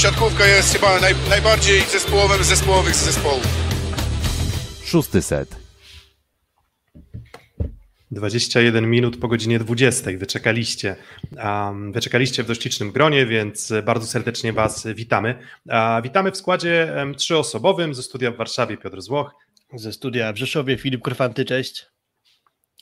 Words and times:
siatkówka 0.00 0.46
jest 0.46 0.72
chyba 0.72 1.00
naj, 1.00 1.14
najbardziej 1.30 1.80
zespołowym 1.80 2.44
z 2.44 2.46
zespołowych 2.46 2.94
z 2.94 3.04
zespołów. 3.04 3.46
Szósty 4.84 5.22
set. 5.22 5.56
21 8.10 8.90
minut 8.90 9.16
po 9.16 9.28
godzinie 9.28 9.58
20. 9.58 10.10
Wyczekaliście. 10.18 10.96
Um, 11.44 11.92
wyczekaliście 11.92 12.42
w 12.42 12.46
dość 12.46 12.64
licznym 12.64 12.92
gronie, 12.92 13.26
więc 13.26 13.72
bardzo 13.84 14.06
serdecznie 14.06 14.52
Was 14.52 14.86
witamy. 14.86 15.34
Uh, 15.66 15.74
witamy 16.02 16.30
w 16.32 16.36
składzie 16.36 16.94
um, 16.96 17.14
trzyosobowym 17.14 17.94
ze 17.94 18.02
studia 18.02 18.30
w 18.30 18.36
Warszawie 18.36 18.76
Piotr 18.76 19.00
Złoch. 19.00 19.34
Ze 19.74 19.92
studia 19.92 20.32
w 20.32 20.36
Rzeszowie 20.36 20.78
Filip 20.78 21.02
Korfanty, 21.02 21.44
cześć. 21.44 21.86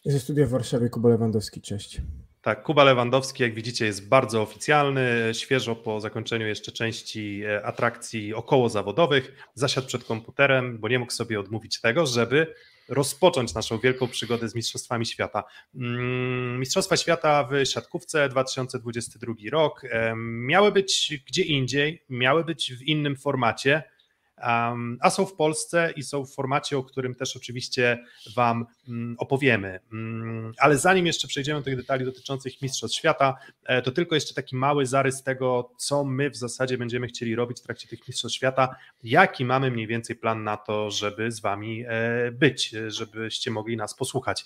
Ze 0.05 0.21
studia 0.21 0.47
w 0.47 0.51
Warszawie 0.51 0.89
Kuba 0.89 1.09
Lewandowski, 1.09 1.61
cześć. 1.61 2.01
Tak, 2.43 2.63
Kuba 2.63 2.85
Lewandowski, 2.85 3.43
jak 3.43 3.55
widzicie, 3.55 3.85
jest 3.85 4.09
bardzo 4.09 4.43
oficjalny, 4.43 5.31
świeżo 5.33 5.77
po 5.77 6.01
zakończeniu 6.01 6.47
jeszcze 6.47 6.73
części 6.73 7.43
e, 7.45 7.67
atrakcji 7.67 8.35
około 8.35 8.69
zawodowych, 8.69 9.51
zasiadł 9.55 9.87
przed 9.87 10.05
komputerem, 10.05 10.79
bo 10.79 10.89
nie 10.89 10.99
mógł 10.99 11.13
sobie 11.13 11.41
odmówić 11.41 11.81
tego, 11.81 12.07
żeby 12.07 12.55
rozpocząć 12.89 13.55
naszą 13.55 13.79
wielką 13.79 14.09
przygodę 14.09 14.49
z 14.49 14.55
Mistrzostwami 14.55 15.07
Świata. 15.07 15.45
Mm, 15.75 16.61
Mistrzostwa 16.61 16.97
Świata 16.97 17.49
w 17.51 17.67
siatkówce 17.67 18.29
2022 18.29 19.35
rok 19.53 19.83
miały 20.17 20.73
być 20.73 21.21
gdzie 21.27 21.43
indziej, 21.43 22.05
miały 22.09 22.45
być 22.45 22.73
w 22.75 22.83
innym 22.83 23.17
formacie 23.17 23.83
a 25.01 25.11
są 25.11 25.27
w 25.27 25.35
Polsce 25.35 25.93
i 25.97 26.03
są 26.03 26.25
w 26.25 26.35
formacie, 26.35 26.79
o 26.79 26.83
którym 26.83 27.15
też 27.15 27.37
oczywiście 27.37 28.05
Wam 28.37 28.67
mm, 28.89 29.17
opowiemy. 29.19 29.81
Mm, 29.93 30.53
ale 30.59 30.79
zanim 30.79 31.07
jeszcze 31.07 31.29
przejdziemy 31.29 31.61
do 31.61 31.65
tych 31.65 31.77
detali 31.77 32.05
dotyczących 32.05 32.63
Mistrzostw 32.63 32.99
Świata, 32.99 33.37
e, 33.65 33.83
to 33.83 33.91
tylko 33.91 34.15
jeszcze 34.15 34.35
taki 34.35 34.57
mały 34.57 34.87
zarys 34.87 35.23
tego, 35.23 35.71
co 35.77 36.05
my 36.05 36.31
w 36.31 36.37
zasadzie 36.37 36.79
będziemy 36.79 37.07
chcieli 37.07 37.35
robić 37.35 37.59
w 37.59 37.63
trakcie 37.63 37.89
tych 37.89 38.09
Mistrzostw 38.09 38.37
Świata, 38.37 38.77
jaki 39.05 39.45
mamy 39.45 39.71
mniej 39.71 39.87
więcej 39.87 40.17
plan 40.17 40.45
na 40.45 40.57
to, 40.57 40.91
żeby 40.91 41.33
z 41.33 41.41
Wami 41.41 41.85
e, 41.89 42.33
być, 42.33 42.75
żebyście 42.89 43.51
mogli 43.51 43.77
nas 43.77 43.95
posłuchać. 43.95 44.45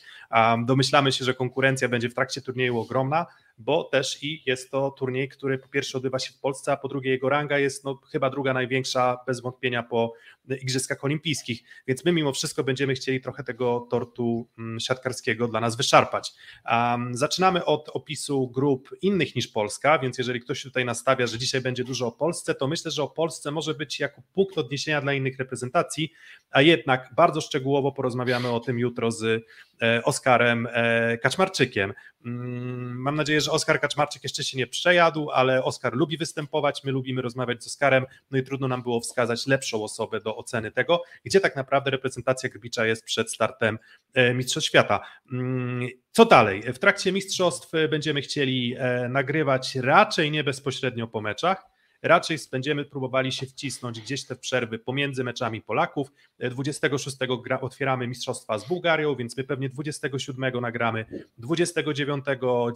Domyślamy 0.64 1.12
się, 1.12 1.24
że 1.24 1.34
konkurencja 1.34 1.88
będzie 1.88 2.08
w 2.08 2.14
trakcie 2.14 2.42
turnieju 2.42 2.78
ogromna, 2.78 3.26
bo 3.58 3.84
też 3.84 4.22
i 4.22 4.42
jest 4.46 4.70
to 4.70 4.90
turniej, 4.90 5.28
który 5.28 5.58
po 5.58 5.68
pierwsze 5.68 5.98
odbywa 5.98 6.18
się 6.18 6.32
w 6.32 6.38
Polsce, 6.38 6.72
a 6.72 6.76
po 6.76 6.88
drugie 6.88 7.10
jego 7.10 7.28
ranga 7.28 7.58
jest 7.58 7.84
no, 7.84 8.00
chyba 8.12 8.30
druga 8.30 8.54
największa 8.54 9.18
bez 9.26 9.40
wątpienia 9.40 9.82
po 9.82 10.12
Igrzyskach 10.48 11.04
Olimpijskich, 11.04 11.62
więc 11.86 12.04
my 12.04 12.12
mimo 12.12 12.32
wszystko 12.32 12.64
będziemy 12.64 12.94
chcieli 12.94 13.20
trochę 13.20 13.44
tego 13.44 13.86
tortu 13.90 14.48
mm, 14.58 14.80
siatkarskiego 14.80 15.48
dla 15.48 15.60
nas 15.60 15.76
wyszarpać. 15.76 16.32
Um, 16.70 17.16
zaczynamy 17.16 17.64
od 17.64 17.88
opisu 17.88 18.48
grup 18.48 18.88
innych 19.02 19.36
niż 19.36 19.48
Polska, 19.48 19.98
więc 19.98 20.18
jeżeli 20.18 20.40
ktoś 20.40 20.62
tutaj 20.62 20.84
nastawia, 20.84 21.26
że 21.26 21.38
dzisiaj 21.38 21.60
będzie 21.60 21.84
dużo 21.84 22.06
o 22.06 22.12
Polsce, 22.12 22.54
to 22.54 22.68
myślę, 22.68 22.90
że 22.90 23.02
o 23.02 23.08
Polsce 23.08 23.50
może 23.50 23.74
być 23.74 24.00
jako 24.00 24.22
punkt 24.34 24.58
odniesienia 24.58 25.00
dla 25.00 25.12
innych 25.12 25.38
reprezentacji, 25.38 26.12
a 26.50 26.62
jednak 26.62 27.08
bardzo 27.16 27.40
szczegółowo 27.40 27.92
porozmawiamy 27.92 28.50
o 28.50 28.60
tym 28.60 28.78
jutro 28.78 29.10
z 29.10 29.44
e, 29.82 30.04
Oskarem 30.04 30.68
e, 30.72 31.18
Kaczmarczykiem. 31.18 31.92
Mm, 32.26 32.96
mam 33.00 33.16
nadzieję, 33.16 33.40
że 33.42 33.50
Oskar 33.50 33.80
Kaczmarczyk 33.80 34.22
jeszcze 34.22 34.44
się 34.44 34.58
nie 34.58 34.66
przejadł, 34.66 35.30
ale 35.30 35.64
Oskar 35.64 35.94
lubi 35.94 36.16
występować, 36.16 36.84
my 36.84 36.92
lubimy 36.92 37.22
rozmawiać 37.22 37.64
z 37.64 37.66
Oskarem, 37.66 38.06
no 38.30 38.38
i 38.38 38.42
trudno 38.42 38.68
nam 38.68 38.82
było 38.82 39.00
wskazać 39.00 39.46
lepszą 39.46 39.84
osobę 39.84 40.20
do 40.20 40.36
oceny 40.36 40.72
tego, 40.72 41.02
gdzie 41.24 41.40
tak 41.40 41.56
naprawdę 41.56 41.90
reprezentacja 41.90 42.48
Grbicza 42.48 42.86
jest 42.86 43.04
przed 43.04 43.32
startem 43.32 43.78
e, 44.14 44.34
Mistrzostw 44.34 44.68
Świata. 44.68 45.00
Mm, 45.32 45.88
co 46.10 46.24
dalej? 46.24 46.62
W 46.72 46.78
trakcie 46.78 47.12
mistrzostw 47.12 47.70
będziemy 47.90 48.22
chcieli 48.22 48.76
e, 48.78 49.08
nagrywać 49.08 49.74
raczej 49.74 50.30
nie 50.30 50.44
bezpośrednio 50.44 51.06
po 51.06 51.20
meczach, 51.20 51.71
raczej 52.02 52.38
będziemy 52.50 52.84
próbowali 52.84 53.32
się 53.32 53.46
wcisnąć 53.46 54.00
gdzieś 54.00 54.26
te 54.26 54.36
przerwy 54.36 54.78
pomiędzy 54.78 55.24
meczami 55.24 55.62
Polaków. 55.62 56.12
26 56.38 57.16
gra, 57.44 57.60
otwieramy 57.60 58.06
mistrzostwa 58.08 58.58
z 58.58 58.68
Bułgarią, 58.68 59.16
więc 59.16 59.36
my 59.36 59.44
pewnie 59.44 59.68
27 59.68 60.60
nagramy, 60.60 61.04
29 61.38 62.24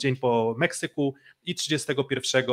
dzień 0.01 0.17
po 0.17 0.55
Meksyku 0.59 1.15
i 1.45 1.55
31 1.55 2.45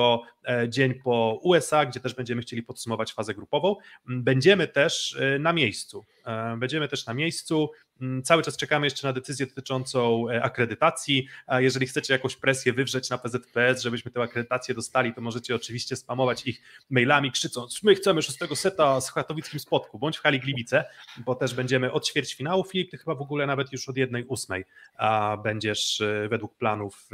e, 0.48 0.70
dzień 0.70 0.94
po 0.94 1.40
USA, 1.44 1.86
gdzie 1.86 2.00
też 2.00 2.14
będziemy 2.14 2.42
chcieli 2.42 2.64
podsumować 2.64 3.14
fazę 3.14 3.34
grupową. 3.34 3.76
Będziemy 4.06 4.68
też 4.68 5.18
e, 5.20 5.40
na 5.40 5.54
miejscu. 5.54 6.06
E, 6.26 6.58
będziemy 6.58 6.88
też 6.88 7.06
na 7.06 7.14
miejscu. 7.14 7.72
Mm, 8.02 8.24
cały 8.24 8.44
czas 8.44 8.58
czekamy 8.58 8.86
jeszcze 8.86 9.08
na 9.08 9.14
decyzję 9.14 9.46
dotyczącą 9.46 10.30
e, 10.30 10.44
akredytacji. 10.44 11.28
Jeżeli 11.58 11.88
chcecie 11.88 12.14
jakąś 12.14 12.36
presję 12.36 12.74
wywrzeć 12.74 13.10
na 13.10 13.18
PZPS, 13.18 13.82
żebyśmy 13.82 14.12
tę 14.12 14.22
akredytację 14.22 14.76
dostali, 14.76 15.14
to 15.14 15.22
możecie 15.22 15.56
oczywiście 15.56 15.96
spamować 15.96 16.48
ich 16.48 16.62
mailami, 16.90 17.32
krzycząc: 17.32 17.84
My 17.84 17.96
chcemy 17.96 18.22
szóstego 18.22 18.56
seta 18.56 19.02
z 19.02 19.12
Chatowickim 19.12 19.60
Spotku, 19.60 20.00
bądź 20.00 20.18
w 20.18 20.22
hali 20.22 20.40
Gliwice, 20.40 20.86
bo 21.26 21.36
też 21.36 21.54
będziemy 21.54 21.92
od 21.92 22.08
ćwierćfinału. 22.08 22.64
Filip, 22.64 22.92
ty 22.92 22.98
chyba 22.98 23.16
w 23.16 23.22
ogóle 23.22 23.46
nawet 23.46 23.72
już 23.72 23.90
od 23.90 23.98
jednej 23.98 24.26
ósmej 24.26 24.66
będziesz 25.44 26.02
e, 26.02 26.28
według 26.30 26.56
planów 26.56 27.10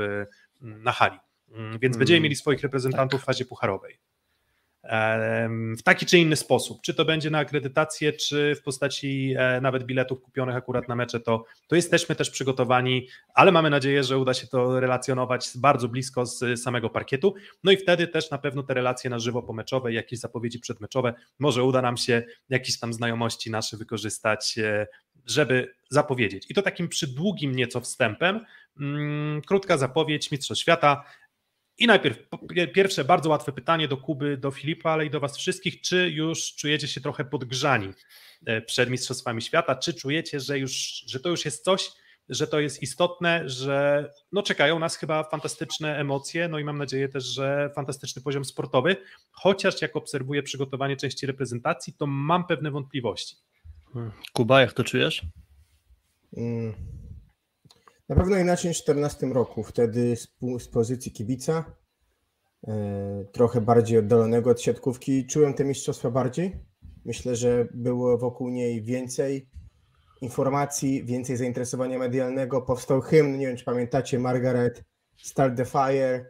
na 0.61 0.91
hali. 0.91 1.19
Mm, 1.51 1.79
więc 1.79 1.97
będziemy 1.97 2.15
hmm. 2.15 2.23
mieli 2.23 2.35
swoich 2.35 2.61
reprezentantów 2.61 3.21
w 3.21 3.25
fazie 3.25 3.45
pucharowej 3.45 3.99
w 5.77 5.83
taki 5.83 6.05
czy 6.05 6.17
inny 6.17 6.35
sposób. 6.35 6.81
Czy 6.81 6.93
to 6.93 7.05
będzie 7.05 7.29
na 7.29 7.39
akredytację, 7.39 8.13
czy 8.13 8.55
w 8.55 8.61
postaci 8.61 9.33
e, 9.37 9.61
nawet 9.61 9.83
biletów 9.83 10.21
kupionych 10.21 10.55
akurat 10.55 10.87
na 10.87 10.95
mecze, 10.95 11.19
to, 11.19 11.45
to 11.67 11.75
jesteśmy 11.75 12.15
też 12.15 12.29
przygotowani, 12.29 13.07
ale 13.33 13.51
mamy 13.51 13.69
nadzieję, 13.69 14.03
że 14.03 14.17
uda 14.17 14.33
się 14.33 14.47
to 14.47 14.79
relacjonować 14.79 15.49
bardzo 15.55 15.87
blisko 15.87 16.25
z 16.25 16.61
samego 16.63 16.89
parkietu. 16.89 17.33
No 17.63 17.71
i 17.71 17.77
wtedy 17.77 18.07
też 18.07 18.31
na 18.31 18.37
pewno 18.37 18.63
te 18.63 18.73
relacje 18.73 19.09
na 19.09 19.19
żywo 19.19 19.43
pomeczowe, 19.43 19.93
jakieś 19.93 20.19
zapowiedzi 20.19 20.59
przedmeczowe, 20.59 21.13
może 21.39 21.63
uda 21.63 21.81
nam 21.81 21.97
się 21.97 22.23
jakieś 22.49 22.79
tam 22.79 22.93
znajomości 22.93 23.51
nasze 23.51 23.77
wykorzystać, 23.77 24.57
e, 24.57 24.87
żeby 25.25 25.73
zapowiedzieć. 25.89 26.45
I 26.49 26.53
to 26.53 26.61
takim 26.61 26.87
przydługim 26.87 27.55
nieco 27.55 27.81
wstępem, 27.81 28.45
mm, 28.79 29.41
krótka 29.41 29.77
zapowiedź 29.77 30.31
Mistrzostw 30.31 30.61
Świata. 30.61 31.03
I 31.79 31.87
najpierw 31.87 32.19
pierwsze 32.73 33.05
bardzo 33.05 33.29
łatwe 33.29 33.51
pytanie 33.51 33.87
do 33.87 33.97
Kuby, 33.97 34.37
do 34.37 34.51
Filipa, 34.51 34.91
ale 34.91 35.05
i 35.05 35.09
do 35.09 35.19
Was 35.19 35.37
wszystkich. 35.37 35.81
Czy 35.81 36.09
już 36.09 36.55
czujecie 36.55 36.87
się 36.87 37.01
trochę 37.01 37.25
podgrzani 37.25 37.93
e, 38.45 38.61
przed 38.61 38.89
Mistrzostwami 38.89 39.41
Świata? 39.41 39.75
Czy 39.75 39.93
czujecie, 39.93 40.39
że, 40.39 40.59
już, 40.59 40.73
że 41.07 41.19
to 41.19 41.29
już 41.29 41.45
jest 41.45 41.63
coś, 41.63 41.91
że 42.29 42.47
to 42.47 42.59
jest 42.59 42.81
istotne, 42.81 43.49
że 43.49 44.09
no 44.31 44.43
czekają 44.43 44.79
nas 44.79 44.95
chyba 44.95 45.23
fantastyczne 45.23 45.97
emocje, 45.97 46.47
no 46.47 46.59
i 46.59 46.63
mam 46.63 46.77
nadzieję 46.77 47.09
też, 47.09 47.23
że 47.23 47.69
fantastyczny 47.75 48.21
poziom 48.21 48.45
sportowy, 48.45 48.95
chociaż 49.31 49.81
jak 49.81 49.95
obserwuję 49.95 50.43
przygotowanie 50.43 50.97
części 50.97 51.25
reprezentacji, 51.25 51.93
to 51.93 52.07
mam 52.07 52.47
pewne 52.47 52.71
wątpliwości. 52.71 53.35
Kuba, 54.33 54.61
jak 54.61 54.73
to 54.73 54.83
czujesz? 54.83 55.21
Mm 56.37 57.08
na 58.09 58.15
pewno 58.15 58.37
inaczej 58.37 58.69
niż 58.69 58.81
w 58.81 58.85
2014 58.85 59.27
roku. 59.27 59.63
Wtedy 59.63 60.15
z, 60.15 60.27
z 60.59 60.67
pozycji 60.67 61.11
kibica, 61.11 61.75
e, 62.67 63.25
trochę 63.31 63.61
bardziej 63.61 63.97
oddalonego 63.97 64.49
od 64.49 64.61
siatkówki, 64.61 65.27
czułem 65.27 65.53
te 65.53 65.65
mistrzostwa 65.65 66.11
bardziej. 66.11 66.55
Myślę, 67.05 67.35
że 67.35 67.67
było 67.73 68.17
wokół 68.17 68.49
niej 68.49 68.83
więcej 68.83 69.49
informacji, 70.21 71.03
więcej 71.03 71.37
zainteresowania 71.37 71.99
medialnego. 71.99 72.61
Powstał 72.61 73.01
hymn, 73.01 73.37
nie 73.37 73.47
wiem 73.47 73.57
czy 73.57 73.65
pamiętacie, 73.65 74.19
Margaret 74.19 74.83
Start 75.17 75.57
the 75.57 75.65
Fire, 75.65 76.25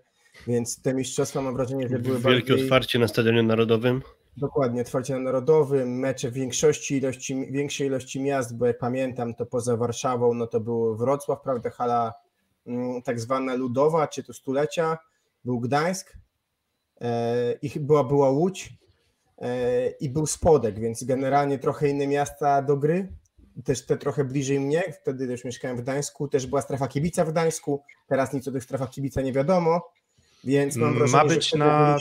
więc 0.47 0.81
te 0.81 0.93
mistrzostwa 0.93 1.41
mam 1.41 1.53
wrażenie, 1.53 1.89
że 1.89 1.99
były 1.99 2.19
Wielkie 2.19 2.47
bardziej... 2.47 2.65
otwarcie 2.65 2.99
na 2.99 3.07
Stadionie 3.07 3.43
Narodowym. 3.43 4.01
Dokładnie, 4.37 4.81
otwarcie 4.81 5.13
na 5.13 5.19
Narodowym, 5.19 5.99
mecze 5.99 6.31
w 6.31 6.33
większości 6.33 6.97
ilości, 6.97 7.51
większej 7.51 7.87
ilości 7.87 8.21
miast, 8.21 8.57
bo 8.57 8.65
jak 8.65 8.77
pamiętam, 8.77 9.33
to 9.35 9.45
poza 9.45 9.77
Warszawą, 9.77 10.33
no 10.33 10.47
to 10.47 10.59
był 10.59 10.95
Wrocław, 10.95 11.41
prawda, 11.41 11.69
hala 11.69 12.13
mm, 12.67 13.01
tak 13.01 13.19
zwana 13.19 13.53
ludowa, 13.53 14.07
czy 14.07 14.23
to 14.23 14.33
stulecia, 14.33 14.97
był 15.45 15.59
Gdańsk 15.59 16.17
e, 17.01 17.53
i 17.53 17.79
była, 17.79 18.03
była 18.03 18.29
Łódź 18.29 18.73
e, 19.37 19.89
i 19.89 20.09
był 20.09 20.25
Spodek, 20.25 20.79
więc 20.79 21.03
generalnie 21.03 21.59
trochę 21.59 21.89
inne 21.89 22.07
miasta 22.07 22.61
do 22.61 22.77
gry, 22.77 23.13
też 23.63 23.85
te 23.85 23.97
trochę 23.97 24.23
bliżej 24.23 24.59
mnie, 24.59 24.83
wtedy 25.01 25.27
też 25.27 25.43
mieszkałem 25.45 25.77
w 25.77 25.81
Gdańsku, 25.81 26.27
też 26.27 26.47
była 26.47 26.61
strefa 26.61 26.87
kibica 26.87 27.25
w 27.25 27.31
Gdańsku, 27.31 27.83
teraz 28.07 28.33
nic 28.33 28.47
o 28.47 28.51
tych 28.51 28.63
strefach 28.63 28.89
kibica 28.89 29.21
nie 29.21 29.33
wiadomo, 29.33 29.91
więc 30.43 30.75
mam 30.75 30.93
wrażenie, 30.93 31.23
Ma 31.23 31.29
być 31.29 31.53
na 31.53 31.97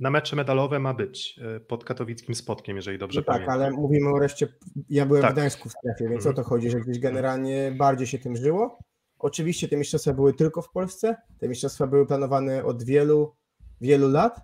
na 0.00 0.10
mecze 0.10 0.36
medalowe 0.36 0.78
ma 0.78 0.94
być 0.94 1.40
e, 1.56 1.60
pod 1.60 1.84
katowickim 1.84 2.34
spotkiem, 2.34 2.76
jeżeli 2.76 2.98
dobrze 2.98 3.20
no 3.20 3.24
tak, 3.24 3.34
pamiętam. 3.34 3.58
Tak, 3.58 3.66
ale 3.66 3.76
mówimy 3.76 4.08
o 4.10 4.18
reszcie. 4.18 4.48
Ja 4.90 5.06
byłem 5.06 5.22
tak. 5.22 5.30
w 5.30 5.34
Gdańsku 5.34 5.68
w 5.68 5.72
strefie, 5.72 6.08
więc 6.08 6.26
mhm. 6.26 6.34
o 6.34 6.36
to 6.36 6.48
chodzi, 6.48 6.70
że 6.70 6.80
gdzieś 6.80 6.98
generalnie 6.98 7.74
bardziej 7.78 8.06
się 8.06 8.18
tym 8.18 8.36
żyło. 8.36 8.78
Oczywiście 9.18 9.68
te 9.68 9.76
mistrzostwa 9.76 10.12
były 10.12 10.34
tylko 10.34 10.62
w 10.62 10.70
Polsce. 10.70 11.16
Te 11.40 11.48
mistrzostwa 11.48 11.86
były 11.86 12.06
planowane 12.06 12.64
od 12.64 12.82
wielu, 12.82 13.34
wielu 13.80 14.08
lat. 14.08 14.40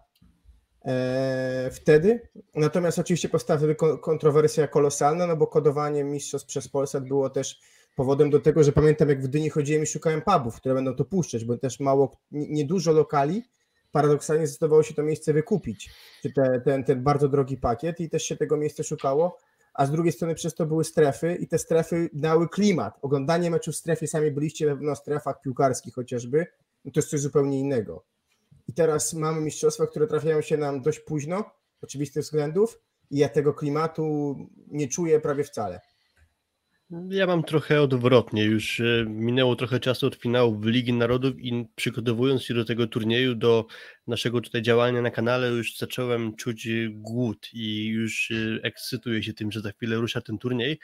E, 0.85 1.71
wtedy. 1.73 2.29
Natomiast 2.55 2.99
oczywiście 2.99 3.29
powstała 3.29 3.59
wtedy 3.59 3.75
kontrowersja 4.03 4.69
kolosalna, 4.69 5.27
no 5.27 5.37
bo 5.37 5.47
kodowanie 5.47 6.05
mistrzostw 6.05 6.49
przez 6.49 6.69
Polsat 6.69 7.09
było 7.09 7.31
też 7.31 7.61
powodem 7.97 8.31
do 8.31 8.41
tego, 8.41 8.63
że 8.65 8.73
pamiętam 8.73 9.09
jak 9.09 9.23
w 9.23 9.29
Dyni 9.29 9.51
chodziłem 9.51 9.83
i 9.83 9.87
szukałem 9.87 10.23
pubów, 10.23 10.57
które 10.57 10.75
będą 10.75 10.95
to 10.95 11.05
puszczać, 11.05 11.45
bo 11.45 11.59
też 11.59 11.81
mało, 11.81 12.17
niedużo 12.31 12.93
lokali 12.93 13.43
paradoksalnie 13.95 14.47
zdecydowało 14.47 14.83
się 14.83 14.95
to 14.95 15.03
miejsce 15.03 15.33
wykupić, 15.33 15.91
czy 16.23 16.33
te, 16.33 16.61
ten, 16.61 16.85
ten 16.85 17.03
bardzo 17.03 17.29
drogi 17.29 17.57
pakiet 17.57 18.01
i 18.01 18.11
też 18.11 18.23
się 18.23 18.37
tego 18.37 18.57
miejsca 18.57 18.83
szukało, 18.83 19.39
a 19.75 19.87
z 19.87 19.91
drugiej 19.91 20.13
strony 20.13 20.35
przez 20.35 20.55
to 20.55 20.67
były 20.67 20.85
strefy 20.85 21.35
i 21.35 21.49
te 21.49 21.59
strefy 21.59 22.11
dały 22.13 22.49
klimat. 22.49 22.99
Oglądanie 23.03 23.51
meczu 23.51 23.73
w 23.73 23.77
strefie, 23.77 24.07
sami 24.07 24.31
byliście 24.31 24.77
na 24.81 24.95
strefach 24.95 25.41
piłkarskich 25.41 25.95
chociażby, 25.95 26.47
no 26.85 26.91
to 26.91 27.01
jest 27.01 27.11
coś 27.11 27.21
zupełnie 27.21 27.61
innego. 27.61 28.05
I 28.69 28.73
teraz 28.73 29.13
mamy 29.13 29.41
mistrzostwa, 29.41 29.87
które 29.87 30.07
trafiają 30.07 30.41
się 30.41 30.57
nam 30.57 30.83
dość 30.83 31.01
późno, 31.01 31.51
oczywistych 31.83 32.23
względów, 32.23 32.81
i 33.11 33.19
ja 33.19 33.29
tego 33.29 33.55
klimatu 33.55 34.37
nie 34.69 34.89
czuję 34.89 35.21
prawie 35.21 35.45
wcale. 35.45 35.81
Ja 37.11 37.27
mam 37.27 37.43
trochę 37.43 37.83
odwrotnie. 37.83 38.45
Już 38.45 38.81
e, 38.81 39.05
minęło 39.09 39.57
trochę 39.57 39.81
czasu 39.81 40.07
od 40.07 40.15
finału 40.15 40.59
w 40.61 40.67
Ligi 40.67 40.93
Narodów 40.93 41.33
i 41.39 41.67
przygotowując 41.75 42.43
się 42.43 42.55
do 42.55 42.65
tego 42.65 42.87
turnieju, 42.87 43.35
do 43.35 43.67
naszego 44.07 44.41
tutaj 44.41 44.63
działania 44.63 45.03
na 45.03 45.11
kanale, 45.11 45.49
już 45.49 45.77
zacząłem 45.77 46.37
czuć 46.37 46.69
głód 46.91 47.49
i 47.53 47.87
już 47.87 48.31
e, 48.31 48.63
ekscytuję 48.63 49.23
się 49.23 49.35
tym, 49.35 49.53
że 49.53 49.61
za 49.61 49.73
chwilę 49.73 49.97
rusza 49.97 50.21
ten 50.21 50.39
turniej. 50.39 50.79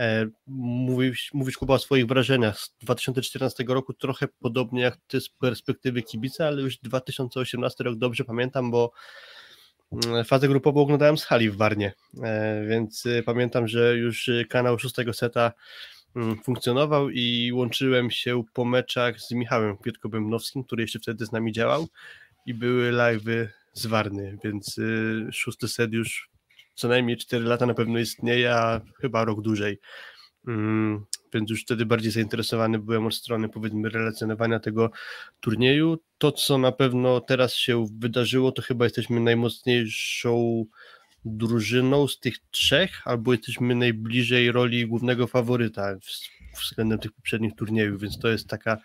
E, 0.00 0.26
mówisz, 0.46 1.30
mówisz 1.34 1.56
Kuba 1.56 1.74
o 1.74 1.78
swoich 1.78 2.06
wrażeniach 2.06 2.58
z 2.58 2.76
2014 2.80 3.64
roku, 3.68 3.92
trochę 3.92 4.28
podobnie 4.40 4.82
jak 4.82 4.96
ty 5.06 5.20
z 5.20 5.28
perspektywy 5.28 6.02
kibica, 6.02 6.46
ale 6.46 6.62
już 6.62 6.78
2018 6.78 7.84
rok 7.84 7.98
dobrze 7.98 8.24
pamiętam, 8.24 8.70
bo 8.70 8.92
fazę 10.24 10.48
grupową 10.48 10.80
oglądałem 10.80 11.18
z 11.18 11.24
hali 11.24 11.50
w 11.50 11.56
Warnie, 11.56 11.92
e, 12.22 12.64
więc 12.68 13.06
y, 13.06 13.22
pamiętam, 13.26 13.68
że 13.68 13.96
już 13.96 14.28
y, 14.28 14.46
kanał 14.50 14.78
szóstego 14.78 15.12
seta 15.12 15.52
mm, 16.16 16.38
funkcjonował 16.42 17.10
i 17.10 17.52
łączyłem 17.52 18.10
się 18.10 18.42
po 18.52 18.64
meczach 18.64 19.20
z 19.20 19.30
Michałem 19.30 19.76
Kwietko-Bębnowskim, 19.76 20.64
który 20.64 20.82
jeszcze 20.82 20.98
wtedy 20.98 21.26
z 21.26 21.32
nami 21.32 21.52
działał 21.52 21.88
i 22.46 22.54
były 22.54 22.92
live'y 22.92 23.46
z 23.72 23.86
Warny, 23.86 24.38
więc 24.44 24.78
y, 24.78 25.28
szósty 25.32 25.68
set 25.68 25.92
już 25.92 26.30
co 26.74 26.88
najmniej 26.88 27.16
4 27.16 27.44
lata 27.44 27.66
na 27.66 27.74
pewno 27.74 27.98
istnieje, 27.98 28.54
a 28.54 28.80
chyba 29.00 29.24
rok 29.24 29.42
dłużej. 29.42 29.78
Więc 31.34 31.50
już 31.50 31.62
wtedy 31.62 31.86
bardziej 31.86 32.12
zainteresowany 32.12 32.78
byłem 32.78 33.06
od 33.06 33.14
strony 33.14 33.48
powiedzmy 33.48 33.88
relacjonowania 33.88 34.60
tego 34.60 34.90
turnieju. 35.40 35.98
To, 36.18 36.32
co 36.32 36.58
na 36.58 36.72
pewno 36.72 37.20
teraz 37.20 37.54
się 37.54 37.86
wydarzyło, 37.98 38.52
to 38.52 38.62
chyba 38.62 38.84
jesteśmy 38.84 39.20
najmocniejszą 39.20 40.64
drużyną 41.24 42.08
z 42.08 42.20
tych 42.20 42.38
trzech, 42.50 43.02
albo 43.04 43.32
jesteśmy 43.32 43.74
najbliżej 43.74 44.52
roli 44.52 44.86
głównego 44.86 45.26
faworyta 45.26 45.96
względem 46.60 46.98
tych 46.98 47.12
poprzednich 47.12 47.54
turniejów, 47.54 48.00
więc 48.00 48.18
to 48.18 48.28
jest 48.28 48.48
taka 48.48 48.78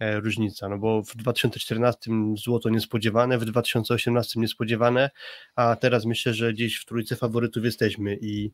różnica, 0.00 0.68
no 0.68 0.78
bo 0.78 1.02
w 1.02 1.16
2014 1.16 2.10
złoto 2.34 2.68
niespodziewane, 2.68 3.38
w 3.38 3.44
2018 3.44 4.40
niespodziewane, 4.40 5.10
a 5.56 5.76
teraz 5.76 6.04
myślę, 6.04 6.34
że 6.34 6.52
gdzieś 6.52 6.78
w 6.78 6.84
trójce 6.84 7.16
faworytów 7.16 7.64
jesteśmy 7.64 8.18
i, 8.20 8.52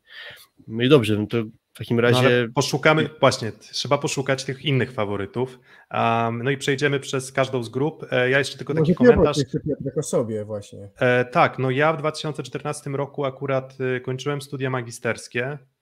no 0.67 0.83
i 0.83 0.89
dobrze, 0.89 1.17
no 1.17 1.27
to 1.27 1.43
w 1.73 1.77
takim 1.77 1.97
no 1.97 2.01
razie... 2.01 2.45
No 2.47 2.53
poszukamy, 2.53 3.09
właśnie, 3.19 3.51
trzeba 3.51 3.97
poszukać 3.97 4.43
tych 4.43 4.65
innych 4.65 4.91
faworytów, 4.91 5.59
um, 5.91 6.43
no 6.43 6.51
i 6.51 6.57
przejdziemy 6.57 6.99
przez 6.99 7.31
każdą 7.31 7.63
z 7.63 7.69
grup. 7.69 8.05
E, 8.11 8.29
ja 8.29 8.39
jeszcze 8.39 8.57
tylko 8.57 8.73
taki 8.73 8.95
komentarz... 8.95 9.37
Piotrek 9.37 9.97
o 9.97 10.03
sobie 10.03 10.45
właśnie. 10.45 10.89
E, 10.99 11.25
tak, 11.25 11.59
no 11.59 11.71
ja 11.71 11.93
w 11.93 11.97
2014 11.97 12.89
roku 12.89 13.25
akurat 13.25 13.77
y, 13.97 14.01
kończyłem 14.01 14.41
studia 14.41 14.69
magisterskie, 14.69 15.57
E, 15.57 15.72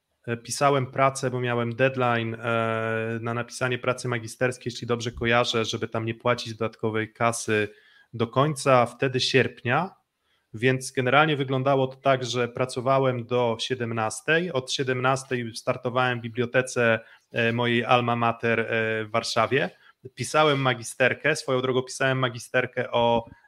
pisałem 0.44 0.92
pracę, 0.92 1.32
bo 1.32 1.40
miałem 1.40 1.76
deadline 1.76 2.34
e, 2.36 3.20
na 3.22 3.34
napisanie 3.34 3.78
pracy 3.78 4.08
magisterskiej, 4.08 4.72
jeśli 4.72 4.88
dobrze 4.88 5.12
kojarzę, 5.12 5.66
żeby 5.66 5.88
tam 5.88 6.06
nie 6.06 6.16
płacić 6.16 6.54
dodatkowej 6.54 7.14
kasy 7.14 7.70
do 8.14 8.28
końca 8.28 8.86
wtedy 8.86 9.20
sierpnia, 9.20 9.96
więc 10.54 10.92
generalnie 10.92 11.38
wyglądało 11.38 11.88
to 11.88 11.96
tak, 11.96 12.26
że 12.26 12.48
pracowałem 12.48 13.26
do 13.26 13.58
17. 13.60 14.54
Od 14.54 14.72
17 14.72 15.46
startowałem 15.56 16.20
w 16.20 16.22
bibliotece 16.22 17.00
e, 17.32 17.54
mojej 17.54 17.86
alma 17.86 18.16
mater 18.16 18.68
w 18.70 19.08
Warszawie. 19.12 19.70
Pisałem 20.16 20.60
magisterkę, 20.60 21.36
swoją 21.36 21.62
drogą 21.62 21.82
pisałem 21.84 22.20
magisterkę 22.20 22.92
o 22.92 23.26
E, 23.26 23.41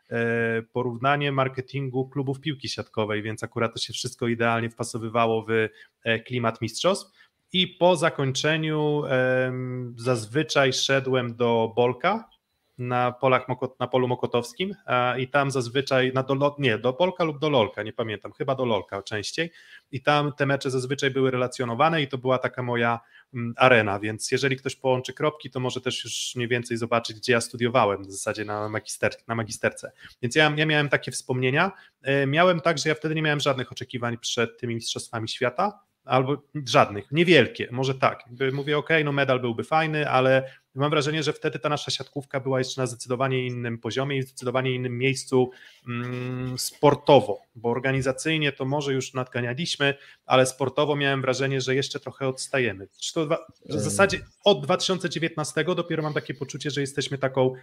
porównanie 0.73 1.31
marketingu 1.31 2.09
klubów 2.09 2.39
piłki 2.39 2.69
siatkowej, 2.69 3.21
więc 3.21 3.43
akurat 3.43 3.73
to 3.73 3.79
się 3.79 3.93
wszystko 3.93 4.27
idealnie 4.27 4.69
wpasowywało 4.69 5.45
w 5.45 5.49
e, 6.03 6.19
klimat 6.19 6.61
mistrzostw. 6.61 7.23
I 7.53 7.67
po 7.67 7.95
zakończeniu 7.95 9.03
zazwyczaj 9.95 10.73
szedłem 10.73 11.35
do 11.35 11.73
Bolka 11.75 12.29
na, 12.77 13.11
polach, 13.11 13.45
na 13.79 13.87
polu 13.87 14.07
mokotowskim 14.07 14.75
i 15.17 15.27
tam 15.27 15.51
zazwyczaj 15.51 16.11
na 16.13 16.23
do, 16.23 16.55
nie, 16.59 16.77
do 16.77 16.93
Bolka 16.93 17.23
lub 17.23 17.39
do 17.39 17.49
Lolka, 17.49 17.83
nie 17.83 17.93
pamiętam, 17.93 18.31
chyba 18.31 18.55
do 18.55 18.65
Lolka 18.65 19.03
częściej 19.03 19.51
i 19.91 20.01
tam 20.01 20.33
te 20.33 20.45
mecze 20.45 20.71
zazwyczaj 20.71 21.11
były 21.11 21.31
relacjonowane 21.31 22.01
i 22.01 22.07
to 22.07 22.17
była 22.17 22.37
taka 22.37 22.63
moja 22.63 22.99
arena, 23.55 23.99
więc 23.99 24.31
jeżeli 24.31 24.57
ktoś 24.57 24.75
połączy 24.75 25.13
kropki, 25.13 25.49
to 25.49 25.59
może 25.59 25.81
też 25.81 26.03
już 26.03 26.33
mniej 26.35 26.47
więcej 26.47 26.77
zobaczyć, 26.77 27.17
gdzie 27.17 27.33
ja 27.33 27.41
studiowałem 27.41 28.03
w 28.03 28.11
zasadzie 28.11 28.45
na, 28.45 28.69
magister, 28.69 29.11
na 29.27 29.35
magisterce. 29.35 29.91
Więc 30.21 30.35
ja, 30.35 30.53
ja 30.57 30.65
miałem 30.65 30.89
takie 30.89 31.11
wspomnienia. 31.11 31.71
E, 32.01 32.27
miałem 32.27 32.61
tak, 32.61 32.77
że 32.77 32.89
ja 32.89 32.95
wtedy 32.95 33.15
nie 33.15 33.21
miałem 33.21 33.39
żadnych 33.39 33.71
oczekiwań 33.71 34.17
przed 34.17 34.59
tymi 34.59 34.75
Mistrzostwami 34.75 35.29
Świata, 35.29 35.79
albo 36.05 36.43
żadnych, 36.65 37.11
niewielkie, 37.11 37.67
może 37.71 37.95
tak. 37.95 38.23
Mówię, 38.53 38.77
ok, 38.77 38.89
no 39.05 39.11
medal 39.11 39.39
byłby 39.39 39.63
fajny, 39.63 40.09
ale 40.09 40.51
mam 40.75 40.89
wrażenie, 40.89 41.23
że 41.23 41.33
wtedy 41.33 41.59
ta 41.59 41.69
nasza 41.69 41.91
siatkówka 41.91 42.39
była 42.39 42.59
jeszcze 42.59 42.81
na 42.81 42.87
zdecydowanie 42.87 43.45
innym 43.45 43.77
poziomie 43.77 44.17
i 44.17 44.21
zdecydowanie 44.21 44.71
innym 44.71 44.97
miejscu 44.97 45.51
mm, 45.87 46.57
sportowo, 46.57 47.41
bo 47.55 47.69
organizacyjnie 47.69 48.51
to 48.51 48.65
może 48.65 48.93
już 48.93 49.13
nadganialiśmy, 49.13 49.93
ale 50.25 50.45
sportowo 50.45 50.95
miałem 50.95 51.21
wrażenie, 51.21 51.61
że 51.61 51.75
jeszcze 51.75 51.99
trochę 51.99 52.27
odstajemy. 52.27 52.87
W 53.69 53.79
zasadzie 53.79 54.19
od 54.43 54.63
2019 54.63 55.63
dopiero 55.63 56.03
mam 56.03 56.13
takie 56.13 56.33
poczucie, 56.33 56.71
że 56.71 56.81
jesteśmy 56.81 57.17
taką 57.17 57.53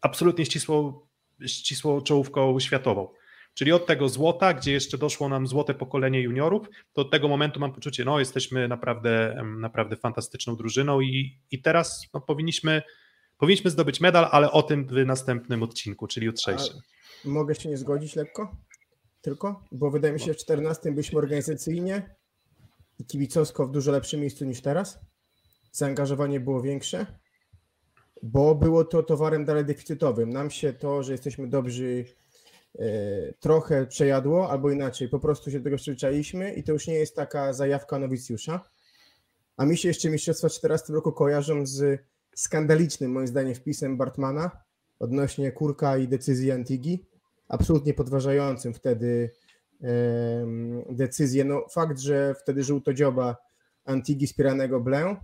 absolutnie 0.00 0.46
ścisłą, 0.46 1.00
ścisłą 1.46 2.00
czołówką 2.00 2.60
światową. 2.60 3.08
Czyli 3.54 3.72
od 3.72 3.86
tego 3.86 4.08
złota, 4.08 4.54
gdzie 4.54 4.72
jeszcze 4.72 4.98
doszło 4.98 5.28
nam 5.28 5.46
złote 5.46 5.74
pokolenie 5.74 6.20
juniorów, 6.20 6.68
to 6.92 7.02
od 7.02 7.10
tego 7.10 7.28
momentu 7.28 7.60
mam 7.60 7.72
poczucie, 7.72 8.04
no 8.04 8.18
jesteśmy 8.18 8.68
naprawdę, 8.68 9.42
naprawdę 9.58 9.96
fantastyczną 9.96 10.56
drużyną 10.56 11.00
i, 11.00 11.38
i 11.50 11.62
teraz 11.62 12.06
no, 12.14 12.20
powinniśmy, 12.20 12.82
powinniśmy 13.38 13.70
zdobyć 13.70 14.00
medal, 14.00 14.28
ale 14.30 14.52
o 14.52 14.62
tym 14.62 14.86
w 14.86 15.06
następnym 15.06 15.62
odcinku, 15.62 16.06
czyli 16.06 16.26
jutrzejszym. 16.26 16.76
A 17.24 17.28
mogę 17.28 17.54
się 17.54 17.68
nie 17.68 17.76
zgodzić 17.76 18.16
lekko? 18.16 18.56
Tylko? 19.20 19.64
Bo 19.72 19.90
wydaje 19.90 20.14
mi 20.14 20.20
się, 20.20 20.26
że 20.26 20.34
w 20.34 20.36
14 20.36 20.92
byliśmy 20.92 21.18
organizacyjnie 21.18 22.14
i 22.98 23.04
kibicowsko 23.04 23.66
w 23.66 23.70
dużo 23.70 23.92
lepszym 23.92 24.20
miejscu 24.20 24.44
niż 24.44 24.60
teraz. 24.60 24.98
Zaangażowanie 25.72 26.40
było 26.40 26.62
większe, 26.62 27.06
bo 28.22 28.54
było 28.54 28.84
to 28.84 29.02
towarem 29.02 29.44
dalej 29.44 29.64
deficytowym. 29.64 30.30
Nam 30.30 30.50
się 30.50 30.72
to, 30.72 31.02
że 31.02 31.12
jesteśmy 31.12 31.48
dobrzy 31.48 32.04
trochę 33.40 33.86
przejadło, 33.86 34.50
albo 34.50 34.70
inaczej, 34.70 35.08
po 35.08 35.18
prostu 35.18 35.50
się 35.50 35.58
do 35.58 35.64
tego 35.64 35.76
przyzwyczailiśmy 35.76 36.54
i 36.54 36.62
to 36.62 36.72
już 36.72 36.86
nie 36.86 36.94
jest 36.94 37.16
taka 37.16 37.52
zajawka 37.52 37.98
nowicjusza. 37.98 38.60
A 39.56 39.66
mi 39.66 39.76
się 39.76 39.88
jeszcze 39.88 40.10
Mistrzostwa 40.10 40.48
14 40.48 40.92
roku 40.92 41.12
kojarzą 41.12 41.66
z 41.66 42.00
skandalicznym, 42.34 43.12
moim 43.12 43.26
zdaniem, 43.26 43.54
wpisem 43.54 43.96
Bartmana 43.96 44.50
odnośnie 44.98 45.52
Kurka 45.52 45.96
i 45.96 46.08
decyzji 46.08 46.52
Antigi. 46.52 47.06
Absolutnie 47.48 47.94
podważającym 47.94 48.74
wtedy 48.74 49.30
decyzję. 50.90 51.44
No, 51.44 51.66
fakt, 51.70 51.98
że 51.98 52.34
wtedy 52.34 52.64
żółtodzioba 52.64 53.36
Antigi 53.84 54.26
wspieranego 54.26 54.80
Blę, 54.80 55.16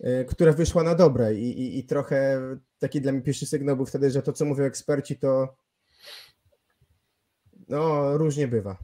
e, 0.00 0.24
która 0.24 0.52
wyszła 0.52 0.82
na 0.82 0.94
dobre 0.94 1.34
i, 1.34 1.60
i, 1.60 1.78
i 1.78 1.84
trochę 1.84 2.40
taki 2.78 3.00
dla 3.00 3.12
mnie 3.12 3.22
pierwszy 3.22 3.46
sygnał 3.46 3.76
był 3.76 3.86
wtedy, 3.86 4.10
że 4.10 4.22
to, 4.22 4.32
co 4.32 4.44
mówią 4.44 4.64
eksperci, 4.64 5.18
to 5.18 5.54
no, 7.70 8.16
różnie 8.18 8.48
bywa. 8.48 8.76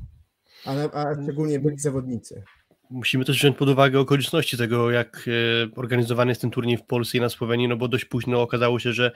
A, 0.64 0.70
a 0.72 1.22
szczególnie 1.22 1.60
byli 1.60 1.78
zawodnicy. 1.78 2.42
Musimy 2.90 3.24
też 3.24 3.38
wziąć 3.38 3.56
pod 3.56 3.68
uwagę 3.68 4.00
okoliczności 4.00 4.56
tego, 4.56 4.90
jak 4.90 5.28
e, 5.28 5.80
organizowany 5.80 6.30
jest 6.30 6.40
ten 6.40 6.50
turniej 6.50 6.76
w 6.76 6.84
Polsce 6.84 7.18
i 7.18 7.20
na 7.20 7.28
Słowenii, 7.28 7.68
no 7.68 7.76
bo 7.76 7.88
dość 7.88 8.04
późno 8.04 8.42
okazało 8.42 8.78
się, 8.78 8.92
że 8.92 9.12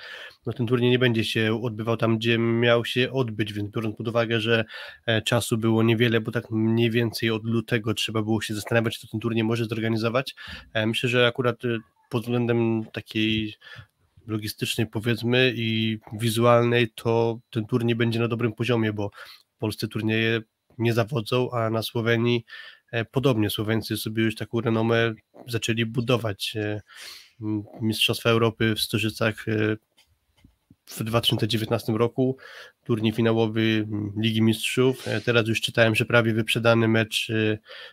no, 0.46 0.52
ten 0.52 0.66
turniej 0.66 0.90
nie 0.90 0.98
będzie 0.98 1.24
się 1.24 1.62
odbywał 1.62 1.96
tam, 1.96 2.18
gdzie 2.18 2.38
miał 2.38 2.84
się 2.84 3.12
odbyć, 3.12 3.52
więc 3.52 3.70
biorąc 3.70 3.96
pod 3.96 4.08
uwagę, 4.08 4.40
że 4.40 4.64
e, 5.06 5.22
czasu 5.22 5.58
było 5.58 5.82
niewiele, 5.82 6.20
bo 6.20 6.32
tak 6.32 6.50
mniej 6.50 6.90
więcej 6.90 7.30
od 7.30 7.44
lutego 7.44 7.94
trzeba 7.94 8.22
było 8.22 8.40
się 8.40 8.54
zastanawiać, 8.54 8.98
czy 8.98 9.08
ten 9.08 9.20
turniej 9.20 9.44
może 9.44 9.64
zorganizować. 9.64 10.34
E, 10.72 10.86
myślę, 10.86 11.08
że 11.08 11.26
akurat 11.26 11.62
pod 12.10 12.22
względem 12.22 12.84
takiej 12.92 13.54
logistycznej 14.26 14.86
powiedzmy 14.86 15.52
i 15.56 15.98
wizualnej, 16.12 16.88
to 16.94 17.38
ten 17.50 17.66
turniej 17.66 17.96
będzie 17.96 18.20
na 18.20 18.28
dobrym 18.28 18.52
poziomie, 18.52 18.92
bo 18.92 19.10
polscy 19.60 19.88
turnieje 19.88 20.40
nie 20.78 20.92
zawodzą, 20.92 21.50
a 21.50 21.70
na 21.70 21.82
Słowenii 21.82 22.44
e, 22.92 23.04
podobnie. 23.04 23.50
Słoweńcy 23.50 23.96
sobie 23.96 24.22
już 24.24 24.34
taką 24.34 24.60
renomę 24.60 25.14
zaczęli 25.46 25.86
budować. 25.86 26.56
E, 26.56 26.80
Mistrzostwa 27.80 28.30
Europy 28.30 28.74
w 28.74 28.80
Stożycach 28.80 29.48
e, 29.48 29.76
w 30.86 31.04
2019 31.04 31.92
roku 31.92 32.36
turniej 32.84 33.12
finałowy 33.12 33.88
Ligi 34.16 34.42
Mistrzów. 34.42 35.04
Teraz 35.24 35.48
już 35.48 35.60
czytałem, 35.60 35.94
że 35.94 36.04
prawie 36.04 36.34
wyprzedany 36.34 36.88
mecz 36.88 37.32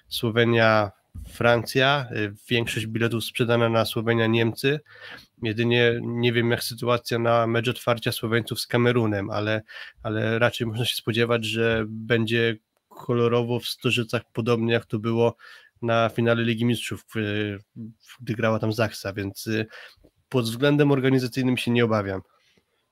Słowenia 0.07 0.91
Francja, 1.29 2.07
większość 2.49 2.87
biletów 2.87 3.23
sprzedana 3.23 3.69
na 3.69 3.85
Słowenia 3.85 4.27
Niemcy. 4.27 4.79
Jedynie 5.41 5.99
nie 6.01 6.33
wiem, 6.33 6.51
jak 6.51 6.63
sytuacja 6.63 7.19
na 7.19 7.47
mecz 7.47 7.67
otwarcia 7.67 8.11
Słoweńców 8.11 8.59
z 8.59 8.67
Kamerunem, 8.67 9.29
ale, 9.29 9.61
ale 10.03 10.39
raczej 10.39 10.67
można 10.67 10.85
się 10.85 10.95
spodziewać, 10.95 11.45
że 11.45 11.85
będzie 11.87 12.57
kolorowo 12.89 13.59
w 13.59 13.65
Stożycach, 13.65 14.21
podobnie 14.33 14.73
jak 14.73 14.85
to 14.85 14.99
było 14.99 15.35
na 15.81 16.09
finale 16.09 16.43
Ligi 16.43 16.65
Mistrzów, 16.65 17.05
gdy 18.19 18.35
grała 18.35 18.59
tam 18.59 18.73
Zachsa, 18.73 19.13
więc 19.13 19.47
y, 19.47 19.65
pod 20.29 20.45
względem 20.45 20.91
organizacyjnym 20.91 21.57
się 21.57 21.71
nie 21.71 21.85
obawiam. 21.85 22.21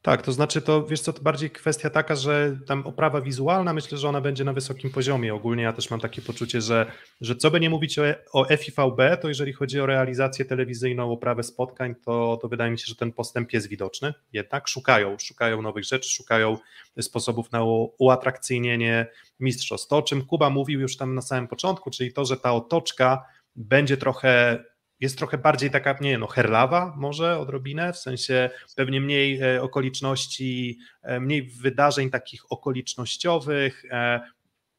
Tak, 0.05 0.21
to 0.21 0.31
znaczy 0.31 0.61
to, 0.61 0.85
wiesz 0.85 1.01
co, 1.01 1.13
to 1.13 1.21
bardziej 1.21 1.49
kwestia 1.49 1.89
taka, 1.89 2.15
że 2.15 2.57
tam 2.67 2.87
oprawa 2.87 3.21
wizualna, 3.21 3.73
myślę, 3.73 3.97
że 3.97 4.09
ona 4.09 4.21
będzie 4.21 4.43
na 4.43 4.53
wysokim 4.53 4.89
poziomie. 4.89 5.33
Ogólnie 5.33 5.63
ja 5.63 5.73
też 5.73 5.89
mam 5.89 5.99
takie 5.99 6.21
poczucie, 6.21 6.61
że, 6.61 6.91
że 7.21 7.35
co 7.35 7.51
by 7.51 7.59
nie 7.59 7.69
mówić 7.69 7.99
o, 7.99 8.03
o 8.33 8.45
FIVB, 8.57 9.21
to 9.21 9.27
jeżeli 9.27 9.53
chodzi 9.53 9.79
o 9.79 9.85
realizację 9.85 10.45
telewizyjną, 10.45 11.11
oprawę 11.11 11.43
spotkań, 11.43 11.95
to, 11.95 12.39
to 12.41 12.47
wydaje 12.47 12.71
mi 12.71 12.79
się, 12.79 12.85
że 12.87 12.95
ten 12.95 13.11
postęp 13.11 13.53
jest 13.53 13.67
widoczny. 13.67 14.13
Jednak 14.33 14.67
szukają, 14.67 15.17
szukają 15.19 15.61
nowych 15.61 15.83
rzeczy, 15.83 16.09
szukają 16.09 16.57
sposobów 17.01 17.51
na 17.51 17.63
uatrakcyjnienie 17.97 19.07
mistrzostw. 19.39 19.87
To, 19.87 19.97
o 19.97 20.01
czym 20.01 20.25
Kuba 20.25 20.49
mówił 20.49 20.79
już 20.79 20.97
tam 20.97 21.15
na 21.15 21.21
samym 21.21 21.47
początku, 21.47 21.91
czyli 21.91 22.13
to, 22.13 22.25
że 22.25 22.37
ta 22.37 22.53
otoczka 22.53 23.25
będzie 23.55 23.97
trochę 23.97 24.63
jest 24.99 25.17
trochę 25.17 25.37
bardziej 25.37 25.71
taka, 25.71 25.97
nie 26.01 26.17
no, 26.17 26.27
herlawa 26.27 26.93
może 26.97 27.39
odrobinę, 27.39 27.93
w 27.93 27.97
sensie 27.97 28.49
pewnie 28.75 29.01
mniej 29.01 29.41
e, 29.41 29.61
okoliczności, 29.61 30.79
e, 31.03 31.19
mniej 31.19 31.43
wydarzeń 31.43 32.09
takich 32.09 32.51
okolicznościowych. 32.51 33.83
E, 33.91 34.21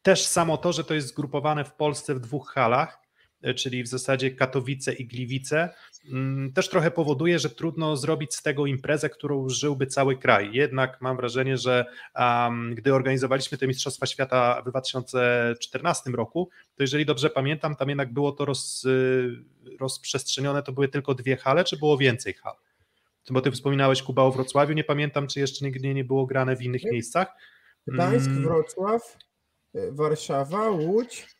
też 0.02 0.26
samo 0.26 0.56
to, 0.56 0.72
że 0.72 0.84
to 0.84 0.94
jest 0.94 1.08
zgrupowane 1.08 1.64
w 1.64 1.72
Polsce 1.72 2.14
w 2.14 2.20
dwóch 2.20 2.52
halach, 2.54 3.05
czyli 3.54 3.82
w 3.82 3.88
zasadzie 3.88 4.30
Katowice 4.30 4.92
i 4.92 5.06
Gliwice, 5.06 5.74
mm, 6.12 6.52
też 6.52 6.68
trochę 6.68 6.90
powoduje, 6.90 7.38
że 7.38 7.50
trudno 7.50 7.96
zrobić 7.96 8.34
z 8.34 8.42
tego 8.42 8.66
imprezę, 8.66 9.10
którą 9.10 9.48
żyłby 9.48 9.86
cały 9.86 10.16
kraj. 10.16 10.50
Jednak 10.52 11.00
mam 11.00 11.16
wrażenie, 11.16 11.56
że 11.56 11.84
um, 12.14 12.74
gdy 12.74 12.94
organizowaliśmy 12.94 13.58
te 13.58 13.66
Mistrzostwa 13.66 14.06
Świata 14.06 14.62
w 14.66 14.70
2014 14.70 16.10
roku, 16.10 16.50
to 16.76 16.82
jeżeli 16.82 17.06
dobrze 17.06 17.30
pamiętam, 17.30 17.76
tam 17.76 17.88
jednak 17.88 18.12
było 18.12 18.32
to 18.32 18.44
roz, 18.44 18.84
y, 18.84 19.44
rozprzestrzenione, 19.80 20.62
to 20.62 20.72
były 20.72 20.88
tylko 20.88 21.14
dwie 21.14 21.36
hale, 21.36 21.64
czy 21.64 21.76
było 21.76 21.98
więcej 21.98 22.34
hal? 22.34 22.54
Bo 23.30 23.40
ty 23.40 23.50
wspominałeś 23.50 24.02
Kuba 24.02 24.22
o 24.22 24.30
Wrocławiu, 24.30 24.74
nie 24.74 24.84
pamiętam, 24.84 25.26
czy 25.26 25.40
jeszcze 25.40 25.64
nigdy 25.64 25.94
nie 25.94 26.04
było 26.04 26.26
grane 26.26 26.56
w 26.56 26.62
innych 26.62 26.84
miejscach. 26.84 27.28
Gdańsk, 27.86 28.26
mm. 28.26 28.42
Wrocław, 28.42 29.18
y, 29.74 29.92
Warszawa, 29.92 30.70
Łódź, 30.70 31.35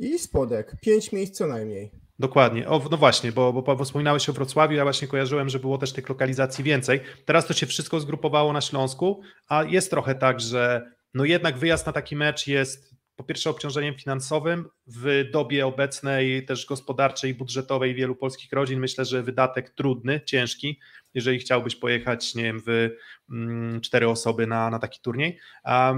i 0.00 0.18
spodek. 0.18 0.76
Pięć 0.80 1.12
miejsc 1.12 1.38
co 1.38 1.46
najmniej. 1.46 1.90
Dokładnie. 2.18 2.68
O, 2.68 2.82
no 2.90 2.96
właśnie, 2.96 3.32
bo, 3.32 3.52
bo, 3.52 3.62
bo 3.76 3.84
wspominałeś 3.84 4.28
o 4.28 4.32
Wrocławiu, 4.32 4.76
ja 4.76 4.82
właśnie 4.82 5.08
kojarzyłem, 5.08 5.48
że 5.48 5.58
było 5.58 5.78
też 5.78 5.92
tych 5.92 6.08
lokalizacji 6.08 6.64
więcej. 6.64 7.00
Teraz 7.24 7.46
to 7.46 7.54
się 7.54 7.66
wszystko 7.66 8.00
zgrupowało 8.00 8.52
na 8.52 8.60
Śląsku, 8.60 9.20
a 9.48 9.64
jest 9.64 9.90
trochę 9.90 10.14
tak, 10.14 10.40
że 10.40 10.90
no 11.14 11.24
jednak 11.24 11.58
wyjazd 11.58 11.86
na 11.86 11.92
taki 11.92 12.16
mecz 12.16 12.46
jest 12.46 12.94
po 13.16 13.24
pierwsze 13.24 13.50
obciążeniem 13.50 13.94
finansowym 13.94 14.68
w 14.86 15.24
dobie 15.32 15.66
obecnej 15.66 16.46
też 16.46 16.66
gospodarczej, 16.66 17.34
budżetowej 17.34 17.94
wielu 17.94 18.16
polskich 18.16 18.52
rodzin 18.52 18.80
myślę, 18.80 19.04
że 19.04 19.22
wydatek 19.22 19.70
trudny, 19.70 20.20
ciężki, 20.24 20.80
jeżeli 21.14 21.38
chciałbyś 21.38 21.76
pojechać, 21.76 22.34
nie 22.34 22.42
wiem, 22.42 22.62
w 22.66 22.90
mm, 23.30 23.80
cztery 23.80 24.08
osoby 24.08 24.46
na, 24.46 24.70
na 24.70 24.78
taki 24.78 25.00
turniej. 25.00 25.38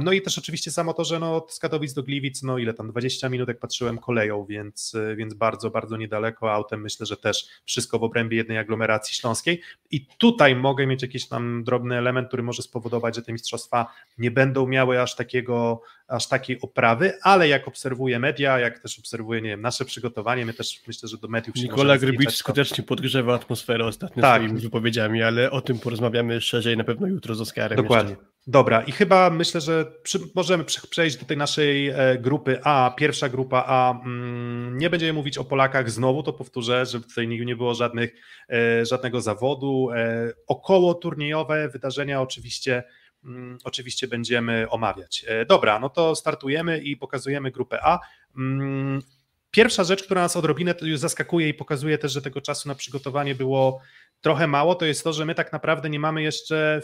No 0.04 0.12
i 0.12 0.22
też 0.22 0.38
oczywiście 0.38 0.70
samo 0.70 0.94
to, 0.94 1.04
że 1.04 1.18
no, 1.18 1.46
z 1.48 1.58
Katowic 1.58 1.92
do 1.92 2.02
Gliwic, 2.02 2.42
no 2.42 2.58
ile 2.58 2.74
tam, 2.74 2.88
20 2.88 3.28
minut 3.28 3.48
jak 3.48 3.58
patrzyłem 3.58 3.98
koleją, 3.98 4.44
więc, 4.44 4.96
więc 5.16 5.34
bardzo, 5.34 5.70
bardzo 5.70 5.96
niedaleko, 5.96 6.52
autem 6.52 6.80
myślę, 6.80 7.06
że 7.06 7.16
też 7.16 7.48
wszystko 7.64 7.98
w 7.98 8.04
obrębie 8.04 8.36
jednej 8.36 8.58
aglomeracji 8.58 9.14
śląskiej 9.14 9.62
i 9.90 10.06
tutaj 10.18 10.56
mogę 10.56 10.86
mieć 10.86 11.02
jakiś 11.02 11.28
tam 11.28 11.64
drobny 11.64 11.98
element, 11.98 12.28
który 12.28 12.42
może 12.42 12.62
spowodować, 12.62 13.14
że 13.14 13.22
te 13.22 13.32
mistrzostwa 13.32 13.86
nie 14.18 14.30
będą 14.30 14.66
miały 14.66 15.02
aż 15.02 15.16
takiego, 15.16 15.82
aż 16.08 16.28
takiej 16.28 16.60
oprawy, 16.60 17.12
ale 17.22 17.48
jak 17.48 17.68
obserwuję 17.68 18.18
media, 18.18 18.58
jak 18.58 18.78
też 18.78 18.98
obserwuję, 18.98 19.40
nie 19.40 19.48
wiem, 19.48 19.60
nasze 19.60 19.84
przygotowanie, 19.84 20.46
my 20.46 20.54
też 20.54 20.82
myślę, 20.86 21.08
że 21.08 21.18
do 21.18 21.28
mediów 21.28 21.56
się 21.56 21.62
Nikola 21.62 21.98
Grybicz 21.98 22.32
skutecznie 22.32 22.84
podgrzewa 22.84 23.34
atmosferę 23.34 23.84
ostatnio 23.86 24.22
tak. 24.22 24.42
swoimi 24.42 24.60
wypowiedziami, 24.60 25.05
ale 25.22 25.50
o 25.50 25.60
tym 25.60 25.78
porozmawiamy 25.78 26.40
szerzej 26.40 26.76
na 26.76 26.84
pewno 26.84 27.06
jutro 27.06 27.34
z 27.34 27.40
Oskarem. 27.40 27.76
Dokładnie. 27.76 28.10
Jeszcze. 28.10 28.36
Dobra, 28.48 28.82
i 28.82 28.92
chyba 28.92 29.30
myślę, 29.30 29.60
że 29.60 29.92
przy, 30.02 30.18
możemy 30.34 30.64
przejść 30.64 31.16
do 31.16 31.26
tej 31.26 31.36
naszej 31.36 31.88
e, 31.88 32.18
grupy 32.18 32.60
A. 32.64 32.94
Pierwsza 32.96 33.28
grupa 33.28 33.64
A. 33.66 34.00
Mm, 34.04 34.78
nie 34.78 34.90
będziemy 34.90 35.12
mówić 35.12 35.38
o 35.38 35.44
Polakach 35.44 35.90
znowu, 35.90 36.22
to 36.22 36.32
powtórzę, 36.32 36.86
żeby 36.86 37.06
tutaj 37.06 37.28
nie 37.28 37.56
było 37.56 37.74
żadnych, 37.74 38.14
e, 38.50 38.86
żadnego 38.86 39.20
zawodu. 39.20 39.88
E, 39.94 40.32
około 40.46 40.94
turniejowe 40.94 41.68
wydarzenia 41.68 42.22
oczywiście 42.22 42.82
mm, 43.24 43.58
oczywiście 43.64 44.08
będziemy 44.08 44.70
omawiać. 44.70 45.24
Dobra, 45.48 45.78
no 45.78 45.88
to 45.88 46.16
startujemy 46.16 46.78
i 46.78 46.96
pokazujemy 46.96 47.50
grupę 47.50 47.78
A. 47.82 47.98
Mm, 48.36 49.02
pierwsza 49.50 49.84
rzecz, 49.84 50.02
która 50.02 50.22
nas 50.22 50.36
odrobinę 50.36 50.74
zaskakuje 50.94 51.48
i 51.48 51.54
pokazuje 51.54 51.98
też, 51.98 52.12
że 52.12 52.22
tego 52.22 52.40
czasu 52.40 52.68
na 52.68 52.74
przygotowanie 52.74 53.34
było 53.34 53.80
trochę 54.26 54.46
mało, 54.46 54.74
to 54.74 54.86
jest 54.86 55.04
to, 55.04 55.12
że 55.12 55.24
my 55.24 55.34
tak 55.34 55.52
naprawdę 55.52 55.90
nie 55.90 56.00
mamy 56.00 56.22
jeszcze 56.22 56.82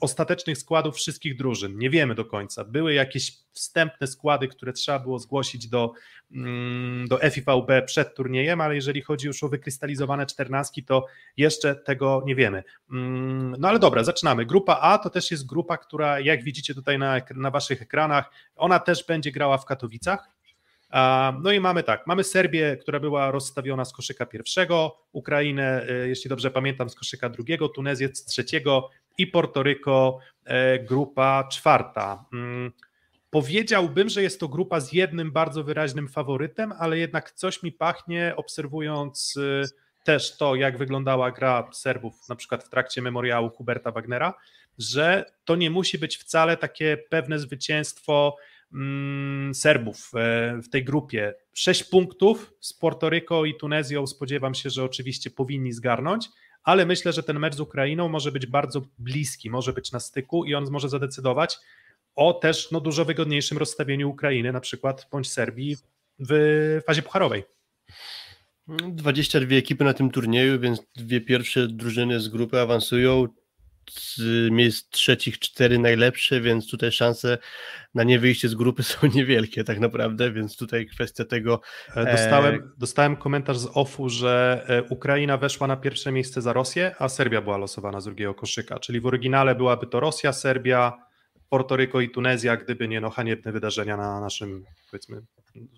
ostatecznych 0.00 0.58
składów 0.58 0.96
wszystkich 0.96 1.36
drużyn. 1.36 1.78
Nie 1.78 1.90
wiemy 1.90 2.14
do 2.14 2.24
końca. 2.24 2.64
Były 2.64 2.94
jakieś 2.94 3.32
wstępne 3.52 4.06
składy, 4.06 4.48
które 4.48 4.72
trzeba 4.72 4.98
było 4.98 5.18
zgłosić 5.18 5.68
do, 5.68 5.92
mm, 6.32 7.08
do 7.08 7.18
FIVB 7.30 7.86
przed 7.86 8.14
turniejem, 8.14 8.60
ale 8.60 8.74
jeżeli 8.74 9.02
chodzi 9.02 9.26
już 9.26 9.42
o 9.44 9.48
wykrystalizowane 9.48 10.26
czternastki, 10.26 10.84
to 10.84 11.06
jeszcze 11.36 11.74
tego 11.74 12.22
nie 12.26 12.34
wiemy. 12.34 12.64
Mm, 12.90 13.56
no 13.58 13.68
ale 13.68 13.78
dobra, 13.78 14.04
zaczynamy. 14.04 14.46
Grupa 14.46 14.78
A 14.80 14.98
to 14.98 15.10
też 15.10 15.30
jest 15.30 15.46
grupa, 15.46 15.78
która 15.78 16.20
jak 16.20 16.42
widzicie 16.42 16.74
tutaj 16.74 16.98
na, 16.98 17.20
na 17.34 17.50
waszych 17.50 17.82
ekranach, 17.82 18.30
ona 18.56 18.78
też 18.78 19.06
będzie 19.06 19.32
grała 19.32 19.58
w 19.58 19.64
Katowicach. 19.64 20.37
No 21.42 21.52
i 21.52 21.60
mamy 21.60 21.82
tak, 21.82 22.06
mamy 22.06 22.24
Serbię, 22.24 22.76
która 22.76 23.00
była 23.00 23.30
rozstawiona 23.30 23.84
z 23.84 23.92
koszyka 23.92 24.26
pierwszego, 24.26 24.98
Ukrainę, 25.12 25.86
e, 25.88 26.08
jeśli 26.08 26.28
dobrze 26.30 26.50
pamiętam, 26.50 26.90
z 26.90 26.94
koszyka 26.94 27.28
drugiego, 27.28 27.68
Tunezję 27.68 28.08
z 28.14 28.24
trzeciego 28.24 28.90
i 29.18 29.26
Portoryko 29.26 30.18
e, 30.44 30.78
grupa 30.78 31.48
czwarta. 31.50 32.24
Mm, 32.32 32.72
powiedziałbym, 33.30 34.08
że 34.08 34.22
jest 34.22 34.40
to 34.40 34.48
grupa 34.48 34.80
z 34.80 34.92
jednym 34.92 35.32
bardzo 35.32 35.64
wyraźnym 35.64 36.08
faworytem, 36.08 36.72
ale 36.78 36.98
jednak 36.98 37.32
coś 37.32 37.62
mi 37.62 37.72
pachnie, 37.72 38.32
obserwując 38.36 39.34
e, 39.36 39.68
też 40.04 40.36
to, 40.36 40.54
jak 40.54 40.78
wyglądała 40.78 41.30
gra 41.30 41.68
Serbów, 41.72 42.28
na 42.28 42.36
przykład 42.36 42.64
w 42.64 42.68
trakcie 42.68 43.02
memoriału 43.02 43.50
Huberta 43.50 43.92
Wagnera, 43.92 44.34
że 44.78 45.24
to 45.44 45.56
nie 45.56 45.70
musi 45.70 45.98
być 45.98 46.16
wcale 46.16 46.56
takie 46.56 46.96
pewne 47.10 47.38
zwycięstwo 47.38 48.36
Serbów 49.54 50.10
e, 50.14 50.60
w 50.62 50.68
tej 50.68 50.84
grupie. 50.84 51.34
Sześć 51.54 51.84
punktów 51.84 52.52
z 52.60 52.72
Portoryko 52.72 53.44
i 53.44 53.54
Tunezją 53.54 54.06
spodziewam 54.06 54.54
się, 54.54 54.70
że 54.70 54.84
oczywiście 54.84 55.30
powinni 55.30 55.72
zgarnąć, 55.72 56.28
ale 56.62 56.86
myślę, 56.86 57.12
że 57.12 57.22
ten 57.22 57.38
mecz 57.38 57.54
z 57.54 57.60
Ukrainą 57.60 58.08
może 58.08 58.32
być 58.32 58.46
bardzo 58.46 58.82
bliski, 58.98 59.50
może 59.50 59.72
być 59.72 59.92
na 59.92 60.00
styku 60.00 60.44
i 60.44 60.54
on 60.54 60.70
może 60.70 60.88
zadecydować 60.88 61.58
o 62.14 62.34
też 62.34 62.70
no, 62.70 62.80
dużo 62.80 63.04
wygodniejszym 63.04 63.58
rozstawieniu 63.58 64.10
Ukrainy, 64.10 64.52
na 64.52 64.60
przykład 64.60 65.08
bądź 65.12 65.30
Serbii 65.30 65.76
w 66.18 66.80
fazie 66.86 67.02
pucharowej. 67.02 67.44
22 68.88 69.56
ekipy 69.56 69.84
na 69.84 69.94
tym 69.94 70.10
turnieju, 70.10 70.60
więc 70.60 70.82
dwie 70.96 71.20
pierwsze 71.20 71.68
drużyny 71.68 72.20
z 72.20 72.28
grupy 72.28 72.60
awansują 72.60 73.28
miejsc 74.50 74.88
trzecich 74.90 75.38
cztery 75.38 75.78
najlepsze, 75.78 76.40
więc 76.40 76.70
tutaj 76.70 76.92
szanse 76.92 77.38
na 77.94 78.04
nie 78.04 78.18
wyjście 78.18 78.48
z 78.48 78.54
grupy 78.54 78.82
są 78.92 79.06
niewielkie 79.06 79.64
tak 79.64 79.80
naprawdę, 79.80 80.32
więc 80.32 80.56
tutaj 80.56 80.86
kwestia 80.86 81.24
tego. 81.24 81.60
E, 81.96 82.12
dostałem, 82.16 82.54
e... 82.54 82.58
dostałem 82.78 83.16
komentarz 83.16 83.58
z 83.58 83.68
OFU, 83.74 84.08
że 84.08 84.64
e, 84.68 84.82
Ukraina 84.82 85.36
weszła 85.36 85.66
na 85.66 85.76
pierwsze 85.76 86.12
miejsce 86.12 86.42
za 86.42 86.52
Rosję, 86.52 86.94
a 86.98 87.08
Serbia 87.08 87.40
była 87.40 87.56
losowana 87.56 88.00
z 88.00 88.04
drugiego 88.04 88.34
koszyka, 88.34 88.78
czyli 88.78 89.00
w 89.00 89.06
oryginale 89.06 89.54
byłaby 89.54 89.86
to 89.86 90.00
Rosja, 90.00 90.32
Serbia, 90.32 91.08
Portoryko 91.48 92.00
i 92.00 92.10
Tunezja, 92.10 92.56
gdyby 92.56 92.88
nie 92.88 93.00
no 93.00 93.10
haniebne 93.10 93.52
wydarzenia 93.52 93.96
na 93.96 94.20
naszym, 94.20 94.64
powiedzmy, 94.90 95.22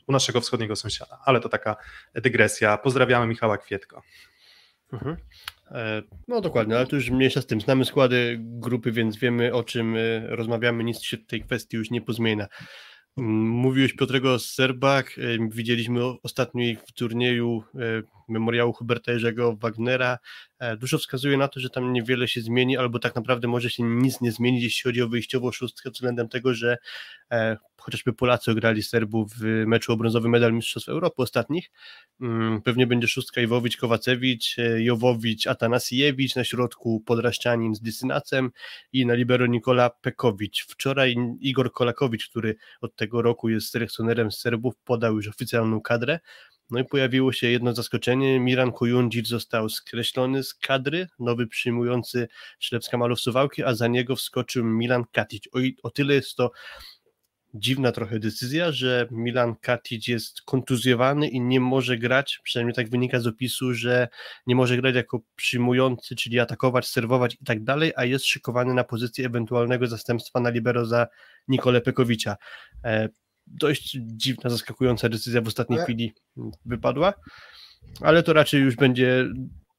u 0.07 0.13
naszego 0.13 0.41
wschodniego 0.41 0.77
sąsiada. 0.77 1.19
Ale 1.25 1.41
to 1.41 1.49
taka 1.49 1.77
dygresja. 2.15 2.79
Pozdrawiamy 2.79 3.27
Michała 3.27 3.59
Kwietko. 3.59 4.03
Mhm. 4.93 5.17
E, 5.71 6.03
no 6.29 6.41
dokładnie, 6.41 6.77
ale 6.77 6.87
to 6.87 6.97
już 6.97 7.11
mniejsza 7.11 7.43
z 7.43 7.47
tym. 7.47 7.61
Znamy 7.61 7.85
składy 7.85 8.39
grupy, 8.41 8.93
więc 8.93 9.17
wiemy 9.17 9.55
o 9.55 9.65
czym 9.65 9.97
e, 9.97 10.21
rozmawiamy, 10.27 10.85
nic 10.85 11.03
się 11.03 11.17
w 11.17 11.27
tej 11.27 11.43
kwestii 11.43 11.77
już 11.77 11.91
nie 11.91 12.01
pozmienia. 12.01 12.47
Mm, 13.19 13.49
mówiłeś 13.49 13.93
Piotrego 13.93 14.35
o 14.35 14.39
Serbach, 14.39 15.19
e, 15.19 15.23
widzieliśmy 15.51 16.01
ostatnio 16.23 16.65
ich 16.65 16.81
w 16.81 16.93
turnieju 16.93 17.63
memoriału 18.31 18.73
Huberta 18.73 19.13
Jerzego 19.13 19.57
Wagnera. 19.57 20.19
E, 20.59 20.77
dużo 20.77 20.99
wskazuje 20.99 21.37
na 21.37 21.49
to, 21.49 21.61
że 21.61 21.71
tam 21.71 21.93
niewiele 21.93 22.29
się 22.29 22.41
zmieni, 22.41 22.77
albo 22.77 22.99
tak 22.99 23.15
naprawdę 23.15 23.49
może 23.49 23.71
się 23.71 23.83
nic 23.83 24.21
nie 24.21 24.33
zmienić, 24.33 24.63
jeśli 24.63 24.83
chodzi 24.83 25.03
o 25.03 25.09
wyjściową 25.09 25.53
szóstkę, 25.53 25.91
względem 25.91 26.29
tego, 26.29 26.55
że 26.55 26.79
e, 27.33 27.57
chociażby 27.81 28.13
Polacy 28.13 28.51
ograli 28.51 28.83
Serbów 28.83 29.33
w 29.35 29.45
meczu 29.67 29.93
o 29.93 29.97
brązowy 29.97 30.29
medal 30.29 30.53
Mistrzostw 30.53 30.89
Europy 30.89 31.23
ostatnich. 31.23 31.71
Mm, 32.21 32.63
pewnie 32.63 32.87
będzie 32.87 33.09
szóstka 33.09 33.41
Iwowicz, 33.41 33.77
Kowacewicz, 33.77 34.59
e, 34.59 34.83
Jowowicz, 34.83 35.47
Atanasiewicz, 35.47 36.37
na 36.37 36.45
środku 36.45 37.01
Podraszczanin 37.07 37.75
z 37.75 37.81
Dysynacem 37.81 38.51
i 38.93 39.07
na 39.07 39.15
libero 39.15 39.47
Nikola 39.47 39.91
Pekowicz. 39.91 40.67
Wczoraj 40.69 41.17
Igor 41.41 41.73
Kolakowicz, 41.73 42.29
który 42.29 42.57
od 42.81 42.97
tego 42.97 43.23
roku 43.23 43.49
jest 43.49 43.71
selekcjonerem 43.71 44.33
Serbów, 44.33 44.75
podał 44.85 45.17
już 45.17 45.29
oficjalną 45.29 45.81
kadrę. 45.81 46.21
No 46.71 46.81
i 46.81 46.85
pojawiło 46.85 47.33
się 47.33 47.51
jedno 47.51 47.75
zaskoczenie. 47.75 48.41
Miran 48.41 48.73
Kujundzic 48.73 49.29
został 49.29 49.69
skreślony 49.69 50.43
z 50.43 50.55
kadry, 50.55 51.07
nowy 51.19 51.47
przyjmujący 51.47 52.29
Ślepska 52.59 52.99
Malów 52.99 53.21
Suwałki, 53.21 53.65
a 53.65 53.75
za 53.75 53.89
niego 53.89 54.17
wskoczył 54.17 54.65
Milan 54.65 55.05
Katic. 55.13 55.45
O, 55.53 55.59
o 55.83 55.91
tyle 55.91 56.15
jest 56.15 56.37
to 56.37 56.51
dziwna 57.55 57.93
trochę 57.93 58.19
decyzja, 58.19 58.73
że 58.73 59.09
Milan 59.11 59.55
Katic 59.57 60.09
jest 60.09 60.43
kontuzjowany 60.43 61.29
i 61.29 61.41
nie 61.41 61.61
może 61.61 61.99
grać, 61.99 62.41
przynajmniej 62.43 62.75
tak 62.75 62.91
wynika 62.91 63.21
z 63.21 63.27
opisu, 63.27 63.75
że 63.75 64.09
nie 64.47 64.55
może 64.55 64.77
grać 64.77 64.95
jako 64.95 65.21
przyjmujący, 65.37 66.17
czyli 66.17 66.41
atakować, 66.41 66.89
serwować 66.89 67.35
i 67.35 67.45
tak 67.45 67.65
dalej, 67.65 67.93
a 67.97 68.05
jest 68.05 68.27
szykowany 68.27 68.75
na 68.75 68.85
pozycję 68.85 69.27
ewentualnego 69.27 69.87
zastępstwa 69.87 70.41
na 70.41 70.51
libero 70.51 70.87
za 70.87 71.07
Nikolę 71.49 71.81
Pekowicza. 71.81 72.37
Dość 73.51 73.99
dziwna, 74.03 74.51
zaskakująca 74.51 75.09
decyzja 75.09 75.43
w 75.43 75.49
ostatniej 75.49 75.79
ale... 75.79 75.85
chwili 75.85 76.13
wypadła, 76.65 77.15
ale 78.01 78.23
to 78.23 78.33
raczej 78.33 78.61
już 78.61 78.77
będzie 78.77 79.27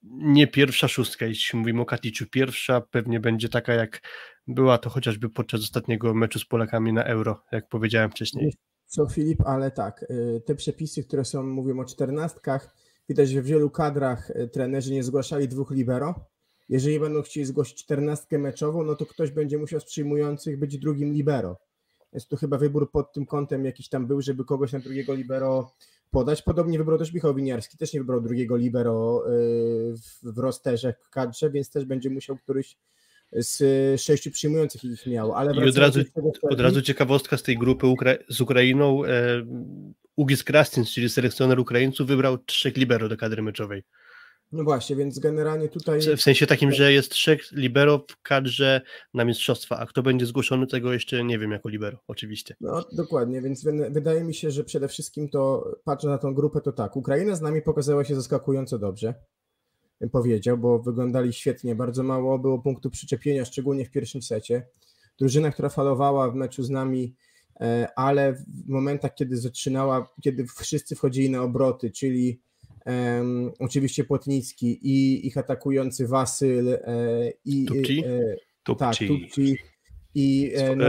nie 0.03 0.47
pierwsza 0.47 0.87
szóstka, 0.87 1.25
jeśli 1.25 1.59
mówimy 1.59 1.81
o 1.81 1.85
Katiczu. 1.85 2.25
Pierwsza 2.31 2.81
pewnie 2.81 3.19
będzie 3.19 3.49
taka, 3.49 3.73
jak 3.73 4.01
była 4.47 4.77
to 4.77 4.89
chociażby 4.89 5.29
podczas 5.29 5.61
ostatniego 5.61 6.13
meczu 6.13 6.39
z 6.39 6.45
Polakami 6.45 6.93
na 6.93 7.03
Euro, 7.03 7.43
jak 7.51 7.67
powiedziałem 7.67 8.11
wcześniej. 8.11 8.53
Co 8.85 9.09
Filip, 9.09 9.41
ale 9.45 9.71
tak, 9.71 10.03
y, 10.03 10.41
te 10.45 10.55
przepisy, 10.55 11.03
które 11.03 11.25
są, 11.25 11.43
mówią 11.43 11.79
o 11.79 11.85
czternastkach, 11.85 12.75
widać, 13.09 13.29
że 13.29 13.41
w 13.41 13.45
wielu 13.45 13.69
kadrach 13.69 14.29
y, 14.29 14.49
trenerzy 14.53 14.93
nie 14.93 15.03
zgłaszali 15.03 15.47
dwóch 15.47 15.71
libero. 15.71 16.15
Jeżeli 16.69 16.99
będą 16.99 17.21
chcieli 17.21 17.45
zgłosić 17.45 17.83
czternastkę 17.83 18.39
meczową, 18.39 18.83
no 18.83 18.95
to 18.95 19.05
ktoś 19.05 19.31
będzie 19.31 19.57
musiał 19.57 19.79
z 19.79 19.85
przyjmujących 19.85 20.59
być 20.59 20.77
drugim 20.77 21.13
libero. 21.13 21.57
Jest 22.13 22.29
tu 22.29 22.37
chyba 22.37 22.57
wybór 22.57 22.91
pod 22.91 23.13
tym 23.13 23.25
kątem 23.25 23.65
jakiś 23.65 23.89
tam 23.89 24.07
był, 24.07 24.21
żeby 24.21 24.45
kogoś 24.45 24.71
na 24.71 24.79
drugiego 24.79 25.13
libero 25.13 25.73
podać. 26.11 26.41
Podobnie 26.41 26.77
wybrał 26.77 26.97
też 26.97 27.13
Michał 27.13 27.35
Winiarski, 27.35 27.77
też 27.77 27.93
nie 27.93 27.99
wybrał 27.99 28.21
drugiego 28.21 28.57
libero 28.57 29.23
y, 29.27 29.93
w 30.23 30.37
rosterze 30.37 30.93
w 31.01 31.09
kadrze, 31.09 31.49
więc 31.49 31.69
też 31.69 31.85
będzie 31.85 32.09
musiał 32.09 32.37
któryś 32.37 32.77
z 33.31 34.01
sześciu 34.01 34.31
przyjmujących 34.31 34.83
ich 34.83 35.07
miał. 35.07 35.33
Ale 35.33 35.55
I 35.55 35.69
od 35.69 35.77
razu, 35.77 36.01
od 36.41 36.59
razu 36.59 36.81
ciekawostka 36.81 37.37
z 37.37 37.43
tej 37.43 37.57
grupy 37.57 37.87
Ukra 37.87 38.13
z 38.29 38.41
Ukrainą. 38.41 39.05
E, 39.05 39.45
Ugis 40.15 40.43
Krastins, 40.43 40.91
czyli 40.91 41.09
selekcjoner 41.09 41.59
Ukraińców, 41.59 42.07
wybrał 42.07 42.37
trzech 42.37 42.77
libero 42.77 43.09
do 43.09 43.17
kadry 43.17 43.41
meczowej. 43.41 43.83
No 44.51 44.63
właśnie, 44.63 44.96
więc 44.96 45.20
generalnie 45.20 45.70
tutaj. 45.70 46.00
W 46.17 46.22
sensie 46.22 46.48
takim, 46.48 46.72
że 46.72 46.93
jest 46.93 47.12
trzech 47.12 47.51
libero 47.51 48.05
w 48.10 48.22
kadrze 48.22 48.81
na 49.13 49.25
mistrzostwa, 49.25 49.77
a 49.77 49.86
kto 49.86 50.03
będzie 50.03 50.25
zgłoszony, 50.25 50.67
tego 50.67 50.93
jeszcze 50.93 51.24
nie 51.24 51.39
wiem 51.39 51.51
jako 51.51 51.70
libero, 51.70 52.00
oczywiście. 52.08 52.55
No 52.62 52.86
dokładnie, 52.91 53.41
więc 53.41 53.63
wydaje 53.89 54.24
mi 54.24 54.34
się, 54.34 54.51
że 54.51 54.63
przede 54.63 54.88
wszystkim 54.88 55.29
to 55.29 55.72
patrzę 55.84 56.08
na 56.08 56.17
tą 56.17 56.34
grupę, 56.34 56.62
to 56.62 56.72
tak. 56.72 56.96
Ukraina 56.96 57.36
z 57.36 57.41
nami 57.41 57.62
pokazała 57.62 58.03
się 58.03 58.15
zaskakująco 58.15 58.79
dobrze, 58.79 59.13
powiedział, 60.12 60.58
bo 60.58 60.79
wyglądali 60.79 61.34
świetnie. 61.34 61.75
Bardzo 61.75 62.03
mało 62.03 62.39
było 62.39 62.60
punktu 62.60 62.89
przyczepienia, 62.89 63.46
szczególnie 63.46 63.86
w 63.86 63.91
pierwszym 63.91 64.22
secie. 64.22 64.67
Drużyna, 65.20 65.51
która 65.51 65.70
falowała 65.70 66.31
w 66.31 66.36
meczu 66.36 66.63
z 66.63 66.70
nami, 66.70 67.15
e, 67.62 67.88
ale 67.96 68.34
w 68.34 68.70
momentach, 68.70 69.15
kiedy 69.15 69.38
zaczynała, 69.38 70.13
kiedy 70.24 70.46
wszyscy 70.46 70.96
wchodzili 70.96 71.29
na 71.29 71.42
obroty, 71.42 71.92
czyli 71.92 72.42
um, 72.85 73.51
oczywiście 73.59 74.03
Płotnicki 74.03 74.79
i 74.87 75.27
ich 75.27 75.37
atakujący 75.37 76.07
Wasyl 76.07 76.70
e, 76.70 76.79
i 77.46 77.65
Tupci? 77.65 78.03
E, 78.65 78.75
tak, 78.75 78.96
Tupci 79.07 79.57
i 80.15 80.51
e, 80.55 80.75
no, 80.75 80.85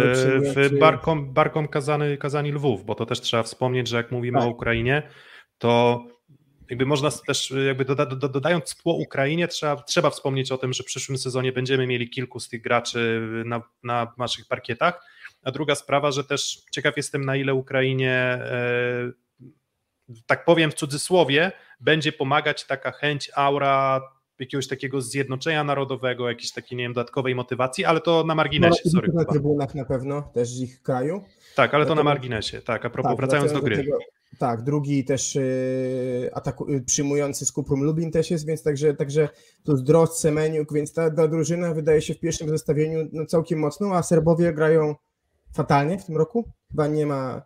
w 0.55 0.78
Barkom, 0.78 1.33
Barkom 1.33 1.68
kazany, 1.68 2.18
kazani 2.18 2.52
Lwów, 2.52 2.85
bo 2.85 2.94
to 2.94 3.07
też 3.07 3.20
trzeba 3.20 3.42
wspomnieć, 3.42 3.88
że 3.88 3.96
jak 3.96 4.11
mówimy 4.11 4.38
tak. 4.38 4.48
o 4.48 4.50
Ukrainie, 4.50 5.02
to 5.59 6.05
jakby 6.70 6.87
można 6.87 7.11
też, 7.26 7.55
jakby 7.66 7.85
doda, 7.85 8.07
do, 8.07 8.28
dodając 8.28 8.76
tło 8.76 8.94
Ukrainie, 8.94 9.48
trzeba, 9.48 9.83
trzeba 9.83 10.11
wspomnieć 10.11 10.52
o 10.52 10.59
tym, 10.59 10.72
że 10.72 10.83
w 10.83 10.87
przyszłym 10.87 11.18
sezonie 11.18 11.52
będziemy 11.52 11.87
mieli 11.87 12.11
kilku 12.11 12.40
z 12.40 12.48
tych 12.48 12.62
graczy 12.62 13.20
na, 13.46 13.62
na 13.83 14.12
naszych 14.18 14.46
parkietach. 14.46 15.07
A 15.42 15.50
druga 15.50 15.74
sprawa, 15.74 16.11
że 16.11 16.24
też 16.24 16.62
ciekaw 16.70 16.96
jestem, 16.96 17.24
na 17.24 17.37
ile 17.37 17.55
Ukrainie, 17.55 18.12
e, 18.12 19.12
tak 20.27 20.44
powiem 20.44 20.70
w 20.70 20.75
cudzysłowie, 20.75 21.53
będzie 21.81 22.12
pomagać 22.12 22.66
taka 22.66 22.92
chęć, 22.92 23.31
aura 23.35 24.01
jakiegoś 24.38 24.68
takiego 24.68 25.01
zjednoczenia 25.01 25.64
narodowego, 25.64 26.29
jakiejś 26.29 26.53
takiej, 26.53 26.79
nie 26.79 26.85
wiem, 26.85 26.92
dodatkowej 26.92 27.35
motywacji, 27.35 27.85
ale 27.85 28.01
to 28.01 28.25
na 28.25 28.35
marginesie, 28.35 28.83
no, 28.85 28.90
sorry. 28.90 29.12
Na 29.14 29.25
trybunach 29.25 29.75
na 29.75 29.85
pewno, 29.85 30.22
też 30.22 30.48
z 30.48 30.61
ich 30.61 30.83
kraju. 30.83 31.25
Tak, 31.57 31.75
ale 31.75 31.87
to 31.87 31.94
na 31.94 32.03
marginesie, 32.03 32.62
tak, 32.62 32.85
a 32.85 32.90
propos, 32.90 33.11
tak, 33.11 33.16
wracając 33.16 33.53
do 33.53 33.61
gry. 33.61 33.77
Do 33.77 33.83
tego, 33.83 33.98
tak, 34.38 34.62
drugi 34.62 35.05
też 35.05 35.35
yy, 35.35 36.31
ataku, 36.33 36.70
yy, 36.70 36.81
przyjmujący 36.81 37.46
z 37.46 37.53
Kuprum 37.53 37.83
Lubin 37.83 38.11
też 38.11 38.31
jest, 38.31 38.46
więc 38.46 38.62
także, 38.62 38.94
także 38.94 39.29
plus 39.64 39.83
Drozd, 39.83 40.20
Semeniuk, 40.20 40.72
więc 40.72 40.92
ta, 40.92 41.11
ta 41.11 41.29
drużyna 41.29 41.75
wydaje 41.75 42.03
się 42.03 42.14
w 42.14 42.20
pierwszym 42.20 42.48
zestawieniu 42.48 43.09
no, 43.12 43.27
całkiem 43.27 43.59
mocną, 43.59 43.94
a 43.94 44.03
Serbowie 44.03 44.53
grają 44.53 44.94
fatalnie 45.55 45.98
w 45.98 46.05
tym 46.05 46.16
roku. 46.16 46.48
Chyba 46.70 46.87
nie 46.87 47.07
ma, 47.07 47.42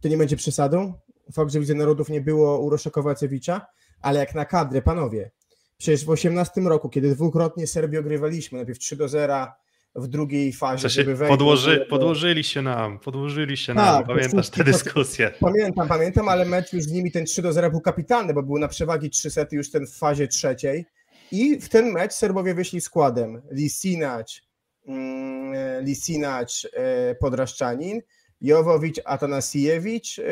to 0.00 0.08
nie 0.08 0.16
będzie 0.16 0.36
przesadą. 0.36 0.92
Fakt, 1.32 1.52
że 1.52 1.60
Widzę 1.60 1.74
Narodów 1.74 2.08
nie 2.08 2.20
było 2.20 2.58
Urosza 2.58 2.90
Kowacewicza, 2.90 3.66
ale 4.00 4.20
jak 4.20 4.34
na 4.34 4.44
kadrę, 4.44 4.82
panowie, 4.82 5.30
przecież 5.78 6.04
w 6.04 6.10
18 6.10 6.60
roku, 6.60 6.88
kiedy 6.88 7.14
dwukrotnie 7.14 7.66
Serbię 7.66 8.00
ogrywaliśmy, 8.00 8.58
najpierw 8.58 8.78
3 8.78 8.96
do 8.96 9.08
0 9.08 9.46
w 9.94 10.08
drugiej 10.08 10.52
fazie, 10.52 10.88
żeby 10.88 11.16
wejść, 11.16 11.30
podłoży, 11.30 11.78
to... 11.78 11.86
Podłożyli 11.90 12.44
się 12.44 12.62
nam, 12.62 12.98
podłożyli 12.98 13.56
się 13.56 13.74
nam, 13.74 13.84
tak, 13.84 14.06
pamiętasz 14.06 14.50
tę 14.50 14.64
dyskusję? 14.64 15.30
Pamiętam, 15.40 15.88
pamiętam, 15.88 16.28
ale 16.28 16.44
mecz 16.44 16.72
już 16.72 16.82
z 16.82 16.92
nimi 16.92 17.12
ten 17.12 17.24
3 17.24 17.42
do 17.42 17.52
0 17.52 17.70
był 17.70 17.80
kapitalny, 17.80 18.34
bo 18.34 18.42
był 18.42 18.58
na 18.58 18.68
przewagi 18.68 19.10
3 19.10 19.30
sety 19.30 19.56
już 19.56 19.70
ten 19.70 19.86
w 19.86 19.96
fazie 19.96 20.28
trzeciej. 20.28 20.86
I 21.32 21.60
w 21.60 21.68
ten 21.68 21.92
mecz 21.92 22.12
Serbowie 22.12 22.54
wyszli 22.54 22.80
składem. 22.80 23.42
Lisinacz, 23.50 24.42
mm, 24.86 25.84
Lisinacz, 25.84 26.68
e, 26.72 27.14
Podraszczanin, 27.14 28.00
Jowowicz, 28.44 29.00
Atanasiewicz 29.04 30.18
yy, 30.18 30.24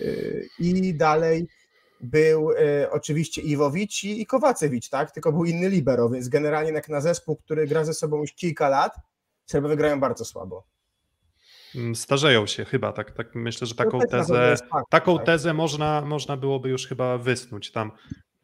yy, 0.00 0.48
i 0.58 0.94
dalej 0.94 1.48
był 2.00 2.50
yy, 2.50 2.90
oczywiście 2.90 3.42
Iwowicz 3.42 4.04
i, 4.04 4.26
Kowacewicz, 4.26 4.88
tak? 4.88 5.10
Tylko 5.10 5.32
był 5.32 5.44
inny 5.44 5.68
libero, 5.68 6.10
więc 6.10 6.28
generalnie 6.28 6.72
jak 6.72 6.88
na 6.88 7.00
zespół, 7.00 7.36
który 7.36 7.66
gra 7.66 7.84
ze 7.84 7.94
sobą 7.94 8.20
już 8.20 8.32
kilka 8.32 8.68
lat, 8.68 8.94
Serbowie 9.46 9.76
grają 9.76 10.00
bardzo 10.00 10.24
słabo. 10.24 10.66
Mm, 11.74 11.94
starzeją 11.94 12.46
się 12.46 12.64
chyba, 12.64 12.92
tak, 12.92 13.10
tak 13.10 13.34
myślę, 13.34 13.66
że 13.66 13.74
taką 13.74 13.98
no 13.98 14.06
tezę, 14.06 14.56
taką 14.90 15.16
tak. 15.16 15.26
tezę 15.26 15.54
można, 15.54 16.02
można 16.02 16.36
byłoby 16.36 16.68
już 16.68 16.86
chyba 16.86 17.18
wysnuć 17.18 17.72
tam. 17.72 17.92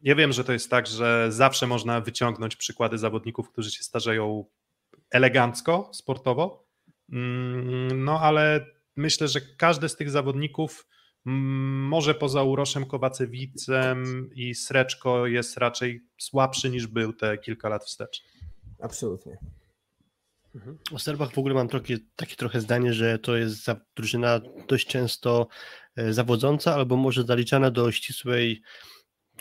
Ja 0.01 0.15
wiem, 0.15 0.33
że 0.33 0.43
to 0.43 0.53
jest 0.53 0.69
tak, 0.69 0.87
że 0.87 1.27
zawsze 1.31 1.67
można 1.67 2.01
wyciągnąć 2.01 2.55
przykłady 2.55 2.97
zawodników, 2.97 3.49
którzy 3.49 3.71
się 3.71 3.83
starzeją 3.83 4.45
elegancko, 5.11 5.89
sportowo, 5.93 6.64
no 7.95 8.19
ale 8.19 8.65
myślę, 8.95 9.27
że 9.27 9.41
każdy 9.41 9.89
z 9.89 9.95
tych 9.95 10.09
zawodników, 10.09 10.87
mm, 11.25 11.87
może 11.87 12.15
poza 12.15 12.43
Uroszem 12.43 12.85
Kowacewicem 12.85 14.29
i 14.35 14.55
Sreczko, 14.55 15.27
jest 15.27 15.57
raczej 15.57 16.01
słabszy 16.17 16.69
niż 16.69 16.87
był 16.87 17.13
te 17.13 17.37
kilka 17.37 17.69
lat 17.69 17.85
wstecz. 17.85 18.23
Absolutnie. 18.79 19.37
Mhm. 20.55 20.77
O 20.91 20.99
Serbach 20.99 21.33
w 21.33 21.37
ogóle 21.37 21.53
mam 21.53 21.67
takie, 21.67 21.97
takie 22.15 22.35
trochę 22.35 22.61
zdanie, 22.61 22.93
że 22.93 23.19
to 23.19 23.37
jest 23.37 23.65
drużyna 23.95 24.41
dość 24.67 24.87
często 24.87 25.47
e, 25.95 26.13
zawodząca 26.13 26.75
albo 26.75 26.97
może 26.97 27.23
zaliczana 27.23 27.71
do 27.71 27.91
ścisłej 27.91 28.61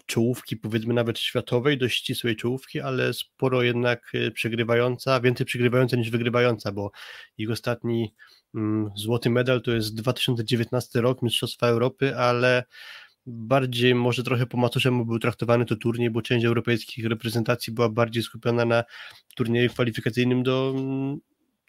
czołówki, 0.07 0.57
powiedzmy 0.57 0.95
nawet 0.95 1.19
światowej, 1.19 1.79
dość 1.79 1.99
ścisłej 1.99 2.37
czołówki, 2.37 2.81
ale 2.81 3.13
sporo 3.15 3.63
jednak 3.63 4.13
e, 4.15 4.31
przegrywająca, 4.31 5.21
więcej 5.21 5.47
przegrywająca 5.47 5.97
niż 5.97 6.11
wygrywająca, 6.11 6.73
bo 6.73 6.91
ich 7.39 7.51
ostatni 7.51 8.15
mm, 8.55 8.91
złoty 8.97 9.31
medal 9.31 9.63
to 9.63 9.73
jest 9.73 9.95
2019 9.95 11.01
rok 11.01 11.23
Mistrzostwa 11.23 11.67
Europy, 11.67 12.17
ale 12.17 12.65
bardziej 13.27 13.95
może 13.95 14.23
trochę 14.23 14.47
po 14.47 14.59
macoszemu 14.59 15.05
był 15.07 15.19
traktowany 15.19 15.65
to 15.65 15.77
turniej, 15.77 16.11
bo 16.11 16.23
część 16.23 16.47
europejskich 16.47 17.07
reprezentacji 17.07 17.73
była 17.73 17.89
bardziej 17.89 18.23
skupiona 18.23 18.65
na 18.65 18.85
turnieju 19.37 19.71
kwalifikacyjnym 19.71 20.43
do 20.43 20.75
mm, 20.77 21.19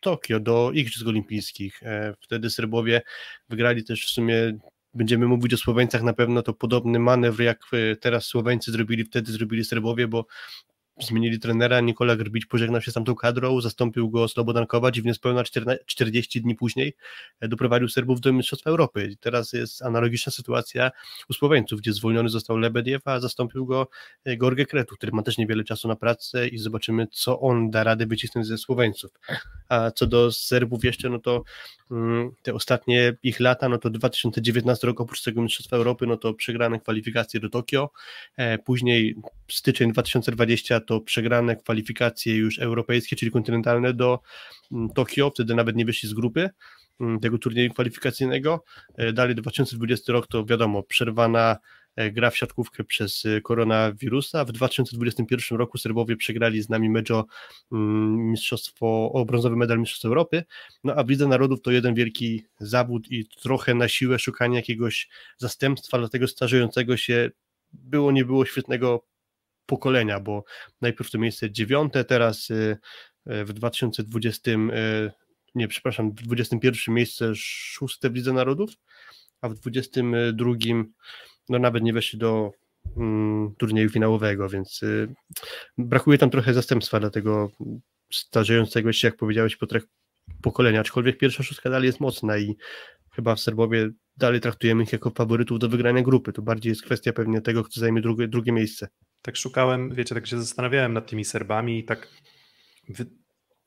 Tokio, 0.02 0.39
do 0.39 0.71
Igrzysk 0.71 1.08
Olimpijskich. 1.08 1.84
E, 1.84 2.13
wtedy 2.21 2.50
Serbowie 2.50 3.02
wygrali 3.50 3.84
też 3.84 4.06
w 4.06 4.10
sumie 4.10 4.58
będziemy 4.95 5.27
mówić 5.27 5.53
o 5.53 5.58
Słoweńcach, 5.58 6.03
na 6.03 6.13
pewno 6.13 6.41
to 6.41 6.53
podobny 6.53 6.99
manewr, 6.99 7.41
jak 7.41 7.60
e, 7.73 7.95
teraz 7.95 8.25
Słoweńcy 8.25 8.71
zrobili, 8.71 9.03
wtedy 9.03 9.31
zrobili 9.31 9.65
Serbowie, 9.65 10.08
bo 10.08 10.25
zmienili 10.99 11.39
trenera, 11.39 11.79
Nikola 11.81 12.15
Grbić 12.15 12.45
pożegnał 12.45 12.81
się 12.81 12.91
z 12.91 12.93
tamtą 12.93 13.15
kadrą, 13.15 13.62
zastąpił 13.62 14.10
go 14.10 14.27
Slobodan 14.27 14.67
Kovac 14.67 14.97
i 14.97 15.01
w 15.01 15.05
niespełna 15.05 15.43
40 15.86 16.41
dni 16.41 16.55
później 16.55 16.95
e, 17.39 17.47
doprowadził 17.47 17.89
Serbów 17.89 18.21
do 18.21 18.34
Mistrzostw 18.34 18.67
Europy. 18.67 19.15
Teraz 19.19 19.53
jest 19.53 19.81
analogiczna 19.81 20.31
sytuacja 20.31 20.91
u 21.29 21.34
Słoweńców, 21.34 21.79
gdzie 21.79 21.93
zwolniony 21.93 22.29
został 22.29 22.58
Lebediew, 22.58 23.08
a 23.08 23.19
zastąpił 23.19 23.65
go 23.65 23.88
e, 24.25 24.38
Gorge 24.38 24.65
Kretu, 24.65 24.95
który 24.95 25.12
ma 25.12 25.23
też 25.23 25.38
niewiele 25.38 25.63
czasu 25.63 25.88
na 25.88 25.95
pracę 25.95 26.47
i 26.47 26.58
zobaczymy, 26.58 27.08
co 27.12 27.39
on 27.39 27.71
da 27.71 27.84
radę 27.84 28.05
wycisnąć 28.05 28.47
ze 28.47 28.58
Słoweńców. 28.58 29.12
A 29.69 29.91
co 29.91 30.08
do 30.08 30.31
Serbów 30.31 30.84
jeszcze, 30.84 31.10
no 31.10 31.19
to 31.19 31.43
mm, 31.91 32.31
te 32.41 32.53
ostatnie 32.53 33.17
ich 33.23 33.39
lata, 33.39 33.69
no 33.69 33.77
to 33.77 33.89
2019 33.89 34.88
rok 34.88 35.01
oprócz 35.01 35.23
tego 35.23 35.41
Mistrzostwa 35.41 35.77
Europy, 35.77 36.08
no 36.08 36.17
to 36.17 36.34
przegrane 36.34 36.79
kwalifikacje 36.79 37.39
do 37.39 37.49
Tokio, 37.49 37.89
e, 38.38 38.58
później 38.58 39.15
styczeń 39.47 39.91
2020 39.91 40.85
to 40.86 41.02
przegrane 41.02 41.56
kwalifikacje 41.56 42.36
już 42.36 42.60
europejskie, 42.60 43.15
czyli 43.15 43.32
kontynentalne 43.32 43.93
do 43.93 44.19
mm, 44.71 44.89
Tokio, 44.89 45.30
wtedy 45.30 45.56
nawet 45.56 45.76
nie 45.76 45.86
wyszli 45.86 46.10
z 46.10 46.13
grupy 46.13 46.50
mm, 47.00 47.19
tego 47.19 47.38
turnieju 47.38 47.74
kwalifikacyjnego. 47.74 48.63
E, 48.95 49.13
dalej 49.13 49.36
2020 49.36 50.13
rok 50.13 50.28
to 50.28 50.45
wiadomo, 50.45 50.84
przerwana 50.84 51.58
e, 51.95 52.12
gra 52.12 52.30
w 52.30 52.38
siatkówkę 52.38 52.84
przez 52.84 53.26
e, 53.26 53.41
koronawirusa. 53.41 54.45
W 54.45 54.52
2021 54.52 55.58
roku 55.58 55.78
Serbowie 55.78 56.15
przegrali 56.15 56.62
z 56.62 56.69
nami 56.69 56.89
mecz 56.89 57.12
o 57.12 57.26
mm, 57.71 58.32
mistrzostwo, 58.32 59.12
o 59.13 59.26
brązowy 59.26 59.56
medal 59.56 59.80
Mistrzostw 59.80 60.06
Europy, 60.06 60.43
no 60.84 60.93
a 60.95 61.04
w 61.04 61.10
Lidze 61.10 61.28
Narodów 61.28 61.62
to 61.62 61.71
jeden 61.71 61.95
wielki 61.95 62.43
zawód 62.60 63.12
i 63.12 63.26
trochę 63.41 63.76
na 63.76 63.88
siłę 63.88 64.19
szukanie 64.19 64.56
jakiegoś 64.56 65.10
zastępstwa 65.38 65.98
dla 65.98 66.10
tego 66.10 66.28
starzejącego 66.28 66.98
się 66.98 67.32
było, 67.74 68.12
nie 68.12 68.26
było 68.26 68.45
świetnego 68.45 69.06
pokolenia, 69.65 70.19
bo 70.19 70.43
najpierw 70.82 71.12
to 71.12 71.17
miejsce 71.17 71.51
dziewiąte, 71.51 72.04
teraz 72.04 72.49
y, 72.49 72.78
y, 73.32 73.45
w 73.45 73.54
2020, 73.54 74.51
y, 74.51 75.12
nie, 75.56 75.67
przepraszam, 75.67 76.12
w 76.12 76.13
21 76.13 76.95
miejsce 76.95 77.32
szóste 77.36 78.10
w 78.10 78.15
Lidze 78.15 78.34
Narodów, 78.34 78.69
a 79.41 79.49
w 79.49 79.54
22 79.54 80.51
no 81.49 81.60
nawet 81.60 81.84
nie 81.84 81.93
weszli 81.93 82.19
do 82.19 82.51
mm, 82.97 83.56
turnieju 83.58 83.89
finałowego, 83.89 84.49
więc 84.49 84.82
brakuje 85.78 86.17
tam 86.17 86.30
trochę 86.30 86.54
zastępstwa 86.54 86.99
dla 86.99 87.10
tego 87.10 87.51
starzejącego 88.13 88.93
się, 88.93 89.08
jak 89.08 89.17
powiedziałeś, 89.17 89.56
po 89.56 89.67
trzech 89.67 89.84
pokolenia, 90.41 90.80
aczkolwiek 90.80 91.17
pierwsza 91.17 91.43
szóstka 91.43 91.69
dalej 91.69 91.88
jest 91.88 91.99
mocna 91.99 92.38
i 92.38 92.56
chyba 93.15 93.36
w 93.36 93.39
Serbowie 93.39 93.89
dalej 94.17 94.41
traktujemy 94.41 94.84
ich 94.84 94.93
jako 94.93 95.10
faworytów 95.10 95.60
do 95.60 95.69
wygrania 95.69 96.01
grupy. 96.01 96.34
To 96.34 96.41
bardziej 96.41 96.69
jest 96.69 96.82
kwestia 96.82 97.13
pewnie 97.13 97.41
tego, 97.41 97.63
kto 97.63 97.80
zajmie 97.80 98.01
drugie, 98.01 98.28
drugie 98.28 98.51
miejsce 98.51 98.88
tak 99.26 99.36
szukałem, 99.36 99.96
wiecie, 99.96 100.16
tak 100.16 100.28
się 100.28 100.40
zastanawiałem 100.40 100.94
nad 100.94 101.08
tymi 101.10 101.26
Serbami 101.26 101.80
i 101.80 101.84
tak 101.84 102.08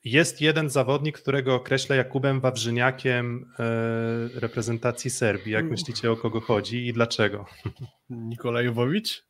jest 0.05 0.41
jeden 0.41 0.71
zawodnik, 0.71 1.19
którego 1.19 1.55
określę 1.55 1.97
Jakubem 1.97 2.41
Wawrzyniakiem 2.41 3.53
e, 3.59 4.41
reprezentacji 4.41 5.11
Serbii. 5.11 5.53
Jak 5.53 5.65
myślicie, 5.71 6.13
o 6.13 6.17
kogo 6.17 6.41
chodzi 6.41 6.87
i 6.87 6.93
dlaczego? 6.93 7.47
Nikola 8.11 8.63
Jowowicz? 8.63 9.25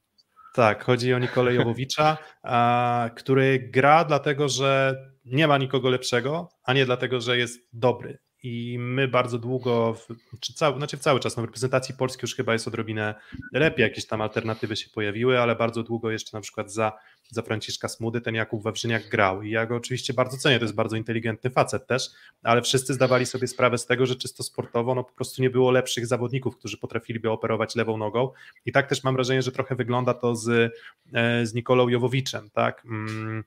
Tak, 0.55 0.85
chodzi 0.85 1.15
o 1.15 1.19
Nikolę 1.19 1.55
Jowowicza, 1.55 2.19
a, 2.43 3.11
który 3.17 3.71
gra 3.73 4.05
dlatego, 4.05 4.49
że 4.49 4.97
nie 5.25 5.49
ma 5.49 5.59
nikogo 5.59 5.89
lepszego, 5.89 6.49
a 6.65 6.73
nie 6.73 6.87
dlatego, 6.87 7.21
że 7.21 7.39
jest 7.39 7.61
dobry 7.73 8.19
i 8.43 8.77
my 8.79 9.09
bardzo 9.09 9.39
długo, 9.39 9.97
czy 10.41 10.55
cały, 10.55 10.79
znaczy 10.79 10.99
cały 10.99 11.21
czas, 11.21 11.37
no 11.37 11.43
w 11.43 11.47
reprezentacji 11.47 11.95
Polski 11.95 12.21
już 12.23 12.35
chyba 12.35 12.53
jest 12.53 12.69
odrobinę 12.69 13.15
lepiej, 13.53 13.83
jakieś 13.83 14.07
tam 14.07 14.21
alternatywy 14.21 14.77
się 14.77 14.91
pojawiły, 14.91 15.41
ale 15.41 15.57
bardzo 15.57 15.83
długo 15.83 16.11
jeszcze 16.11 16.37
na 16.37 16.41
przykład 16.41 16.73
za, 16.73 16.93
za 17.31 17.43
Franciszka 17.43 17.89
Smudy 17.89 18.21
ten 18.21 18.35
Jakub 18.35 18.63
Wawrzyniak 18.63 19.09
grał. 19.09 19.43
I 19.43 19.51
ja 19.51 19.67
go 19.67 19.77
oczywiście 19.77 20.15
bardzo 20.15 20.37
cenię, 20.37 20.59
to 20.59 20.65
jest 20.65 20.75
bardzo 20.75 20.97
inteligentny 20.97 21.51
facet 21.51 21.87
też, 21.87 22.11
ale 22.43 22.63
wszyscy 22.63 22.95
zdawali 22.95 23.27
sobie 23.27 23.47
sprawę 23.47 23.79
z 23.79 23.87
tego, 23.87 24.07
że 24.07 24.17
czysto 24.17 24.43
sportowo 24.43 24.95
no 24.95 25.05
po 25.05 25.13
prostu 25.13 25.43
nie 25.43 25.51
było 25.51 25.71
lepszych 25.71 26.07
zawodników, 26.07 26.57
którzy 26.57 26.79
potrafiliby 26.79 27.31
operować 27.31 27.77
lewą 27.77 27.97
nogą. 27.97 28.31
I 28.67 28.73
tak 28.73 28.89
też 28.89 29.05
mam 29.05 29.15
wrażenie, 29.15 29.43
że 29.43 29.53
trochę 29.53 29.75
wygląda 29.75 30.15
to 30.15 30.37
z, 30.37 30.73
e, 31.13 31.47
z 31.47 31.55
Nikolą 31.55 31.89
Jowowiczem, 31.89 32.51
tak, 32.51 32.85
mm, 32.85 33.45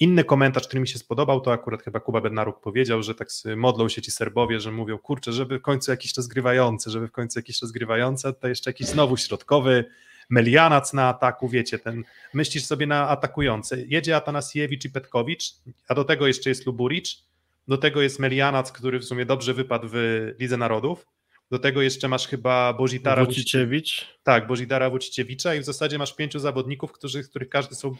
Inny 0.00 0.24
komentarz, 0.24 0.66
który 0.66 0.80
mi 0.80 0.88
się 0.88 0.98
spodobał, 0.98 1.40
to 1.40 1.52
akurat 1.52 1.82
chyba 1.82 2.00
Kuba 2.00 2.20
Bednaruk 2.20 2.60
powiedział, 2.60 3.02
że 3.02 3.14
tak 3.14 3.28
modlą 3.56 3.88
się 3.88 4.02
ci 4.02 4.10
Serbowie, 4.10 4.60
że 4.60 4.72
mówią, 4.72 4.98
kurczę, 4.98 5.32
żeby 5.32 5.58
w 5.58 5.62
końcu 5.62 5.90
jakiś 5.90 6.12
czas 6.12 6.26
grywający, 6.26 6.90
żeby 6.90 7.08
w 7.08 7.12
końcu 7.12 7.38
jakiś 7.38 7.58
czas 7.58 7.72
grywający, 7.72 8.32
tutaj 8.32 8.50
jeszcze 8.50 8.70
jakiś 8.70 8.86
znowu 8.86 9.16
środkowy, 9.16 9.84
Melianac 10.30 10.92
na 10.92 11.08
ataku, 11.08 11.48
wiecie, 11.48 11.78
ten 11.78 12.04
myślisz 12.34 12.64
sobie 12.64 12.86
na 12.86 13.08
atakujący. 13.08 13.86
Jedzie 13.88 14.16
Atanasiewicz 14.16 14.84
i 14.84 14.90
Petkowicz, 14.90 15.54
a 15.88 15.94
do 15.94 16.04
tego 16.04 16.26
jeszcze 16.26 16.50
jest 16.50 16.66
Luburic, 16.66 17.24
do 17.68 17.78
tego 17.78 18.02
jest 18.02 18.18
Melianac, 18.18 18.72
który 18.72 18.98
w 18.98 19.04
sumie 19.04 19.26
dobrze 19.26 19.54
wypadł 19.54 19.88
w 19.90 20.34
Lidze 20.38 20.56
Narodów, 20.56 21.06
do 21.50 21.58
tego 21.58 21.82
jeszcze 21.82 22.08
masz 22.08 22.28
chyba 22.28 22.72
Bożitara 22.72 23.24
Wuciciewicz. 23.24 24.18
Tak, 24.22 24.46
Bożidara 24.46 24.90
Wuciciewicza 24.90 25.54
i 25.54 25.60
w 25.60 25.64
zasadzie 25.64 25.98
masz 25.98 26.16
pięciu 26.16 26.38
zawodników, 26.38 26.92
którzy, 26.92 27.22
których 27.22 27.48
każdy, 27.48 27.74
są, 27.74 27.94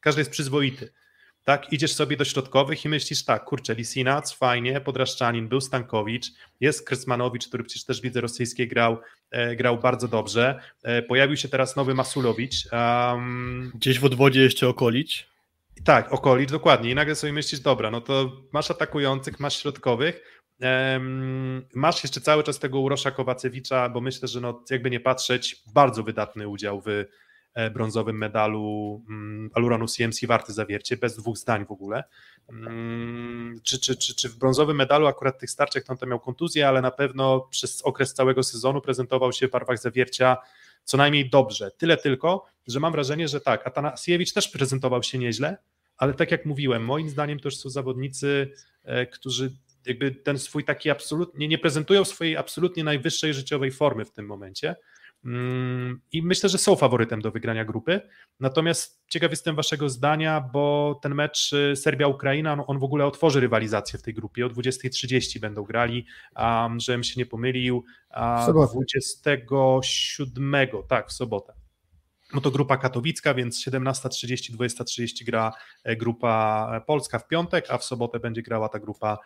każdy 0.00 0.20
jest 0.20 0.30
przyzwoity. 0.30 0.92
Tak, 1.48 1.72
idziesz 1.72 1.92
sobie 1.92 2.16
do 2.16 2.24
środkowych 2.24 2.84
i 2.84 2.88
myślisz 2.88 3.24
tak, 3.24 3.44
kurczę, 3.44 3.74
Lisinac, 3.74 4.32
fajnie, 4.32 4.80
Podraszczanin, 4.80 5.48
był 5.48 5.60
Stankowicz, 5.60 6.26
jest 6.60 6.86
Krysmanowicz, 6.86 7.48
który 7.48 7.64
przecież 7.64 7.84
też 7.84 8.00
w 8.00 8.04
lidze 8.04 8.20
rosyjskiej 8.20 8.68
grał, 8.68 8.98
e, 9.30 9.56
grał 9.56 9.78
bardzo 9.78 10.08
dobrze. 10.08 10.60
E, 10.82 11.02
pojawił 11.02 11.36
się 11.36 11.48
teraz 11.48 11.76
nowy 11.76 11.94
Masulowicz. 11.94 12.72
Um, 12.72 13.72
Gdzieś 13.74 13.98
w 13.98 14.04
odwodzie 14.04 14.40
jeszcze 14.40 14.68
Okolić. 14.68 15.28
Tak, 15.84 16.12
Okolić, 16.12 16.50
dokładnie. 16.50 16.90
I 16.90 16.94
nagle 16.94 17.14
sobie 17.14 17.32
myślisz, 17.32 17.60
dobra, 17.60 17.90
no 17.90 18.00
to 18.00 18.32
masz 18.52 18.70
atakujących, 18.70 19.40
masz 19.40 19.62
środkowych, 19.62 20.42
masz 21.74 22.02
jeszcze 22.02 22.20
cały 22.20 22.44
czas 22.44 22.58
tego 22.58 22.80
Urosza 22.80 23.10
Kowacewicza, 23.10 23.88
bo 23.88 24.00
myślę, 24.00 24.28
że 24.28 24.40
no, 24.40 24.64
jakby 24.70 24.90
nie 24.90 25.00
patrzeć, 25.00 25.62
bardzo 25.74 26.02
wydatny 26.02 26.48
udział 26.48 26.82
w 26.86 27.04
brązowym 27.74 28.18
medalu 28.18 29.02
mm, 29.08 29.50
Aluranu 29.54 29.86
CMC 29.86 30.26
warty 30.26 30.52
zawiercie, 30.52 30.96
bez 30.96 31.16
dwóch 31.16 31.38
zdań 31.38 31.66
w 31.66 31.70
ogóle. 31.70 32.04
Mm, 32.48 33.60
czy, 33.62 33.80
czy, 33.80 33.96
czy, 33.96 34.14
czy 34.14 34.28
w 34.28 34.36
brązowym 34.36 34.76
medalu 34.76 35.06
akurat 35.06 35.38
tych 35.38 35.50
starczek 35.50 35.84
tam 35.84 35.96
to 35.96 36.06
miał 36.06 36.20
kontuzję, 36.20 36.68
ale 36.68 36.80
na 36.80 36.90
pewno 36.90 37.40
przez 37.40 37.82
okres 37.82 38.14
całego 38.14 38.42
sezonu 38.42 38.80
prezentował 38.80 39.32
się 39.32 39.48
w 39.48 39.50
barwach 39.50 39.78
zawiercia 39.78 40.36
co 40.84 40.96
najmniej 40.96 41.30
dobrze. 41.30 41.70
Tyle 41.70 41.96
tylko, 41.96 42.46
że 42.66 42.80
mam 42.80 42.92
wrażenie, 42.92 43.28
że 43.28 43.40
tak, 43.40 43.66
Atanasiewicz 43.66 44.32
też 44.32 44.48
prezentował 44.48 45.02
się 45.02 45.18
nieźle, 45.18 45.56
ale 45.96 46.14
tak 46.14 46.30
jak 46.30 46.46
mówiłem, 46.46 46.84
moim 46.84 47.10
zdaniem 47.10 47.38
już 47.44 47.56
są 47.56 47.70
zawodnicy, 47.70 48.52
e, 48.84 49.06
którzy 49.06 49.52
jakby 49.86 50.10
ten 50.10 50.38
swój 50.38 50.64
taki 50.64 50.90
absolutnie, 50.90 51.48
nie 51.48 51.58
prezentują 51.58 52.04
swojej 52.04 52.36
absolutnie 52.36 52.84
najwyższej 52.84 53.34
życiowej 53.34 53.70
formy 53.70 54.04
w 54.04 54.10
tym 54.10 54.26
momencie, 54.26 54.76
I 56.12 56.22
myślę, 56.22 56.48
że 56.48 56.58
są 56.58 56.76
faworytem 56.76 57.22
do 57.22 57.30
wygrania 57.30 57.64
grupy. 57.64 58.00
Natomiast 58.40 59.02
ciekaw 59.08 59.30
jestem 59.30 59.56
Waszego 59.56 59.88
zdania, 59.88 60.40
bo 60.40 60.98
ten 61.02 61.14
mecz 61.14 61.52
y, 61.52 61.76
Serbia-Ukraina, 61.76 62.56
no, 62.56 62.66
on 62.66 62.78
w 62.78 62.84
ogóle 62.84 63.06
otworzy 63.06 63.40
rywalizację 63.40 63.98
w 63.98 64.02
tej 64.02 64.14
grupie. 64.14 64.46
O 64.46 64.48
20.30 64.48 65.40
będą 65.40 65.62
grali, 65.62 66.06
um, 66.36 66.80
żebym 66.80 67.04
się 67.04 67.14
nie 67.16 67.26
pomylił. 67.26 67.84
Um, 68.16 68.68
27, 68.70 70.66
tak, 70.88 71.08
w 71.08 71.12
sobotę. 71.12 71.67
No 72.34 72.40
to 72.40 72.50
grupa 72.50 72.76
katowicka, 72.76 73.34
więc 73.34 73.64
17.30, 73.64 74.56
20.30 74.56 75.24
gra 75.24 75.52
e, 75.84 75.96
grupa 75.96 76.70
e, 76.76 76.80
polska 76.80 77.18
w 77.18 77.28
piątek, 77.28 77.70
a 77.70 77.78
w 77.78 77.84
sobotę 77.84 78.20
będzie 78.20 78.42
grała 78.42 78.68
ta 78.68 78.78
grupa 78.78 79.18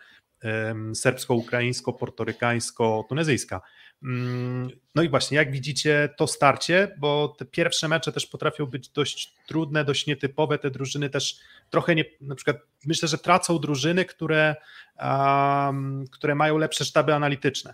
serbsko-ukraińsko-portorykańsko-tunezyjska. 0.93 3.61
Mm, 4.03 4.67
no 4.95 5.03
i 5.03 5.09
właśnie, 5.09 5.37
jak 5.37 5.51
widzicie, 5.51 6.09
to 6.17 6.27
starcie, 6.27 6.95
bo 6.99 7.35
te 7.37 7.45
pierwsze 7.45 7.87
mecze 7.87 8.11
też 8.11 8.25
potrafią 8.25 8.65
być 8.65 8.89
dość 8.89 9.35
trudne, 9.47 9.85
dość 9.85 10.07
nietypowe. 10.07 10.59
Te 10.59 10.71
drużyny 10.71 11.09
też 11.09 11.39
trochę 11.69 11.95
nie, 11.95 12.05
na 12.21 12.35
przykład 12.35 12.57
myślę, 12.85 13.07
że 13.07 13.17
tracą 13.17 13.59
drużyny, 13.59 14.05
które, 14.05 14.55
um, 14.99 16.05
które 16.11 16.35
mają 16.35 16.57
lepsze 16.57 16.85
sztaby 16.85 17.13
analityczne, 17.13 17.73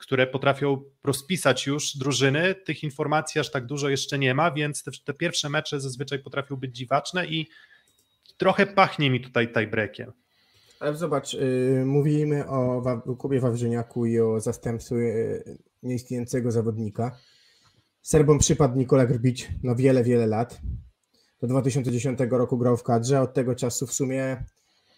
które 0.00 0.26
potrafią 0.26 0.82
rozpisać 1.04 1.66
już 1.66 1.96
drużyny. 1.96 2.54
Tych 2.54 2.82
informacji 2.82 3.40
aż 3.40 3.50
tak 3.50 3.66
dużo 3.66 3.88
jeszcze 3.88 4.18
nie 4.18 4.34
ma, 4.34 4.50
więc 4.50 4.82
te, 4.82 4.90
te 5.04 5.14
pierwsze 5.14 5.48
mecze 5.48 5.80
zazwyczaj 5.80 6.18
potrafią 6.18 6.56
być 6.56 6.76
dziwaczne 6.76 7.26
i 7.26 7.48
trochę 8.36 8.66
pachnie 8.66 9.10
mi 9.10 9.20
tutaj 9.20 9.52
tiebreakiem. 9.52 10.12
Ale 10.80 10.96
zobacz, 10.96 11.34
yy, 11.34 11.84
mówimy 11.86 12.48
o 12.48 12.82
Kubie 13.18 13.40
Wawrzyniaku 13.40 14.06
i 14.06 14.20
o 14.20 14.40
zastępstwie 14.40 14.96
yy, 14.96 15.58
nieistniejącego 15.82 16.50
zawodnika. 16.50 17.16
Serbom 18.02 18.38
przypadł 18.38 18.78
Nikola 18.78 19.06
Grbić 19.06 19.48
no 19.62 19.76
wiele, 19.76 20.04
wiele 20.04 20.26
lat. 20.26 20.60
Do 21.42 21.48
2010 21.48 22.18
roku 22.30 22.58
grał 22.58 22.76
w 22.76 22.82
kadrze, 22.82 23.20
od 23.20 23.34
tego 23.34 23.54
czasu 23.54 23.86
w 23.86 23.92
sumie 23.92 24.44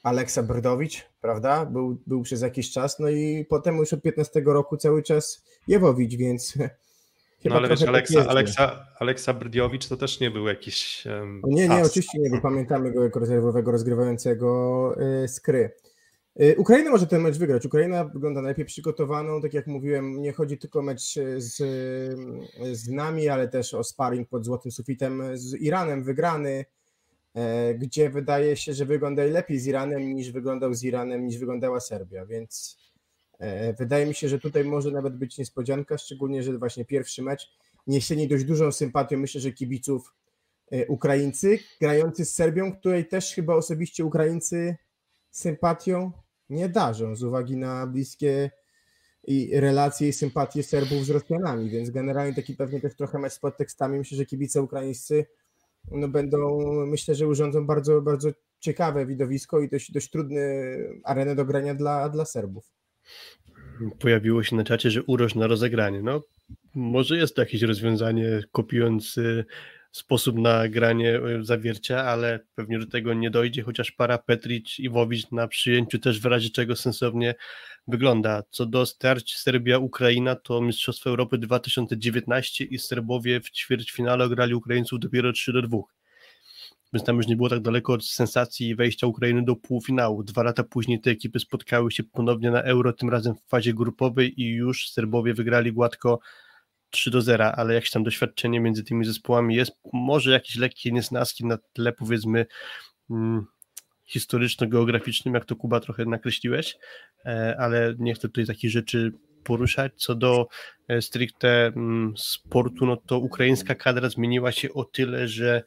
Aleksa 0.03 0.43
Brdowicz, 0.43 1.05
prawda? 1.21 1.67
Był, 1.67 1.99
był 2.07 2.23
przez 2.23 2.43
jakiś 2.43 2.71
czas, 2.71 2.99
no 2.99 3.09
i 3.09 3.47
potem 3.49 3.77
już 3.77 3.93
od 3.93 4.03
15 4.03 4.43
roku 4.45 4.77
cały 4.77 5.03
czas 5.03 5.45
Jewowicz, 5.69 6.15
więc 6.15 6.55
no 7.45 7.57
ale 7.57 7.69
wiesz, 7.69 7.83
Aleksa, 7.83 8.21
tak 8.21 8.29
Aleksa, 8.29 8.87
Aleksa 8.99 9.35
Brdiowicz 9.35 9.89
to 9.89 9.97
też 9.97 10.21
nie 10.21 10.31
był 10.31 10.47
jakiś. 10.47 11.07
Um, 11.07 11.43
nie, 11.45 11.69
nie, 11.69 11.83
oczywiście 11.83 12.19
nie, 12.19 12.31
bo 12.31 12.41
pamiętamy 12.41 12.93
go 12.93 13.05
jako 13.05 13.21
rezerwowego 13.21 13.73
rozgrywającego 13.73 14.95
y, 15.25 15.29
skry. 15.29 15.71
Y, 16.41 16.55
Ukraina 16.59 16.91
może 16.91 17.07
ten 17.07 17.23
mecz 17.23 17.39
wygrać. 17.39 17.67
Ukraina 17.67 18.05
wygląda 18.05 18.43
najlepiej 18.43 18.65
przygotowaną. 18.65 19.43
Tak 19.43 19.55
jak 19.55 19.67
mówiłem, 19.67 20.23
nie 20.23 20.33
chodzi 20.33 20.59
tylko 20.59 20.79
o 20.79 20.83
mecz 20.83 21.15
z, 21.37 21.57
z 22.73 22.89
nami, 22.89 23.29
ale 23.29 23.49
też 23.49 23.75
o 23.75 23.85
sparring 23.85 24.29
pod 24.29 24.45
złotym 24.45 24.73
sufitem 24.73 25.23
z 25.35 25.55
Iranem 25.55 26.05
wygrany, 26.05 26.51
e, 26.51 26.65
gdzie 27.79 28.11
wydaje 28.11 28.57
się, 28.57 28.75
że 28.75 28.85
wygląda 28.87 29.25
lepiej 29.25 29.59
z 29.59 29.67
Iranem 29.67 30.15
niż 30.15 30.33
wyglądał 30.33 30.75
z 30.75 30.83
Iranem, 30.85 31.27
niż 31.27 31.39
wyglądała 31.39 31.81
Serbia. 31.81 32.27
Więc 32.27 32.79
e, 33.39 33.73
wydaje 33.73 34.07
mi 34.07 34.15
się, 34.15 34.29
że 34.29 34.39
tutaj 34.39 34.65
może 34.65 34.91
nawet 34.91 35.17
być 35.17 35.39
niespodzianka, 35.39 35.99
szczególnie, 35.99 36.43
że 36.43 36.59
właśnie 36.59 36.85
pierwszy 36.85 37.23
mecz 37.23 37.51
niesieni 37.87 38.29
dość 38.29 38.45
dużą 38.45 38.73
sympatią, 38.73 39.19
myślę, 39.19 39.41
że 39.41 39.53
kibiców 39.53 40.15
e, 40.73 40.87
Ukraińcy, 40.87 41.59
grający 41.81 42.25
z 42.25 42.35
Serbią, 42.35 42.73
której 42.73 43.09
też 43.09 43.35
chyba 43.35 43.55
osobiście 43.55 44.05
Ukraińcy 44.05 44.77
sympatią 45.31 46.13
nie 46.51 46.69
darzą 46.69 47.17
z 47.17 47.23
uwagi 47.23 47.57
na 47.57 47.87
bliskie 47.87 48.51
i 49.25 49.61
relacje 49.61 50.09
i 50.09 50.13
sympatie 50.13 50.63
Serbów 50.63 51.05
z 51.05 51.11
Rosjanami, 51.11 51.71
więc 51.71 51.91
generalnie 51.91 52.35
taki 52.35 52.57
pewnie 52.57 52.81
też 52.81 52.97
trochę 52.97 53.19
mecz 53.19 53.33
z 53.33 53.39
podtekstami. 53.39 53.99
Myślę, 53.99 54.17
że 54.17 54.27
kibice 54.27 54.63
ukraińscy 54.63 55.27
no 55.91 56.09
będą, 56.09 56.61
myślę, 56.87 57.15
że 57.15 57.27
urządzą 57.27 57.67
bardzo, 57.67 58.01
bardzo 58.01 58.31
ciekawe 58.61 59.07
widowisko 59.07 59.61
i 59.61 59.69
dość, 59.69 59.93
dość 59.93 60.11
trudny 60.11 60.77
arenę 61.05 61.35
do 61.35 61.45
grania 61.45 61.75
dla, 61.75 62.09
dla 62.09 62.25
Serbów. 62.25 62.73
Pojawiło 63.99 64.43
się 64.43 64.57
na 64.57 64.65
czacie, 64.65 64.91
że 64.91 65.03
uroż 65.03 65.35
na 65.35 65.47
rozegranie. 65.47 66.03
No, 66.03 66.23
może 66.75 67.17
jest 67.17 67.37
to 67.37 67.43
jakieś 67.43 67.63
rozwiązanie, 67.63 68.43
kopiując 68.53 69.19
sposób 69.93 70.39
na 70.39 70.69
granie 70.69 71.17
e, 71.17 71.45
zawiercia, 71.45 72.05
ale 72.05 72.41
pewnie 72.55 72.79
do 72.79 72.87
tego 72.87 73.15
nie 73.15 73.31
dojdzie, 73.31 73.63
chociaż 73.63 73.91
para 73.93 74.19
Petric 74.19 74.79
i 74.79 74.89
Wowicz 74.89 75.31
na 75.31 75.49
przyjęciu 75.49 75.99
też 75.99 76.21
w 76.21 76.25
razie 76.25 76.51
czego 76.51 76.77
sensownie 76.77 77.35
wygląda. 77.89 78.43
Co 78.51 78.67
do 78.67 78.87
starć 78.87 79.37
Serbia-Ukraina, 79.37 80.37
to 80.37 80.61
Mistrzostwo 80.61 81.11
Europy 81.11 81.39
2019 81.39 82.65
i 82.65 82.79
Serbowie 82.79 83.41
w 83.41 83.51
ćwierćfinale 83.51 84.29
grali 84.29 84.55
Ukraińców 84.55 85.01
dopiero 85.01 85.33
3 85.33 85.53
do 85.53 85.63
2. 85.63 85.79
Więc 86.93 87.07
tam 87.07 87.17
już 87.17 87.27
nie 87.27 87.37
było 87.37 87.49
tak 87.49 87.61
daleko 87.61 87.93
od 87.93 88.07
sensacji 88.07 88.75
wejścia 88.75 89.07
Ukrainy 89.07 89.45
do 89.45 89.57
półfinału. 89.57 90.23
Dwa 90.23 90.43
lata 90.43 90.65
później 90.65 91.01
te 91.01 91.11
ekipy 91.11 91.41
spotkały 91.41 91.93
się 91.93 92.05
ponownie 92.05 92.51
na 92.51 92.63
Euro, 92.63 92.93
tym 92.93 93.11
razem 93.11 93.35
w 93.35 93.49
fazie 93.49 93.75
grupowej 93.75 94.41
i 94.41 94.55
już 94.55 94.91
Serbowie 94.91 95.35
wygrali 95.35 95.73
gładko 95.73 96.21
3 96.91 97.11
do 97.11 97.23
0, 97.23 97.53
ale 97.53 97.75
jakieś 97.75 97.91
tam 97.91 98.05
doświadczenie 98.05 98.61
między 98.61 98.85
tymi 98.85 99.05
zespołami 99.05 99.55
jest, 99.55 99.73
może 99.93 100.31
jakieś 100.31 100.57
lekkie 100.57 100.93
niesnaski 100.93 101.47
na 101.47 101.59
tle 101.73 101.93
powiedzmy 101.93 102.47
hmm, 103.09 103.47
historyczno-geograficznym, 104.05 105.35
jak 105.35 105.45
to 105.45 105.57
Kuba 105.57 105.81
trochę 105.81 106.05
nakreśliłeś, 106.05 106.77
e, 107.27 107.57
ale 107.59 107.95
nie 107.99 108.15
chcę 108.15 108.29
tutaj 108.29 108.47
takich 108.47 108.71
rzeczy 108.71 109.13
poruszać. 109.45 109.93
Co 109.97 110.15
do 110.15 110.47
e, 110.89 111.03
stricte 111.03 111.67
mm, 111.67 112.15
sportu, 112.17 112.87
no 112.87 112.97
to 112.97 113.19
ukraińska 113.19 113.75
kadra 113.75 114.09
zmieniła 114.09 114.53
się 114.53 114.73
o 114.73 114.85
tyle, 114.85 115.29
że 115.29 115.63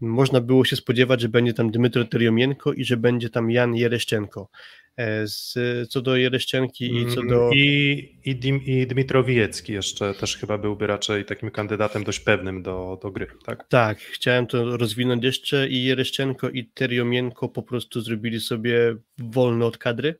można 0.00 0.40
było 0.40 0.64
się 0.64 0.76
spodziewać, 0.76 1.20
że 1.20 1.28
będzie 1.28 1.52
tam 1.52 1.70
Dmytro 1.70 2.04
Teriomienko 2.04 2.72
i 2.72 2.84
że 2.84 2.96
będzie 2.96 3.30
tam 3.30 3.50
Jan 3.50 3.74
Jereszczenko. 3.74 4.48
E, 4.96 5.26
z, 5.26 5.54
co 5.90 6.02
do 6.02 6.16
Jereszczenki 6.16 6.96
i 6.96 7.14
co 7.14 7.22
do... 7.22 7.50
I, 7.54 8.18
i, 8.24 8.36
Dim, 8.36 8.64
i 8.64 8.86
Dmitro 8.86 9.24
Wijecki 9.24 9.72
jeszcze 9.72 10.14
też 10.14 10.36
chyba 10.36 10.58
byłby 10.58 10.86
raczej 10.86 11.24
takim 11.24 11.50
kandydatem 11.50 12.04
dość 12.04 12.20
pewnym 12.20 12.62
do, 12.62 12.98
do 13.02 13.10
gry, 13.10 13.26
tak? 13.46 13.68
Tak, 13.68 13.98
chciałem 13.98 14.46
to 14.46 14.76
rozwinąć 14.76 15.24
jeszcze 15.24 15.68
i 15.68 15.84
Jereszczenko 15.84 16.50
i 16.50 16.64
Teriomienko 16.64 17.48
po 17.48 17.62
prostu 17.62 18.00
zrobili 18.00 18.40
sobie 18.40 18.96
wolne 19.18 19.66
od 19.66 19.78
kadry 19.78 20.14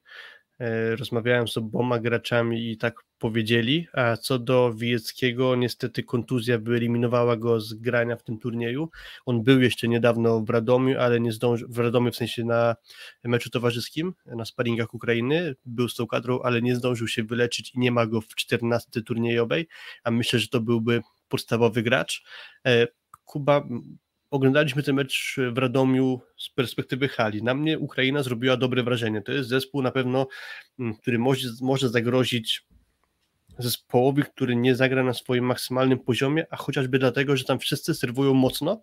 rozmawiałem 0.97 1.49
z 1.49 1.57
oboma 1.57 1.99
graczami 1.99 2.71
i 2.71 2.77
tak 2.79 2.95
powiedzieli, 3.19 3.87
a 3.93 4.17
co 4.17 4.39
do 4.39 4.75
Wijeckiego, 4.75 5.57
niestety 5.57 6.03
kontuzja 6.03 6.59
wyeliminowała 6.59 7.37
go 7.37 7.61
z 7.61 7.75
grania 7.75 8.17
w 8.17 8.23
tym 8.23 8.39
turnieju. 8.39 8.89
On 9.27 9.43
był 9.43 9.61
jeszcze 9.61 9.89
niedawno 9.89 10.41
w 10.41 10.51
Radomiu, 10.51 10.99
ale 10.99 11.21
nie 11.21 11.33
zdążył, 11.33 11.69
w 11.71 11.79
Radomiu 11.79 12.13
w 12.13 12.17
sensie 12.17 12.45
na 12.45 12.77
meczu 13.25 13.51
towarzyskim, 13.51 14.15
na 14.27 14.45
sparingach 14.45 14.95
Ukrainy, 14.95 15.55
był 15.65 15.89
z 15.89 15.95
tą 15.95 16.07
kadrą, 16.07 16.41
ale 16.43 16.63
nie 16.63 16.77
zdążył 16.77 17.09
się 17.09 17.25
wyleczyć 17.25 17.75
i 17.75 17.79
nie 17.79 17.91
ma 17.91 18.07
go 18.07 18.21
w 18.21 18.35
14 18.35 19.03
turniejowej, 19.03 19.69
a 20.05 20.11
myślę, 20.11 20.39
że 20.39 20.49
to 20.49 20.61
byłby 20.61 21.03
podstawowy 21.29 21.83
gracz. 21.83 22.23
E, 22.67 22.87
Kuba 23.25 23.69
oglądaliśmy 24.31 24.83
ten 24.83 24.95
mecz 24.95 25.37
w 25.53 25.59
Radomiu 25.59 26.21
z 26.37 26.51
perspektywy 26.51 27.09
hali. 27.09 27.43
Na 27.43 27.55
mnie 27.55 27.79
Ukraina 27.79 28.23
zrobiła 28.23 28.57
dobre 28.57 28.83
wrażenie. 28.83 29.23
To 29.23 29.33
jest 29.33 29.49
zespół 29.49 29.83
na 29.83 29.91
pewno, 29.91 30.27
mm, 30.79 30.95
który 30.95 31.19
może, 31.19 31.49
może 31.61 31.89
zagrozić 31.89 32.67
zespołowi, 33.59 34.23
który 34.23 34.57
nie 34.57 34.77
zagra 34.77 35.03
na 35.05 35.15
swoim 35.15 35.45
maksymalnym 35.45 35.99
poziomie, 35.99 36.47
a 36.51 36.57
chociażby 36.57 36.99
dlatego, 36.99 37.37
że 37.37 37.45
tam 37.45 37.59
wszyscy 37.59 37.95
serwują 37.95 38.35
mocno 38.35 38.83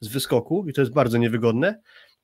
z 0.00 0.08
wyskoku 0.08 0.68
i 0.68 0.72
to 0.72 0.80
jest 0.80 0.92
bardzo 0.92 1.18
niewygodne 1.18 1.80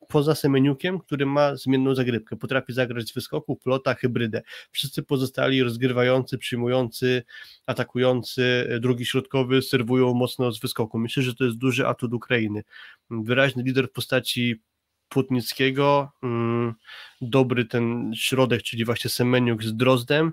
poza 0.08 0.34
Semeniukiem, 0.34 0.98
który 0.98 1.26
ma 1.26 1.56
zmienną 1.56 1.94
zagrywkę. 1.94 2.36
Potrafi 2.36 2.72
zagrać 2.72 3.08
z 3.08 3.14
wyskoku, 3.14 3.56
plota, 3.56 3.94
hybrydę. 3.94 4.42
Wszyscy 4.70 5.02
pozostali 5.02 5.62
rozgrywający, 5.62 6.38
przyjmujący, 6.38 7.22
atakujący, 7.66 8.68
drugi 8.80 9.06
środkowy 9.06 9.62
serwują 9.62 10.14
mocno 10.14 10.52
z 10.52 10.60
wyskoku. 10.60 10.98
Myślę, 10.98 11.22
że 11.22 11.34
to 11.34 11.44
jest 11.44 11.58
duży 11.58 11.86
atut 11.86 12.14
Ukrainy. 12.14 12.62
Wyraźny 13.10 13.62
lider 13.62 13.88
w 13.88 13.92
postaci 13.92 14.62
Płotnickiego, 15.08 16.12
mm, 16.22 16.74
dobry 17.20 17.64
ten 17.64 18.12
środek, 18.14 18.62
czyli 18.62 18.84
właśnie 18.84 19.10
Semeniuk 19.10 19.62
z 19.62 19.76
Drozdem. 19.76 20.32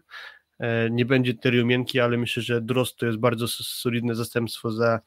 E, 0.60 0.90
nie 0.90 1.06
będzie 1.06 1.34
Teriomienki, 1.34 2.00
ale 2.00 2.18
myślę, 2.18 2.44
że 2.44 2.62
Drozd 2.62 2.98
to 2.98 3.06
jest 3.06 3.18
bardzo 3.18 3.48
solidne 3.48 4.16
zastępstwo 4.16 4.72
za 4.72 5.00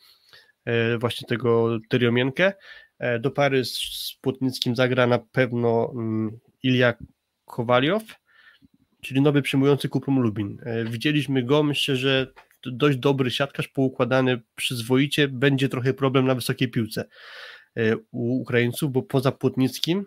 e, 0.65 0.99
właśnie 0.99 1.29
tego 1.29 1.79
Teriomienkę. 1.89 2.53
E, 2.99 3.19
do 3.19 3.31
pary 3.31 3.65
z 3.65 3.79
Sputnickim 3.79 4.77
zagra 4.77 5.07
na 5.07 5.19
pewno 5.19 5.93
mm, 5.95 6.39
Ilja 6.63 6.95
Kowaliow, 7.45 8.03
czyli 9.01 9.21
nowy 9.21 9.43
przyjmujący 9.43 9.89
Kuprum 9.89 10.21
Lubin. 10.21 10.59
E, 10.63 10.85
widzieliśmy 10.85 11.43
go, 11.43 11.63
myślę, 11.63 11.97
że 11.97 12.33
dość 12.67 12.99
dobry 12.99 13.31
siatkarz, 13.31 13.69
poukładany 13.69 14.41
przyzwoicie, 14.55 15.29
będzie 15.29 15.69
trochę 15.69 15.95
problem 15.95 16.27
na 16.27 16.35
wysokiej 16.35 16.69
piłce 16.69 17.09
e, 17.77 17.97
u 17.97 18.41
Ukraińców, 18.41 18.93
bo 18.93 19.03
poza 19.03 19.33
Płotnickim 19.33 20.07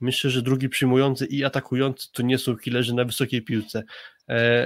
myślę, 0.00 0.30
że 0.30 0.42
drugi 0.42 0.68
przyjmujący 0.68 1.26
i 1.26 1.44
atakujący 1.44 2.08
to 2.12 2.22
nie 2.22 2.38
są 2.38 2.56
killerzy 2.56 2.94
na 2.94 3.04
wysokiej 3.04 3.42
piłce. 3.42 3.84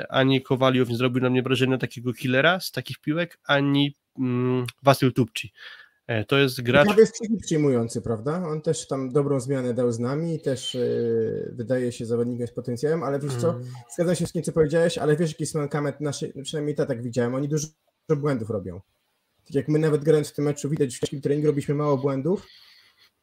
Ani 0.08 0.42
Kowaliow 0.42 0.88
nie 0.88 0.96
zrobił 0.96 1.22
na 1.22 1.30
mnie 1.30 1.42
wrażenia 1.42 1.78
takiego 1.78 2.12
killera 2.12 2.60
z 2.60 2.70
takich 2.70 2.98
piłek, 2.98 3.38
ani 3.44 3.96
mm, 4.18 4.66
Wasyl 4.82 5.12
Tupci. 5.12 5.52
E, 6.10 6.24
to 6.24 6.38
jest 6.38 6.62
gracz... 6.62 6.84
Ciekawy 6.84 7.00
jest 7.00 7.14
przyjmujący, 7.42 8.02
prawda? 8.02 8.42
On 8.48 8.62
też 8.62 8.86
tam 8.86 9.12
dobrą 9.12 9.40
zmianę 9.40 9.74
dał 9.74 9.92
z 9.92 9.98
nami 9.98 10.34
i 10.34 10.40
też 10.40 10.74
yy, 10.74 11.52
wydaje 11.52 11.92
się 11.92 12.06
zawodnikiem 12.06 12.46
z 12.46 12.52
potencjałem, 12.52 13.02
ale 13.02 13.18
wiesz 13.18 13.34
co, 13.34 13.50
mm. 13.50 13.66
zgadzam 13.94 14.14
się 14.14 14.26
z 14.26 14.32
tym, 14.32 14.42
co 14.42 14.52
powiedziałeś, 14.52 14.98
ale 14.98 15.16
wiesz, 15.16 15.30
jaki 15.30 15.42
jest 15.42 15.54
naszej, 16.00 16.32
przynajmniej 16.42 16.74
to 16.74 16.86
tak 16.86 17.02
widziałem, 17.02 17.34
oni 17.34 17.48
dużo 17.48 17.66
błędów 18.16 18.50
robią. 18.50 18.80
Tak 19.46 19.54
jak 19.54 19.68
my 19.68 19.78
nawet 19.78 20.04
grając 20.04 20.28
w 20.28 20.34
tym 20.34 20.44
meczu, 20.44 20.68
widać 20.68 20.96
w 20.96 21.00
takim 21.00 21.20
treningu 21.20 21.46
robiliśmy 21.46 21.74
mało 21.74 21.98
błędów, 21.98 22.46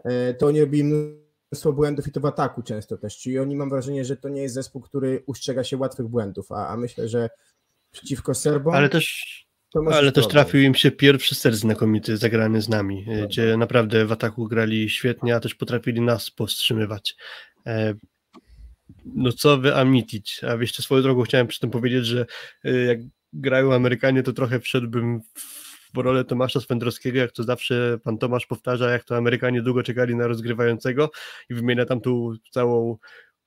yy, 0.05 0.33
to 0.33 0.47
oni 0.47 0.61
robili 0.61 0.83
mnóstwo 0.83 1.73
błędów 1.73 2.07
i 2.07 2.11
to 2.11 2.19
w 2.19 2.25
ataku 2.25 2.63
często 2.63 2.97
też, 2.97 3.17
czyli 3.17 3.39
oni 3.39 3.55
mam 3.55 3.69
wrażenie, 3.69 4.05
że 4.05 4.17
to 4.17 4.29
nie 4.29 4.41
jest 4.41 4.55
zespół, 4.55 4.81
który 4.81 5.23
ustrzega 5.25 5.63
się 5.63 5.77
łatwych 5.77 6.07
błędów, 6.07 6.51
a, 6.51 6.67
a 6.67 6.77
myślę, 6.77 7.09
że 7.09 7.29
przeciwko 7.91 8.33
Serbom... 8.33 8.73
Ale 8.73 8.89
też 8.89 9.46
ale 9.91 10.11
też 10.11 10.27
trafił 10.27 10.61
im 10.61 10.75
się 10.75 10.91
pierwszy 10.91 11.35
ser 11.35 11.55
znakomity 11.55 12.17
zagrany 12.17 12.61
z 12.61 12.69
nami, 12.69 13.05
Dobra. 13.05 13.25
gdzie 13.25 13.57
naprawdę 13.57 14.05
w 14.05 14.11
ataku 14.11 14.47
grali 14.47 14.89
świetnie, 14.89 15.35
a 15.35 15.39
też 15.39 15.55
potrafili 15.55 16.01
nas 16.01 16.31
powstrzymywać. 16.31 17.15
E, 17.65 17.93
no 19.05 19.31
co 19.31 19.57
wy 19.57 19.75
Amitic? 19.75 20.41
A 20.43 20.61
jeszcze 20.61 20.83
swoją 20.83 21.01
drogą 21.01 21.23
chciałem 21.23 21.47
przy 21.47 21.59
tym 21.59 21.69
powiedzieć, 21.69 22.05
że 22.05 22.25
e, 22.65 22.71
jak 22.71 22.99
grają 23.33 23.73
Amerykanie, 23.73 24.23
to 24.23 24.33
trochę 24.33 24.59
wszedłbym 24.59 25.21
w 25.93 25.97
rolę 25.97 26.25
Tomasza 26.25 26.59
Swędrowskiego, 26.59 27.19
jak 27.19 27.31
to 27.31 27.43
zawsze 27.43 27.99
pan 28.03 28.17
Tomasz 28.17 28.45
powtarza, 28.45 28.89
jak 28.89 29.03
to 29.03 29.17
Amerykanie 29.17 29.61
długo 29.61 29.83
czekali 29.83 30.15
na 30.15 30.27
rozgrywającego 30.27 31.09
i 31.49 31.53
wymienia 31.53 31.85
tam 31.85 32.01
tu 32.01 32.33
całą 32.51 32.97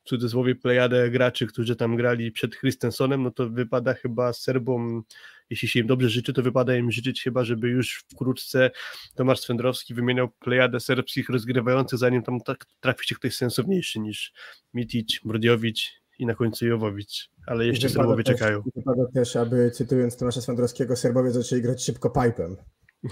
w 0.04 0.08
cudzysłowie 0.08 0.54
plejadę 0.54 1.10
graczy, 1.10 1.46
którzy 1.46 1.76
tam 1.76 1.96
grali 1.96 2.32
przed 2.32 2.56
Christensenem, 2.56 3.22
no 3.22 3.30
to 3.30 3.50
wypada 3.50 3.94
chyba 3.94 4.32
Serbom, 4.32 5.02
jeśli 5.50 5.68
się 5.68 5.80
im 5.80 5.86
dobrze 5.86 6.08
życzy, 6.08 6.32
to 6.32 6.42
wypada 6.42 6.76
im 6.76 6.90
życzyć 6.90 7.22
chyba, 7.22 7.44
żeby 7.44 7.68
już 7.68 8.04
wkrótce 8.12 8.70
Tomasz 9.14 9.40
Swędrowski 9.40 9.94
wymieniał 9.94 10.28
plejadę 10.28 10.80
serbskich 10.80 11.28
rozgrywających, 11.28 11.98
zanim 11.98 12.22
tam 12.22 12.40
tak 12.40 12.66
trafi 12.80 13.06
się 13.06 13.14
ktoś 13.14 13.36
sensowniejszy 13.36 14.00
niż 14.00 14.32
Mitic, 14.74 15.24
Murdiowicz 15.24 16.00
i 16.18 16.26
na 16.26 16.34
końcu 16.34 16.66
Jowowicz, 16.66 17.30
ale 17.46 17.66
jeszcze 17.66 17.88
Wypada 17.88 18.02
Serbowie 18.02 18.24
też, 18.24 18.38
czekają. 18.38 18.62
Wypada 18.76 19.02
też, 19.14 19.36
aby 19.36 19.70
cytując 19.70 20.16
Tomasza 20.16 20.40
Swędrowskiego, 20.40 20.96
Serbowie 20.96 21.30
zaczęli 21.30 21.62
grać 21.62 21.84
szybko 21.84 22.10
pipem. 22.10 22.56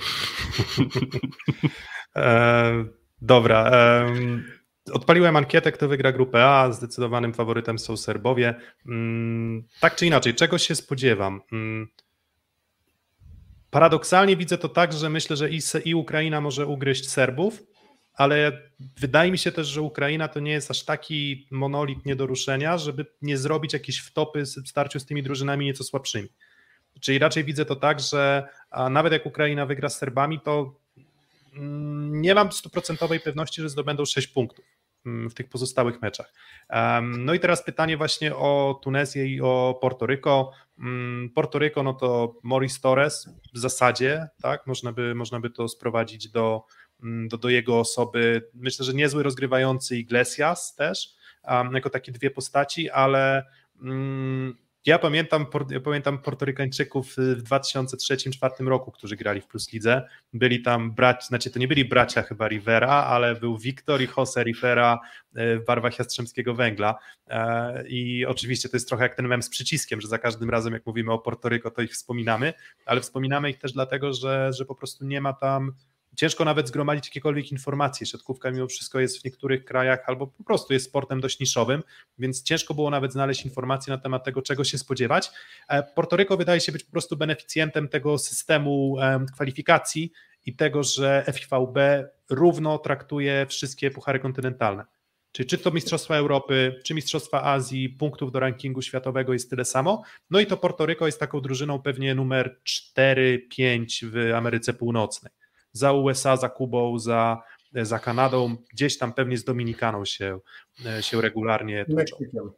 E, 2.16 2.84
dobra. 3.22 3.70
E, 3.72 4.14
odpaliłem 4.92 5.36
ankietę, 5.36 5.72
kto 5.72 5.88
wygra 5.88 6.12
grupę 6.12 6.44
A. 6.44 6.72
Zdecydowanym 6.72 7.34
faworytem 7.34 7.78
są 7.78 7.96
Serbowie. 7.96 8.54
Mm, 8.86 9.64
tak 9.80 9.96
czy 9.96 10.06
inaczej, 10.06 10.34
czego 10.34 10.58
się 10.58 10.74
spodziewam? 10.74 11.40
Mm, 11.52 11.88
paradoksalnie 13.70 14.36
widzę 14.36 14.58
to 14.58 14.68
tak, 14.68 14.92
że 14.92 15.10
myślę, 15.10 15.36
że 15.36 15.48
i, 15.84 15.94
Ukraina 15.94 16.40
może 16.40 16.66
ugryźć 16.66 17.10
Serbów, 17.10 17.62
ale 18.14 18.62
wydaje 18.96 19.30
mi 19.30 19.38
się 19.38 19.52
też, 19.52 19.66
że 19.66 19.82
Ukraina 19.82 20.28
to 20.28 20.40
nie 20.40 20.52
jest 20.52 20.70
aż 20.70 20.84
taki 20.84 21.46
monolit 21.50 22.06
nie 22.06 22.16
do 22.16 22.26
ruszenia, 22.26 22.78
żeby 22.78 23.06
nie 23.22 23.38
zrobić 23.38 23.72
jakiejś 23.72 23.98
wtopy 23.98 24.42
w 24.42 24.68
starciu 24.68 25.00
z 25.00 25.06
tymi 25.06 25.22
drużynami 25.22 25.66
nieco 25.66 25.84
słabszymi. 25.84 26.28
Czyli 27.00 27.18
raczej 27.18 27.44
widzę 27.44 27.64
to 27.64 27.76
tak, 27.76 28.00
że 28.00 28.48
nawet 28.90 29.12
jak 29.12 29.26
Ukraina 29.26 29.66
wygra 29.66 29.88
z 29.88 29.98
Serbami, 29.98 30.40
to 30.40 30.74
mm, 31.54 32.20
nie 32.20 32.34
mam 32.34 32.52
stuprocentowej 32.52 33.20
pewności, 33.20 33.62
że 33.62 33.68
zdobędą 33.68 34.04
6 34.04 34.28
punktów 34.28 34.77
w 35.04 35.34
tych 35.34 35.48
pozostałych 35.48 36.02
meczach. 36.02 36.32
No 37.02 37.34
i 37.34 37.40
teraz 37.40 37.64
pytanie 37.64 37.96
właśnie 37.96 38.36
o 38.36 38.80
Tunezję 38.82 39.26
i 39.26 39.40
o 39.40 39.78
Portoryko. 39.80 40.52
Mm, 40.78 41.30
Portoryko, 41.34 41.82
no 41.82 41.94
to 41.94 42.34
Maurice 42.42 42.80
Torres 42.80 43.28
w 43.54 43.58
zasadzie, 43.58 44.28
tak, 44.42 44.66
można 44.66 44.92
by, 44.92 45.14
można 45.14 45.40
by 45.40 45.50
to 45.50 45.68
sprowadzić 45.68 46.28
do, 46.28 46.64
do, 47.02 47.38
do 47.38 47.48
jego 47.48 47.78
osoby. 47.78 48.48
Myślę, 48.54 48.84
że 48.84 48.94
niezły 48.94 49.22
rozgrywający 49.22 49.96
Iglesias 49.96 50.74
też, 50.74 51.14
jako 51.72 51.90
takie 51.90 52.12
dwie 52.12 52.30
postaci, 52.30 52.90
ale 52.90 53.44
ja 54.88 54.98
pamiętam, 54.98 55.46
ja 55.70 55.80
pamiętam 55.80 56.18
Portorykańczyków 56.18 57.14
w 57.16 57.42
2003-2004 57.42 58.66
roku, 58.66 58.92
którzy 58.92 59.16
grali 59.16 59.40
w 59.40 59.46
Plus 59.46 59.72
Lidze. 59.72 60.08
Byli 60.32 60.62
tam 60.62 60.92
bracia, 60.92 61.26
znaczy 61.26 61.50
to 61.50 61.58
nie 61.58 61.68
byli 61.68 61.84
bracia 61.84 62.22
chyba 62.22 62.48
Rivera, 62.48 62.92
ale 62.92 63.34
był 63.34 63.58
Wiktor 63.58 64.02
i 64.02 64.08
Jose 64.16 64.44
Rivera 64.44 65.00
e, 65.34 65.56
w 65.56 65.64
barwach 65.64 65.98
Jastrzębskiego 65.98 66.54
Węgla. 66.54 66.98
E, 67.26 67.84
I 67.88 68.26
oczywiście 68.26 68.68
to 68.68 68.76
jest 68.76 68.88
trochę 68.88 69.02
jak 69.02 69.14
ten 69.14 69.28
mem 69.28 69.42
z 69.42 69.48
przyciskiem, 69.48 70.00
że 70.00 70.08
za 70.08 70.18
każdym 70.18 70.50
razem 70.50 70.72
jak 70.72 70.86
mówimy 70.86 71.12
o 71.12 71.18
Portoryko, 71.18 71.70
to 71.70 71.82
ich 71.82 71.92
wspominamy, 71.92 72.54
ale 72.86 73.00
wspominamy 73.00 73.50
ich 73.50 73.58
też 73.58 73.72
dlatego, 73.72 74.12
że, 74.12 74.52
że 74.52 74.64
po 74.64 74.74
prostu 74.74 75.04
nie 75.04 75.20
ma 75.20 75.32
tam 75.32 75.72
ciężko 76.18 76.44
nawet 76.44 76.68
zgromadzić 76.68 77.06
jakiekolwiek 77.06 77.52
informacje. 77.52 78.06
Siatkówka 78.06 78.50
mimo 78.50 78.66
wszystko 78.66 79.00
jest 79.00 79.20
w 79.20 79.24
niektórych 79.24 79.64
krajach 79.64 80.04
albo 80.06 80.26
po 80.26 80.44
prostu 80.44 80.72
jest 80.72 80.86
sportem 80.86 81.20
dość 81.20 81.40
niszowym, 81.40 81.82
więc 82.18 82.42
ciężko 82.42 82.74
było 82.74 82.90
nawet 82.90 83.12
znaleźć 83.12 83.44
informacje 83.44 83.92
na 83.92 83.98
temat 83.98 84.24
tego, 84.24 84.42
czego 84.42 84.64
się 84.64 84.78
spodziewać. 84.78 85.30
E, 85.68 85.82
Portoryko 85.82 86.36
wydaje 86.36 86.60
się 86.60 86.72
być 86.72 86.84
po 86.84 86.92
prostu 86.92 87.16
beneficjentem 87.16 87.88
tego 87.88 88.18
systemu 88.18 88.96
kwalifikacji 89.34 90.12
i 90.46 90.56
tego, 90.56 90.82
że 90.82 91.24
FIVB 91.32 91.78
równo 92.30 92.78
traktuje 92.78 93.46
wszystkie 93.48 93.90
puchary 93.90 94.18
kontynentalne. 94.18 94.84
Czyli 95.32 95.48
czy 95.48 95.58
to 95.58 95.70
Mistrzostwa 95.70 96.16
Europy, 96.16 96.80
czy 96.84 96.94
Mistrzostwa 96.94 97.44
Azji, 97.44 97.88
punktów 97.88 98.32
do 98.32 98.40
rankingu 98.40 98.82
światowego 98.82 99.32
jest 99.32 99.50
tyle 99.50 99.64
samo. 99.64 100.02
No 100.30 100.40
i 100.40 100.46
to 100.46 100.56
Portoryko 100.56 101.06
jest 101.06 101.20
taką 101.20 101.40
drużyną 101.40 101.82
pewnie 101.82 102.14
numer 102.14 102.60
4-5 102.98 104.06
w 104.06 104.34
Ameryce 104.34 104.74
Północnej 104.74 105.37
za 105.72 105.92
USA, 105.92 106.36
za 106.36 106.48
Kubą, 106.48 106.98
za, 106.98 107.42
za 107.74 107.98
Kanadą, 107.98 108.56
gdzieś 108.72 108.98
tam 108.98 109.12
pewnie 109.12 109.38
z 109.38 109.44
Dominikaną 109.44 110.04
się, 110.04 110.38
się 111.00 111.20
regularnie 111.20 111.84
tłuczą. 111.84 112.50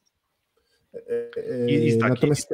I, 1.66 1.88
i 1.88 1.98
Natomiast 1.98 2.48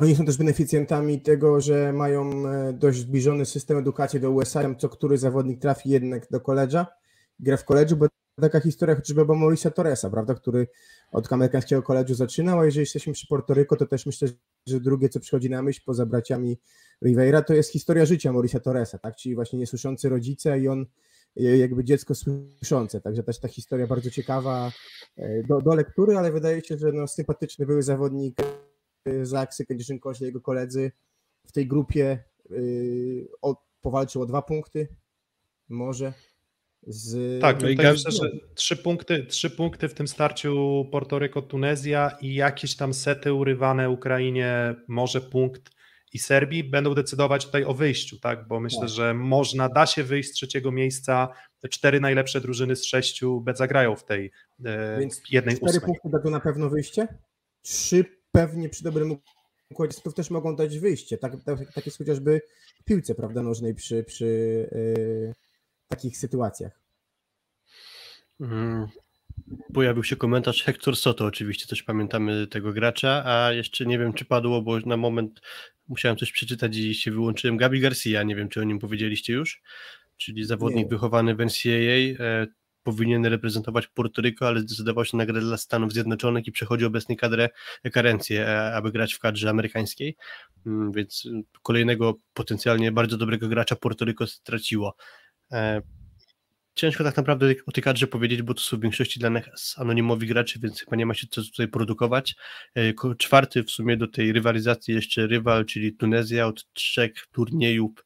oni 0.00 0.16
są 0.16 0.24
też 0.24 0.36
beneficjentami 0.36 1.20
tego, 1.20 1.60
że 1.60 1.92
mają 1.92 2.48
e, 2.48 2.72
dość 2.72 2.98
zbliżony 2.98 3.46
system 3.46 3.78
edukacji 3.78 4.20
do 4.20 4.30
USA, 4.30 4.74
co 4.78 4.88
który 4.88 5.18
zawodnik 5.18 5.60
trafi 5.60 5.90
jednak 5.90 6.30
do 6.30 6.40
koledża, 6.40 6.86
gra 7.40 7.56
w 7.56 7.64
koledżu, 7.64 7.96
bo 7.96 8.06
taka 8.40 8.60
historia 8.60 8.94
chociażby 8.94 9.22
o 9.22 9.34
Mauricia 9.34 9.70
Torresa, 9.70 10.10
prawda, 10.10 10.34
który 10.34 10.68
od 11.12 11.32
amerykańskiego 11.32 11.82
koledżu 11.82 12.14
zaczynał, 12.14 12.60
a 12.60 12.64
jeżeli 12.64 12.82
jesteśmy 12.82 13.12
przy 13.12 13.26
Portoryko, 13.26 13.76
to 13.76 13.86
też 13.86 14.06
myślę, 14.06 14.28
że 14.66 14.80
drugie, 14.80 15.08
co 15.08 15.20
przychodzi 15.20 15.50
na 15.50 15.62
myśl 15.62 15.80
poza 15.84 16.06
braciami 16.06 16.58
Rivera, 17.04 17.42
to 17.42 17.54
jest 17.54 17.72
historia 17.72 18.06
życia 18.06 18.32
Mauricia 18.32 18.60
Torresa, 18.60 18.98
tak, 18.98 19.16
czyli 19.16 19.34
właśnie 19.34 19.58
niesłyszący 19.58 20.08
rodzice 20.08 20.60
i 20.60 20.68
on 20.68 20.86
e, 21.36 21.42
jakby 21.42 21.84
dziecko 21.84 22.14
słyszące, 22.14 23.00
także 23.00 23.22
też 23.22 23.40
ta 23.40 23.48
historia 23.48 23.86
bardzo 23.86 24.10
ciekawa 24.10 24.72
e, 25.16 25.42
do, 25.42 25.60
do 25.60 25.74
lektury, 25.74 26.16
ale 26.16 26.32
wydaje 26.32 26.64
się, 26.64 26.76
że 26.76 26.92
no, 26.92 27.08
sympatyczny 27.08 27.66
były 27.66 27.82
zawodnik 27.82 28.38
e, 29.04 29.26
Zaksy, 29.26 29.66
Kędzierzyn 29.66 29.98
Kośle, 29.98 30.26
jego 30.26 30.40
koledzy 30.40 30.92
w 31.46 31.52
tej 31.52 31.66
grupie 31.66 32.24
yy, 32.50 33.28
o, 33.42 33.66
powalczył 33.80 34.22
o 34.22 34.26
dwa 34.26 34.42
punkty, 34.42 34.88
może, 35.68 36.12
z... 36.86 37.40
Tak, 37.40 37.62
no 37.62 37.68
i 37.68 37.76
myślę, 37.76 38.10
że 38.10 38.30
trzy 38.54 38.76
punkty, 38.76 39.24
trzy 39.24 39.50
punkty 39.50 39.88
w 39.88 39.94
tym 39.94 40.08
starciu 40.08 40.84
Portoryko-Tunezja 40.92 42.10
i 42.20 42.34
jakieś 42.34 42.76
tam 42.76 42.94
sety 42.94 43.32
urywane 43.32 43.90
Ukrainie, 43.90 44.74
może 44.88 45.20
punkt 45.20 45.76
i 46.12 46.18
Serbii 46.18 46.64
będą 46.64 46.94
decydować 46.94 47.46
tutaj 47.46 47.64
o 47.64 47.74
wyjściu, 47.74 48.18
tak? 48.18 48.48
Bo 48.48 48.60
myślę, 48.60 48.80
tak. 48.80 48.88
że 48.88 49.14
można, 49.14 49.68
da 49.68 49.86
się 49.86 50.04
wyjść 50.04 50.30
z 50.30 50.32
trzeciego 50.32 50.72
miejsca. 50.72 51.28
Te 51.60 51.68
cztery 51.68 52.00
najlepsze 52.00 52.40
drużyny 52.40 52.76
z 52.76 52.84
sześciu 52.84 53.44
zagrają 53.54 53.96
w 53.96 54.04
tej 54.04 54.30
e, 54.64 55.00
Więc 55.00 55.22
jednej 55.30 55.56
cztery 55.56 55.70
ósmej. 55.70 55.86
punkty 55.86 56.08
dadzą 56.10 56.30
na 56.30 56.40
pewno 56.40 56.70
wyjście. 56.70 57.08
Trzy 57.62 58.04
pewnie 58.32 58.68
przy 58.68 58.84
dobrym 58.84 59.16
układzie 59.70 59.96
też 60.16 60.30
mogą 60.30 60.56
dać 60.56 60.78
wyjście. 60.78 61.18
Tak, 61.18 61.32
tak, 61.44 61.72
tak 61.74 61.86
jest 61.86 61.98
chociażby 61.98 62.40
w 62.80 62.84
piłce 62.84 63.14
prawda, 63.14 63.42
nożnej 63.42 63.74
przy, 63.74 64.04
przy 64.04 64.26
yy, 64.96 65.34
takich 65.88 66.16
sytuacjach. 66.16 66.80
Mm. 68.40 68.86
Pojawił 69.74 70.04
się 70.04 70.16
komentarz 70.16 70.62
Hector 70.62 70.96
Soto, 70.96 71.24
oczywiście 71.24 71.66
też 71.66 71.82
pamiętamy 71.82 72.46
tego 72.46 72.72
gracza, 72.72 73.22
a 73.24 73.52
jeszcze 73.52 73.86
nie 73.86 73.98
wiem, 73.98 74.12
czy 74.12 74.24
padło, 74.24 74.62
bo 74.62 74.80
na 74.80 74.96
moment 74.96 75.40
musiałem 75.88 76.16
coś 76.16 76.32
przeczytać 76.32 76.76
i 76.76 76.94
się 76.94 77.10
wyłączyłem. 77.10 77.56
Gabi 77.56 77.80
Garcia, 77.80 78.22
nie 78.22 78.36
wiem, 78.36 78.48
czy 78.48 78.60
o 78.60 78.64
nim 78.64 78.78
powiedzieliście 78.78 79.32
już, 79.32 79.62
czyli 80.16 80.44
zawodnik 80.44 80.84
nie. 80.84 80.90
wychowany 80.90 81.34
w 81.34 81.40
NCAA, 81.40 82.24
e, 82.24 82.46
powinien 82.82 83.26
reprezentować 83.26 83.86
Portoryko, 83.86 84.48
ale 84.48 84.60
zdecydował 84.60 85.04
się 85.04 85.16
na 85.16 85.26
grę 85.26 85.40
dla 85.40 85.56
Stanów 85.56 85.92
Zjednoczonych 85.92 86.46
i 86.46 86.52
przechodzi 86.52 86.84
obecnie 86.84 87.16
kadrę, 87.16 87.48
karencję, 87.92 88.48
e, 88.48 88.74
aby 88.74 88.92
grać 88.92 89.14
w 89.14 89.18
kadrze 89.18 89.50
amerykańskiej, 89.50 90.16
mm, 90.66 90.92
więc 90.92 91.28
kolejnego 91.62 92.14
potencjalnie 92.34 92.92
bardzo 92.92 93.16
dobrego 93.16 93.48
gracza 93.48 93.76
Portoryko 93.76 94.26
straciło. 94.26 94.96
E, 95.52 95.82
ciężko 96.74 97.04
tak 97.04 97.16
naprawdę 97.16 97.54
o 97.66 97.72
tej 97.72 97.84
kadrze 97.84 98.06
powiedzieć, 98.06 98.42
bo 98.42 98.54
to 98.54 98.60
są 98.60 98.76
w 98.76 98.80
większości 98.80 99.20
dla 99.20 99.30
nas 99.30 99.74
anonimowi 99.78 100.26
graczy, 100.26 100.58
więc 100.62 100.80
chyba 100.80 100.96
nie 100.96 101.06
ma 101.06 101.14
się 101.14 101.26
co 101.30 101.42
tutaj 101.42 101.68
produkować. 101.68 102.34
E, 102.74 103.14
czwarty 103.18 103.62
w 103.62 103.70
sumie 103.70 103.96
do 103.96 104.08
tej 104.08 104.32
rywalizacji 104.32 104.94
jeszcze 104.94 105.26
rywal, 105.26 105.64
czyli 105.64 105.92
Tunezja 105.92 106.46
od 106.46 106.72
trzech 106.72 107.12
turniejów 107.32 108.04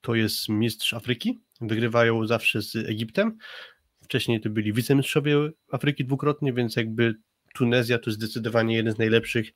to 0.00 0.14
jest 0.14 0.48
mistrz 0.48 0.94
Afryki. 0.94 1.40
Wygrywają 1.60 2.26
zawsze 2.26 2.62
z 2.62 2.76
Egiptem. 2.76 3.38
Wcześniej 4.04 4.40
to 4.40 4.50
byli 4.50 4.72
wicemistrzowie 4.72 5.36
Afryki 5.72 6.04
dwukrotnie, 6.04 6.52
więc 6.52 6.76
jakby 6.76 7.14
Tunezja 7.54 7.98
to 7.98 8.10
zdecydowanie 8.10 8.76
jeden 8.76 8.94
z 8.94 8.98
najlepszych 8.98 9.52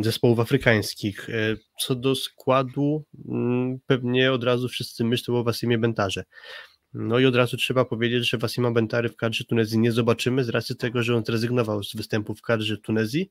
zespołów 0.00 0.40
afrykańskich. 0.40 1.30
E, 1.30 1.56
co 1.80 1.94
do 1.94 2.14
składu, 2.14 3.04
mm, 3.28 3.78
pewnie 3.86 4.32
od 4.32 4.44
razu 4.44 4.68
wszyscy 4.68 5.04
myślą 5.04 5.36
o 5.36 5.44
Wasimie 5.44 5.78
Bentarze. 5.78 6.24
No 6.94 7.18
i 7.18 7.26
od 7.26 7.36
razu 7.36 7.56
trzeba 7.56 7.84
powiedzieć, 7.84 8.30
że 8.30 8.38
Wasima 8.38 8.70
Bentary 8.70 9.08
w 9.08 9.16
kadrze 9.16 9.44
Tunezji 9.44 9.78
nie 9.78 9.92
zobaczymy 9.92 10.44
z 10.44 10.48
racji 10.48 10.76
tego, 10.76 11.02
że 11.02 11.16
on 11.16 11.24
zrezygnował 11.24 11.82
z 11.82 11.96
występów 11.96 12.38
w 12.38 12.42
kadrze 12.42 12.78
Tunezji, 12.78 13.30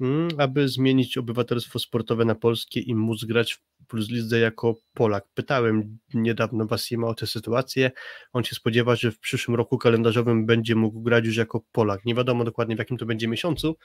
mm, 0.00 0.28
aby 0.38 0.68
zmienić 0.68 1.18
obywatelstwo 1.18 1.78
sportowe 1.78 2.24
na 2.24 2.34
polskie 2.34 2.80
i 2.80 2.94
móc 2.94 3.24
grać 3.24 3.52
w 3.54 3.86
Plus 3.86 4.10
Lidze 4.10 4.38
jako 4.38 4.74
Polak. 4.94 5.24
Pytałem 5.34 5.98
niedawno 6.14 6.66
Wasima 6.66 7.06
o 7.06 7.14
tę 7.14 7.26
sytuację. 7.26 7.90
On 8.32 8.44
się 8.44 8.54
spodziewa, 8.54 8.96
że 8.96 9.10
w 9.10 9.18
przyszłym 9.18 9.54
roku 9.54 9.78
kalendarzowym 9.78 10.46
będzie 10.46 10.74
mógł 10.74 11.00
grać 11.02 11.24
już 11.26 11.36
jako 11.36 11.60
Polak. 11.72 12.04
Nie 12.04 12.14
wiadomo 12.14 12.44
dokładnie 12.44 12.76
w 12.76 12.78
jakim 12.78 12.96
to 12.96 13.06
będzie 13.06 13.28
miesiącu, 13.28 13.76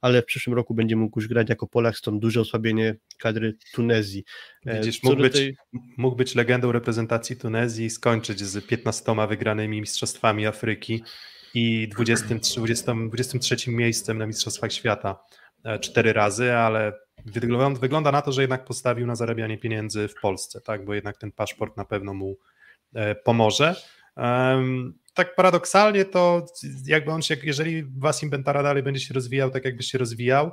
ale 0.00 0.22
w 0.22 0.24
przyszłym 0.24 0.56
roku 0.56 0.74
będzie 0.74 0.96
mógł 0.96 1.20
już 1.20 1.28
grać 1.28 1.48
jako 1.48 1.66
Polak, 1.66 1.96
stąd 1.96 2.22
duże 2.22 2.40
osłabienie 2.40 2.96
kadry 3.18 3.56
Tunezji. 3.74 4.24
E, 4.66 4.74
Widzisz, 4.74 5.02
mógł 5.02 5.16
być, 5.16 5.32
tej... 5.32 5.56
mógł 5.96 6.16
być 6.16 6.34
legendą 6.34 6.72
reprezentacji 6.72 7.36
Tunezji 7.36 7.86
i 7.86 7.90
skończyć 7.90 8.40
z 8.40 8.66
15 8.66 9.26
wygranymi 9.28 9.80
mistrzostwami 9.80 10.46
Afryki. 10.46 11.02
i 11.54 11.88
23, 11.88 12.60
20, 12.60 12.94
23 13.08 13.70
miejscem 13.70 14.18
na 14.18 14.26
Mistrzostwach 14.26 14.72
Świata 14.72 15.24
e, 15.64 15.78
cztery 15.78 16.12
razy, 16.12 16.52
ale 16.52 16.92
wygląda, 17.26 17.80
wygląda 17.80 18.12
na 18.12 18.22
to, 18.22 18.32
że 18.32 18.40
jednak 18.40 18.64
postawił 18.64 19.06
na 19.06 19.14
zarabianie 19.14 19.58
pieniędzy 19.58 20.08
w 20.08 20.14
Polsce, 20.22 20.60
tak? 20.60 20.84
bo 20.84 20.94
jednak 20.94 21.16
ten 21.16 21.32
paszport 21.32 21.76
na 21.76 21.84
pewno 21.84 22.14
mu 22.14 22.36
e, 22.94 23.14
pomoże. 23.14 23.74
Tak 25.14 25.34
paradoksalnie 25.34 26.04
to 26.04 26.46
jakby 26.86 27.10
on 27.10 27.22
się, 27.22 27.36
jeżeli 27.42 27.84
Wasim 27.98 28.30
Bentara 28.30 28.62
dalej 28.62 28.82
będzie 28.82 29.00
się 29.00 29.14
rozwijał 29.14 29.50
tak 29.50 29.64
jakby 29.64 29.82
się 29.82 29.98
rozwijał, 29.98 30.50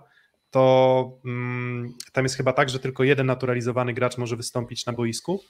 to 0.51 1.19
mm, 1.25 1.93
tam 2.11 2.25
jest 2.25 2.37
chyba 2.37 2.53
tak, 2.53 2.69
że 2.69 2.79
tylko 2.79 3.03
jeden 3.03 3.27
naturalizowany 3.27 3.93
gracz 3.93 4.17
może 4.17 4.35
wystąpić 4.35 4.85
na 4.85 4.93
boisku, 4.93 5.41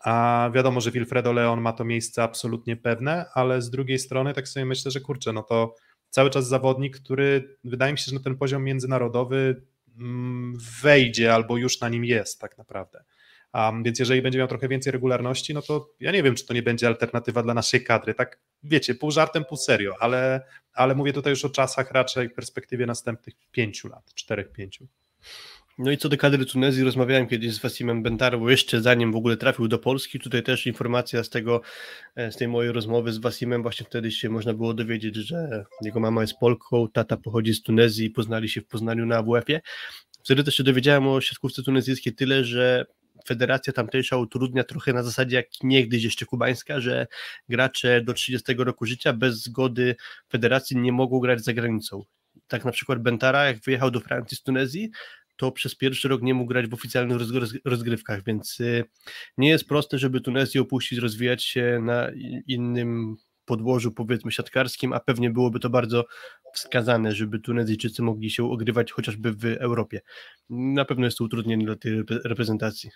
a 0.00 0.50
wiadomo, 0.54 0.80
że 0.80 0.90
Wilfredo 0.90 1.32
Leon 1.32 1.60
ma 1.60 1.72
to 1.72 1.84
miejsce 1.84 2.22
absolutnie 2.22 2.76
pewne, 2.76 3.24
ale 3.34 3.62
z 3.62 3.70
drugiej 3.70 3.98
strony 3.98 4.34
tak 4.34 4.48
sobie 4.48 4.66
myślę, 4.66 4.90
że 4.90 5.00
kurczę, 5.00 5.32
no 5.32 5.42
to 5.42 5.74
cały 6.10 6.30
czas 6.30 6.48
zawodnik, 6.48 6.96
który 6.96 7.56
wydaje 7.64 7.92
mi 7.92 7.98
się, 7.98 8.04
że 8.04 8.14
na 8.14 8.22
ten 8.22 8.36
poziom 8.36 8.64
międzynarodowy 8.64 9.62
mm, 9.98 10.54
wejdzie 10.82 11.34
albo 11.34 11.56
już 11.56 11.80
na 11.80 11.88
nim 11.88 12.04
jest 12.04 12.40
tak 12.40 12.58
naprawdę. 12.58 13.04
Um, 13.54 13.82
więc 13.82 13.98
jeżeli 13.98 14.22
będzie 14.22 14.38
miał 14.38 14.48
trochę 14.48 14.68
więcej 14.68 14.92
regularności, 14.92 15.54
no 15.54 15.62
to 15.62 15.90
ja 16.00 16.12
nie 16.12 16.22
wiem, 16.22 16.34
czy 16.34 16.46
to 16.46 16.54
nie 16.54 16.62
będzie 16.62 16.86
alternatywa 16.86 17.42
dla 17.42 17.54
naszej 17.54 17.84
kadry. 17.84 18.14
Tak, 18.14 18.40
wiecie, 18.62 18.94
pół 18.94 19.10
żartem, 19.10 19.44
pół 19.44 19.58
serio, 19.58 19.94
ale, 20.00 20.40
ale 20.72 20.94
mówię 20.94 21.12
tutaj 21.12 21.30
już 21.30 21.44
o 21.44 21.50
czasach 21.50 21.90
raczej 21.90 22.28
w 22.28 22.34
perspektywie 22.34 22.86
następnych 22.86 23.34
pięciu 23.50 23.88
lat, 23.88 24.14
czterech, 24.14 24.52
pięciu. 24.52 24.86
No 25.78 25.90
i 25.90 25.96
co 25.96 26.08
do 26.08 26.16
kadry 26.16 26.46
Tunezji, 26.46 26.84
rozmawiałem 26.84 27.26
kiedyś 27.26 27.54
z 27.54 27.58
Wasimem 27.58 28.02
Bentarą, 28.02 28.48
jeszcze 28.48 28.80
zanim 28.80 29.12
w 29.12 29.16
ogóle 29.16 29.36
trafił 29.36 29.68
do 29.68 29.78
Polski. 29.78 30.18
Tutaj 30.18 30.42
też 30.42 30.66
informacja 30.66 31.24
z 31.24 31.30
tego, 31.30 31.60
e, 32.16 32.32
z 32.32 32.36
tej 32.36 32.48
mojej 32.48 32.72
rozmowy 32.72 33.12
z 33.12 33.18
Wasimem, 33.18 33.62
właśnie 33.62 33.86
wtedy 33.86 34.10
się 34.10 34.30
można 34.30 34.54
było 34.54 34.74
dowiedzieć, 34.74 35.14
że 35.14 35.64
jego 35.82 36.00
mama 36.00 36.20
jest 36.20 36.38
Polką, 36.38 36.88
tata 36.88 37.16
pochodzi 37.16 37.54
z 37.54 37.62
Tunezji 37.62 38.10
poznali 38.10 38.48
się 38.48 38.60
w 38.60 38.66
Poznaniu 38.66 39.06
na 39.06 39.16
AWF-ie. 39.16 39.60
Wtedy 40.24 40.44
też 40.44 40.54
się 40.54 40.62
dowiedziałem 40.62 41.08
o 41.08 41.20
siatkówce 41.20 41.62
tunezyjskiej 41.62 42.14
tyle, 42.14 42.44
że 42.44 42.86
federacja 43.26 43.72
tamtejsza 43.72 44.16
utrudnia 44.16 44.64
trochę 44.64 44.92
na 44.92 45.02
zasadzie 45.02 45.36
jak 45.36 45.46
niegdyś 45.62 46.04
jeszcze 46.04 46.26
kubańska, 46.26 46.80
że 46.80 47.06
gracze 47.48 48.00
do 48.00 48.14
30 48.14 48.54
roku 48.58 48.86
życia 48.86 49.12
bez 49.12 49.42
zgody 49.42 49.96
federacji 50.28 50.76
nie 50.76 50.92
mogą 50.92 51.18
grać 51.18 51.44
za 51.44 51.52
granicą. 51.52 52.04
Tak 52.48 52.64
na 52.64 52.72
przykład 52.72 53.02
Bentara, 53.02 53.44
jak 53.44 53.58
wyjechał 53.60 53.90
do 53.90 54.00
Francji 54.00 54.36
z 54.36 54.42
Tunezji, 54.42 54.90
to 55.36 55.52
przez 55.52 55.74
pierwszy 55.74 56.08
rok 56.08 56.22
nie 56.22 56.34
mógł 56.34 56.48
grać 56.48 56.66
w 56.66 56.74
oficjalnych 56.74 57.18
rozgrywkach, 57.64 58.24
więc 58.24 58.60
y, 58.60 58.84
nie 59.38 59.48
jest 59.48 59.68
proste, 59.68 59.98
żeby 59.98 60.20
Tunezję 60.20 60.60
opuścić, 60.60 60.98
rozwijać 60.98 61.44
się 61.44 61.80
na 61.82 62.10
innym 62.46 63.16
podłożu 63.44 63.92
powiedzmy 63.92 64.32
siatkarskim, 64.32 64.92
a 64.92 65.00
pewnie 65.00 65.30
byłoby 65.30 65.60
to 65.60 65.70
bardzo 65.70 66.04
wskazane, 66.54 67.12
żeby 67.12 67.38
Tunezyjczycy 67.38 68.02
mogli 68.02 68.30
się 68.30 68.50
ogrywać 68.50 68.92
chociażby 68.92 69.32
w 69.32 69.44
Europie. 69.44 70.00
Na 70.50 70.84
pewno 70.84 71.04
jest 71.04 71.18
to 71.18 71.24
utrudnienie 71.24 71.66
dla 71.66 71.76
tej 71.76 72.02
reprezentacji. 72.24 72.90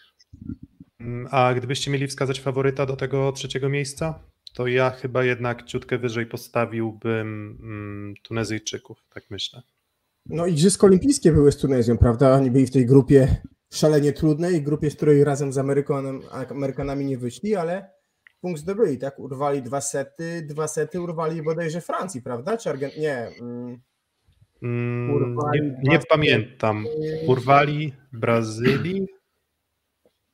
Mm, 1.00 1.28
a 1.30 1.54
gdybyście 1.54 1.90
mieli 1.90 2.06
wskazać 2.06 2.40
faworyta 2.40 2.86
do 2.86 2.96
tego 2.96 3.32
trzeciego 3.32 3.68
miejsca, 3.68 4.22
to 4.54 4.66
ja 4.66 4.90
chyba 4.90 5.24
jednak 5.24 5.64
ciutkę 5.64 5.98
wyżej 5.98 6.26
postawiłbym 6.26 7.58
mm, 7.62 8.14
Tunezyjczyków, 8.22 8.98
tak 9.14 9.24
myślę. 9.30 9.62
No 10.26 10.46
Igrzyska 10.46 10.86
Olimpijskie 10.86 11.32
były 11.32 11.52
z 11.52 11.56
Tunezją, 11.56 11.98
prawda? 11.98 12.34
Oni 12.34 12.50
byli 12.50 12.66
w 12.66 12.70
tej 12.70 12.86
grupie 12.86 13.36
szalenie 13.72 14.12
trudnej, 14.12 14.62
grupie, 14.62 14.90
z 14.90 14.96
której 14.96 15.24
razem 15.24 15.52
z 15.52 15.58
Amerykanem, 15.58 16.20
Amerykanami 16.50 17.04
nie 17.04 17.18
wyszli, 17.18 17.56
ale 17.56 17.95
punkt 18.40 18.60
zdobyli, 18.60 18.98
tak? 18.98 19.18
Urwali 19.18 19.62
dwa 19.62 19.80
sety, 19.80 20.42
dwa 20.42 20.68
sety 20.68 21.00
urwali 21.00 21.42
bodajże 21.42 21.80
Francji, 21.80 22.22
prawda? 22.22 22.56
Czy 22.56 22.70
Argent... 22.70 22.96
Nie. 22.96 23.28
Mm, 23.40 23.80
mm 24.62 25.36
nie, 25.54 25.76
nie 25.82 25.98
pamiętam. 26.08 26.86
Urwali 27.26 27.92
Brazylii, 28.12 29.06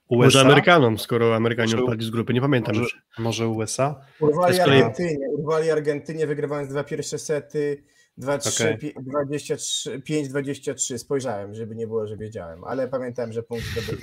USA? 0.09 0.25
Może 0.25 0.41
Amerykanom, 0.41 0.99
skoro 0.99 1.37
Amerykanie 1.37 1.77
odpadli 1.77 2.07
z 2.07 2.11
grupy, 2.11 2.35
nie 2.35 2.41
pamiętam 2.41 2.75
może, 2.75 2.83
już. 2.83 3.03
Może 3.19 3.49
USA? 3.49 4.01
Urwali 4.21 4.61
Argentynie, 4.61 5.27
urwali 5.39 5.71
Argentynie, 5.71 6.27
wygrywając 6.27 6.71
dwa 6.71 6.85
pierwsze 6.85 7.19
sety, 7.19 7.85
5-23. 8.19 10.99
Spojrzałem, 10.99 11.55
żeby 11.55 11.75
nie 11.75 11.87
było, 11.87 12.07
że 12.07 12.17
wiedziałem, 12.17 12.65
ale 12.65 12.89
pamiętałem, 12.89 13.33
że 13.33 13.43
punkt 13.43 13.65
zdobyli. 13.65 14.03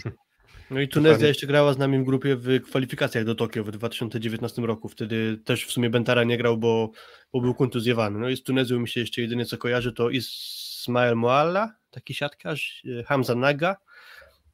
No 0.71 0.81
i 0.81 0.87
Tunezja 0.87 1.27
jeszcze 1.27 1.47
grała 1.47 1.73
z 1.73 1.77
nami 1.77 1.99
w 1.99 2.03
grupie 2.03 2.35
w 2.35 2.61
kwalifikacjach 2.61 3.25
do 3.25 3.35
Tokio 3.35 3.63
w 3.63 3.71
2019 3.71 4.61
roku. 4.61 4.89
Wtedy 4.89 5.41
też 5.45 5.65
w 5.65 5.71
sumie 5.71 5.89
Bentara 5.89 6.23
nie 6.23 6.37
grał, 6.37 6.57
bo, 6.57 6.91
bo 7.33 7.41
był 7.41 7.53
kontuzjowany. 7.55 8.19
No 8.19 8.29
i 8.29 8.37
z 8.37 8.43
Tunezją 8.43 8.79
mi 8.79 8.87
się 8.87 8.99
jeszcze 8.99 9.21
jedynie 9.21 9.45
co 9.45 9.57
kojarzy 9.57 9.93
to 9.93 10.09
Ismael 10.09 11.15
Moalla, 11.15 11.75
taki 11.91 12.13
siatkarz, 12.13 12.83
Hamza 13.05 13.35
Naga, 13.35 13.75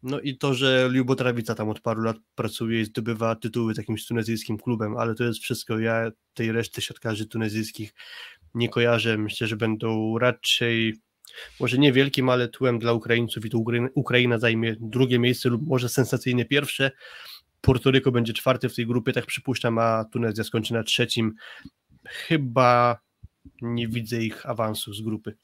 no 0.04 0.20
i 0.20 0.38
to, 0.38 0.54
że 0.54 0.90
Liubo 0.92 1.16
Trawica 1.16 1.56
tam 1.56 1.70
od 1.70 1.82
paru 1.82 2.02
lat 2.02 2.18
pracuje 2.36 2.82
i 2.82 2.86
zdobywa 2.86 3.36
tytuły 3.36 3.74
z 3.74 3.78
jakimś 3.78 4.06
tunezyjskim 4.06 4.58
klubem, 4.58 4.98
ale 4.98 5.16
to 5.16 5.24
jest 5.24 5.40
wszystko. 5.40 5.80
Ja 5.80 6.12
tej 6.34 6.52
reszty 6.52 6.82
siatkarzy 6.82 7.28
tunezyjskich 7.28 7.94
nie 8.54 8.70
kojarzę. 8.70 9.18
Myślę, 9.18 9.48
że 9.48 9.56
będą 9.56 10.18
raczej 10.18 10.96
może 11.60 11.78
nie 11.78 11.94
wielkim, 11.94 12.30
ale 12.30 12.48
tłem 12.48 12.80
dla 12.80 12.94
Ukraińców 12.94 13.46
i 13.46 13.50
to 13.50 13.58
Ukraina 13.96 14.40
zajmie 14.40 14.76
drugie 14.80 15.20
miejsce 15.20 15.50
lub 15.50 15.68
może 15.68 15.90
sensacyjnie 15.90 16.46
pierwsze. 16.46 16.92
Portoryko 17.62 18.12
będzie 18.12 18.34
czwarte 18.34 18.70
w 18.70 18.76
tej 18.76 18.88
grupie, 18.88 19.14
tak 19.14 19.26
przypuszczam, 19.26 19.78
a 19.78 20.06
Tunezja 20.12 20.44
skończy 20.44 20.74
na 20.74 20.84
trzecim. 20.84 21.34
Chyba 22.08 23.00
nie 23.62 23.88
widzę 23.88 24.24
ich 24.24 24.46
awansu 24.46 24.94
z 24.94 25.02
grupy. 25.02 25.36